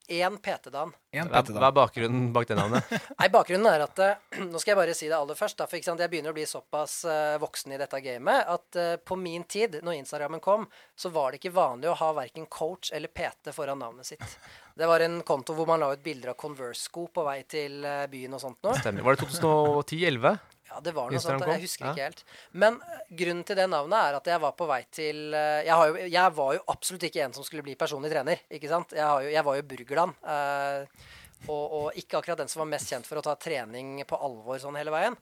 Én 0.07 0.37
PT-dan. 0.39 0.93
Hva 1.11 1.41
hva 1.43 1.67
er 1.67 1.75
bakgrunnen 1.75 2.29
bak 2.35 2.47
det 2.47 2.55
navnet? 2.55 2.93
Nei, 3.19 3.27
bakgrunnen 3.33 3.67
er 3.67 3.83
at 3.89 4.03
eh, 4.05 4.43
Nå 4.45 4.61
skal 4.63 4.73
jeg 4.73 4.79
bare 4.79 4.95
si 4.95 5.09
det 5.11 5.17
aller 5.19 5.39
først. 5.39 5.59
Da, 5.59 5.67
for 5.67 5.81
ikke 5.81 5.89
sant, 5.89 6.03
Jeg 6.05 6.13
begynner 6.13 6.31
å 6.31 6.37
bli 6.37 6.45
såpass 6.47 7.01
eh, 7.11 7.35
voksen 7.43 7.75
i 7.75 7.81
dette 7.81 7.99
gamet 8.05 8.47
at 8.55 8.79
uh, 8.79 8.93
på 9.03 9.19
min 9.19 9.43
tid, 9.51 9.81
når 9.83 9.99
Instagrammen 9.99 10.43
kom, 10.45 10.69
så 10.95 11.11
var 11.11 11.35
det 11.35 11.41
ikke 11.41 11.57
vanlig 11.57 11.91
å 11.91 11.97
ha 11.99 12.13
verken 12.21 12.47
coach 12.47 12.93
eller 12.95 13.11
PT 13.11 13.51
foran 13.57 13.83
navnet 13.83 14.07
sitt. 14.07 14.39
Det 14.79 14.87
var 14.87 15.03
en 15.03 15.19
konto 15.27 15.57
hvor 15.57 15.67
man 15.67 15.83
la 15.83 15.91
ut 15.97 16.05
bilder 16.05 16.37
av 16.37 16.39
Converse-sko 16.39 17.09
på 17.11 17.27
vei 17.27 17.41
til 17.51 17.83
eh, 17.83 18.05
byen 18.13 18.39
og 18.39 18.45
sånt 18.45 18.63
noe. 18.63 18.79
Stemmer. 18.79 19.03
Var 19.03 19.19
det 19.19 19.27
2010-2011? 19.27 20.37
Ja, 20.77 20.83
det 20.85 20.93
var 20.93 21.09
noe 21.09 21.17
Instagram 21.17 21.41
sånt. 21.41 21.53
Jeg 21.57 21.65
husker 21.65 21.87
Ja. 21.87 21.93
ikke 21.97 22.07
helt. 22.11 22.23
Men 22.53 22.77
eh, 22.85 22.99
grunnen 23.23 23.45
til 23.49 23.57
det 23.57 23.65
navnet 23.73 23.97
er 24.11 24.19
at 24.21 24.29
jeg 24.29 24.43
var 24.45 24.53
på 24.59 24.67
vei 24.69 24.83
til 24.93 25.23
eh, 25.35 25.63
jeg, 25.65 25.73
har 25.73 25.89
jo, 25.89 26.07
jeg 26.13 26.35
var 26.37 26.55
jo 26.59 26.65
absolutt 26.77 27.07
ikke 27.09 27.25
en 27.25 27.37
som 27.39 27.47
skulle 27.49 27.65
bli 27.65 27.75
personlig 27.81 28.13
trener. 28.13 28.45
ikke 28.53 28.69
sant? 28.69 28.93
Jeg, 28.93 29.05
har 29.09 29.25
jo, 29.25 29.33
jeg 29.33 29.45
var 29.49 29.57
jo 29.57 29.67
Burgerland. 29.73 30.15
eh, 30.23 31.13
og, 31.49 31.65
og 31.79 31.99
ikke 32.01 32.17
akkurat 32.21 32.39
den 32.41 32.49
som 32.53 32.61
var 32.65 32.71
mest 32.77 32.89
kjent 32.91 33.07
for 33.07 33.21
å 33.21 33.23
ta 33.25 33.35
trening 33.41 34.01
på 34.09 34.17
alvor 34.21 34.59
sånn 34.61 34.77
hele 34.77 34.91
veien. 34.93 35.17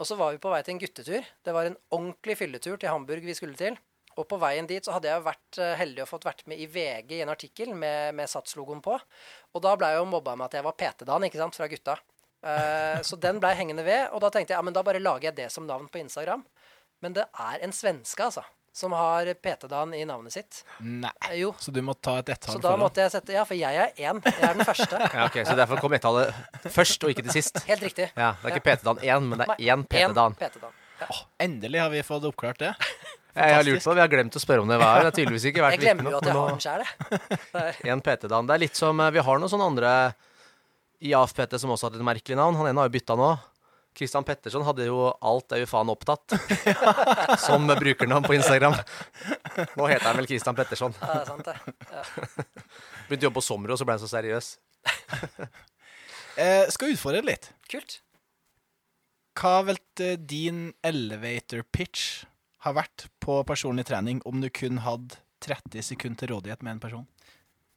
Og 0.00 0.06
så 0.08 0.16
var 0.16 0.32
vi 0.32 0.40
på 0.40 0.50
vei 0.52 0.62
til 0.64 0.72
en 0.74 0.80
guttetur. 0.80 1.26
Det 1.44 1.52
var 1.52 1.68
en 1.68 1.76
ordentlig 1.92 2.36
fylletur 2.40 2.78
til 2.80 2.88
Hamburg 2.92 3.24
vi 3.28 3.34
skulle 3.36 3.56
til. 3.58 3.76
Og 4.18 4.24
på 4.28 4.38
veien 4.42 4.66
dit 4.66 4.82
så 4.84 4.92
hadde 4.96 5.08
jeg 5.12 5.22
vært 5.22 5.58
eh, 5.62 5.74
heldig 5.78 6.02
og 6.02 6.08
fått 6.10 6.24
vært 6.26 6.42
med 6.50 6.58
i 6.60 6.66
VG 6.66 7.12
i 7.18 7.20
en 7.24 7.30
artikkel 7.32 7.70
med, 7.76 8.16
med 8.18 8.28
Sats-logoen 8.28 8.80
på. 8.84 8.96
Og 9.54 9.62
da 9.62 9.76
ble 9.78 9.92
jeg 9.92 10.00
jo 10.00 10.08
mobba 10.10 10.34
med 10.36 10.48
at 10.48 10.56
jeg 10.58 10.66
var 10.66 10.74
PT-Dan 10.80 11.28
ikke 11.28 11.38
sant, 11.40 11.56
fra 11.56 11.68
gutta. 11.70 11.94
Eh, 12.42 13.00
så 13.04 13.16
den 13.20 13.40
blei 13.42 13.52
hengende 13.58 13.84
ved, 13.84 14.08
og 14.14 14.22
da 14.24 14.30
tenkte 14.32 14.54
jeg 14.54 14.58
ja, 14.58 14.64
men 14.64 14.72
da 14.76 14.82
bare 14.86 15.00
lager 15.02 15.28
jeg 15.30 15.36
det 15.42 15.50
som 15.52 15.66
navn 15.68 15.88
på 15.92 16.00
Instagram. 16.00 16.44
Men 17.04 17.14
det 17.16 17.26
er 17.40 17.62
en 17.64 17.72
svenske, 17.72 18.24
altså, 18.24 18.42
som 18.76 18.92
har 18.96 19.28
PT-Dan 19.42 19.94
i 19.98 20.04
navnet 20.08 20.32
sitt. 20.34 20.62
Nei. 20.80 21.10
Eh, 21.28 21.38
jo. 21.42 21.52
Så 21.60 21.72
du 21.74 21.80
må 21.84 21.94
ta 22.00 22.18
et 22.20 22.28
ett-tall 22.32 22.56
Så 22.56 22.62
da 22.62 22.70
foran. 22.70 22.84
måtte 22.84 23.04
jeg 23.04 23.12
sette 23.16 23.34
Ja, 23.34 23.44
for 23.48 23.58
jeg 23.58 23.76
er 23.76 23.92
én. 23.96 24.20
Jeg 24.24 24.44
er 24.50 24.54
den 24.58 24.64
første. 24.68 25.00
Ja, 25.16 25.26
ok, 25.26 25.40
Så 25.48 25.56
derfor 25.58 25.80
kom 25.82 25.96
ett-tallet 25.96 26.34
først, 26.70 27.04
og 27.04 27.12
ikke 27.12 27.24
til 27.28 27.36
sist? 27.40 27.62
Helt 27.68 27.82
riktig. 27.84 28.10
Ja, 28.16 28.34
Det 28.42 28.52
er 28.52 28.56
ikke 28.60 28.66
PT-Dan 28.70 29.02
1, 29.04 29.28
men 29.30 29.42
det 29.42 29.48
er 29.56 29.64
én 29.74 29.84
PT-Dan. 29.90 30.36
Ja. 31.00 31.08
Endelig 31.40 31.80
har 31.80 31.90
vi 31.92 32.02
fått 32.04 32.24
oppklart 32.28 32.60
det. 32.60 32.74
Jeg 33.30 33.54
har 33.54 33.62
lurt 33.62 33.84
på, 33.84 33.92
Vi 33.94 34.00
har 34.02 34.08
glemt 34.10 34.34
å 34.36 34.40
spørre 34.42 34.64
om 34.64 34.68
det 34.68 34.76
hver. 34.80 34.96
Det 35.00 35.06
har 35.06 35.14
tydeligvis 35.16 35.44
ikke 35.52 35.62
vært 35.62 35.76
Jeg 35.78 35.84
glemmer 35.84 36.10
jo 36.10 36.18
at 36.18 36.26
jeg 36.26 36.34
har 36.34 36.48
den 36.50 36.64
sjæl, 36.64 36.82
jeg. 36.82 37.76
En 37.94 38.02
PT-dan. 38.02 38.48
Det 38.48 38.56
er 38.56 38.62
litt 38.64 38.76
som 38.80 39.00
eh, 39.00 39.12
Vi 39.14 39.22
har 39.22 39.38
noen 39.40 39.52
sånne 39.52 39.68
andre 39.70 39.92
i 41.00 41.14
AFPT 41.16 41.56
som 41.60 41.72
også 41.72 41.88
hadde 41.88 42.00
et 42.00 42.06
merkelig 42.06 42.36
navn. 42.38 42.58
Han 42.60 42.68
ene 42.70 42.82
har 42.82 42.90
jo 42.90 42.96
bytta 42.98 43.16
nå. 43.18 43.30
Christian 43.96 44.24
Petterson 44.24 44.62
hadde 44.62 44.86
jo 44.86 45.10
'Alt 45.10 45.52
er 45.52 45.64
jo 45.64 45.68
faen 45.68 45.90
opptatt' 45.90 46.36
som 47.46 47.66
brukernavn 47.66 48.26
på 48.26 48.36
Instagram. 48.36 48.76
Nå 49.76 49.88
heter 49.90 50.06
han 50.06 50.20
vel 50.20 50.28
Christian 50.30 50.54
Petterson. 50.54 50.94
Ja, 51.00 51.08
det 51.12 51.22
er 51.22 51.26
sant, 51.26 51.48
det. 51.48 51.56
Ja. 51.90 52.04
Begynte 53.08 53.26
å 53.26 53.28
jobbe 53.28 53.40
på 53.40 53.46
Somro, 53.48 53.76
så 53.76 53.86
ble 53.88 53.98
han 53.98 54.04
så 54.04 54.10
seriøs. 54.12 54.54
Eh, 56.40 56.70
skal 56.72 56.94
utfordre 56.94 57.20
litt. 57.26 57.48
Kult. 57.68 57.98
Hva 59.36 59.64
velte 59.66 60.14
din 60.14 60.70
elevator 60.86 61.64
pitch 61.74 62.22
har 62.64 62.76
vært 62.78 63.08
på 63.20 63.40
personlig 63.44 63.84
trening 63.90 64.22
om 64.24 64.38
du 64.40 64.46
kun 64.48 64.78
hadde 64.86 65.18
30 65.44 65.84
sekunder 65.84 66.22
til 66.22 66.32
rådighet 66.32 66.62
med 66.62 66.76
en 66.76 66.82
person? 66.86 67.04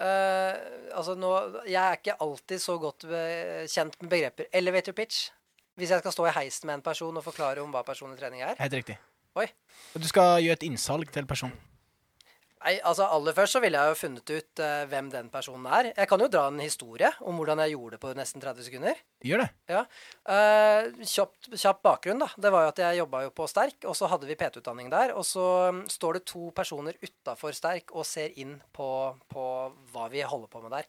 Eh, 0.03 0.57
altså 0.97 1.15
nå, 1.15 1.31
jeg 1.69 1.79
er 1.79 1.99
ikke 1.99 2.17
alltid 2.25 2.61
så 2.61 2.77
godt 2.81 3.07
kjent 3.71 3.97
med 4.01 4.11
begreper. 4.11 4.49
Elevator 4.53 4.95
pitch. 4.97 5.29
Hvis 5.79 5.89
jeg 5.89 6.03
skal 6.03 6.13
stå 6.13 6.27
i 6.29 6.33
heisen 6.35 6.69
med 6.69 6.77
en 6.77 6.85
person 6.85 7.17
og 7.17 7.23
forklare 7.25 7.63
om 7.63 7.71
hva 7.73 7.81
personlig 7.87 8.19
trening 8.19 8.43
er. 8.45 8.57
Helt 8.59 8.75
riktig. 8.77 8.99
Oi. 9.39 9.47
Du 9.97 10.05
skal 10.05 10.43
gjøre 10.45 10.59
et 10.59 10.65
innsalg 10.67 11.09
til 11.09 11.23
en 11.23 11.29
person. 11.29 11.53
Nei, 12.63 12.77
altså 12.87 13.03
Aller 13.11 13.35
først 13.35 13.57
så 13.57 13.59
ville 13.59 13.75
jeg 13.75 13.91
jo 13.91 13.97
funnet 13.99 14.31
ut 14.31 14.61
uh, 14.63 14.83
hvem 14.87 15.09
den 15.11 15.27
personen 15.31 15.65
er. 15.67 15.89
Jeg 15.91 16.07
kan 16.07 16.21
jo 16.23 16.29
dra 16.31 16.45
en 16.47 16.61
historie 16.63 17.09
om 17.27 17.35
hvordan 17.35 17.59
jeg 17.65 17.73
gjorde 17.73 17.97
det 17.97 17.99
på 17.99 18.11
nesten 18.15 18.43
30 18.43 18.67
sekunder. 18.69 19.01
Gjør 19.27 19.43
det. 19.43 19.47
Ja. 19.73 19.81
Uh, 20.23 21.03
kjapt, 21.03 21.49
kjapp 21.59 21.81
bakgrunn, 21.83 22.23
da. 22.23 22.29
Det 22.39 22.53
var 22.55 22.63
jo 22.63 22.71
at 22.71 22.79
jeg 22.85 22.99
jobba 23.01 23.25
jo 23.25 23.33
på 23.35 23.47
Sterk, 23.51 23.81
og 23.83 23.97
så 23.99 24.07
hadde 24.13 24.29
vi 24.29 24.37
PT-utdanning 24.39 24.87
der. 24.93 25.11
Og 25.19 25.27
så 25.27 25.47
um, 25.73 25.81
står 25.91 26.19
det 26.19 26.23
to 26.31 26.53
personer 26.55 26.95
utafor 27.03 27.57
Sterk 27.57 27.91
og 27.91 28.07
ser 28.07 28.31
inn 28.39 28.55
på, 28.71 28.87
på 29.33 29.47
hva 29.91 30.07
vi 30.13 30.23
holder 30.23 30.47
på 30.53 30.63
med 30.63 30.71
der. 30.77 30.87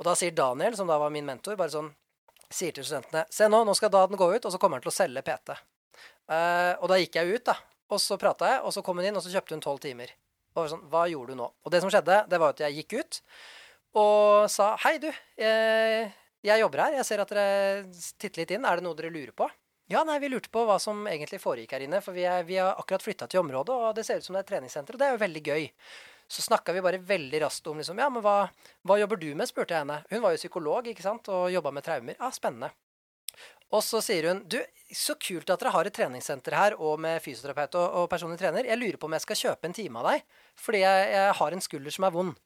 Og 0.00 0.08
da 0.08 0.16
sier 0.16 0.32
Daniel, 0.32 0.78
som 0.78 0.88
da 0.88 0.96
var 1.02 1.12
min 1.12 1.28
mentor, 1.28 1.58
bare 1.60 1.74
sånn 1.76 1.92
Sier 2.50 2.74
til 2.74 2.82
studentene 2.82 3.20
Se 3.30 3.46
nå, 3.46 3.60
nå 3.62 3.76
skal 3.78 3.92
Daden 3.94 4.18
gå 4.18 4.26
ut, 4.32 4.42
og 4.42 4.50
så 4.50 4.58
kommer 4.58 4.80
han 4.80 4.82
til 4.82 4.90
å 4.90 4.94
selge 4.96 5.22
PT. 5.22 5.54
Uh, 6.26 6.74
og 6.80 6.88
da 6.90 6.98
gikk 6.98 7.20
jeg 7.20 7.36
ut, 7.36 7.44
da. 7.46 7.54
Og 7.94 8.00
så 8.02 8.18
prata 8.18 8.48
jeg, 8.54 8.64
og 8.66 8.74
så 8.74 8.82
kom 8.82 8.98
hun 8.98 9.06
inn, 9.06 9.20
og 9.20 9.22
så 9.22 9.30
kjøpte 9.30 9.54
hun 9.54 9.62
tolv 9.62 9.78
timer. 9.84 10.10
Og 10.58 10.70
sånn, 10.72 10.84
Hva 10.90 11.06
gjorde 11.10 11.34
du 11.34 11.40
nå? 11.40 11.48
Og 11.64 11.72
det 11.72 11.82
som 11.82 11.92
skjedde, 11.92 12.24
det 12.30 12.40
var 12.42 12.54
at 12.54 12.62
jeg 12.64 12.80
gikk 12.80 13.00
ut 13.00 13.20
og 14.00 14.46
sa 14.50 14.76
Hei, 14.84 14.98
du. 15.02 15.08
Jeg, 15.38 16.10
jeg 16.46 16.62
jobber 16.62 16.84
her. 16.84 17.00
Jeg 17.00 17.06
ser 17.08 17.22
at 17.24 17.32
dere 17.34 17.88
titter 18.22 18.44
litt 18.44 18.54
inn. 18.54 18.66
Er 18.66 18.78
det 18.78 18.86
noe 18.86 18.98
dere 18.98 19.10
lurer 19.10 19.34
på? 19.34 19.48
Ja, 19.90 20.04
nei, 20.06 20.20
vi 20.22 20.28
lurte 20.30 20.52
på 20.54 20.62
hva 20.68 20.76
som 20.78 21.02
egentlig 21.10 21.40
foregikk 21.42 21.74
her 21.74 21.82
inne. 21.82 21.98
For 22.04 22.14
vi, 22.14 22.22
er, 22.22 22.44
vi 22.46 22.60
har 22.62 22.78
akkurat 22.78 23.02
flytta 23.02 23.26
til 23.26 23.42
området, 23.42 23.74
og 23.74 23.96
det 23.98 24.04
ser 24.06 24.20
ut 24.20 24.26
som 24.28 24.36
det 24.36 24.44
er 24.44 24.46
et 24.46 24.52
treningssenter. 24.52 24.94
Og 24.94 25.02
det 25.02 25.08
er 25.08 25.16
jo 25.16 25.22
veldig 25.24 25.42
gøy. 25.48 25.66
Så 26.30 26.44
snakka 26.46 26.76
vi 26.76 26.84
bare 26.84 27.00
veldig 27.02 27.40
raskt 27.42 27.66
om 27.66 27.80
liksom, 27.82 27.98
ja, 27.98 28.06
men 28.06 28.22
hva, 28.22 28.36
hva 28.86 28.98
jobber 29.00 29.18
du 29.18 29.32
med, 29.34 29.50
spurte 29.50 29.74
jeg 29.74 29.82
henne. 29.82 29.98
Hun 30.12 30.22
var 30.22 30.36
jo 30.36 30.38
psykolog 30.38 30.86
ikke 30.86 31.02
sant, 31.02 31.26
og 31.34 31.50
jobba 31.50 31.74
med 31.74 31.82
traumer. 31.88 32.14
Ja, 32.20 32.30
spennende. 32.30 32.70
Og 33.74 33.82
så 33.86 33.98
sier 34.02 34.28
hun 34.30 34.44
du, 34.50 34.60
så 34.94 35.14
kult 35.18 35.50
at 35.50 35.62
dere 35.62 35.74
har 35.74 35.90
et 35.90 35.94
treningssenter 35.94 36.54
her 36.54 36.76
og 36.78 37.02
med 37.02 37.18
fysioterapeut 37.22 37.74
og, 37.78 37.98
og 38.02 38.08
personlig 38.10 38.38
trener. 38.38 38.66
Jeg 38.70 38.78
lurer 38.78 38.98
på 38.98 39.10
om 39.10 39.18
jeg 39.18 39.26
skal 39.26 39.40
kjøpe 39.42 39.66
en 39.66 39.74
time 39.74 40.02
av 40.02 40.08
deg, 40.12 40.38
fordi 40.60 40.84
jeg, 40.84 41.10
jeg 41.14 41.34
har 41.40 41.56
en 41.56 41.64
skulder 41.64 41.96
som 41.96 42.06
er 42.08 42.14
vond. 42.14 42.38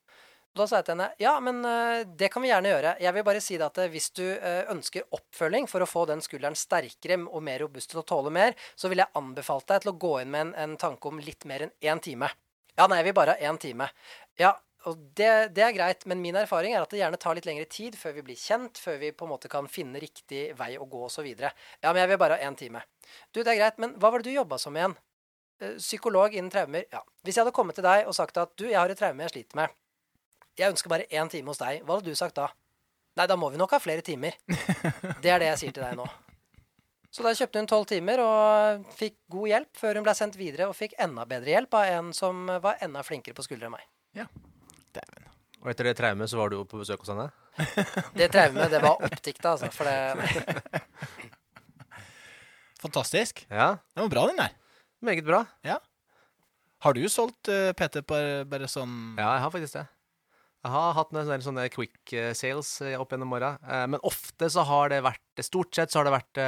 Og 0.54 0.60
da 0.60 0.66
sa 0.70 0.78
jeg 0.78 0.86
til 0.86 0.94
henne 0.94 1.08
ja, 1.18 1.32
men 1.42 1.56
uh, 1.66 2.04
det 2.06 2.28
kan 2.30 2.44
vi 2.44 2.52
gjerne 2.52 2.70
gjøre. 2.70 2.94
Jeg 3.02 3.14
vil 3.16 3.26
bare 3.26 3.42
si 3.42 3.56
at 3.58 3.80
uh, 3.82 3.88
hvis 3.90 4.12
du 4.14 4.22
uh, 4.22 4.62
ønsker 4.70 5.08
oppfølging 5.16 5.66
for 5.70 5.82
å 5.82 5.88
få 5.90 6.04
den 6.06 6.22
skulderen 6.22 6.54
sterkere 6.58 7.18
og 7.26 7.42
mer 7.42 7.64
robust 7.64 7.90
til 7.90 8.04
å 8.04 8.06
tåle 8.06 8.30
mer, 8.34 8.54
så 8.78 8.90
ville 8.90 9.02
jeg 9.02 9.18
anbefalt 9.18 9.66
deg 9.72 9.82
til 9.82 9.90
å 9.90 9.98
gå 10.06 10.12
inn 10.22 10.30
med 10.30 10.46
en, 10.46 10.52
en 10.62 10.76
tanke 10.78 11.10
om 11.10 11.18
litt 11.18 11.42
mer 11.50 11.66
enn 11.66 11.74
én 11.82 12.02
time. 12.04 12.30
Ja, 12.78 12.86
nei, 12.86 13.00
jeg 13.00 13.10
vil 13.10 13.18
bare 13.18 13.34
ha 13.34 13.50
én 13.50 13.58
time. 13.58 13.88
Ja, 14.38 14.52
og 14.86 15.00
det, 15.16 15.30
det, 15.56 15.62
er 15.64 15.74
greit, 15.74 16.04
men 16.10 16.20
min 16.20 16.36
erfaring 16.36 16.74
er 16.74 16.84
at 16.84 16.92
det 16.92 17.00
gjerne 17.00 17.18
tar 17.20 17.34
litt 17.38 17.46
lengre 17.48 17.66
tid 17.70 17.96
før 17.96 18.18
vi 18.18 18.24
blir 18.26 18.38
kjent, 18.38 18.78
før 18.78 18.98
vi 19.00 19.10
på 19.16 19.26
en 19.26 19.32
måte 19.32 19.50
kan 19.50 19.66
finne 19.70 20.02
riktig 20.02 20.50
vei 20.58 20.74
å 20.78 20.86
gå 20.86 21.06
osv. 21.06 21.26
Ja, 21.34 21.50
men 21.88 22.02
jeg 22.02 22.12
vil 22.12 22.20
bare 22.20 22.38
ha 22.38 22.46
én 22.46 22.58
time. 22.58 22.84
Du, 23.32 23.40
det 23.40 23.54
er 23.54 23.60
greit, 23.62 23.80
men 23.82 23.96
hva 23.98 24.12
var 24.12 24.22
det 24.22 24.30
du 24.30 24.36
jobba 24.36 24.60
som 24.60 24.76
igjen? 24.76 24.94
Psykolog 25.78 26.34
innen 26.34 26.50
traumer? 26.50 26.84
Ja. 26.92 27.00
Hvis 27.22 27.36
jeg 27.38 27.44
hadde 27.44 27.55
kommet 27.55 27.78
til 27.78 27.86
deg 27.86 28.09
og 28.11 28.14
sagt 28.16 28.36
at 28.40 28.52
du, 28.59 28.66
jeg 28.66 28.78
har 28.78 28.90
et 28.90 28.98
traume 28.98 29.22
jeg 29.24 29.34
sliter 29.34 29.61
med. 29.61 29.74
Jeg 30.59 30.70
ønsker 30.74 30.90
bare 30.90 31.07
én 31.11 31.30
time 31.30 31.50
hos 31.50 31.61
deg. 31.62 31.82
Hva 31.86 31.98
hadde 31.98 32.11
du 32.11 32.18
sagt 32.18 32.36
da? 32.38 32.48
Nei, 33.18 33.26
da 33.30 33.36
må 33.38 33.48
vi 33.52 33.59
nok 33.61 33.70
ha 33.74 33.78
flere 33.82 34.02
timer. 34.07 34.34
Det 35.22 35.30
er 35.30 35.42
det 35.42 35.50
jeg 35.52 35.61
sier 35.62 35.74
til 35.76 35.84
deg 35.86 35.96
nå. 35.98 36.07
Så 37.14 37.22
da 37.22 37.30
kjøpte 37.30 37.61
hun 37.62 37.68
tolv 37.70 37.86
timer 37.86 38.18
og 38.24 38.88
fikk 38.98 39.20
god 39.30 39.46
hjelp 39.52 39.78
før 39.78 40.00
hun 40.00 40.07
ble 40.07 40.14
sendt 40.18 40.34
videre 40.34 40.66
og 40.66 40.74
fikk 40.74 40.96
enda 40.98 41.22
bedre 41.30 41.52
hjelp 41.52 41.76
av 41.78 41.92
en 41.92 42.09
som 42.16 42.48
var 42.64 42.82
enda 42.82 43.05
flinkere 43.07 43.36
på 43.38 43.44
skuldre 43.46 43.68
enn 43.68 43.76
meg. 43.76 43.84
Ja. 44.18 44.26
Dæven. 44.98 45.28
Og 45.62 45.70
etter 45.70 45.86
det 45.88 45.94
traumet 46.00 46.28
så 46.32 46.40
var 46.40 46.50
du 46.50 46.59
jo 46.59 46.64
på 46.66 46.80
besøk 46.82 47.05
hos 47.05 47.12
henne? 47.14 47.28
Det 48.18 48.26
traumet, 48.34 48.66
det 48.72 48.80
var 48.82 48.98
oppdikta, 48.98 49.55
altså. 49.55 49.70
For 49.70 49.86
det 49.86 50.74
Fantastisk. 52.82 53.46
Ja, 53.46 53.76
Det 53.94 54.02
var 54.02 54.11
bra, 54.11 54.26
den 54.32 54.42
der. 54.42 54.59
Meget 55.07 55.26
bra. 55.26 55.44
Ja. 55.66 55.80
Har 56.84 56.96
du 56.96 57.05
solgt 57.09 57.48
uh, 57.48 57.72
PT 57.76 58.02
bare, 58.09 58.42
bare 58.48 58.68
sånn 58.68 59.14
Ja, 59.16 59.36
jeg 59.36 59.44
har 59.46 59.52
faktisk 59.55 59.78
det. 59.78 59.86
Jeg 60.64 60.72
har 60.72 60.94
hatt 60.96 61.11
noen 61.12 61.26
sånne, 61.28 61.44
sånne 61.44 61.64
quick 61.68 62.12
eh, 62.16 62.30
sales 62.32 62.68
eh, 62.80 62.96
opp 62.96 63.11
gjennom 63.12 63.34
åra. 63.36 63.50
Eh, 63.68 63.84
men 63.92 64.00
ofte 64.09 64.48
så 64.48 64.64
har 64.64 64.88
det 64.94 65.02
vært 65.05 65.42
Stort 65.44 65.76
sett 65.76 65.92
så 65.92 66.00
har 66.00 66.07
det 66.07 66.14
vært 66.14 66.38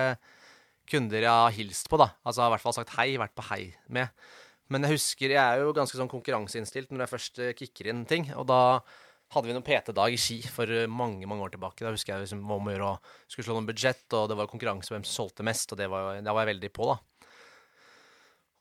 kunder 0.86 1.24
jeg 1.24 1.26
har 1.26 1.50
hilst 1.50 1.88
på, 1.90 1.98
da. 1.98 2.12
Altså 2.22 2.44
i 2.46 2.52
hvert 2.54 2.62
fall 2.62 2.74
sagt 2.76 2.94
hei, 2.94 3.08
vært 3.18 3.34
på 3.36 3.44
hei 3.48 3.74
med. 3.92 4.14
Men 4.70 4.86
jeg 4.86 4.94
husker 4.94 5.34
Jeg 5.34 5.42
er 5.42 5.64
jo 5.64 5.74
ganske 5.74 5.98
sånn 5.98 6.10
konkurranseinnstilt 6.10 6.94
når 6.94 7.02
jeg 7.02 7.12
først 7.12 7.40
kicker 7.58 7.90
inn 7.90 8.04
ting. 8.06 8.28
Og 8.38 8.46
da 8.48 8.60
hadde 9.34 9.50
vi 9.50 9.56
noen 9.56 9.66
PT-dag 9.66 10.14
i 10.14 10.20
Ski 10.22 10.38
for 10.46 10.70
mange 10.86 11.26
mange 11.26 11.42
år 11.42 11.52
tilbake. 11.56 11.82
Da 11.82 11.90
husker 11.90 12.14
jeg 12.14 12.28
liksom 12.28 12.46
om 12.46 12.70
å 12.70 12.72
gjøre 12.76 12.92
å 12.94 13.00
skulle 13.26 13.48
slå 13.48 13.58
noen 13.58 13.68
budsjett, 13.68 14.06
og 14.14 14.30
det 14.30 14.38
var 14.38 14.48
konkurranse 14.48 14.94
om 14.94 15.00
hvem 15.00 15.08
som 15.10 15.26
solgte 15.26 15.44
mest, 15.50 15.74
og 15.74 15.82
det 15.82 15.90
var, 15.90 16.22
det 16.22 16.36
var 16.38 16.46
jeg 16.46 16.54
veldig 16.54 16.72
på, 16.78 16.88
da. 16.94 16.96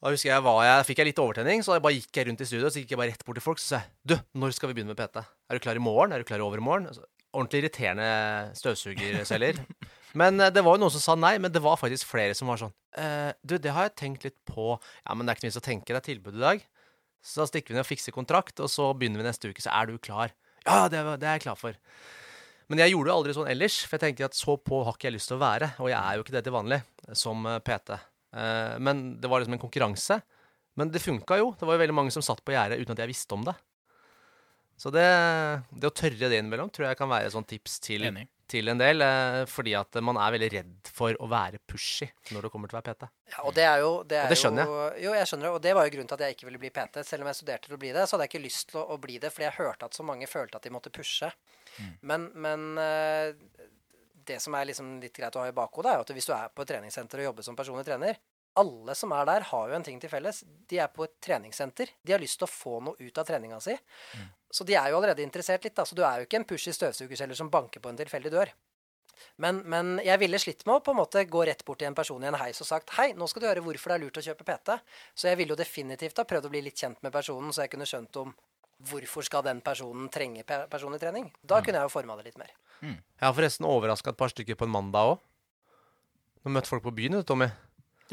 Da 0.05 0.11
husker 0.13 0.29
jeg, 0.29 0.41
var 0.45 0.59
jeg, 0.61 0.85
fikk 0.85 0.99
jeg 1.01 1.07
litt 1.07 1.19
overtenning, 1.23 1.63
så 1.65 1.73
jeg 1.73 1.81
bare 1.81 1.95
gikk 1.95 2.17
jeg 2.19 2.27
rundt 2.27 2.41
i 2.43 2.45
studio 2.45 2.69
så 2.69 2.77
gikk 2.77 2.91
jeg 2.93 2.99
bare 2.99 3.09
rett 3.09 3.23
bort 3.25 3.39
til 3.39 3.41
folk 3.41 3.57
så 3.57 3.65
sa 3.65 3.77
jeg, 3.79 3.89
du, 4.05 4.13
når 4.37 4.51
skal 4.53 4.69
vi 4.69 4.75
begynne 4.77 4.93
med 4.93 4.99
PT? 4.99 5.23
Er 5.25 5.57
du 5.57 5.63
klar 5.63 5.79
i 5.79 5.81
morgen? 5.81 6.11
Er 6.13 6.21
du 6.21 6.27
klar 6.29 6.43
i 6.43 6.45
overmorgen? 6.45 6.85
Altså, 6.91 7.07
ordentlig 7.33 7.63
irriterende 7.63 8.09
støvsugerceller. 8.59 9.63
Men 10.21 10.37
eh, 10.37 10.51
det 10.53 10.61
var 10.61 10.77
jo 10.77 10.83
noen 10.83 10.93
som 10.93 11.01
sa 11.01 11.15
nei, 11.17 11.33
men 11.41 11.51
det 11.51 11.59
var 11.65 11.81
faktisk 11.81 12.07
flere 12.07 12.37
som 12.37 12.47
var 12.47 12.61
sånn 12.61 12.71
eh, 13.01 13.33
Du, 13.43 13.57
det 13.59 13.73
har 13.75 13.89
jeg 13.89 13.95
tenkt 13.99 14.27
litt 14.29 14.37
på. 14.47 14.77
Ja, 15.01 15.17
men 15.17 15.25
det 15.25 15.33
er 15.33 15.39
ikke 15.39 15.47
noe 15.47 15.51
vits 15.51 15.59
å 15.59 15.65
tenke, 15.65 15.89
det 15.89 15.99
er 15.99 16.05
tilbud 16.05 16.37
i 16.37 16.43
dag. 16.45 16.63
Så 17.25 17.41
da 17.41 17.49
stikker 17.49 17.73
vi 17.73 17.79
ned 17.79 17.83
og 17.83 17.89
fikser 17.89 18.15
kontrakt, 18.15 18.61
og 18.63 18.69
så 18.71 18.93
begynner 18.95 19.19
vi 19.19 19.27
neste 19.27 19.49
uke. 19.49 19.65
Så 19.65 19.73
er 19.73 19.89
du 19.89 19.97
klar? 19.97 20.31
Ja, 20.61 20.85
det, 20.87 21.01
det 21.19 21.27
er 21.27 21.39
jeg 21.39 21.47
klar 21.49 21.59
for. 21.59 21.75
Men 22.71 22.85
jeg 22.85 22.93
gjorde 22.93 23.09
det 23.09 23.17
aldri 23.17 23.35
sånn 23.41 23.51
ellers, 23.51 23.81
for 23.83 23.97
jeg 23.97 24.05
tenkte 24.05 24.29
at 24.29 24.37
så 24.37 24.55
på 24.61 24.85
har 24.85 24.95
ikke 24.95 25.09
jeg 25.09 25.17
lyst 25.17 25.33
til 25.33 25.41
å 25.41 25.43
være. 25.43 25.73
Og 25.83 25.91
jeg 25.91 25.99
er 25.99 26.15
jo 26.15 26.23
ikke 26.23 26.37
det 26.37 26.45
til 26.45 26.55
vanlig 26.61 26.79
som 27.25 27.49
eh, 27.49 27.63
PT. 27.65 27.97
Eh, 28.35 28.75
men 28.83 29.05
det 29.21 29.31
var 29.31 29.41
liksom 29.43 29.55
en 29.57 29.63
konkurranse. 29.63 30.19
Men 30.75 30.91
det 30.91 30.99
funka 31.03 31.37
jo. 31.39 31.53
Det 31.55 31.67
var 31.67 31.77
jo 31.77 31.83
veldig 31.85 31.95
mange 31.95 32.11
som 32.11 32.23
satt 32.25 32.43
på 32.43 32.51
gjerdet 32.55 32.81
uten 32.81 32.95
at 32.97 33.05
jeg 33.05 33.13
visste 33.13 33.37
om 33.37 33.45
det. 33.47 33.55
Så 34.75 34.91
det, 34.91 35.05
det 35.71 35.87
å 35.87 35.93
tørre 35.95 36.27
det 36.27 36.35
innimellom 36.41 36.67
tror 36.75 36.89
jeg 36.89 36.97
kan 36.99 37.07
være 37.07 37.29
et 37.29 37.31
sånt 37.31 37.47
tips 37.47 37.77
til, 37.79 38.03
til 38.51 38.67
en 38.73 38.81
del. 38.81 38.99
eh, 39.05 39.45
Fordi 39.47 39.71
at 39.79 39.95
man 40.03 40.19
er 40.19 40.33
veldig 40.35 40.49
redd 40.51 40.89
for 40.91 41.15
å 41.23 41.29
være 41.31 41.61
pushy 41.63 42.09
når 42.35 42.43
det 42.43 42.51
kommer 42.51 42.67
til 42.67 42.75
å 42.75 42.81
være 42.81 42.91
PT. 42.91 43.07
Ja, 43.31 43.45
og 43.47 43.55
det 43.55 43.63
er 43.69 43.79
jo 43.85 43.93
det, 44.03 44.19
er 44.19 44.27
Og 44.27 44.33
det 44.33 44.39
skjønner 44.41 44.67
jo, 44.67 44.81
Jo, 45.05 45.13
jeg 45.15 45.29
skjønner 45.31 45.47
det. 45.47 45.53
Og 45.55 45.63
det 45.63 45.75
var 45.79 45.87
jo 45.87 45.93
grunnen 45.95 46.11
til 46.11 46.17
at 46.19 46.25
jeg 46.27 46.35
ikke 46.35 46.49
ville 46.49 46.59
bli 46.65 46.73
PT. 46.75 47.05
Selv 47.07 47.23
om 47.23 47.31
jeg 47.31 47.39
studerte 47.39 47.69
til 47.71 47.77
å 47.77 47.81
bli 47.85 47.93
det, 47.95 48.03
så 48.03 48.17
hadde 48.17 48.27
jeg 48.27 48.33
ikke 48.33 48.43
lyst 48.49 48.67
til 48.73 48.81
å, 48.83 48.85
å 48.91 48.99
bli 49.07 49.15
det, 49.23 49.31
fordi 49.31 49.47
jeg 49.47 49.57
hørte 49.61 49.87
at 49.87 49.95
så 49.95 50.03
mange 50.11 50.27
følte 50.27 50.59
at 50.59 50.67
de 50.67 50.75
måtte 50.75 50.91
pushe. 50.99 51.31
Men, 52.03 52.27
men 52.35 52.67
eh, 52.83 53.31
det 54.27 54.39
som 54.43 54.55
er 54.57 54.69
liksom 54.69 54.95
litt 55.01 55.15
greit 55.15 55.35
å 55.35 55.43
ha 55.43 55.49
i 55.49 55.55
bakhodet, 55.55 55.91
er 55.91 55.99
jo 55.99 56.05
at 56.07 56.15
hvis 56.17 56.29
du 56.29 56.33
er 56.35 56.53
på 56.53 56.65
et 56.65 56.71
treningssenter 56.73 57.21
og 57.21 57.29
jobber 57.31 57.47
som 57.47 57.57
personlig 57.57 57.85
trener 57.87 58.19
alle 58.59 58.95
som 58.95 59.11
er 59.11 59.25
der, 59.27 59.45
har 59.49 59.69
jo 59.69 59.75
en 59.75 59.83
ting 59.83 59.97
til 59.99 60.11
felles. 60.11 60.43
De 60.69 60.79
er 60.79 60.91
på 60.91 61.03
et 61.05 61.15
treningssenter. 61.23 61.91
De 62.01 62.13
har 62.15 62.21
lyst 62.23 62.39
til 62.39 62.47
å 62.47 62.51
få 62.51 62.77
noe 62.87 62.95
ut 62.99 63.17
av 63.19 63.27
treninga 63.27 63.59
si. 63.63 63.75
Så 64.51 64.63
de 64.67 64.77
er 64.79 64.91
jo 64.91 64.99
allerede 64.99 65.25
interessert 65.25 65.65
litt. 65.67 65.75
Da. 65.75 65.83
Så 65.85 65.97
du 65.97 66.03
er 66.07 66.21
jo 66.21 66.29
ikke 66.29 66.39
en 66.39 66.47
pushy 66.47 66.71
støvsugerselger 66.75 67.35
som 67.35 67.51
banker 67.51 67.83
på 67.83 67.91
en 67.91 67.99
tilfeldig 67.99 68.31
dør. 68.31 68.53
Men, 69.43 69.61
men 69.71 69.97
jeg 70.03 70.19
ville 70.19 70.39
slitt 70.39 70.65
med 70.67 70.77
å 70.77 70.83
på 70.83 70.91
en 70.91 70.99
måte 71.01 71.23
gå 71.27 71.43
rett 71.47 71.63
bort 71.67 71.79
til 71.81 71.89
en 71.89 71.95
person 71.95 72.23
i 72.23 72.27
en 72.27 72.39
heis 72.39 72.59
og 72.63 72.67
sagt 72.67 72.91
hei, 72.97 73.13
nå 73.15 73.27
skal 73.31 73.43
du 73.43 73.47
høre 73.47 73.63
hvorfor 73.63 73.91
det 73.91 73.95
er 73.95 74.03
lurt 74.03 74.19
å 74.19 74.23
kjøpe 74.23 74.47
PT. 74.47 74.75
Så 75.15 75.29
jeg 75.29 75.39
ville 75.39 75.55
jo 75.55 75.59
definitivt 75.59 76.19
ha 76.19 76.27
prøvd 76.27 76.47
å 76.47 76.51
bli 76.51 76.63
litt 76.67 76.79
kjent 76.79 77.01
med 77.03 77.15
personen, 77.15 77.51
så 77.55 77.63
jeg 77.63 77.75
kunne 77.75 77.87
skjønt 77.89 78.21
om 78.23 78.35
hvorfor 78.91 79.23
skal 79.23 79.43
den 79.43 79.61
personen 79.63 80.07
trenge 80.11 80.43
personlig 80.71 80.99
trening. 81.03 81.29
Da 81.43 81.61
kunne 81.63 81.79
jeg 81.79 81.87
jo 81.87 81.95
forma 81.95 82.15
det 82.19 82.27
litt 82.29 82.39
mer. 82.39 82.51
Jeg 82.83 83.23
har 83.23 83.35
forresten 83.37 83.67
overraska 83.69 84.11
et 84.11 84.19
par 84.19 84.33
stykker 84.33 84.57
på 84.59 84.67
en 84.67 84.73
mandag 84.73 85.13
òg. 85.13 85.21
Nå 86.45 86.53
møtte 86.53 86.69
folk 86.69 86.83
på 86.85 86.93
byen, 86.93 87.17
vet 87.17 87.25
du, 87.25 87.29
Tommy. 87.31 87.47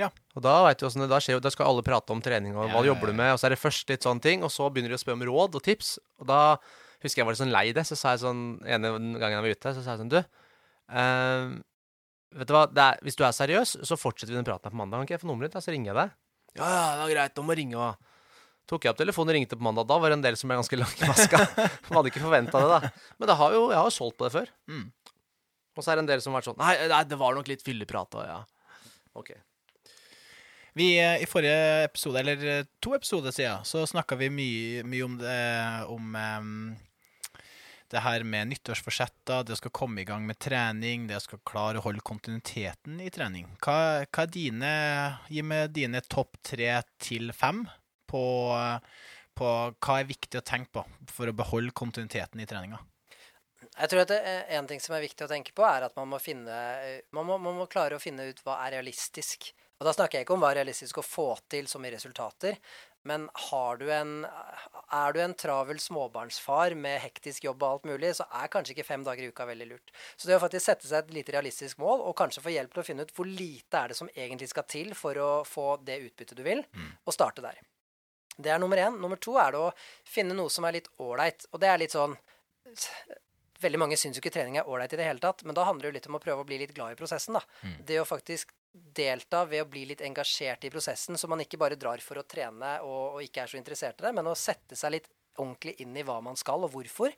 Ja. 0.01 0.09
Og 0.33 0.45
da, 0.45 0.55
vet 0.65 0.81
du, 0.81 0.87
det, 0.89 1.09
da, 1.11 1.19
skjer, 1.21 1.41
da 1.43 1.51
skal 1.53 1.69
alle 1.69 1.85
prate 1.85 2.15
om 2.15 2.23
trening 2.25 2.55
og 2.57 2.71
hva 2.71 2.81
ja, 2.81 2.87
jobber 2.93 3.13
du 3.13 3.17
med. 3.19 3.35
Og 3.35 3.41
så 3.41 3.49
er 3.49 3.55
det 3.55 3.61
først 3.61 3.91
litt 3.93 4.07
sånne 4.07 4.25
ting, 4.25 4.47
og 4.47 4.53
så 4.55 4.71
begynner 4.73 4.95
de 4.95 4.97
å 4.97 5.03
spørre 5.03 5.21
om 5.21 5.27
råd 5.29 5.59
og 5.59 5.67
tips. 5.67 5.99
Og 6.23 6.31
da 6.31 6.39
husker 7.03 7.21
jeg 7.21 7.29
var 7.29 7.37
litt 7.37 7.43
sånn 7.43 7.53
lei 7.53 7.67
det. 7.77 7.85
Så 7.89 7.99
sa 7.99 8.15
jeg 8.15 8.23
sånn 8.23 8.47
ene 8.65 8.95
gangen 9.21 9.37
jeg 9.37 9.45
var 9.45 9.59
ute, 9.59 9.75
så 9.77 9.85
sa 9.85 9.97
jeg 9.97 10.03
sånn 10.05 10.15
Du, 10.15 10.19
eh, 10.23 11.53
vet 12.41 12.49
du 12.49 12.57
hva, 12.57 12.65
det 12.73 12.87
er, 12.87 13.05
hvis 13.05 13.21
du 13.21 13.27
er 13.29 13.37
seriøs, 13.37 13.77
så 13.85 14.01
fortsetter 14.01 14.33
vi 14.33 14.41
den 14.41 14.49
praten 14.49 14.71
her 14.71 14.73
på 14.73 14.81
mandag. 14.81 15.03
Kan 15.03 15.11
ikke 15.11 15.19
jeg 15.19 15.25
få 15.27 15.29
nummeret 15.29 15.53
ditt, 15.53 15.67
så 15.67 15.75
ringer 15.75 15.93
jeg 15.93 16.01
deg? 16.01 16.17
Ja, 16.57 16.65
ja, 16.69 16.89
det 16.95 17.05
var 17.05 17.15
greit, 17.17 17.37
du 17.37 17.45
må 17.45 17.57
ringe 17.59 17.81
og 17.81 18.12
Tok 18.71 18.87
jeg 18.87 18.95
opp 18.95 19.01
telefonen 19.01 19.33
og 19.33 19.39
ringte 19.39 19.59
på 19.59 19.67
mandag. 19.67 19.89
Da 19.91 19.99
var 20.01 20.13
det 20.13 20.19
en 20.21 20.25
del 20.25 20.37
som 20.39 20.51
ble 20.51 20.59
ganske 20.61 20.79
langt 20.79 21.03
i 21.03 21.09
maska. 21.11 21.41
Man 21.89 21.99
hadde 21.99 22.13
ikke 22.13 22.25
forventa 22.25 22.63
det, 22.63 22.69
da. 22.73 22.93
Men 23.19 23.31
det 23.31 23.39
har 23.41 23.57
jo, 23.57 23.63
jeg 23.73 23.81
har 23.81 23.89
jo 23.89 23.95
solgt 23.95 24.19
på 24.21 24.29
det 24.29 24.35
før. 24.37 24.53
Mm. 24.71 24.85
Og 25.73 25.85
så 25.85 25.93
er 25.93 25.99
det 25.99 26.05
en 26.05 26.13
del 26.13 26.23
som 26.23 26.35
har 26.35 26.43
vært 26.43 26.51
sånn 26.51 26.61
Nei, 26.61 26.75
nei 26.91 27.01
det 27.09 27.19
var 27.21 27.35
nok 27.37 27.49
litt 27.49 27.65
fylleprat 27.65 28.21
og 28.21 28.29
ja. 28.29 28.39
OK. 29.19 29.33
Vi, 30.77 30.87
eh, 31.01 31.21
I 31.21 31.29
forrige 31.29 31.83
episode, 31.85 32.21
eller 32.23 32.47
eh, 32.49 32.71
to 32.81 32.95
episoder 32.97 33.35
siden, 33.35 33.67
så 33.69 33.85
snakka 33.89 34.17
vi 34.21 34.31
mye, 34.33 34.87
mye 34.89 35.05
om 35.05 35.19
det 35.21 35.43
om 35.93 36.17
um, 36.17 36.55
det 37.93 38.01
her 38.01 38.25
med 38.25 38.49
nyttårsforsetter, 38.49 39.45
det 39.45 39.53
å 39.53 39.61
skal 39.61 39.75
komme 39.77 40.01
i 40.01 40.07
gang 40.09 40.25
med 40.25 40.39
trening, 40.41 41.05
det 41.11 41.19
å 41.19 41.25
skal 41.27 41.43
klare 41.45 41.81
å 41.81 41.85
holde 41.85 42.01
kontinuiteten 42.09 43.03
i 43.05 43.11
trening. 43.13 43.51
Hva, 43.61 44.07
hva 44.09 44.25
er 44.25 44.33
dine 44.33 44.73
Gi 45.29 45.45
meg 45.45 45.75
dine 45.77 46.01
topp 46.09 46.41
tre 46.47 46.71
til 47.03 47.35
fem 47.37 47.67
på, 48.13 48.23
på 49.39 49.51
hva 49.73 49.99
er 49.99 50.11
viktig 50.13 50.41
å 50.41 50.47
tenke 50.47 50.73
på 50.79 50.85
for 51.13 51.31
å 51.31 51.37
beholde 51.37 51.75
kontinuiteten 51.77 52.43
i 52.43 52.49
treninga. 52.49 52.81
Jeg 53.73 53.89
tror 53.89 54.03
at 54.05 54.13
det, 54.13 54.21
En 54.53 54.69
ting 54.69 54.81
som 54.85 54.95
er 54.97 55.05
viktig 55.07 55.25
å 55.25 55.31
tenke 55.31 55.55
på, 55.57 55.65
er 55.65 55.87
at 55.87 55.97
man 55.97 56.11
må 56.13 56.21
finne 56.21 56.53
man 57.15 57.27
må, 57.29 57.39
man 57.41 57.57
må 57.57 57.69
klare 57.73 57.97
å 57.97 58.03
finne 58.03 58.29
ut 58.29 58.41
hva 58.45 58.61
er 58.67 58.77
realistisk. 58.77 59.53
Og 59.81 59.89
Da 59.89 59.95
snakker 59.97 60.21
jeg 60.21 60.27
ikke 60.27 60.37
om 60.37 60.43
hva 60.45 60.53
er 60.53 60.61
realistisk 60.61 61.01
å 61.01 61.03
få 61.03 61.27
til 61.51 61.67
som 61.71 61.85
i 61.85 61.91
resultater, 61.95 62.59
Men 63.05 63.25
har 63.49 63.81
du 63.81 63.89
en, 63.91 64.13
er 64.95 65.13
du 65.13 65.19
en 65.19 65.33
travel 65.35 65.81
småbarnsfar 65.83 66.77
med 66.79 67.01
hektisk 67.03 67.49
jobb 67.49 67.65
og 67.65 67.69
alt 67.69 67.89
mulig, 67.91 68.13
så 68.15 68.29
er 68.31 68.53
kanskje 68.53 68.77
ikke 68.77 68.87
fem 68.87 69.03
dager 69.03 69.25
i 69.25 69.33
uka 69.33 69.47
veldig 69.49 69.67
lurt. 69.73 69.91
Så 70.15 70.29
det 70.29 70.37
å 70.37 70.45
faktisk 70.45 70.69
sette 70.69 70.87
seg 70.87 71.03
et 71.03 71.11
lite 71.17 71.35
realistisk 71.35 71.83
mål, 71.83 71.99
og 72.07 72.15
kanskje 72.15 72.45
få 72.45 72.55
hjelp 72.55 72.71
til 72.71 72.85
å 72.85 72.87
finne 72.87 73.03
ut 73.03 73.11
hvor 73.17 73.27
lite 73.27 73.81
er 73.81 73.91
det 73.91 73.99
som 73.99 74.13
egentlig 74.15 74.53
skal 74.53 74.69
til 74.71 74.95
for 74.95 75.19
å 75.19 75.31
få 75.43 75.67
det 75.83 75.99
utbyttet 76.05 76.39
du 76.39 76.47
vil, 76.47 76.63
og 77.03 77.17
starte 77.19 77.43
der. 77.43 77.59
Det 78.37 78.53
er 78.53 78.61
nummer 78.63 78.81
én. 78.81 78.99
Nummer 79.01 79.21
to 79.21 79.37
er 79.41 79.53
det 79.55 79.61
å 79.61 79.73
finne 80.09 80.37
noe 80.37 80.53
som 80.53 80.65
er 80.69 80.79
litt 80.79 80.89
ålreit. 81.03 81.47
Og 81.53 81.61
det 81.63 81.69
er 81.69 81.83
litt 81.83 81.97
sånn 81.97 82.17
Veldig 83.63 83.79
mange 83.79 83.95
syns 84.01 84.17
jo 84.17 84.23
ikke 84.23 84.33
trening 84.35 84.57
er 84.59 84.67
ålreit 84.67 84.91
i 84.91 84.99
det 84.99 85.05
hele 85.07 85.23
tatt, 85.23 85.45
men 85.47 85.55
da 85.55 85.63
handler 85.69 85.85
det 85.85 85.91
jo 85.91 85.97
litt 86.01 86.07
om 86.11 86.17
å 86.19 86.21
prøve 86.23 86.43
å 86.43 86.47
bli 86.49 86.57
litt 86.59 86.73
glad 86.75 86.97
i 86.97 86.99
prosessen, 86.99 87.37
da. 87.37 87.43
Det 87.87 88.01
å 88.01 88.07
faktisk 88.09 88.51
delta 88.73 89.45
ved 89.47 89.63
å 89.63 89.69
bli 89.71 89.85
litt 89.87 90.03
engasjert 90.03 90.65
i 90.67 90.71
prosessen, 90.73 91.15
så 91.15 91.29
man 91.31 91.45
ikke 91.45 91.61
bare 91.61 91.79
drar 91.79 92.03
for 92.03 92.19
å 92.19 92.25
trene 92.27 92.73
og, 92.83 93.19
og 93.19 93.23
ikke 93.23 93.45
er 93.45 93.53
så 93.53 93.61
interessert 93.61 94.01
i 94.01 94.09
det, 94.09 94.13
men 94.19 94.27
å 94.27 94.35
sette 94.35 94.75
seg 94.75 94.97
litt 94.97 95.07
ordentlig 95.39 95.77
inn 95.85 95.95
i 95.95 96.03
hva 96.03 96.19
man 96.25 96.35
skal, 96.41 96.67
og 96.67 96.75
hvorfor. 96.75 97.15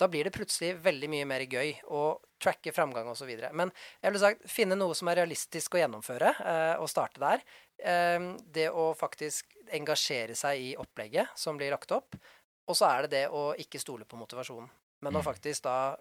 Da 0.00 0.08
blir 0.10 0.24
det 0.26 0.32
plutselig 0.34 0.72
veldig 0.82 1.08
mye 1.12 1.26
mer 1.28 1.44
gøy 1.46 1.76
å 1.94 2.16
tracke 2.42 2.72
framgang 2.74 3.06
osv. 3.12 3.30
Men 3.54 3.70
jeg 4.02 4.10
ville 4.10 4.22
sagt 4.24 4.48
finne 4.50 4.78
noe 4.78 4.96
som 4.98 5.10
er 5.10 5.20
realistisk 5.20 5.76
å 5.76 5.82
gjennomføre, 5.82 6.32
eh, 6.42 6.74
og 6.82 6.90
starte 6.90 7.22
der. 7.22 7.44
Eh, 7.84 8.30
det 8.54 8.70
å 8.72 8.90
faktisk 8.96 9.56
engasjere 9.74 10.36
seg 10.38 10.60
i 10.60 10.72
opplegget 10.80 11.36
som 11.38 11.58
blir 11.60 11.74
lagt 11.74 11.92
opp. 11.92 12.16
Og 12.64 12.76
så 12.78 12.88
er 12.88 13.04
det 13.04 13.12
det 13.12 13.24
å 13.28 13.50
ikke 13.60 13.80
stole 13.80 14.06
på 14.08 14.16
motivasjonen. 14.16 14.70
Men 15.04 15.18
å 15.18 15.24
faktisk 15.24 15.66
da 15.66 15.96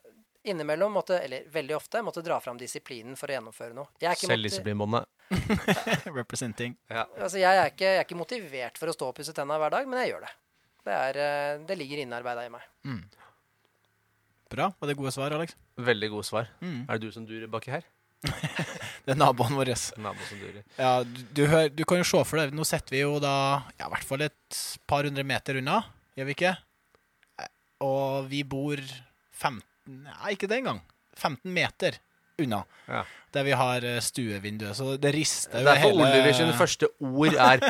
innimellom 0.47 0.93
måtte, 0.95 1.17
eller 1.19 1.47
veldig 1.51 1.75
ofte, 1.75 2.01
måtte 2.03 2.23
dra 2.23 2.37
fram 2.43 2.59
disiplinen 2.59 3.17
for 3.19 3.31
å 3.31 3.35
gjennomføre 3.35 3.75
noe. 3.75 3.91
Er 4.03 4.15
Selvdisiplinbåndet. 4.19 5.09
Representing. 6.19 6.75
Ja. 6.87 7.05
altså, 7.17 7.39
jeg 7.41 7.59
er 7.59 7.71
ikke, 7.71 7.89
jeg 7.89 7.99
er 7.99 8.07
ikke 8.07 8.19
motivert 8.19 8.79
for 8.79 8.91
å 8.91 8.95
stå 8.95 9.11
og 9.11 9.17
pusse 9.19 9.35
tenna 9.35 9.59
hver 9.59 9.75
dag, 9.75 9.89
men 9.89 10.03
jeg 10.03 10.13
gjør 10.13 10.27
det. 10.27 10.31
Det, 10.83 10.95
er, 10.95 11.19
eh, 11.23 11.65
det 11.67 11.77
ligger 11.79 12.03
innarbeida 12.03 12.45
i 12.47 12.51
meg. 12.51 12.63
Bra. 14.53 14.69
Var 14.79 14.91
det 14.91 14.97
gode 14.99 15.11
svar, 15.15 15.33
Alex? 15.35 15.55
Veldig 15.79 16.11
gode 16.13 16.27
svar. 16.27 16.51
Mm. 16.61 16.83
Er 16.85 16.99
det 16.99 17.07
du 17.07 17.15
som 17.15 17.27
durer 17.27 17.47
baki 17.51 17.73
her? 17.73 17.87
Det 18.23 19.11
er 19.11 19.17
naboen 19.19 19.57
vår. 19.57 19.73
Nabo 19.99 20.23
som 20.29 20.39
durer. 20.39 20.61
Ja, 20.79 20.91
du, 21.03 21.19
du, 21.35 21.41
hør, 21.51 21.67
du 21.75 21.83
kan 21.89 21.99
jo 21.99 22.05
se 22.07 22.21
for 22.27 22.39
deg 22.39 22.53
Nå 22.55 22.63
sitter 22.67 22.95
vi 22.95 23.01
jo 23.03 23.17
da 23.23 23.33
ja, 23.75 23.89
i 23.89 23.91
hvert 23.91 24.07
fall 24.07 24.23
et 24.29 24.59
par 24.87 25.03
hundre 25.07 25.25
meter 25.27 25.59
unna, 25.59 25.81
gjør 26.15 26.29
vi 26.29 26.35
ikke? 26.37 26.53
Eh, 27.43 27.49
Og 27.83 28.29
vi 28.31 28.39
bor 28.47 28.79
15 28.79 29.59
Nei, 30.07 30.29
ikke 30.37 30.47
det 30.47 30.61
engang. 30.61 30.79
15 31.19 31.51
meter 31.51 31.97
unna. 32.39 32.61
Ja. 32.87 33.01
Der 33.35 33.43
vi 33.45 33.51
har 33.59 33.83
eh, 33.85 33.99
stuevinduet. 34.01 34.77
Så 34.79 34.95
det 35.01 35.11
rister 35.13 35.59
jo 35.65 35.73
hele 35.83 36.05
Oliver 36.07 36.33
sine 36.37 36.55
første 36.55 36.87
ord 37.03 37.35
er 37.35 37.59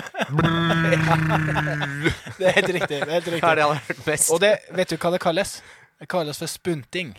Det 2.37 2.47
er 2.47 2.53
helt 2.59 2.71
riktig. 2.77 2.99
det 3.01 3.09
er 3.09 3.15
helt 3.17 3.29
Hva 3.41 3.51
er 3.51 3.55
det 3.59 3.65
han 3.65 3.73
har 3.73 3.81
hørt 3.89 4.05
mest? 4.07 4.29
Og 4.33 4.39
det, 4.43 4.53
vet 4.77 4.93
du 4.93 4.97
hva 5.01 5.11
det 5.15 5.21
kalles? 5.23 5.55
Det 5.99 6.07
kalles 6.11 6.39
for 6.41 6.49
spunting. 6.51 7.13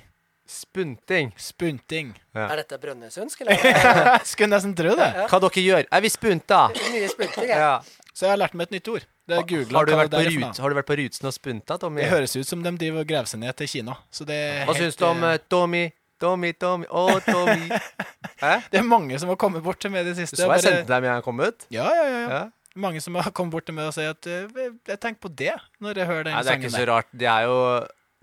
Spunting. 0.47 1.31
Spunting. 1.41 2.13
Ja. 2.37 2.49
Er 2.53 2.61
dette 2.61 2.77
brønnøysundsk, 2.83 3.41
eller? 3.45 4.19
Skulle 4.29 4.51
nesten 4.53 4.75
tro 4.77 4.93
det. 4.99 5.09
Hva 5.31 5.41
dere 5.41 5.63
gjør? 5.65 5.87
Er 5.89 6.05
vi 6.05 6.11
spunta? 6.13 6.67
Mye 6.93 7.09
spunting, 7.09 7.49
jeg. 7.49 7.57
Ja. 7.65 7.79
Så 8.15 8.27
jeg 8.29 8.35
har 8.35 8.41
lært 8.45 8.55
meg 8.55 8.69
et 8.69 8.77
nytt 8.77 8.91
ord. 8.93 9.07
Det 9.25 9.39
er 9.39 9.47
googlet 9.49 9.73
Har 9.73 9.87
du, 9.89 9.93
vært 9.97 10.13
på 10.13 10.21
det. 10.21 10.33
Rut, 10.37 10.59
har 10.61 10.69
du 10.75 10.77
vært 10.77 10.89
på 10.91 10.97
Rutsen 11.01 11.29
og 11.31 11.33
spunta, 11.35 11.79
Tommy? 11.81 12.03
Det 12.05 12.11
høres 12.13 12.35
ut 12.37 12.47
som 12.51 12.61
de 12.63 12.73
driver 12.77 13.01
og 13.03 13.09
graver 13.09 13.31
seg 13.33 13.41
ned 13.41 13.57
til 13.57 13.71
Kina. 13.73 13.95
Så 14.13 14.27
det 14.29 14.37
er 14.37 14.59
Hva 14.69 14.75
helt, 14.77 14.83
syns 14.85 15.01
du 15.01 15.07
om 15.09 15.25
eh, 15.25 15.39
eh, 15.39 15.47
Tommy? 15.51 15.85
Tommy, 16.21 16.51
Tommy, 16.61 16.87
å, 16.93 17.07
Tommy. 17.25 17.81
Hæ? 18.45 18.53
Det 18.71 18.79
er 18.83 18.85
mange 18.87 19.17
som 19.19 19.33
har 19.33 19.41
kommet 19.41 19.65
bort 19.65 19.81
til 19.83 19.91
meg 19.95 20.05
i 20.05 20.11
det 20.11 20.15
Du 20.19 20.21
siste. 20.21 20.37
så 20.39 20.45
jeg 20.45 20.53
bare- 20.53 20.63
sendte 20.67 20.93
deg 20.93 21.03
med 21.07 21.11
jeg 21.11 21.25
kom 21.27 21.41
ut? 21.41 21.67
Ja, 21.75 21.89
ja, 21.89 22.05
ja, 22.05 22.21
ja. 22.21 22.29
Ja. 22.37 22.45
Mange 22.85 23.01
som 23.03 23.17
har 23.19 23.33
kommet 23.35 23.57
bort 23.57 23.67
til 23.67 23.75
meg 23.81 23.89
og 23.89 23.97
sier 23.97 24.13
at 24.13 24.29
eh, 24.29 24.45
jeg 24.93 25.01
tenker 25.01 25.25
på 25.25 25.33
det 25.41 25.55
når 25.83 26.03
jeg 26.05 26.11
hører 26.13 26.29
den 26.29 26.37
Nei, 26.37 26.45
det 26.45 26.53
er 26.55 26.61
ikke 26.63 26.75
så 26.77 26.87
rart. 26.93 27.11
De 27.17 27.27
er 27.33 27.49
jo 27.49 27.59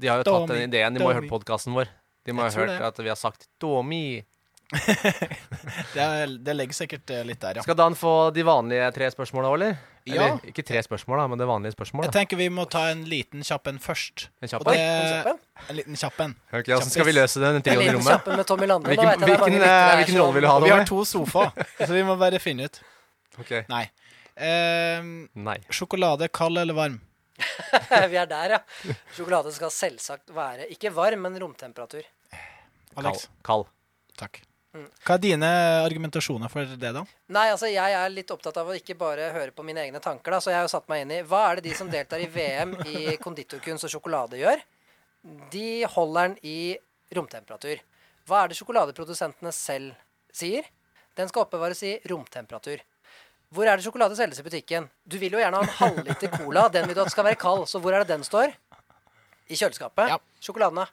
De 0.02 0.10
har 0.14 0.22
jo 0.22 0.28
tatt 0.30 0.54
den 0.54 0.64
ideen. 0.70 0.96
De 0.96 1.02
må 1.04 1.10
ha 1.10 1.18
hørt 1.18 1.26
Tommy. 1.26 1.34
podkasten 1.34 1.76
vår. 1.76 1.92
De 2.26 2.34
må 2.36 2.46
Jeg 2.46 2.54
ha 2.54 2.60
hørt 2.62 2.74
det. 2.76 2.88
at 2.92 3.00
vi 3.02 3.10
har 3.10 3.20
sagt 3.20 3.48
Tommy. 3.60 4.22
Det, 5.94 6.04
det 6.46 6.54
legger 6.56 6.74
sikkert 6.74 7.10
eh, 7.12 7.24
litt 7.28 7.42
der, 7.42 7.58
ja. 7.60 7.64
Skal 7.66 7.76
Dan 7.76 7.96
få 8.00 8.32
de 8.32 8.44
vanlige 8.48 8.86
tre 8.96 9.10
spørsmåla, 9.12 9.50
eller? 9.58 9.74
Ja. 10.08 10.14
Eller 10.16 10.48
ikke 10.50 10.64
tre 10.66 10.80
spørsmål, 10.82 11.20
da, 11.20 11.26
men 11.30 11.42
det 11.42 11.48
vanlige 11.50 11.76
Jeg 11.76 12.14
tenker 12.16 12.40
vi 12.40 12.48
må 12.50 12.64
ta 12.72 12.88
en 12.90 13.04
liten 13.10 13.44
kjapp 13.46 13.68
en 13.70 13.78
først. 13.84 14.30
En 14.42 14.50
kjapp 14.50 14.66
en? 14.72 14.80
det, 14.80 15.36
En 15.70 15.78
liten 15.78 16.00
kjapp 16.00 16.24
en. 16.26 16.34
Ok, 16.50 16.72
Hvordan 16.72 16.90
skal 16.90 17.06
vi 17.06 17.14
løse 17.20 17.44
den 17.44 17.60
En 17.60 17.66
trioen 17.68 17.84
i 17.84 17.90
liten 17.90 18.00
rommet? 18.00 18.32
med 18.40 18.48
Tommy 18.48 18.70
Lande, 18.72 18.90
Hvilken- 18.90 19.28
hvilken, 19.28 19.62
eh, 19.62 19.96
hvilken 20.00 20.18
rolle 20.22 20.34
vil 20.40 20.42
du 20.42 20.48
ha, 20.48 20.56
Da, 20.60 20.66
vi 20.66 20.72
har 20.72 20.86
to 20.86 21.04
sofaer, 21.06 21.52
så 21.86 21.92
vi 21.94 22.04
må 22.08 22.16
bare 22.18 22.40
finne 22.40 22.66
ut. 22.66 22.82
Ok. 23.40 23.54
Nei. 23.70 23.86
Uh, 24.42 25.28
Nei. 25.36 25.58
sjokolade 25.70 26.32
kald 26.34 26.58
eller 26.58 26.74
varm? 26.74 27.02
Vi 28.12 28.20
er 28.22 28.30
der, 28.30 28.58
ja. 28.58 28.96
Sjokolade 29.16 29.54
skal 29.56 29.74
selvsagt 29.74 30.34
være 30.36 30.70
ikke 30.74 30.94
varm, 30.96 31.28
men 31.28 31.40
romtemperatur. 31.42 32.08
Alex? 33.00 33.28
Kald. 33.28 33.68
Kald. 33.68 33.70
Takk. 34.20 34.42
Mm. 34.72 34.88
Hva 35.04 35.16
er 35.18 35.24
dine 35.26 35.48
argumentasjoner 35.84 36.52
for 36.52 36.68
det, 36.80 36.92
da? 36.96 37.02
Nei, 37.36 37.48
altså 37.52 37.68
jeg 37.68 37.96
er 37.98 38.14
litt 38.14 38.30
opptatt 38.32 38.56
av 38.62 38.70
å 38.72 38.76
ikke 38.78 38.96
bare 39.00 39.32
høre 39.36 39.52
på 39.56 39.66
mine 39.68 39.84
egne 39.84 40.00
tanker, 40.04 40.32
da, 40.32 40.40
så 40.40 40.54
jeg 40.54 40.62
har 40.62 40.68
jo 40.68 40.72
satt 40.72 40.88
meg 40.92 41.04
inn 41.04 41.12
i 41.18 41.24
hva 41.28 41.42
er 41.50 41.60
det 41.60 41.66
de 41.68 41.74
som 41.76 41.90
deltar 41.92 42.24
i 42.24 42.30
VM 42.32 42.78
i 42.88 43.18
konditorkunst 43.20 43.88
og 43.88 43.92
sjokolade 43.92 44.40
gjør? 44.40 44.64
De 45.52 45.68
holder 45.92 46.30
den 46.30 46.38
i 46.48 46.60
romtemperatur. 47.18 47.84
Hva 48.30 48.44
er 48.44 48.52
det 48.52 48.60
sjokoladeprodusentene 48.62 49.52
selv 49.56 49.98
sier? 50.32 50.70
Den 51.20 51.28
skal 51.28 51.44
oppbevares 51.44 51.84
i 51.84 51.98
romtemperatur. 52.08 52.80
Hvor 53.52 53.68
er 53.68 53.76
det 53.76 53.84
sjokolade 53.84 54.16
selges 54.16 54.40
i 54.40 54.46
butikken? 54.46 54.86
Du 55.04 55.18
vil 55.20 55.34
jo 55.36 55.42
gjerne 55.42 55.60
ha 55.60 55.66
en 55.68 55.78
halvliter 55.82 56.32
cola. 56.32 56.70
Den 56.72 56.88
vil 56.88 56.96
du 56.96 57.02
at 57.04 57.12
skal 57.12 57.28
være 57.28 57.40
kald. 57.40 57.66
Så 57.68 57.82
hvor 57.84 57.92
er 57.92 58.06
det 58.06 58.14
den 58.14 58.24
står? 58.24 58.54
I 59.52 59.58
kjøleskapet. 59.60 60.14
Ja. 60.14 60.20
Sjokoladen, 60.40 60.80
da. 60.80 60.88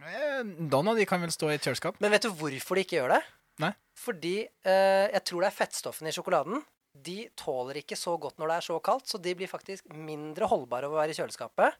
Eh, 0.00 0.40
Noen 0.66 0.90
av 0.90 0.98
de 0.98 1.06
kan 1.06 1.22
vel 1.22 1.30
stå 1.30 1.52
i 1.52 1.58
et 1.58 1.66
kjøleskap? 1.68 2.00
Men 2.02 2.10
vet 2.10 2.26
du 2.26 2.32
hvorfor 2.34 2.78
de 2.78 2.82
ikke 2.82 2.98
gjør 2.98 3.14
det? 3.14 3.20
Nei. 3.62 3.70
Fordi 4.00 4.34
eh, 4.42 5.06
jeg 5.12 5.22
tror 5.28 5.44
det 5.44 5.50
er 5.52 5.56
fettstoffene 5.60 6.10
i 6.10 6.16
sjokoladen. 6.16 6.62
De 6.90 7.20
tåler 7.38 7.78
ikke 7.84 7.94
så 7.94 8.16
godt 8.18 8.40
når 8.40 8.50
det 8.50 8.54
er 8.56 8.66
så 8.66 8.78
kaldt, 8.82 9.06
så 9.06 9.20
de 9.22 9.34
blir 9.38 9.48
faktisk 9.50 9.92
mindre 9.94 10.48
holdbare 10.50 10.88
av 10.88 10.96
å 10.96 10.98
være 10.98 11.14
i 11.14 11.18
kjøleskapet. 11.20 11.76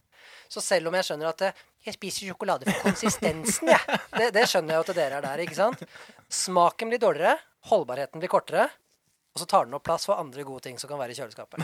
Så 0.53 0.63
selv 0.63 0.87
om 0.91 0.95
jeg 0.95 1.09
skjønner 1.09 1.33
at 1.33 1.43
eh, 1.49 1.65
jeg 1.89 1.97
spiser 1.97 2.31
sjokolade 2.31 2.69
for 2.69 2.87
konsistensen, 2.93 3.73
jeg. 3.75 3.99
Det, 4.15 4.31
det 4.39 4.47
skjønner 4.47 4.77
jeg 4.77 4.79
jo 4.79 4.87
at 4.87 5.01
dere 5.01 5.19
er 5.19 5.27
der, 5.27 5.43
ikke 5.49 5.59
sant? 5.59 5.83
Smaken 6.31 6.93
blir 6.93 7.03
dårligere, 7.03 7.35
holdbarheten 7.73 8.23
blir 8.23 8.31
kortere, 8.31 8.69
og 9.31 9.39
så 9.39 9.47
tar 9.47 9.67
den 9.67 9.77
opp 9.79 9.85
plass 9.87 10.09
for 10.09 10.19
andre 10.19 10.43
gode 10.43 10.65
ting 10.67 10.79
som 10.81 10.91
kan 10.91 10.99
være 10.99 11.15
i 11.15 11.19
kjøleskapet. 11.21 11.63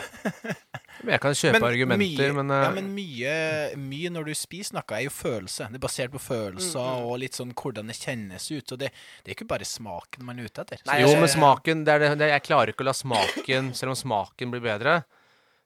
Men 1.03 1.13
Jeg 1.17 1.23
kan 1.23 1.35
kjøpe 1.37 1.61
argumenter, 1.67 2.31
mye, 2.31 2.37
men, 2.39 2.53
uh... 2.55 2.61
ja, 2.63 2.69
men 2.73 2.87
mye, 2.95 3.33
mye 3.77 4.11
når 4.15 4.31
du 4.31 4.39
spiser 4.39 4.79
noe, 4.79 4.85
er 4.97 5.03
jo 5.05 5.11
følelse. 5.13 5.67
Det 5.69 5.77
er 5.77 5.83
basert 5.83 6.15
på 6.15 6.23
følelser 6.23 6.87
Mm, 6.87 7.05
og 7.11 7.19
litt 7.21 7.37
sånn 7.37 7.53
hvordan 7.57 7.91
det 7.91 7.99
kjennes 7.99 8.47
ut. 8.49 8.73
Og 8.73 8.81
det, 8.81 8.89
det 9.21 9.31
er 9.31 9.37
ikke 9.37 9.49
bare 9.51 9.67
smaken 9.69 10.25
man 10.25 10.41
er 10.41 10.49
ute 10.49 10.65
etter. 10.65 10.81
Nei, 10.89 11.03
Jo, 11.03 11.11
men 11.21 11.29
smaken 11.29 11.85
det 11.85 11.93
er 11.93 12.03
det, 12.03 12.11
det, 12.23 12.31
Jeg 12.33 12.45
klarer 12.47 12.73
ikke 12.73 12.85
å 12.85 12.89
la 12.89 12.95
smaken 12.97 13.71
Selv 13.77 13.93
om 13.93 13.99
smaken 13.99 14.55
blir 14.55 14.65
bedre. 14.65 14.97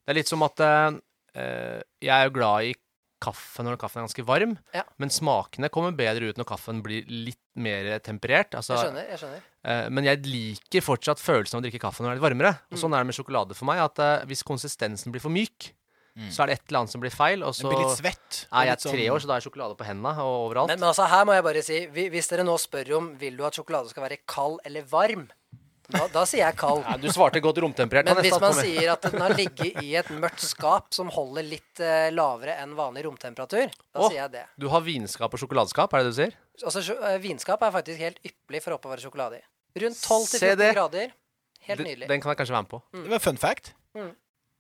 Det 0.03 0.13
er 0.13 0.19
litt 0.19 0.31
som 0.31 0.43
at 0.47 0.63
eh, 0.67 0.99
eh, 1.39 1.79
Jeg 2.03 2.15
er 2.17 2.27
jo 2.27 2.35
glad 2.41 2.73
i 2.73 2.75
kaffe 3.21 3.63
når 3.67 3.77
kaffen 3.79 4.01
er 4.03 4.07
ganske 4.09 4.25
varm, 4.27 4.59
Ja. 4.75 4.83
men 4.99 5.09
smakene 5.11 5.69
kommer 5.71 5.93
bedre 5.97 6.31
ut 6.31 6.37
når 6.41 6.47
kaffen 6.49 6.83
blir 6.83 7.05
litt 7.09 7.39
mer 7.57 7.99
temperert. 8.01 8.55
Altså, 8.57 8.75
Jeg 8.77 8.87
skjønner. 8.91 9.09
jeg 9.11 9.19
skjønner. 9.21 9.43
eh, 9.65 9.89
men 9.91 10.05
jeg 10.05 10.23
liker 10.25 10.81
fortsatt 10.81 11.19
følelsen 11.21 11.55
av 11.59 11.63
å 11.63 11.67
drikke 11.71 11.81
kaffe 11.81 12.01
når 12.01 12.09
det 12.09 12.17
er 12.17 12.21
litt 12.21 12.29
varmere. 12.33 12.55
Og 12.73 12.79
Mm. 12.79 12.83
sånn 12.83 12.95
er 12.95 13.05
det 13.05 13.07
med 13.07 13.15
sjokolade 13.15 13.55
for 13.55 13.65
meg. 13.67 13.79
At 13.79 13.99
eh, 13.99 14.25
hvis 14.27 14.43
konsistensen 14.43 15.13
blir 15.13 15.21
for 15.21 15.31
myk, 15.31 15.73
så 16.29 16.43
er 16.43 16.47
det 16.49 16.53
et 16.59 16.69
eller 16.69 16.81
annet 16.81 16.91
som 16.91 17.01
blir 17.01 17.11
feil. 17.15 17.43
Og 17.45 17.55
det 17.55 17.61
så 17.63 17.69
blir 17.71 17.79
litt 17.87 17.97
svett. 17.99 18.47
er 18.53 18.65
jeg 18.67 18.73
litt 18.73 18.81
sånn- 18.81 18.93
tre 18.93 19.09
år, 19.09 19.19
så 19.21 19.27
da 19.27 19.33
har 19.35 19.41
jeg 19.41 19.53
sjokolade 19.53 19.77
på 19.79 19.87
hendene 19.87 20.19
og 20.19 20.51
overalt. 20.51 20.69
Men, 20.69 20.81
men 20.81 20.89
altså, 20.91 21.07
her 21.09 21.25
må 21.25 21.33
jeg 21.33 21.45
bare 21.45 21.63
si, 21.63 21.87
hvis 21.87 22.29
dere 22.29 22.45
nå 22.45 22.57
spør 22.59 22.97
om 22.97 23.17
vil 23.17 23.37
du 23.37 23.45
at 23.45 23.55
sjokolade 23.55 23.89
skal 23.89 24.03
være 24.09 24.19
kald 24.27 24.59
eller 24.67 24.83
varm, 24.83 25.29
da, 25.91 26.07
da 26.13 26.23
sier 26.29 26.43
jeg 26.47 26.57
kald. 26.61 26.83
ja, 26.87 26.97
du 27.01 27.09
svarte 27.13 27.41
godt 27.45 27.59
romtemperert. 27.65 28.07
Men 28.11 28.21
hvis 28.25 28.39
man 28.43 28.55
sier 28.59 28.93
at 28.95 29.03
den 29.07 29.21
har 29.21 29.35
ligget 29.37 29.81
i 29.83 29.95
et 30.01 30.11
mørkt 30.15 30.41
skap 30.45 30.93
som 30.97 31.11
holder 31.15 31.47
litt 31.47 31.81
eh, 31.85 32.09
lavere 32.15 32.57
enn 32.63 32.73
vanlig 32.79 33.05
romtemperatur, 33.09 33.69
da 33.71 34.01
Å. 34.01 34.09
sier 34.09 34.23
jeg 34.23 34.33
det. 34.39 34.45
Du 34.61 34.69
har 34.73 34.81
vinskap 34.87 35.35
og 35.35 35.43
sjokoladeskap, 35.43 35.93
er 35.95 36.03
det 36.05 36.11
det 36.11 36.15
du 36.15 36.21
sier? 36.23 36.37
Altså, 36.65 36.97
eh, 37.11 37.19
Vinskap 37.23 37.63
er 37.67 37.75
faktisk 37.75 37.99
helt 38.05 38.19
ypperlig 38.27 38.63
for 38.65 38.75
å 38.75 38.81
oppbevare 38.81 39.05
sjokolade 39.05 39.39
i. 39.41 39.45
Rundt 39.85 40.01
12 40.03 40.27
til 40.33 40.39
Se 40.41 40.47
14 40.55 40.59
det. 40.65 40.71
grader. 40.75 41.13
Helt 41.69 41.79
Den- 41.79 41.87
nydelig. 41.87 42.09
Den 42.09 42.21
kan 42.21 42.31
jeg 42.35 42.39
kanskje 42.41 42.57
være 42.57 42.67
med 42.67 42.71
på. 42.75 42.83
Det 43.05 43.11
var 43.11 43.19
fun 43.23 43.37
fact. 43.37 43.73
Mm. 43.95 44.11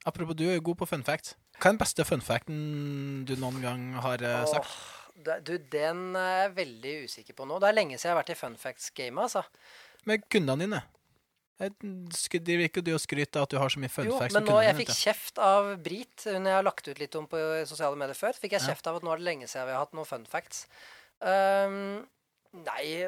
Apropos, 0.07 0.35
du 0.37 0.45
er 0.49 0.55
jo 0.55 0.61
god 0.71 0.79
på 0.81 0.87
fun 0.89 1.03
fact. 1.05 1.35
Hva 1.61 1.69
er 1.69 1.73
den 1.75 1.79
beste 1.83 2.05
fun 2.09 2.21
facten 2.25 3.25
du 3.29 3.35
noen 3.37 3.61
gang 3.61 3.83
har 4.01 4.23
eh, 4.23 4.45
sagt? 4.49 4.65
Åh, 4.65 5.23
det- 5.25 5.45
du, 5.45 5.59
den 5.59 6.17
er 6.17 6.47
jeg 6.49 6.55
veldig 6.57 6.95
usikker 7.05 7.35
på 7.37 7.45
nå. 7.49 7.59
Det 7.61 7.69
er 7.69 7.77
lenge 7.77 7.99
siden 7.99 8.09
jeg 8.09 8.15
har 8.17 8.23
vært 8.23 8.31
i 8.33 8.39
fun 8.41 8.57
facts-gamet, 8.57 9.21
altså. 9.27 9.43
Med 10.09 10.23
kundene 10.33 10.59
dine. 10.65 10.83
Jeg 11.61 12.41
driver 12.47 12.65
ikke 12.65 12.83
du 12.85 12.95
og 12.95 13.01
skryter 13.03 13.37
av 13.43 13.45
at 13.45 13.53
du 13.53 13.59
har 13.61 13.69
så 13.69 13.81
mye 13.83 13.93
fun 13.93 14.07
Jo, 14.09 14.17
facts 14.19 14.33
men 14.37 14.47
nå, 14.49 14.57
jeg 14.65 14.77
fikk 14.79 14.93
kjeft 14.97 15.41
av 15.45 15.69
Brit 15.85 16.25
hun 16.31 16.47
jeg 16.49 16.57
har 16.57 16.65
lagt 16.65 16.89
ut 16.89 16.99
litt 17.03 17.15
om 17.21 17.27
på 17.29 17.41
sosiale 17.69 17.99
medier 18.01 18.17
før. 18.17 18.33
Fikk 18.41 18.57
jeg 18.57 18.63
Ja. 18.65 18.69
kjeft 18.73 18.87
av 18.89 18.97
at 18.97 19.03
nå 19.05 19.13
er 19.13 19.21
det 19.21 19.27
lenge 19.29 19.49
siden 19.51 19.67
vi 19.69 19.75
har 19.77 19.85
hatt 19.85 19.93
noen 19.93 20.09
fun 20.09 20.25
facts. 20.25 20.67
Um, 21.21 22.07
nei 22.65 23.05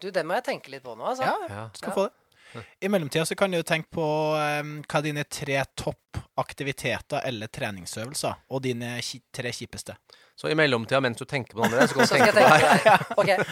Du, 0.00 0.10
det 0.10 0.22
må 0.24 0.36
jeg 0.38 0.44
tenke 0.44 0.70
litt 0.72 0.82
på 0.84 0.94
nå, 0.96 1.04
altså. 1.04 1.24
Ja, 1.24 1.36
Ja. 1.48 1.64
du 1.72 1.78
skal 1.78 1.90
Ja. 1.90 1.94
få 1.96 2.04
det. 2.08 2.64
I 2.82 2.88
mellomtida 2.88 3.22
så 3.24 3.36
kan 3.36 3.50
du 3.50 3.58
jo 3.58 3.62
tenke 3.62 3.88
på 3.94 4.04
um, 4.60 4.82
hva 4.82 5.00
dine 5.02 5.22
tre 5.24 5.62
topp 5.76 6.18
aktiviteter 6.36 7.20
eller 7.24 7.46
treningsøvelser, 7.46 8.34
og 8.50 8.62
dine 8.62 8.96
ki 9.00 9.20
tre 9.32 9.52
kjipeste. 9.54 9.94
Så 10.36 10.48
i 10.50 10.54
mellomtida, 10.54 11.00
mens 11.00 11.16
du 11.20 11.24
tenker 11.26 11.54
på 11.54 11.60
noe 11.62 11.78
annet, 11.78 11.90
så 11.90 11.94
kan 11.94 12.06
du 12.06 12.12
tenke 12.16 12.32
på 12.32 12.40
det 12.40 12.48
her. 12.48 13.04
på. 13.04 13.20
Ok, 13.22 13.28
Eller 13.30 13.44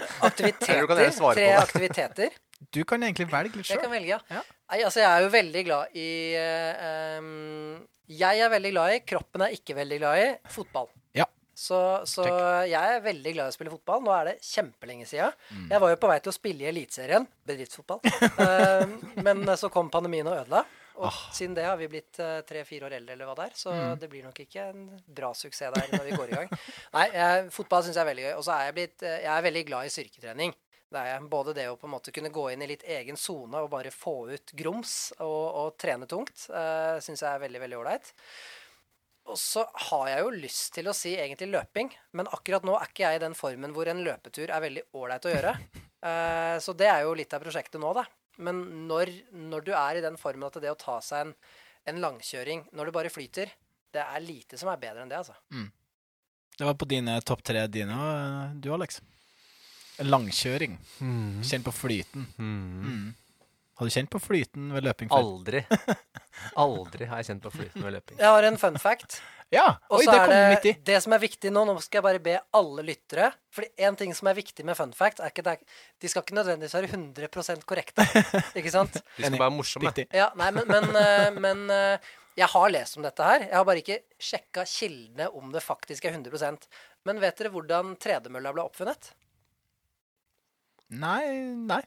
du 0.80 0.86
kan 0.88 0.98
aktiviteter. 0.98 1.34
Tre 1.34 1.48
aktiviteter. 1.60 2.30
Du 2.74 2.82
kan 2.84 3.02
egentlig 3.06 3.28
velge 3.30 3.56
litt 3.60 3.68
Jeg 3.70 3.80
kan 3.80 3.90
velge, 3.92 4.08
ja. 4.16 4.18
Ja. 4.30 4.42
Nei, 4.72 4.80
altså, 4.84 5.00
jeg 5.00 5.08
er 5.08 5.22
jo 5.24 5.28
veldig 5.32 5.62
glad 5.64 5.94
i 5.96 6.08
eh, 6.36 7.26
Jeg 8.18 8.40
er 8.44 8.50
veldig 8.52 8.72
glad 8.74 8.94
i, 8.96 9.02
kroppen 9.08 9.44
er 9.46 9.54
ikke 9.56 9.76
veldig 9.78 9.98
glad 10.02 10.22
i, 10.22 10.28
fotball. 10.52 10.88
Ja. 11.16 11.26
Så, 11.58 11.78
så 12.06 12.24
jeg 12.70 12.78
er 12.96 13.00
veldig 13.04 13.32
glad 13.34 13.48
i 13.50 13.52
å 13.52 13.56
spille 13.56 13.72
fotball. 13.72 14.02
Nå 14.06 14.12
er 14.14 14.28
det 14.30 14.34
kjempelenge 14.46 15.06
siden. 15.10 15.32
Mm. 15.50 15.64
Jeg 15.72 15.82
var 15.82 15.90
jo 15.94 15.98
på 16.04 16.10
vei 16.12 16.18
til 16.22 16.30
å 16.32 16.36
spille 16.36 16.66
i 16.66 16.68
Eliteserien, 16.70 17.26
bedriftsfotball. 17.50 17.98
Em, 18.44 18.92
men 19.26 19.42
så 19.58 19.70
kom 19.74 19.90
pandemien 19.90 20.28
og 20.30 20.38
ødela. 20.44 20.62
Og 20.98 21.06
Ah. 21.06 21.18
siden 21.34 21.52
det 21.54 21.62
har 21.66 21.76
vi 21.78 21.86
blitt 21.90 22.18
eh, 22.18 22.40
tre-fire 22.42 22.88
år 22.88 22.94
eldre, 22.96 23.14
eller 23.14 23.28
hva 23.28 23.34
det 23.38 23.44
er. 23.50 23.52
Så 23.58 23.70
Mm. 23.70 23.98
det 24.02 24.08
blir 24.10 24.24
nok 24.26 24.38
ikke 24.42 24.64
en 24.72 24.80
bra 25.06 25.28
suksess 25.34 25.70
der 25.74 25.92
når 25.94 26.04
vi 26.08 26.16
går 26.18 26.28
i 26.32 26.38
gang. 26.40 26.48
Nei, 26.96 27.04
jeg, 27.14 27.50
fotball 27.54 27.84
syns 27.86 27.94
jeg 27.94 28.02
er 28.02 28.08
veldig 28.10 28.24
gøy. 28.24 28.32
Og 28.38 28.42
så 28.48 28.54
er 28.56 28.64
jeg 28.66 28.74
blitt 28.80 29.02
eh, 29.06 29.20
Jeg 29.22 29.30
er 29.36 29.44
veldig 29.46 29.62
glad 29.68 29.86
i 29.86 29.92
styrketrening. 29.94 30.54
Det 30.88 31.00
er. 31.00 31.24
Både 31.28 31.52
det 31.56 31.66
å 31.68 31.76
på 31.76 31.88
en 31.88 31.92
måte 31.92 32.12
kunne 32.14 32.32
gå 32.32 32.46
inn 32.52 32.62
i 32.64 32.70
litt 32.70 32.86
egen 32.88 33.18
sone 33.20 33.60
og 33.60 33.72
bare 33.72 33.92
få 33.92 34.30
ut 34.30 34.54
grums 34.56 34.94
og, 35.20 35.44
og 35.60 35.74
trene 35.80 36.08
tungt, 36.08 36.46
uh, 36.48 36.96
syns 37.04 37.24
jeg 37.24 37.28
er 37.28 37.42
veldig, 37.44 37.60
veldig 37.66 37.78
ålreit. 37.82 38.12
Og 39.28 39.36
så 39.36 39.66
har 39.90 40.06
jeg 40.08 40.22
jo 40.24 40.30
lyst 40.32 40.70
til 40.78 40.88
å 40.88 40.96
si 40.96 41.12
egentlig 41.18 41.50
løping, 41.52 41.90
men 42.16 42.30
akkurat 42.32 42.64
nå 42.64 42.78
er 42.78 42.88
ikke 42.88 43.04
jeg 43.04 43.18
i 43.18 43.24
den 43.26 43.36
formen 43.36 43.74
hvor 43.76 43.90
en 43.92 44.00
løpetur 44.06 44.48
er 44.48 44.64
veldig 44.64 44.86
ålreit 44.96 45.28
å 45.28 45.34
gjøre. 45.34 45.54
Uh, 46.00 46.56
så 46.64 46.72
det 46.78 46.88
er 46.88 47.04
jo 47.04 47.16
litt 47.18 47.36
av 47.36 47.44
prosjektet 47.44 47.82
nå, 47.82 47.92
da. 47.96 48.06
Men 48.40 48.62
når, 48.88 49.12
når 49.50 49.66
du 49.66 49.72
er 49.74 49.98
i 49.98 50.04
den 50.04 50.16
formen 50.16 50.46
at 50.48 50.56
det 50.62 50.72
å 50.72 50.78
ta 50.78 51.00
seg 51.04 51.26
en, 51.26 51.34
en 51.90 52.00
langkjøring 52.06 52.68
når 52.72 52.88
det 52.88 52.96
bare 52.96 53.12
flyter, 53.12 53.52
det 53.92 54.04
er 54.04 54.24
lite 54.24 54.56
som 54.60 54.70
er 54.72 54.80
bedre 54.80 55.04
enn 55.04 55.12
det, 55.12 55.20
altså. 55.20 55.36
Det 56.58 56.66
var 56.66 56.74
på 56.80 56.88
dine 56.90 57.20
topp 57.26 57.44
tre 57.46 57.66
dine, 57.70 57.94
og 57.94 58.56
du, 58.62 58.72
Alex. 58.74 59.02
Langkjøring. 60.04 60.76
Mm. 61.00 61.40
Kjenn 61.46 61.64
på 61.66 61.74
flyten. 61.74 62.28
Mm. 62.38 62.84
Mm. 62.84 63.08
Har 63.78 63.86
du 63.86 63.94
kjent 63.94 64.10
på 64.10 64.18
flyten 64.18 64.72
ved 64.74 64.86
løping 64.88 65.10
før? 65.10 65.22
Aldri. 65.22 65.60
Aldri 66.64 67.06
har 67.06 67.20
jeg 67.20 67.28
kjent 67.30 67.44
på 67.44 67.52
flyten 67.54 67.84
ved 67.86 67.94
løping. 67.94 68.18
Jeg 68.18 68.32
har 68.34 68.46
en 68.48 68.58
fun 68.58 68.78
fact. 68.82 69.20
Ja! 69.54 69.66
Oi, 69.94 70.02
det 70.04 70.16
kom 70.18 70.34
midt 70.34 70.66
i. 70.66 70.72
det 70.76 70.90
det 70.90 70.98
som 71.00 71.14
er 71.16 71.22
viktig 71.22 71.48
nå 71.54 71.62
Nå 71.64 71.78
skal 71.80 72.02
jeg 72.02 72.04
bare 72.04 72.20
be 72.20 72.34
alle 72.58 72.82
lyttere 72.84 73.30
Fordi 73.54 73.86
en 73.86 73.96
ting 73.96 74.10
som 74.12 74.28
er 74.28 74.36
viktig 74.36 74.66
med 74.66 74.76
fun 74.76 74.90
fact, 74.92 75.22
er 75.24 75.32
ikke 75.32 75.44
det, 75.46 75.54
de 76.02 76.10
skal 76.12 76.20
ikke 76.26 76.36
nødvendigvis 76.36 76.74
være 76.76 76.90
100% 76.90 77.64
korrekte. 77.68 78.04
Ikke 78.58 78.74
sant? 78.74 78.98
De 79.16 79.24
skal 79.24 79.38
være 79.40 79.54
morsomme. 79.54 79.94
Ja, 80.12 80.28
nei, 80.36 80.50
men, 80.52 80.68
men, 80.68 80.90
eh, 81.00 81.38
men 81.38 81.64
eh, 81.72 82.10
jeg 82.38 82.50
har 82.52 82.68
lest 82.74 82.98
om 82.98 83.06
dette 83.06 83.24
her. 83.24 83.46
Jeg 83.46 83.56
har 83.56 83.64
bare 83.66 83.80
ikke 83.82 84.02
sjekka 84.20 84.66
kildene 84.68 85.30
om 85.38 85.54
det 85.54 85.64
faktisk 85.64 86.06
er 86.06 86.18
100% 86.18 86.68
Men 87.08 87.22
vet 87.22 87.40
dere 87.40 87.54
hvordan 87.54 87.96
tredemølla 88.02 88.52
ble 88.54 88.66
oppfunnet? 88.68 89.14
Nei, 90.88 91.54
nei. 91.68 91.82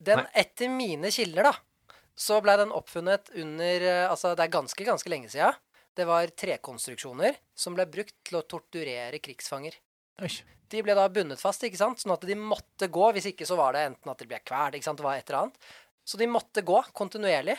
Den, 0.00 0.22
Nei. 0.22 0.30
etter 0.40 0.70
mine 0.72 1.10
kilder, 1.12 1.50
da, 1.50 1.96
så 2.16 2.38
ble 2.44 2.54
den 2.60 2.72
oppfunnet 2.72 3.28
under 3.36 3.84
eh, 3.84 4.06
Altså, 4.08 4.32
det 4.36 4.46
er 4.46 4.54
ganske, 4.54 4.84
ganske 4.86 5.12
lenge 5.12 5.28
sia. 5.32 5.50
Det 5.96 6.06
var 6.08 6.30
trekonstruksjoner 6.38 7.36
som 7.58 7.74
ble 7.76 7.84
brukt 7.90 8.14
til 8.24 8.38
å 8.38 8.44
torturere 8.48 9.20
krigsfanger. 9.20 9.76
Oi. 10.24 10.30
De 10.70 10.80
ble 10.86 10.94
da 10.94 11.08
bundet 11.12 11.40
fast, 11.42 11.64
ikke 11.66 11.80
sant? 11.80 12.00
sånn 12.00 12.14
at 12.14 12.24
de 12.28 12.36
måtte 12.38 12.88
gå. 12.92 13.06
Hvis 13.16 13.26
ikke 13.32 13.46
så 13.48 13.56
var 13.58 13.74
det 13.76 13.84
enten 13.90 14.12
at 14.12 14.20
de 14.22 14.28
ble 14.30 14.38
kvalt, 14.46 14.76
ikke 14.78 14.86
sant? 14.86 15.00
det 15.00 15.06
var 15.08 15.18
et 15.18 15.28
eller 15.28 15.40
annet. 15.48 15.70
Så 16.06 16.20
de 16.20 16.28
måtte 16.30 16.62
gå 16.66 16.78
kontinuerlig 16.96 17.58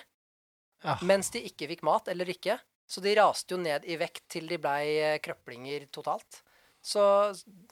Ja. 0.82 0.96
mens 1.06 1.30
de 1.30 1.44
ikke 1.46 1.68
fikk 1.70 1.84
mat 1.86 2.08
eller 2.10 2.30
ikke. 2.32 2.56
Så 2.90 3.04
de 3.04 3.14
raste 3.20 3.54
jo 3.54 3.60
ned 3.62 3.86
i 3.86 3.96
vekt 4.02 4.24
til 4.34 4.48
de 4.50 4.58
blei 4.58 4.96
eh, 4.98 5.20
krøplinger 5.24 5.86
totalt. 5.94 6.42
Så 6.82 7.02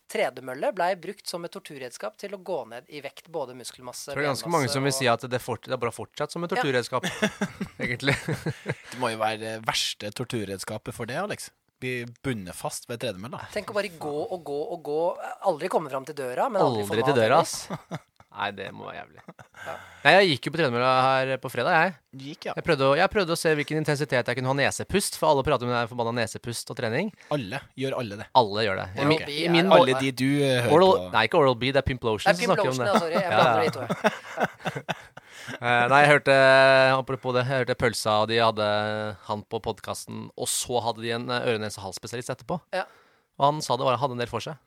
tredemølle 0.10 0.70
blei 0.78 0.92
brukt 1.02 1.28
som 1.30 1.46
et 1.46 1.54
torturredskap 1.54 2.18
til 2.22 2.34
å 2.38 2.40
gå 2.46 2.60
ned 2.70 2.90
i 2.94 3.02
vekt, 3.02 3.30
både 3.34 3.56
muskelmasse 3.58 4.12
Jeg 4.12 4.16
tror 4.16 4.22
det 4.22 4.28
er 4.28 4.34
ganske 4.36 4.52
mange 4.54 4.70
som 4.70 4.86
vil 4.86 4.94
si 4.94 5.08
at 5.10 5.26
det, 5.30 5.40
fort, 5.42 5.64
det 5.66 5.74
er 5.74 5.82
bare 5.82 5.94
fortsatt 5.96 6.34
som 6.34 6.46
et 6.46 6.52
Ja. 6.54 6.60
torturredskap. 6.62 7.06
Egentlig. 7.82 8.16
Det 8.20 9.00
må 9.02 9.10
jo 9.14 9.18
være 9.22 9.40
det 9.42 9.56
verste 9.66 10.12
torturredskapet 10.14 10.94
for 10.94 11.10
det, 11.10 11.18
Alex. 11.22 11.50
Bli 11.80 12.04
bundet 12.26 12.58
fast 12.60 12.90
ved 12.90 13.00
tredemølla. 13.00 13.46
Tenk 13.54 13.72
å 13.72 13.78
bare 13.78 13.90
gå 13.98 14.16
og 14.36 14.44
gå 14.44 14.60
og 14.76 14.82
gå. 14.84 15.00
Aldri 15.48 15.70
komme 15.72 15.90
fram 15.90 16.06
til 16.06 16.18
døra, 16.18 16.50
men 16.52 16.62
aldri, 16.62 16.84
få 16.84 16.94
Aldri 16.98 17.06
mat 17.06 17.10
til 17.14 17.22
døra, 17.24 17.42
ass. 17.42 17.68
Nei, 18.30 18.52
det 18.54 18.68
må 18.72 18.86
være 18.86 19.00
jævlig. 19.02 19.22
Nei, 20.06 20.12
jeg 20.14 20.28
gikk 20.30 20.48
jo 20.48 20.52
på 20.54 20.60
tredemølla 20.60 20.90
her 21.02 21.32
på 21.42 21.50
fredag, 21.52 21.74
jeg. 21.82 21.94
Gikk, 22.22 22.46
ja. 22.50 22.54
Jeg 22.60 22.64
prøvde, 22.68 22.86
å, 22.86 22.94
jeg 23.00 23.10
prøvde 23.12 23.34
å 23.34 23.40
se 23.42 23.52
hvilken 23.58 23.80
intensitet 23.82 24.30
jeg 24.30 24.38
kunne 24.38 24.52
ha 24.52 24.56
nesepust, 24.60 25.18
for 25.20 25.32
alle 25.32 25.44
prater 25.48 25.66
om 25.68 25.74
det 25.74 25.82
forbanna 25.90 26.14
nesepust 26.22 26.70
og 26.72 26.78
trening. 26.78 27.10
Alle. 27.34 27.60
Gjør 27.82 27.98
alle 28.00 28.20
det. 28.22 28.28
Alle 28.40 28.64
gjør 28.68 28.80
det. 28.84 28.86
I, 28.94 29.08
okay. 29.10 29.10
min- 29.10 29.34
i 29.34 29.50
min 29.58 29.74
Alle 29.76 29.98
de 30.00 30.12
du 30.22 30.28
eh, 30.46 30.62
hører 30.62 30.76
Oral, 30.78 30.94
på. 31.02 31.10
nei, 31.18 31.24
ikke 31.28 31.42
Oral 31.42 31.58
B, 31.60 31.72
det 31.74 31.82
er 31.82 31.88
Pimplotion 31.90 32.30
som 32.38 32.46
snakker 32.46 32.70
om 32.70 32.80
det. 32.80 32.88
ja, 32.88 33.02
sorry. 33.02 33.18
Jeg 33.18 33.26
Ja, 33.26 33.42
blander 33.42 33.64
ja. 33.64 33.66
de 33.66 33.76
to. 33.80 34.84
Eh, 35.50 35.84
nei, 35.90 36.00
jeg 36.04 36.10
hørte 36.12 36.34
Apropos 36.94 37.34
det, 37.34 37.42
jeg 37.48 37.64
hørte 37.64 37.76
Pølsa, 37.80 38.20
og 38.22 38.28
de 38.30 38.36
hadde 38.38 38.66
han 39.26 39.42
på 39.50 39.58
podkasten, 39.66 40.28
og 40.38 40.50
så 40.52 40.78
hadde 40.86 41.02
de 41.02 41.10
en 41.16 41.26
eh, 41.34 41.48
øre-nese-hals-spesialist 41.50 42.30
etterpå. 42.36 42.60
Ja. 42.76 42.84
Og 43.40 43.46
han 43.48 43.62
sa 43.66 43.78
det 43.80 43.88
var, 43.88 43.98
hadde 43.98 44.14
en 44.18 44.22
del 44.22 44.30
for 44.30 44.44
seg. 44.46 44.60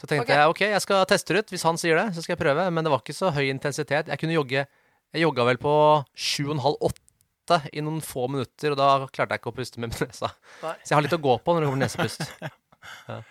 Så 0.00 0.08
tenkte 0.10 0.26
okay. 0.26 0.40
jeg 0.40 0.52
ok, 0.52 0.62
jeg 0.74 0.82
skal 0.84 1.06
teste 1.08 1.34
det 1.34 1.44
ut. 1.44 1.54
Hvis 1.54 1.64
han 1.66 1.78
sier 1.80 2.00
det, 2.00 2.08
så 2.16 2.24
skal 2.24 2.34
jeg 2.34 2.42
prøve. 2.42 2.66
Men 2.74 2.86
det 2.86 2.92
var 2.92 3.02
ikke 3.04 3.16
så 3.16 3.30
høy 3.34 3.46
intensitet. 3.48 4.10
Jeg 4.10 4.20
kunne 4.20 4.36
jogge 4.36 4.66
Jeg 5.14 5.22
jogga 5.22 5.44
vel 5.46 5.60
på 5.62 5.72
7,5-8 6.18 7.60
i 7.78 7.82
noen 7.84 8.00
få 8.02 8.26
minutter, 8.26 8.72
og 8.74 8.78
da 8.80 8.88
klarte 9.14 9.36
jeg 9.36 9.42
ikke 9.44 9.52
å 9.52 9.54
puste 9.54 9.82
med 9.82 9.94
nesa. 10.02 10.32
Nei. 10.64 10.74
Så 10.82 10.90
jeg 10.90 10.98
har 10.98 11.06
litt 11.06 11.14
å 11.14 11.22
gå 11.22 11.36
på 11.38 11.54
når 11.54 11.64
det 11.64 11.70
kommer 11.70 11.86
nesepust. 11.86 12.26
nesepust. 12.42 13.30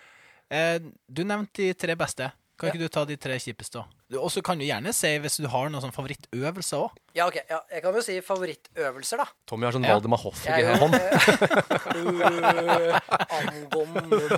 Eh, 0.54 0.76
du 1.08 1.22
nevnte 1.24 1.64
de 1.64 1.72
tre 1.74 1.94
beste. 1.98 2.26
Kan 2.60 2.70
ikke 2.70 2.84
du 2.84 2.92
ta 2.92 3.02
de 3.08 3.16
tre 3.18 3.38
kjipeste 3.40 3.80
òg? 3.80 3.88
Og 4.20 4.30
så 4.32 4.42
kan 4.44 4.58
du 4.60 4.64
gjerne 4.66 4.92
si 4.94 5.10
hvis 5.22 5.36
du 5.42 5.48
har 5.50 5.70
noen 5.72 5.82
sånn 5.84 5.94
favorittøvelser 5.94 6.78
òg. 6.84 6.90
Ja, 7.14 7.24
ok. 7.28 7.36
Ja, 7.50 7.60
jeg 7.70 7.82
kan 7.84 7.94
jo 7.94 8.02
si 8.04 8.14
favorittøvelser, 8.24 9.16
da. 9.22 9.26
Tommy 9.46 9.64
har 9.68 9.72
sånn 9.76 9.84
Ja. 9.86 9.92
Valdemar 9.96 10.20
Hoff 10.24 10.40
i 10.46 10.48
hånd. 10.82 10.94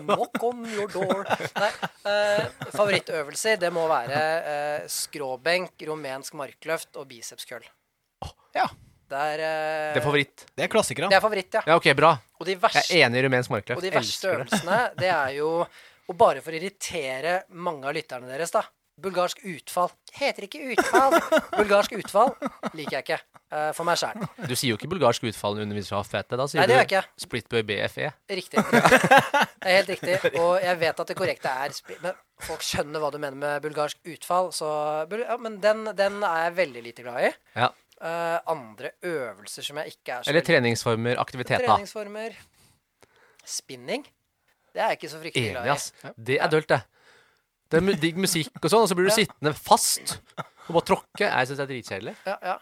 Knock 0.07 0.43
on 0.43 0.65
your 0.71 0.89
door. 0.93 1.25
Nei, 1.57 1.71
uh, 2.07 2.45
favorittøvelser, 2.75 3.57
det 3.61 3.71
må 3.75 3.87
være 3.91 4.21
uh, 4.47 4.87
skråbenk, 4.91 5.73
rumensk 5.89 6.35
markløft 6.39 6.97
og 7.01 7.09
bicepskøll. 7.11 7.65
Ja. 8.57 8.67
Det 9.07 9.19
er, 9.23 9.39
uh, 9.39 9.95
Det 9.95 10.01
er 10.01 10.05
favoritt. 10.05 10.45
Det 10.57 10.65
er 10.67 10.71
klassikere. 10.73 11.09
det 11.13 11.17
er 11.19 11.23
favoritt, 11.23 11.53
ja. 11.55 11.61
Ja, 11.69 11.75
ok, 11.79 11.87
bra. 11.99 12.13
Og 12.41 12.45
de 12.49 12.53
Jeg 12.57 12.83
er 12.83 13.05
enig 13.07 13.17
i 13.21 13.23
rumensk 13.29 13.51
markløft. 13.55 13.79
og 13.79 13.83
de 13.87 13.93
verste 13.95 14.27
øvelsene, 14.33 14.79
det 14.99 15.11
er 15.13 15.31
jo 15.39 15.51
Og 16.09 16.15
bare 16.15 16.39
for 16.41 16.55
å 16.55 16.57
irritere 16.59 17.41
mange 17.51 17.83
av 17.89 17.93
lytterne 17.97 18.29
deres, 18.31 18.51
da. 18.55 18.61
Bulgarsk 18.97 19.43
utfall. 19.45 19.91
Heter 20.17 20.47
ikke 20.47 20.61
utfall. 20.73 21.19
Bulgarsk 21.59 21.93
utfall 21.99 22.31
liker 22.73 22.95
jeg 22.97 23.05
ikke. 23.05 23.19
Uh, 23.53 23.69
for 23.77 23.85
meg 23.87 23.99
sjæl. 24.01 24.23
Du 24.49 24.55
sier 24.57 24.73
jo 24.73 24.79
ikke 24.79 24.89
bulgarsk 24.91 25.27
utfall 25.29 25.55
under 25.55 25.67
underviser 25.67 25.99
av 25.99 26.09
fete. 26.09 26.39
Da 26.41 26.47
sier 26.49 26.63
Nei, 26.63 26.67
det 26.71 26.75
gjør 26.79 26.83
jeg 26.83 26.89
du 26.89 26.95
ikke. 26.97 27.27
Splitboy 27.27 27.65
BFE. 27.69 28.09
Riktig. 28.41 28.65
Det 29.67 29.73
er 29.73 29.81
helt 29.81 29.91
riktig. 29.91 30.17
Og 30.39 30.63
jeg 30.63 30.79
vet 30.79 31.01
at 31.03 31.09
det 31.11 31.17
korrekte 31.19 31.51
er 31.51 31.73
Men 32.05 32.19
folk 32.47 32.63
skjønner 32.63 33.03
hva 33.03 33.09
du 33.11 33.17
mener 33.19 33.39
med 33.41 33.65
bulgarsk 33.65 33.99
utfall, 34.15 34.53
så 34.55 34.69
bul- 35.11 35.25
ja, 35.25 35.37
Men 35.43 35.57
den, 35.61 35.85
den 35.99 36.21
er 36.23 36.45
jeg 36.47 36.57
veldig 36.61 36.85
lite 36.85 37.05
glad 37.07 37.29
i. 37.29 37.33
Ja. 37.59 37.71
Uh, 37.97 38.39
andre 38.53 38.93
øvelser 39.09 39.65
som 39.67 39.81
jeg 39.83 39.97
ikke 39.97 40.19
er 40.19 40.25
så 40.25 40.31
Eller 40.31 40.45
treningsformer, 40.47 41.19
aktivitet, 41.21 41.65
da. 41.65 41.75
Treningsformer. 41.75 42.37
Spinning. 43.45 44.07
Det 44.73 44.85
er 44.85 44.93
jeg 44.93 45.01
ikke 45.01 45.13
så 45.13 45.21
fryktelig 45.21 45.53
glad 45.55 45.65
i. 45.65 45.73
Enig, 45.73 45.77
ass. 45.77 46.15
Det 46.17 46.39
er 46.41 46.53
dølt, 46.53 46.69
det. 46.73 46.83
Det 47.71 47.81
er 47.81 48.01
digg 48.01 48.19
musikk 48.23 48.57
og 48.63 48.71
sånn, 48.71 48.85
og 48.87 48.89
så 48.91 48.97
blir 48.99 49.09
du 49.09 49.13
Ja. 49.13 49.19
sittende 49.19 49.53
fast 49.59 50.19
og 50.69 50.73
bare 50.77 50.87
tråkke. 50.93 51.27
Jeg 51.27 51.49
syns 51.49 51.59
det 51.59 51.65
er 51.65 51.73
dritkjedelig. 51.73 52.17
Ja, 52.27 52.37
ja. 52.43 52.57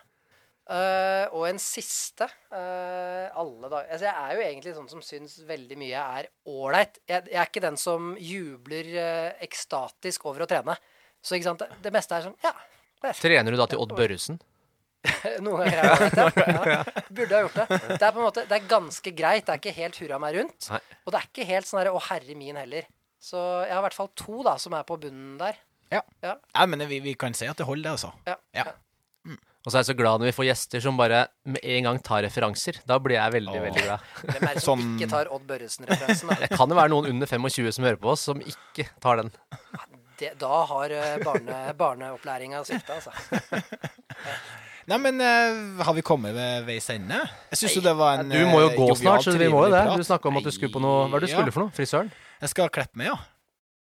Uh, 0.65 1.27
og 1.37 1.43
en 1.45 1.59
siste 1.61 2.25
uh, 2.25 3.29
Alle 3.37 3.69
dager 3.69 3.91
Altså, 3.93 4.07
jeg 4.07 4.15
er 4.17 4.31
jo 4.33 4.45
egentlig 4.47 4.73
sånn 4.73 4.87
som 4.89 5.03
syns 5.05 5.35
veldig 5.45 5.77
mye 5.77 6.05
er 6.21 6.29
ålreit. 6.49 6.97
Jeg, 7.05 7.27
jeg 7.29 7.37
er 7.37 7.51
ikke 7.51 7.61
den 7.67 7.77
som 7.77 8.15
jubler 8.17 8.89
uh, 8.97 9.43
ekstatisk 9.45 10.25
over 10.25 10.47
å 10.47 10.49
trene. 10.49 10.79
Så 11.21 11.37
ikke 11.37 11.51
sant, 11.51 11.61
det, 11.61 11.69
det 11.85 11.93
meste 11.93 12.17
er 12.17 12.31
sånn 12.31 12.39
Ja. 12.47 12.55
Er, 13.05 13.13
Trener 13.21 13.53
du 13.53 13.61
da 13.61 13.69
til 13.69 13.83
Odd 13.85 13.93
Børresen? 13.93 14.41
noen 15.45 15.67
ganger 15.67 15.83
har 15.83 15.85
jeg 15.85 16.15
gjort 16.17 16.41
det. 16.41 16.49
Ja, 16.73 16.83
burde 17.13 17.37
ha 17.37 17.43
gjort 17.45 17.61
det. 17.61 17.67
Det 17.85 18.01
er 18.01 18.13
på 18.17 18.23
en 18.23 18.25
måte 18.25 18.49
Det 18.49 18.57
er 18.57 18.69
ganske 18.71 19.13
greit. 19.21 19.45
Det 19.45 19.53
er 19.53 19.61
ikke 19.61 19.77
helt 19.83 20.01
hurra 20.01 20.19
meg 20.25 20.39
rundt. 20.39 20.69
Nei. 20.73 20.81
Og 21.05 21.13
det 21.13 21.21
er 21.21 21.29
ikke 21.29 21.49
helt 21.53 21.69
sånn 21.69 21.83
herre 21.83 21.93
Å, 21.93 22.01
herre 22.09 22.37
min 22.41 22.57
heller. 22.57 22.89
Så 23.25 23.41
jeg 23.65 23.73
har 23.73 23.81
i 23.81 23.87
hvert 23.87 23.97
fall 23.97 24.11
to 24.21 24.43
da 24.45 24.59
som 24.61 24.75
er 24.77 24.85
på 24.89 24.99
bunnen 25.01 25.37
der. 25.41 25.57
Nei, 25.95 26.65
men 26.69 26.83
vi, 26.91 26.99
vi 27.05 27.15
kan 27.17 27.35
si 27.37 27.47
at 27.49 27.57
det 27.61 27.67
holder, 27.69 27.87
det, 27.87 27.93
altså. 27.97 28.11
Ja. 28.29 28.37
Ja. 28.57 28.73
Og 29.65 29.73
så 29.73 29.79
er 29.79 29.81
jeg 29.81 29.89
så 29.89 29.97
glad 29.97 30.21
når 30.21 30.29
vi 30.29 30.35
får 30.37 30.45
gjester 30.51 30.83
som 30.85 30.99
bare 30.99 31.23
med 31.49 31.63
en 31.65 31.87
gang 31.87 31.99
tar 32.05 32.21
referanser. 32.27 32.83
Da 32.85 32.99
blir 33.01 33.17
jeg 33.17 33.33
veldig, 33.39 33.55
Åh. 33.57 33.63
veldig 33.65 33.85
glad. 33.87 34.11
Hvem 34.29 34.49
er 34.51 34.59
det 34.59 34.63
som 34.65 34.83
Sånn- 34.83 34.99
ikke 34.99 35.09
tar 35.15 35.31
Odd 35.33 35.47
Børresen-referansen? 35.49 36.33
Det 36.43 36.51
kan 36.53 36.75
jo 36.75 36.77
være 36.77 36.93
noen 36.93 37.09
under 37.15 37.31
25 37.31 37.71
som 37.79 37.87
hører 37.89 38.01
på 38.03 38.11
oss, 38.13 38.27
som 38.29 38.43
ikke 38.45 38.91
tar 39.01 39.23
den. 39.23 39.33
Det, 40.21 40.35
da 40.39 40.61
har 40.69 40.93
eh, 40.95 41.17
barne, 41.25 41.63
barneopplæringa 41.81 42.61
svikta, 42.69 43.01
altså. 43.01 43.15
Nei, 44.93 44.99
men 45.01 45.17
uh, 45.17 45.81
har 45.89 45.97
vi 45.97 46.05
kommet 46.05 46.37
ved 46.37 46.67
veis 46.69 46.91
ende? 46.93 47.23
Jeg 47.55 47.63
syns 47.63 47.79
jo 47.79 47.83
det 47.87 47.95
var 47.97 48.21
en 48.21 48.29
Du 48.29 48.37
må 48.51 48.61
jo 48.67 48.69
eh, 48.69 48.77
gå 48.77 48.91
snart, 49.01 49.25
så 49.25 49.33
vi 49.33 49.49
må 49.49 49.65
jo 49.65 49.73
det. 49.73 49.81
Du 49.97 50.05
snakka 50.05 50.29
om 50.29 50.43
at 50.43 50.45
du 50.45 50.53
skulle 50.53 50.75
på 50.77 50.83
noe 50.85 51.07
Hva 51.09 51.17
er 51.17 51.25
det 51.25 51.31
du 51.31 51.33
Ja. 51.33 51.39
skulle 51.41 51.57
for 51.57 51.65
noe? 51.65 51.73
Frisøren? 51.73 52.13
Jeg 52.45 52.53
skal 52.53 52.69
klippe 52.75 53.01
meg, 53.01 53.09
ja. 53.09 53.17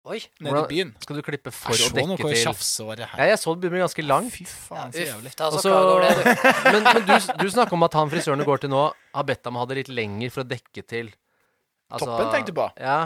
Oi. 0.04 0.18
Nede 0.38 0.52
Hvordan- 0.52 0.66
i 0.68 0.74
byen. 0.74 0.90
Skal 1.00 1.16
du 1.16 1.22
klippe 1.24 1.50
for 1.50 1.72
Jeg 1.72 1.80
å 1.80 1.90
så 1.90 2.06
noe 2.06 2.16
dekke 2.18 2.28
til 2.28 2.42
tjafsåret 2.44 2.98
Ja, 3.00 3.06
her. 3.06 3.26
jeg 3.32 3.38
så 3.40 3.54
det 3.56 3.62
begynner 3.64 3.86
ganske 3.88 4.04
langt. 4.04 4.32
Fy 4.34 4.44
faen, 4.44 4.92
så 4.92 5.00
jævlig. 5.06 5.30
Uff, 5.32 5.36
ta 5.40 5.50
så 5.50 5.72
Og 5.72 5.88
over 5.94 6.04
det. 6.04 6.34
Men, 6.74 6.82
men 6.84 7.06
du, 7.08 7.14
du 7.40 7.48
snakker 7.50 7.72
om 7.72 7.82
at 7.88 7.94
han 7.94 8.10
frisøren 8.12 8.38
du 8.38 8.44
går 8.44 8.60
til 8.60 8.70
nå, 8.70 8.82
har 9.14 9.24
bedt 9.24 9.42
deg 9.42 9.50
om 9.50 9.56
å 9.56 9.62
ha 9.64 9.66
det 9.70 9.76
litt 9.80 9.88
lenger 9.96 10.30
for 10.30 10.44
å 10.44 10.48
dekke 10.48 10.86
til 10.86 11.08
altså- 11.90 12.04
Toppen, 12.04 12.30
tenkte 12.34 12.52
du 12.52 12.60
på? 12.60 12.68
Ja. 12.84 12.98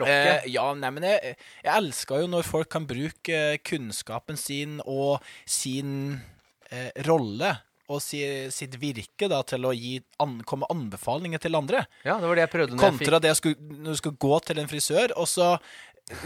Lokket. 0.00 0.44
Eh, 0.46 0.48
ja, 0.54 0.64
nei, 0.74 0.90
men 0.96 1.02
jeg, 1.02 1.36
jeg 1.64 1.72
elsker 1.76 2.20
jo 2.22 2.26
når 2.30 2.44
folk 2.46 2.68
kan 2.70 2.86
bruke 2.86 3.28
eh, 3.34 3.58
kunnskapen 3.58 4.38
sin 4.38 4.80
og 4.86 5.20
sin 5.44 6.22
eh, 6.70 6.90
rolle 7.04 7.52
og 7.90 8.02
si, 8.04 8.20
sitt 8.54 8.76
virke 8.80 9.28
da, 9.30 9.40
til 9.46 9.66
å 9.66 9.72
gi 9.74 9.96
an, 10.22 10.38
komme 10.46 10.68
anbefalinger 10.70 11.42
til 11.42 11.58
andre. 11.58 11.82
ja, 12.06 12.18
det 12.20 12.28
var 12.30 12.38
det 12.38 12.44
jeg 12.46 12.52
prøvde 12.52 12.76
når 12.78 12.86
jeg 12.86 12.98
fikk 13.00 13.16
det 13.20 13.32
jeg 13.32 13.40
skulle, 13.40 13.70
når 13.80 13.96
du 13.96 14.00
skal 14.00 14.16
gå 14.26 14.40
til 14.46 14.62
en 14.62 14.70
frisør, 14.70 15.14
og 15.18 15.26
så 15.30 15.48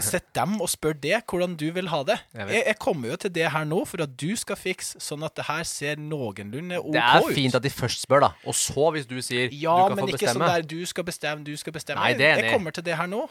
sett 0.01 0.25
dem 0.35 0.57
og 0.63 0.69
spør 0.71 0.95
det 0.97 1.19
hvordan 1.29 1.55
du 1.59 1.67
vil 1.75 1.89
ha 1.91 2.01
det. 2.07 2.17
Jeg. 2.33 2.47
Jeg, 2.53 2.63
jeg 2.71 2.77
kommer 2.81 3.11
jo 3.11 3.17
til 3.25 3.33
det 3.35 3.45
her 3.53 3.67
nå 3.69 3.81
for 3.87 4.03
at 4.05 4.15
du 4.21 4.31
skal 4.39 4.57
fikse 4.59 5.01
sånn 5.03 5.25
at 5.27 5.35
det 5.37 5.45
her 5.47 5.67
ser 5.69 6.01
noenlunde 6.01 6.79
OK 6.81 6.89
ut. 6.89 6.95
Det 6.95 7.03
er 7.03 7.27
ut. 7.27 7.31
fint 7.37 7.57
at 7.59 7.65
de 7.65 7.71
først 7.73 8.05
spør, 8.05 8.25
da. 8.27 8.31
Og 8.45 8.57
så, 8.57 8.87
hvis 8.95 9.07
du 9.09 9.17
sier 9.21 9.53
ja, 9.53 9.75
du 9.89 9.95
kan 9.95 10.01
få 10.01 10.09
bestemme. 10.09 10.09
Ja, 10.09 10.09
men 10.09 10.15
ikke 10.15 10.33
sånn 10.33 10.45
der 10.47 10.67
du 10.73 10.91
skal 10.91 11.07
bestemme, 11.07 11.45
du 11.45 11.53
skal 11.61 11.77
bestemme. 11.77 12.01
Nei, 12.01 12.17
det 12.17 12.27
er 12.27 12.37
enig. 12.39 12.49
jeg 12.49 12.57
kommer 12.57 12.77
til 12.77 12.87
det 12.87 12.99
her 12.99 13.11
nå. 13.11 13.23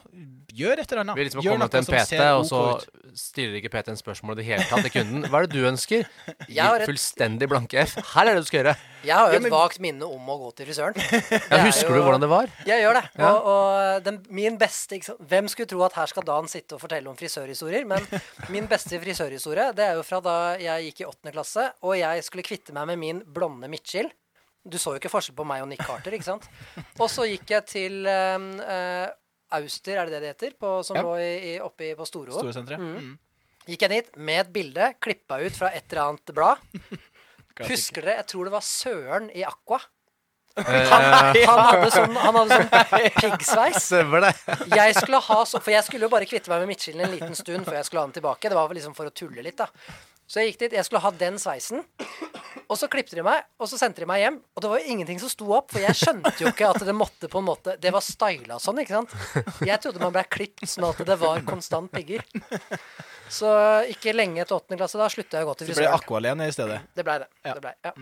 Gjør 0.55 0.85
et 0.85 0.95
eller 0.95 1.05
annet. 1.05 1.19
Vi 1.19 1.29
liksom 1.29 1.45
Gjør 1.45 1.57
kommer 1.57 1.73
til 1.75 1.83
en 1.83 1.89
noe 1.89 1.91
som 1.91 1.99
PT, 1.99 2.15
ser 2.15 2.33
og 2.39 2.49
så 2.51 3.19
stiller 3.19 3.61
ikke 3.61 3.73
PT 3.75 3.95
en 3.95 4.01
spørsmål 4.01 4.39
i 4.39 4.43
det 4.43 4.49
hele 4.53 4.67
tatt 4.71 4.87
til 4.87 4.97
kunden. 4.99 5.29
Hva 5.31 5.43
er 5.43 5.51
det 5.51 5.59
du 5.59 5.69
ønsker? 5.69 6.07
Gi 6.49 6.59
Jeg 6.59 6.65
har 6.65 6.81
rett 6.83 6.91
fullstendig 6.91 7.51
blanke 7.51 7.87
F. 7.87 7.99
Her 8.15 8.31
er 8.31 8.39
det 8.39 8.47
du 8.47 8.51
skal 8.51 8.63
gjøre. 8.63 8.77
Jeg 9.05 9.15
har 9.17 9.33
jo 9.35 9.39
et 9.41 9.53
vagt 9.53 9.79
minne 9.85 10.07
om 10.09 10.29
å 10.33 10.37
gå 10.41 10.51
til 10.59 10.69
frisøren. 10.71 10.97
Ja, 11.53 11.61
husker 11.67 11.93
du 11.93 12.01
hvordan 12.03 12.23
det 12.25 12.31
var? 12.33 12.51
Jeg 12.69 12.81
gjør 12.85 12.99
det. 12.99 13.05
Ja. 13.21 13.31
Og, 13.31 13.49
og 13.53 14.05
den, 14.07 14.19
min 14.35 14.59
beste? 14.61 14.99
Hvem 15.21 15.49
skulle 15.53 15.69
tro 15.71 15.83
at 15.87 15.97
her 15.99 16.11
skal 16.11 16.27
Dan 16.29 16.49
sitte 16.51 16.77
og 16.79 16.83
fortelle 16.83 17.11
om 17.13 17.17
frisørhistorier? 17.19 17.85
Men 17.89 18.07
min 18.55 18.69
beste 18.71 18.99
frisørhistorie 19.03 19.71
det 19.77 19.87
er 19.91 19.99
jo 19.99 20.05
fra 20.07 20.21
da 20.25 20.37
jeg 20.61 20.89
gikk 20.91 21.03
i 21.05 21.09
åttende 21.11 21.35
klasse, 21.37 21.69
og 21.85 21.97
jeg 22.01 22.25
skulle 22.27 22.47
kvitte 22.47 22.73
meg 22.77 22.89
med 22.93 23.01
min 23.03 23.21
blonde 23.37 23.69
midtskill. 23.73 24.09
Du 24.65 24.79
så 24.81 24.95
jo 24.95 25.01
ikke 25.03 25.13
forskjell 25.13 25.37
på 25.37 25.45
meg 25.45 25.61
og 25.61 25.69
Nick 25.69 25.85
Carter, 25.85 26.15
ikke 26.17 26.25
sant? 26.25 26.47
Og 26.97 27.11
så 27.13 27.27
gikk 27.29 27.51
jeg 27.53 27.67
til 27.69 28.07
øh, 28.09 29.05
Auster, 29.59 29.99
er 30.01 30.09
det 30.09 30.15
det 30.17 30.23
det 30.25 30.31
heter? 30.33 30.55
På, 30.59 30.79
som 30.87 30.97
Ja. 30.97 31.03
lå 31.05 31.19
i, 31.21 31.33
i, 31.53 31.59
oppe 31.61 31.91
på 31.99 32.07
Storo. 32.09 32.33
Storesenteret. 32.39 32.81
Mm. 32.81 33.19
Gikk 33.69 33.85
jeg 33.85 33.93
dit 33.93 34.17
med 34.17 34.41
et 34.47 34.53
bilde 34.53 34.89
klippa 35.05 35.39
ut 35.45 35.57
fra 35.57 35.69
et 35.77 35.85
eller 35.93 36.07
annet 36.09 36.33
blad. 36.37 36.65
Husker 37.69 38.03
dere? 38.03 38.17
Jeg 38.23 38.27
tror 38.33 38.49
det 38.49 38.53
var 38.55 38.65
Søren 38.67 39.29
i 39.35 39.45
Aqua. 39.47 39.79
Han, 40.55 41.05
Han 41.51 41.61
hadde 41.67 41.91
sånn, 41.91 42.13
han 42.15 42.37
hadde 42.39 42.59
sånn 42.61 43.15
piggsveis. 43.23 43.89
Jeg 44.71 44.95
skulle 45.01 45.19
ha 45.27 45.39
så, 45.51 45.59
For 45.59 45.75
jeg 45.75 45.83
skulle 45.87 46.07
jo 46.07 46.13
bare 46.13 46.29
kvitte 46.31 46.53
meg 46.53 46.63
med 46.63 46.71
midtskillen 46.75 47.07
en 47.09 47.15
liten 47.15 47.35
stund 47.39 47.67
før 47.67 47.81
jeg 47.81 47.89
skulle 47.89 48.05
ha 48.05 48.07
den 48.11 48.17
tilbake. 48.21 48.51
Det 48.53 48.59
var 48.59 48.69
vel 48.71 48.79
liksom 48.79 48.95
for 48.95 49.11
å 49.11 49.15
tulle 49.15 49.43
litt, 49.43 49.59
da. 49.59 49.67
Så 50.27 50.41
jeg 50.41 50.53
gikk 50.53 50.65
dit. 50.65 50.77
Jeg 50.79 50.87
skulle 50.87 51.03
ha 51.05 51.13
den 51.21 51.39
sveisen. 51.41 51.85
Og 52.65 52.79
så 52.81 52.89
klippte 52.89 53.17
de 53.19 53.23
meg, 53.25 53.45
og 53.61 53.69
så 53.69 53.77
sendte 53.79 54.03
de 54.03 54.09
meg 54.09 54.23
hjem. 54.23 54.39
Og 54.57 54.63
det 54.65 54.71
var 54.71 54.81
jo 54.81 54.93
ingenting 54.95 55.21
som 55.21 55.31
sto 55.31 55.51
opp, 55.53 55.69
for 55.75 55.85
jeg 55.85 55.99
skjønte 55.99 56.33
jo 56.41 56.49
ikke 56.49 56.71
at 56.73 56.81
det 56.89 56.95
måtte 56.97 57.29
på 57.31 57.43
en 57.43 57.47
måte 57.47 57.75
Det 57.81 57.93
var 57.93 58.05
styla 58.05 58.57
sånn, 58.63 58.81
ikke 58.81 59.03
sant? 59.03 59.13
Jeg 59.69 59.77
trodde 59.85 60.01
man 60.03 60.15
ble 60.15 60.25
klippet 60.33 60.73
sånn 60.73 60.89
at 60.89 61.03
det 61.07 61.19
var 61.21 61.45
konstant 61.47 61.93
pigger. 61.93 62.25
Så 63.29 63.49
ikke 63.93 64.15
lenge 64.15 64.43
etter 64.43 64.57
åttende 64.57 64.81
klasse, 64.81 64.99
da 65.01 65.11
slutta 65.13 65.41
jeg 65.41 65.47
å 65.47 65.53
gå 65.53 65.57
til 65.61 65.71
ble 65.71 65.77
det 65.77 65.87
ble 65.87 65.95
Aqualene 65.97 66.49
i 66.49 66.55
stedet. 66.55 66.83
Det 66.97 67.07
blei 67.07 67.17
det. 67.23 67.31
Ja. 67.45 67.55
det 67.57 67.65
ble, 67.65 67.73
ja. 67.85 67.95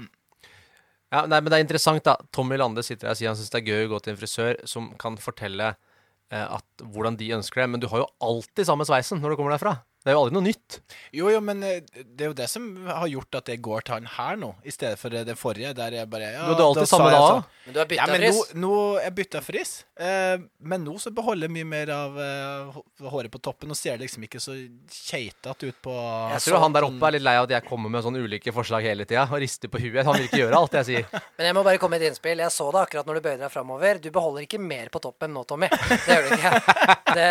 Ja, 1.12 1.26
nei, 1.28 1.38
men 1.42 1.52
det 1.52 1.58
er 1.58 1.64
interessant, 1.66 2.04
da. 2.06 2.16
Tommy 2.32 2.56
Lande 2.56 2.84
sitter 2.86 3.10
her 3.10 3.16
og 3.16 3.20
sier 3.20 3.28
han 3.28 3.36
syns 3.38 3.52
det 3.52 3.60
er 3.60 3.68
gøy 3.68 3.86
å 3.86 3.92
gå 3.92 3.98
til 4.02 4.14
en 4.14 4.20
frisør 4.22 4.60
som 4.68 4.88
kan 5.00 5.18
fortelle 5.20 5.74
eh, 6.32 6.46
at, 6.46 6.64
hvordan 6.80 7.18
de 7.20 7.28
ønsker 7.36 7.62
det. 7.62 7.66
Men 7.74 7.82
du 7.82 7.90
har 7.92 8.04
jo 8.04 8.08
alltid 8.24 8.68
samme 8.68 8.86
sveisen 8.88 9.20
når 9.20 9.34
du 9.34 9.40
kommer 9.40 9.54
derfra. 9.54 9.76
Det 10.02 10.10
er 10.10 10.16
jo 10.16 10.22
aldri 10.24 10.34
noe 10.34 10.46
nytt. 10.48 10.78
Jo, 11.14 11.28
jo, 11.30 11.40
men 11.44 11.62
eh, 11.62 11.80
det 12.02 12.26
er 12.26 12.30
jo 12.32 12.36
det 12.38 12.48
som 12.50 12.64
har 12.88 13.06
gjort 13.10 13.38
at 13.38 13.50
det 13.52 13.58
går 13.62 13.84
til 13.86 13.94
han 13.96 14.08
her 14.16 14.38
nå, 14.40 14.48
i 14.66 14.72
stedet 14.74 14.98
for 14.98 15.14
eh, 15.14 15.22
det 15.28 15.36
forrige, 15.38 15.70
der 15.78 15.94
jeg 16.00 16.10
bare 16.10 16.32
ja, 16.32 16.46
Du 16.48 16.54
hadde 16.56 16.66
alltid 16.66 16.90
sa 16.90 16.96
samme 16.96 17.12
jeg 17.12 17.20
da. 17.20 17.28
sånn. 17.28 17.44
Men 17.62 17.76
du 17.76 17.78
har 17.78 17.90
bytta 17.92 18.06
ja, 18.08 18.18
fris. 18.18 18.40
nå, 18.56 18.62
nå 18.64 18.78
jeg 19.04 19.14
bytta 19.20 19.42
fris, 19.46 19.72
eh, 20.02 20.34
men 20.72 20.82
nå 20.88 20.96
så 21.02 21.12
beholder 21.14 21.46
jeg 21.46 21.54
mye 21.54 21.68
mer 21.70 21.92
av 21.94 22.18
eh, 22.24 22.80
håret 23.12 23.30
på 23.30 23.42
toppen. 23.42 23.70
og 23.70 23.78
ser 23.78 24.00
liksom 24.02 24.26
ikke 24.26 24.40
så 24.42 24.56
keitete 24.90 25.70
ut 25.70 25.78
på 25.86 25.94
Jeg 26.34 26.44
tror 26.48 26.64
han 26.64 26.74
der 26.74 26.88
oppe 26.88 27.08
er 27.08 27.16
litt 27.16 27.26
lei 27.26 27.36
av 27.38 27.46
at 27.46 27.54
jeg 27.56 27.66
kommer 27.68 27.92
med 27.92 28.02
sånne 28.02 28.22
ulike 28.24 28.54
forslag 28.54 28.88
hele 28.90 29.06
tida 29.06 29.28
og 29.30 29.38
rister 29.42 29.70
på 29.70 29.80
huet. 29.82 30.02
Han 30.06 30.18
vil 30.18 30.26
ikke 30.26 30.42
gjøre 30.42 30.58
alt 30.58 30.76
jeg 30.80 30.88
sier. 30.90 31.06
Men 31.38 31.48
jeg 31.50 31.58
må 31.58 31.62
bare 31.66 31.78
komme 31.82 31.96
med 31.96 32.06
et 32.06 32.12
innspill. 32.12 32.42
Jeg 32.42 32.54
så 32.54 32.68
det 32.74 32.82
akkurat 32.82 33.06
når 33.06 33.20
du 33.20 33.24
bøyde 33.28 33.42
deg 33.44 33.54
framover. 33.54 34.02
Du 34.02 34.10
beholder 34.14 34.48
ikke 34.48 34.60
mer 34.62 34.90
på 34.92 35.02
toppen 35.06 35.34
nå, 35.36 35.46
Tommy. 35.46 35.70
Det 35.70 36.00
gjør 36.10 36.26
du 36.28 36.36
ikke. 36.40 36.54
Det, 37.12 37.24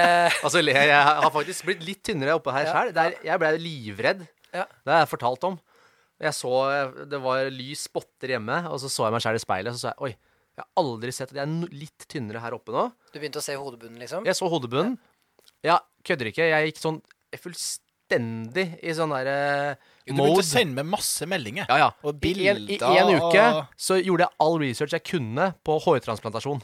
Altså, 0.45 0.61
jeg 0.61 0.93
har 0.93 1.31
faktisk 1.33 1.65
blitt 1.65 1.81
litt 1.85 2.01
tynnere 2.05 2.35
oppe 2.37 2.53
her 2.53 2.60
Ja. 2.65 2.73
sjøl. 2.73 3.23
Jeg 3.25 3.39
ble 3.39 3.51
livredd. 3.59 4.27
Ja. 4.53 4.65
Det 4.85 4.91
har 4.93 4.99
jeg 5.05 5.09
fortalt 5.13 5.43
om. 5.47 5.59
Jeg 6.21 6.33
så 6.37 6.51
Det 7.09 7.19
var 7.21 7.49
lys 7.49 7.87
spotter 7.87 8.27
hjemme, 8.35 8.67
og 8.69 8.77
så 8.79 8.89
så 8.91 9.07
jeg 9.07 9.11
meg 9.15 9.21
sjøl 9.23 9.35
i 9.39 9.41
speilet, 9.45 9.71
og 9.71 9.73
så 9.79 9.79
sa 9.87 9.93
jeg 9.95 10.01
oi, 10.01 10.11
jeg 10.51 10.65
har 10.65 10.67
aldri 10.83 11.11
sett 11.15 11.31
at 11.31 11.37
jeg 11.39 11.47
er 11.47 11.71
litt 11.73 12.05
tynnere 12.11 12.41
her 12.43 12.53
oppe 12.53 12.71
nå. 12.75 12.91
du 13.13 13.19
begynte 13.19 13.39
å 13.39 13.41
se 13.45 13.55
hodebunnen, 13.55 13.97
liksom? 13.97 14.25
Jeg 14.27 14.35
så 14.35 14.49
hodebunnen. 14.51 14.97
Ja, 15.63 15.79
kødder 16.03 16.27
ikke. 16.29 16.43
Jeg 16.51 16.73
gikk 16.73 16.81
sånn 16.83 17.01
fullstendig 17.39 18.67
i 18.83 18.93
sånn 18.97 19.13
derre 19.13 19.77
Du 20.05 20.13
begynte 20.13 20.41
å 20.41 20.45
sende 20.45 20.75
meg 20.81 20.89
masse 20.91 21.25
meldinger. 21.29 21.65
Ja, 21.69 21.77
ja. 21.85 21.89
Og 22.03 22.19
I 22.25 22.47
en, 22.51 22.61
I 22.67 22.77
en 22.81 23.13
uke 23.15 23.41
og- 23.55 23.65
så 23.77 23.97
gjorde 24.01 24.25
jeg 24.27 24.35
all 24.39 24.57
research 24.59 24.91
jeg 24.97 25.03
kunne 25.03 25.53
på 25.63 25.79
hårtransplantasjon. 25.81 26.61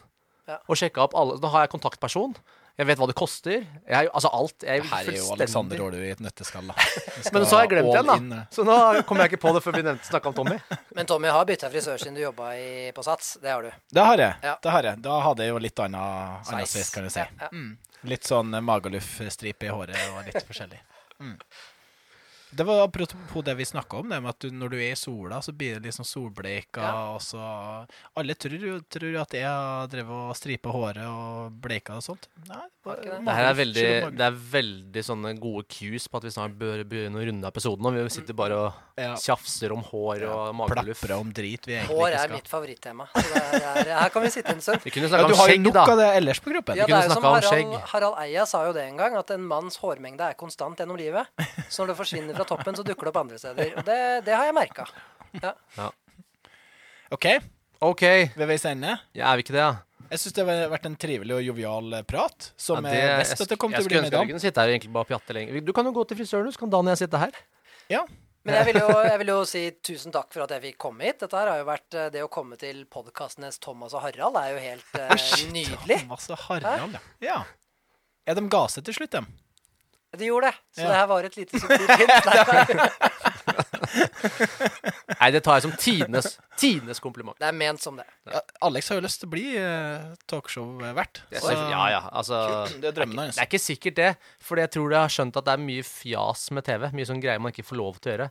Ja. 0.48 0.58
Og 0.70 0.76
sjekka 0.80 1.04
opp 1.04 1.16
alle 1.16 1.38
Da 1.40 1.48
har 1.50 1.66
jeg 1.68 1.72
kontaktperson. 1.80 2.36
Jeg 2.78 2.86
vet 2.86 3.00
hva 3.02 3.08
det 3.10 3.16
koster. 3.18 3.64
Jeg, 3.90 4.10
altså 4.14 4.30
alt. 4.38 4.64
Jeg 4.68 4.84
Her 4.86 5.08
er 5.10 5.16
jo 5.18 5.32
Alexander 5.34 5.80
Aalerud 5.82 6.06
i 6.06 6.12
et 6.14 6.20
nøtteskall, 6.22 6.68
Men 7.34 7.46
så 7.50 7.58
har 7.58 7.64
jeg 7.66 7.72
glemt 7.72 7.90
den, 7.96 8.10
da. 8.12 8.18
in, 8.22 8.28
eh. 8.38 8.44
Så 8.54 8.66
nå 8.68 8.76
kom 9.10 9.18
jeg 9.24 9.32
ikke 9.32 9.40
på 9.48 9.54
det 9.56 9.64
før 9.66 9.80
vi 9.80 9.94
snakka 10.06 10.30
om 10.30 10.36
Tommy. 10.38 10.60
Men 10.98 11.10
Tommy 11.10 11.32
har 11.34 11.48
bytta 11.50 11.72
frisør 11.74 11.98
siden 11.98 12.20
du 12.20 12.22
jobba 12.22 12.52
på 12.94 13.06
Sats. 13.08 13.32
Det 13.42 13.50
har 13.50 13.66
du. 13.66 13.72
Det 13.98 14.06
har 14.06 14.22
jeg. 14.22 14.38
Ja. 14.46 14.54
Det 14.62 14.76
har 14.76 14.90
jeg. 14.92 15.02
Da 15.08 15.18
hadde 15.26 15.48
jeg 15.48 15.56
jo 15.56 15.64
litt 15.66 15.84
annen, 15.88 15.98
annen 16.46 16.70
Sveis. 16.70 16.94
kan 16.94 17.10
du 17.10 17.14
si. 17.14 17.26
Ja, 17.26 17.48
ja. 17.48 17.50
Mm. 17.50 17.74
Litt 18.14 18.30
sånn 18.30 18.54
Magaluf-stripe 18.62 19.66
i 19.66 19.74
håret 19.74 19.98
og 20.14 20.30
litt 20.30 20.46
forskjellig. 20.46 20.78
Mm. 21.18 21.34
Det 22.50 22.64
var 22.64 22.84
apropos 22.88 23.44
det 23.44 23.54
vi 23.60 23.66
snakka 23.66 23.98
om, 24.00 24.10
det 24.10 24.22
med 24.24 24.30
at 24.30 24.40
du, 24.40 24.50
når 24.56 24.70
du 24.72 24.78
er 24.78 24.92
i 24.94 24.96
sola, 24.96 25.42
så 25.44 25.52
blir 25.52 25.82
det 25.84 25.92
sånn 25.92 26.08
solbleika. 26.08 26.80
Ja. 26.82 26.94
Og 27.16 27.22
så 27.22 27.42
Alle 28.16 28.36
tror, 28.40 28.56
jo- 28.60 28.80
tror 28.90 29.18
at 29.22 29.34
jeg 29.36 29.44
har 29.44 29.88
drevet 29.92 30.10
og 30.30 30.36
stripa 30.40 30.72
håret 30.72 31.04
og 31.06 31.52
bleika 31.62 31.98
og 31.98 32.04
sånt. 32.04 32.28
Nei, 32.48 32.64
Var 32.88 32.96
det? 33.04 33.18
Det 33.26 33.34
er 33.36 33.54
veldig, 33.54 33.86
det 34.18 34.24
er 34.24 34.32
veldig 34.32 35.04
sånne 35.04 35.34
gode 35.44 35.66
cues 35.68 36.08
på 36.08 36.18
at 36.22 36.24
vi 36.24 36.30
snart 36.32 36.54
bør 36.58 36.86
begynne 36.88 37.20
å 37.20 37.26
runde 37.28 37.48
episoden. 37.52 37.86
Og 37.86 37.94
vi 37.98 38.08
sitter 38.16 38.34
bare 38.34 38.56
og 38.56 38.74
Ja. 38.98 39.14
tjafser 39.16 39.72
om 39.76 39.84
hår 39.84 40.24
og 40.26 40.56
mageluff. 40.56 41.02
Plapre 41.04 41.20
om 41.20 41.32
drit 41.32 41.66
vi 41.68 41.74
egentlig 41.76 41.92
Hår 41.98 42.08
ikke 42.08 42.16
er 42.16 42.24
skal. 42.24 42.32
mitt 42.38 42.48
favorittema. 42.48 43.08
Så 43.14 43.22
det 43.28 43.44
er, 43.44 43.84
det 43.84 43.92
er, 43.92 44.00
her 44.00 44.10
kan 44.10 44.22
vi 44.24 44.30
sitte 44.30 44.50
en 44.56 44.62
stund. 44.62 44.82
Vi 44.88 44.90
kunne 44.90 45.04
Ja, 45.04 45.10
snakka 45.18 45.28
du 45.28 45.34
om 45.34 45.40
har 45.40 45.50
jo 45.50 45.60
nok 45.68 45.76
av 45.92 45.98
det 45.98 46.08
ellers 46.16 46.40
på 46.40 46.50
gruppen. 46.56 46.76
Ja, 46.78 46.86
det 46.86 46.90
kunne 46.94 47.04
er 47.04 47.08
jo 47.08 47.14
som 47.14 47.22
snakka 47.22 47.28
om 47.28 47.36
Harald, 47.36 47.52
skjegg. 47.52 47.90
Harald 47.92 48.18
Eia 48.24 48.46
sa 48.48 48.64
jo 48.66 48.74
det 48.74 48.84
en 48.88 48.98
gang, 48.98 49.16
at 49.18 49.30
en 49.36 49.44
manns 49.46 49.78
hårmengde 49.78 50.22
er 50.32 50.34
konstant 50.34 50.78
gjennom 50.80 50.98
livet. 50.98 51.28
Så 51.70 51.84
når 51.84 51.88
det 51.94 51.98
forsvinner 52.00 52.37
fra 52.38 52.48
toppen, 52.48 52.78
så 52.78 52.86
dukker 52.86 53.08
det 53.08 53.14
opp 53.14 53.20
andre 53.24 53.42
steder. 53.42 53.74
Og 53.78 53.88
det, 53.88 54.00
det 54.28 54.36
har 54.38 54.48
jeg 54.50 54.56
merka. 54.58 54.88
OK, 57.14 57.28
OK, 57.88 58.04
ved 58.36 58.48
veis 58.50 58.66
ende. 58.68 58.98
ja, 59.16 59.32
er 59.32 59.40
vi 59.40 59.46
ikke 59.46 59.56
det, 59.56 59.66
da? 59.66 59.84
Jeg 60.08 60.22
syns 60.22 60.36
det 60.38 60.44
har 60.48 60.70
vært 60.72 60.86
en 60.88 60.96
trivelig 61.00 61.36
og 61.36 61.42
jovial 61.44 61.98
eh, 61.98 62.06
prat, 62.08 62.52
som 62.56 62.86
Ja, 62.86 62.94
jeg 62.96 63.10
er 63.10 63.18
visste 63.20 63.44
at 63.44 63.52
det 63.52 63.58
kom 63.60 63.74
til 63.74 63.84
å 63.84 63.84
bli 63.84 63.90
skulle 63.90 64.06
med 64.06 64.14
ønske 64.14 64.22
jeg 64.24 64.32
kunne 64.32 64.44
sitte 64.44 64.64
her 64.64 64.70
og 64.70 64.76
egentlig 64.78 64.94
bare 64.96 65.10
pjatte 65.10 65.36
lenger. 65.36 65.58
Du 65.68 65.74
kan 65.76 65.90
jo 65.90 65.92
gå 65.98 66.06
til 66.08 66.20
frisøren, 66.22 66.54
så 66.54 66.62
kan 66.62 66.72
Dan 66.72 66.88
og 66.88 66.94
jeg 66.94 67.02
sitte 67.02 67.22
her. 67.22 67.42
Ja. 67.92 68.06
Men 68.48 68.56
jeg 68.56 68.68
vil, 68.70 68.80
jo, 68.80 68.94
jeg 69.04 69.20
vil 69.20 69.32
jo 69.34 69.40
si 69.50 69.64
tusen 69.84 70.14
takk 70.16 70.30
for 70.32 70.46
at 70.46 70.54
jeg 70.56 70.64
fikk 70.64 70.78
komme 70.80 71.04
hit. 71.04 71.20
Dette 71.20 71.36
her 71.36 71.52
har 71.52 71.60
jo 71.60 71.66
vært 71.68 71.98
eh, 72.00 72.08
Det 72.14 72.24
å 72.24 72.30
komme 72.32 72.56
til 72.62 72.86
podkastenes 72.88 73.60
Thomas 73.64 73.98
og 73.98 74.06
Harald 74.06 74.40
er 74.40 74.54
jo 74.54 74.62
helt 74.64 74.96
uh, 74.96 75.12
nydelig. 75.58 76.00
Thomas 76.06 76.30
og 76.32 76.40
Harald, 76.46 76.96
ja. 76.96 77.34
ja. 77.34 77.42
Ja, 78.28 78.38
de 78.38 78.46
ga 78.52 78.64
seg 78.72 78.88
til 78.88 78.96
slutt, 78.96 79.12
dem. 79.18 79.28
De 80.18 80.26
gjorde 80.30 80.48
det. 80.52 80.56
Så 80.78 80.82
Ja. 80.82 80.88
det 80.92 80.96
her 80.98 81.08
var 81.08 81.24
et 81.28 81.36
lite 81.38 81.60
subtilt. 81.60 81.88
Nei, 85.18 85.30
det 85.34 85.42
tar 85.46 85.56
jeg 85.58 85.64
som 85.66 85.74
tidenes, 85.80 86.28
tidenes 86.60 87.00
kompliment. 87.04 87.38
Det 87.40 87.48
er 87.48 87.56
ment 87.58 87.82
som 87.82 87.96
det. 88.00 88.06
Ja, 88.30 88.42
Alex 88.68 88.90
har 88.92 89.00
jo 89.00 89.06
lyst 89.06 89.20
til 89.22 89.30
å 89.30 89.34
bli 89.34 89.46
uh, 89.58 90.14
talkshow-vert. 90.30 91.22
Så- 91.34 91.52
Ja, 91.56 91.86
ja, 91.94 92.02
altså 92.12 92.68
Det 92.82 92.88
er 92.92 92.96
drømmen 93.00 93.18
hans. 93.24 93.36
Det 93.36 93.42
er 93.46 93.50
ikke 93.50 93.64
sikkert 93.64 93.96
det, 93.96 94.12
for 94.44 94.58
jeg 94.62 94.70
tror 94.72 94.92
jeg 94.94 95.00
har 95.00 95.10
skjønt 95.14 95.38
at 95.40 95.46
det 95.48 95.54
er 95.56 95.64
mye 95.66 95.84
fjas 95.88 96.50
med 96.52 96.64
TV. 96.68 96.90
Mye 96.94 97.06
sånn 97.10 97.22
greier 97.24 97.40
man 97.42 97.52
ikke 97.56 97.66
får 97.68 97.78
lov 97.82 97.98
til 98.00 98.12
å 98.12 98.14
gjøre. 98.18 98.30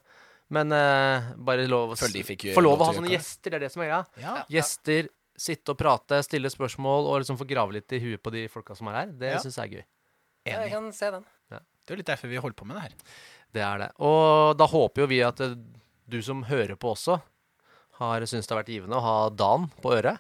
Men 0.54 0.70
uh, 0.70 1.32
bare 1.42 1.66
lov, 1.66 1.96
de 1.98 2.22
få 2.54 2.62
lov 2.62 2.78
lov 2.78 2.82
å 2.84 2.86
ha 2.86 2.92
sånne 2.94 3.10
gjester, 3.10 3.50
det 3.50 3.56
er 3.58 3.64
det 3.66 3.72
som 3.74 3.82
er 3.82 3.88
greia. 3.90 4.04
Ja. 4.22 4.36
Gjester, 4.48 5.08
sitte 5.36 5.72
og 5.74 5.78
prate, 5.80 6.20
stille 6.22 6.48
spørsmål 6.52 7.08
og 7.10 7.18
liksom 7.24 7.36
få 7.40 7.48
grave 7.50 7.74
litt 7.80 7.90
i 7.92 7.98
huet 8.00 8.22
på 8.22 8.30
de 8.32 8.46
folka 8.48 8.76
som 8.78 8.86
er 8.92 9.00
her. 9.00 9.06
Det 9.10 9.32
Ja. 9.34 9.38
synes 9.42 9.56
jeg 9.58 9.66
er 9.66 9.74
gøy. 9.80 9.84
Ja, 10.46 10.60
jeg 10.62 10.70
kan 10.70 10.92
se 10.94 11.10
den. 11.10 11.24
Det 11.86 11.92
er 11.92 11.96
jo 11.96 12.02
litt 12.02 12.08
derfor 12.10 12.30
vi 12.32 12.42
holder 12.42 12.58
på 12.58 12.66
med 12.66 12.76
det 12.76 12.84
her. 12.88 12.94
Det 13.54 13.62
er 13.62 13.78
det. 13.78 13.90
Og 14.02 14.56
da 14.58 14.66
håper 14.66 15.04
jo 15.04 15.10
vi 15.10 15.20
at 15.22 15.40
eh, 15.44 15.54
du 16.10 16.18
som 16.22 16.42
hører 16.48 16.74
på 16.74 16.90
også, 16.96 17.20
har 18.00 18.26
syntes 18.26 18.48
det 18.48 18.54
har 18.56 18.60
vært 18.64 18.72
givende 18.74 18.98
å 18.98 19.04
ha 19.04 19.18
Dan 19.30 19.68
på 19.82 19.94
øret. 19.94 20.18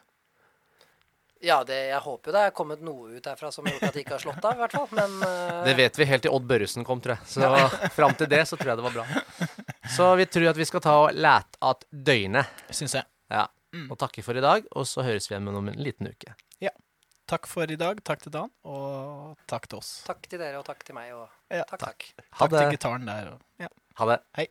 Ja, 1.44 1.58
det, 1.66 1.76
jeg 1.90 1.98
håper 2.00 2.30
jo 2.30 2.34
det 2.36 2.44
er 2.46 2.54
kommet 2.56 2.80
noe 2.86 3.18
ut 3.18 3.26
derfra 3.26 3.50
som 3.52 3.66
gjort 3.68 3.82
at 3.84 3.98
de 3.98 4.04
ikke 4.04 4.14
har 4.14 4.22
slått 4.22 4.46
av, 4.46 4.54
i 4.56 4.62
hvert 4.62 4.78
fall. 4.78 4.86
Men 4.96 5.18
Uh... 5.26 5.66
Det 5.66 5.74
vet 5.82 5.98
vi 5.98 6.06
helt 6.08 6.24
til 6.24 6.38
Odd 6.38 6.46
Børresen 6.48 6.86
kom, 6.86 7.02
tror 7.02 7.16
jeg. 7.16 7.28
Så 7.34 7.50
fram 7.98 8.14
til 8.16 8.30
det 8.30 8.40
så 8.48 8.56
tror 8.56 8.72
jeg 8.72 8.80
det 8.80 8.86
var 8.86 8.96
bra. 8.96 9.50
Så 9.96 10.08
vi 10.22 10.30
tror 10.30 10.48
at 10.54 10.62
vi 10.62 10.70
skal 10.70 10.86
ta 10.86 10.96
og 11.02 11.18
læte 11.18 11.60
at 11.66 11.84
døgnet. 11.90 12.64
Syns 12.70 12.96
jeg. 13.00 13.10
Ja. 13.32 13.48
Og 13.90 13.98
takke 14.00 14.24
for 14.24 14.38
i 14.38 14.44
dag, 14.44 14.64
og 14.72 14.86
så 14.88 15.04
høres 15.04 15.26
vi 15.28 15.34
igjen 15.34 15.50
om 15.52 15.66
en 15.68 15.82
liten 15.82 16.08
uke. 16.08 16.32
Takk 17.26 17.46
for 17.50 17.66
i 17.66 17.76
dag. 17.78 17.98
Takk 18.06 18.20
til 18.22 18.32
Dan, 18.34 18.50
og 18.70 19.34
takk 19.50 19.66
til 19.66 19.80
oss. 19.80 20.04
takk 20.06 20.28
til 20.30 20.38
dere, 20.38 20.60
og 20.60 20.64
takk 20.68 20.84
til 20.86 20.94
meg, 20.94 21.10
og 21.16 21.26
Ja, 21.50 21.64
takk, 21.66 21.80
takk. 21.82 22.06
Takk, 22.14 22.28
Takk 22.38 22.54
til 22.54 22.70
gitaren 22.76 23.06
der. 23.06 23.32
Og, 23.32 23.40
ja. 23.58 23.68
Ha 23.98 24.06
det. 24.12 24.20
Hei. 24.38 24.46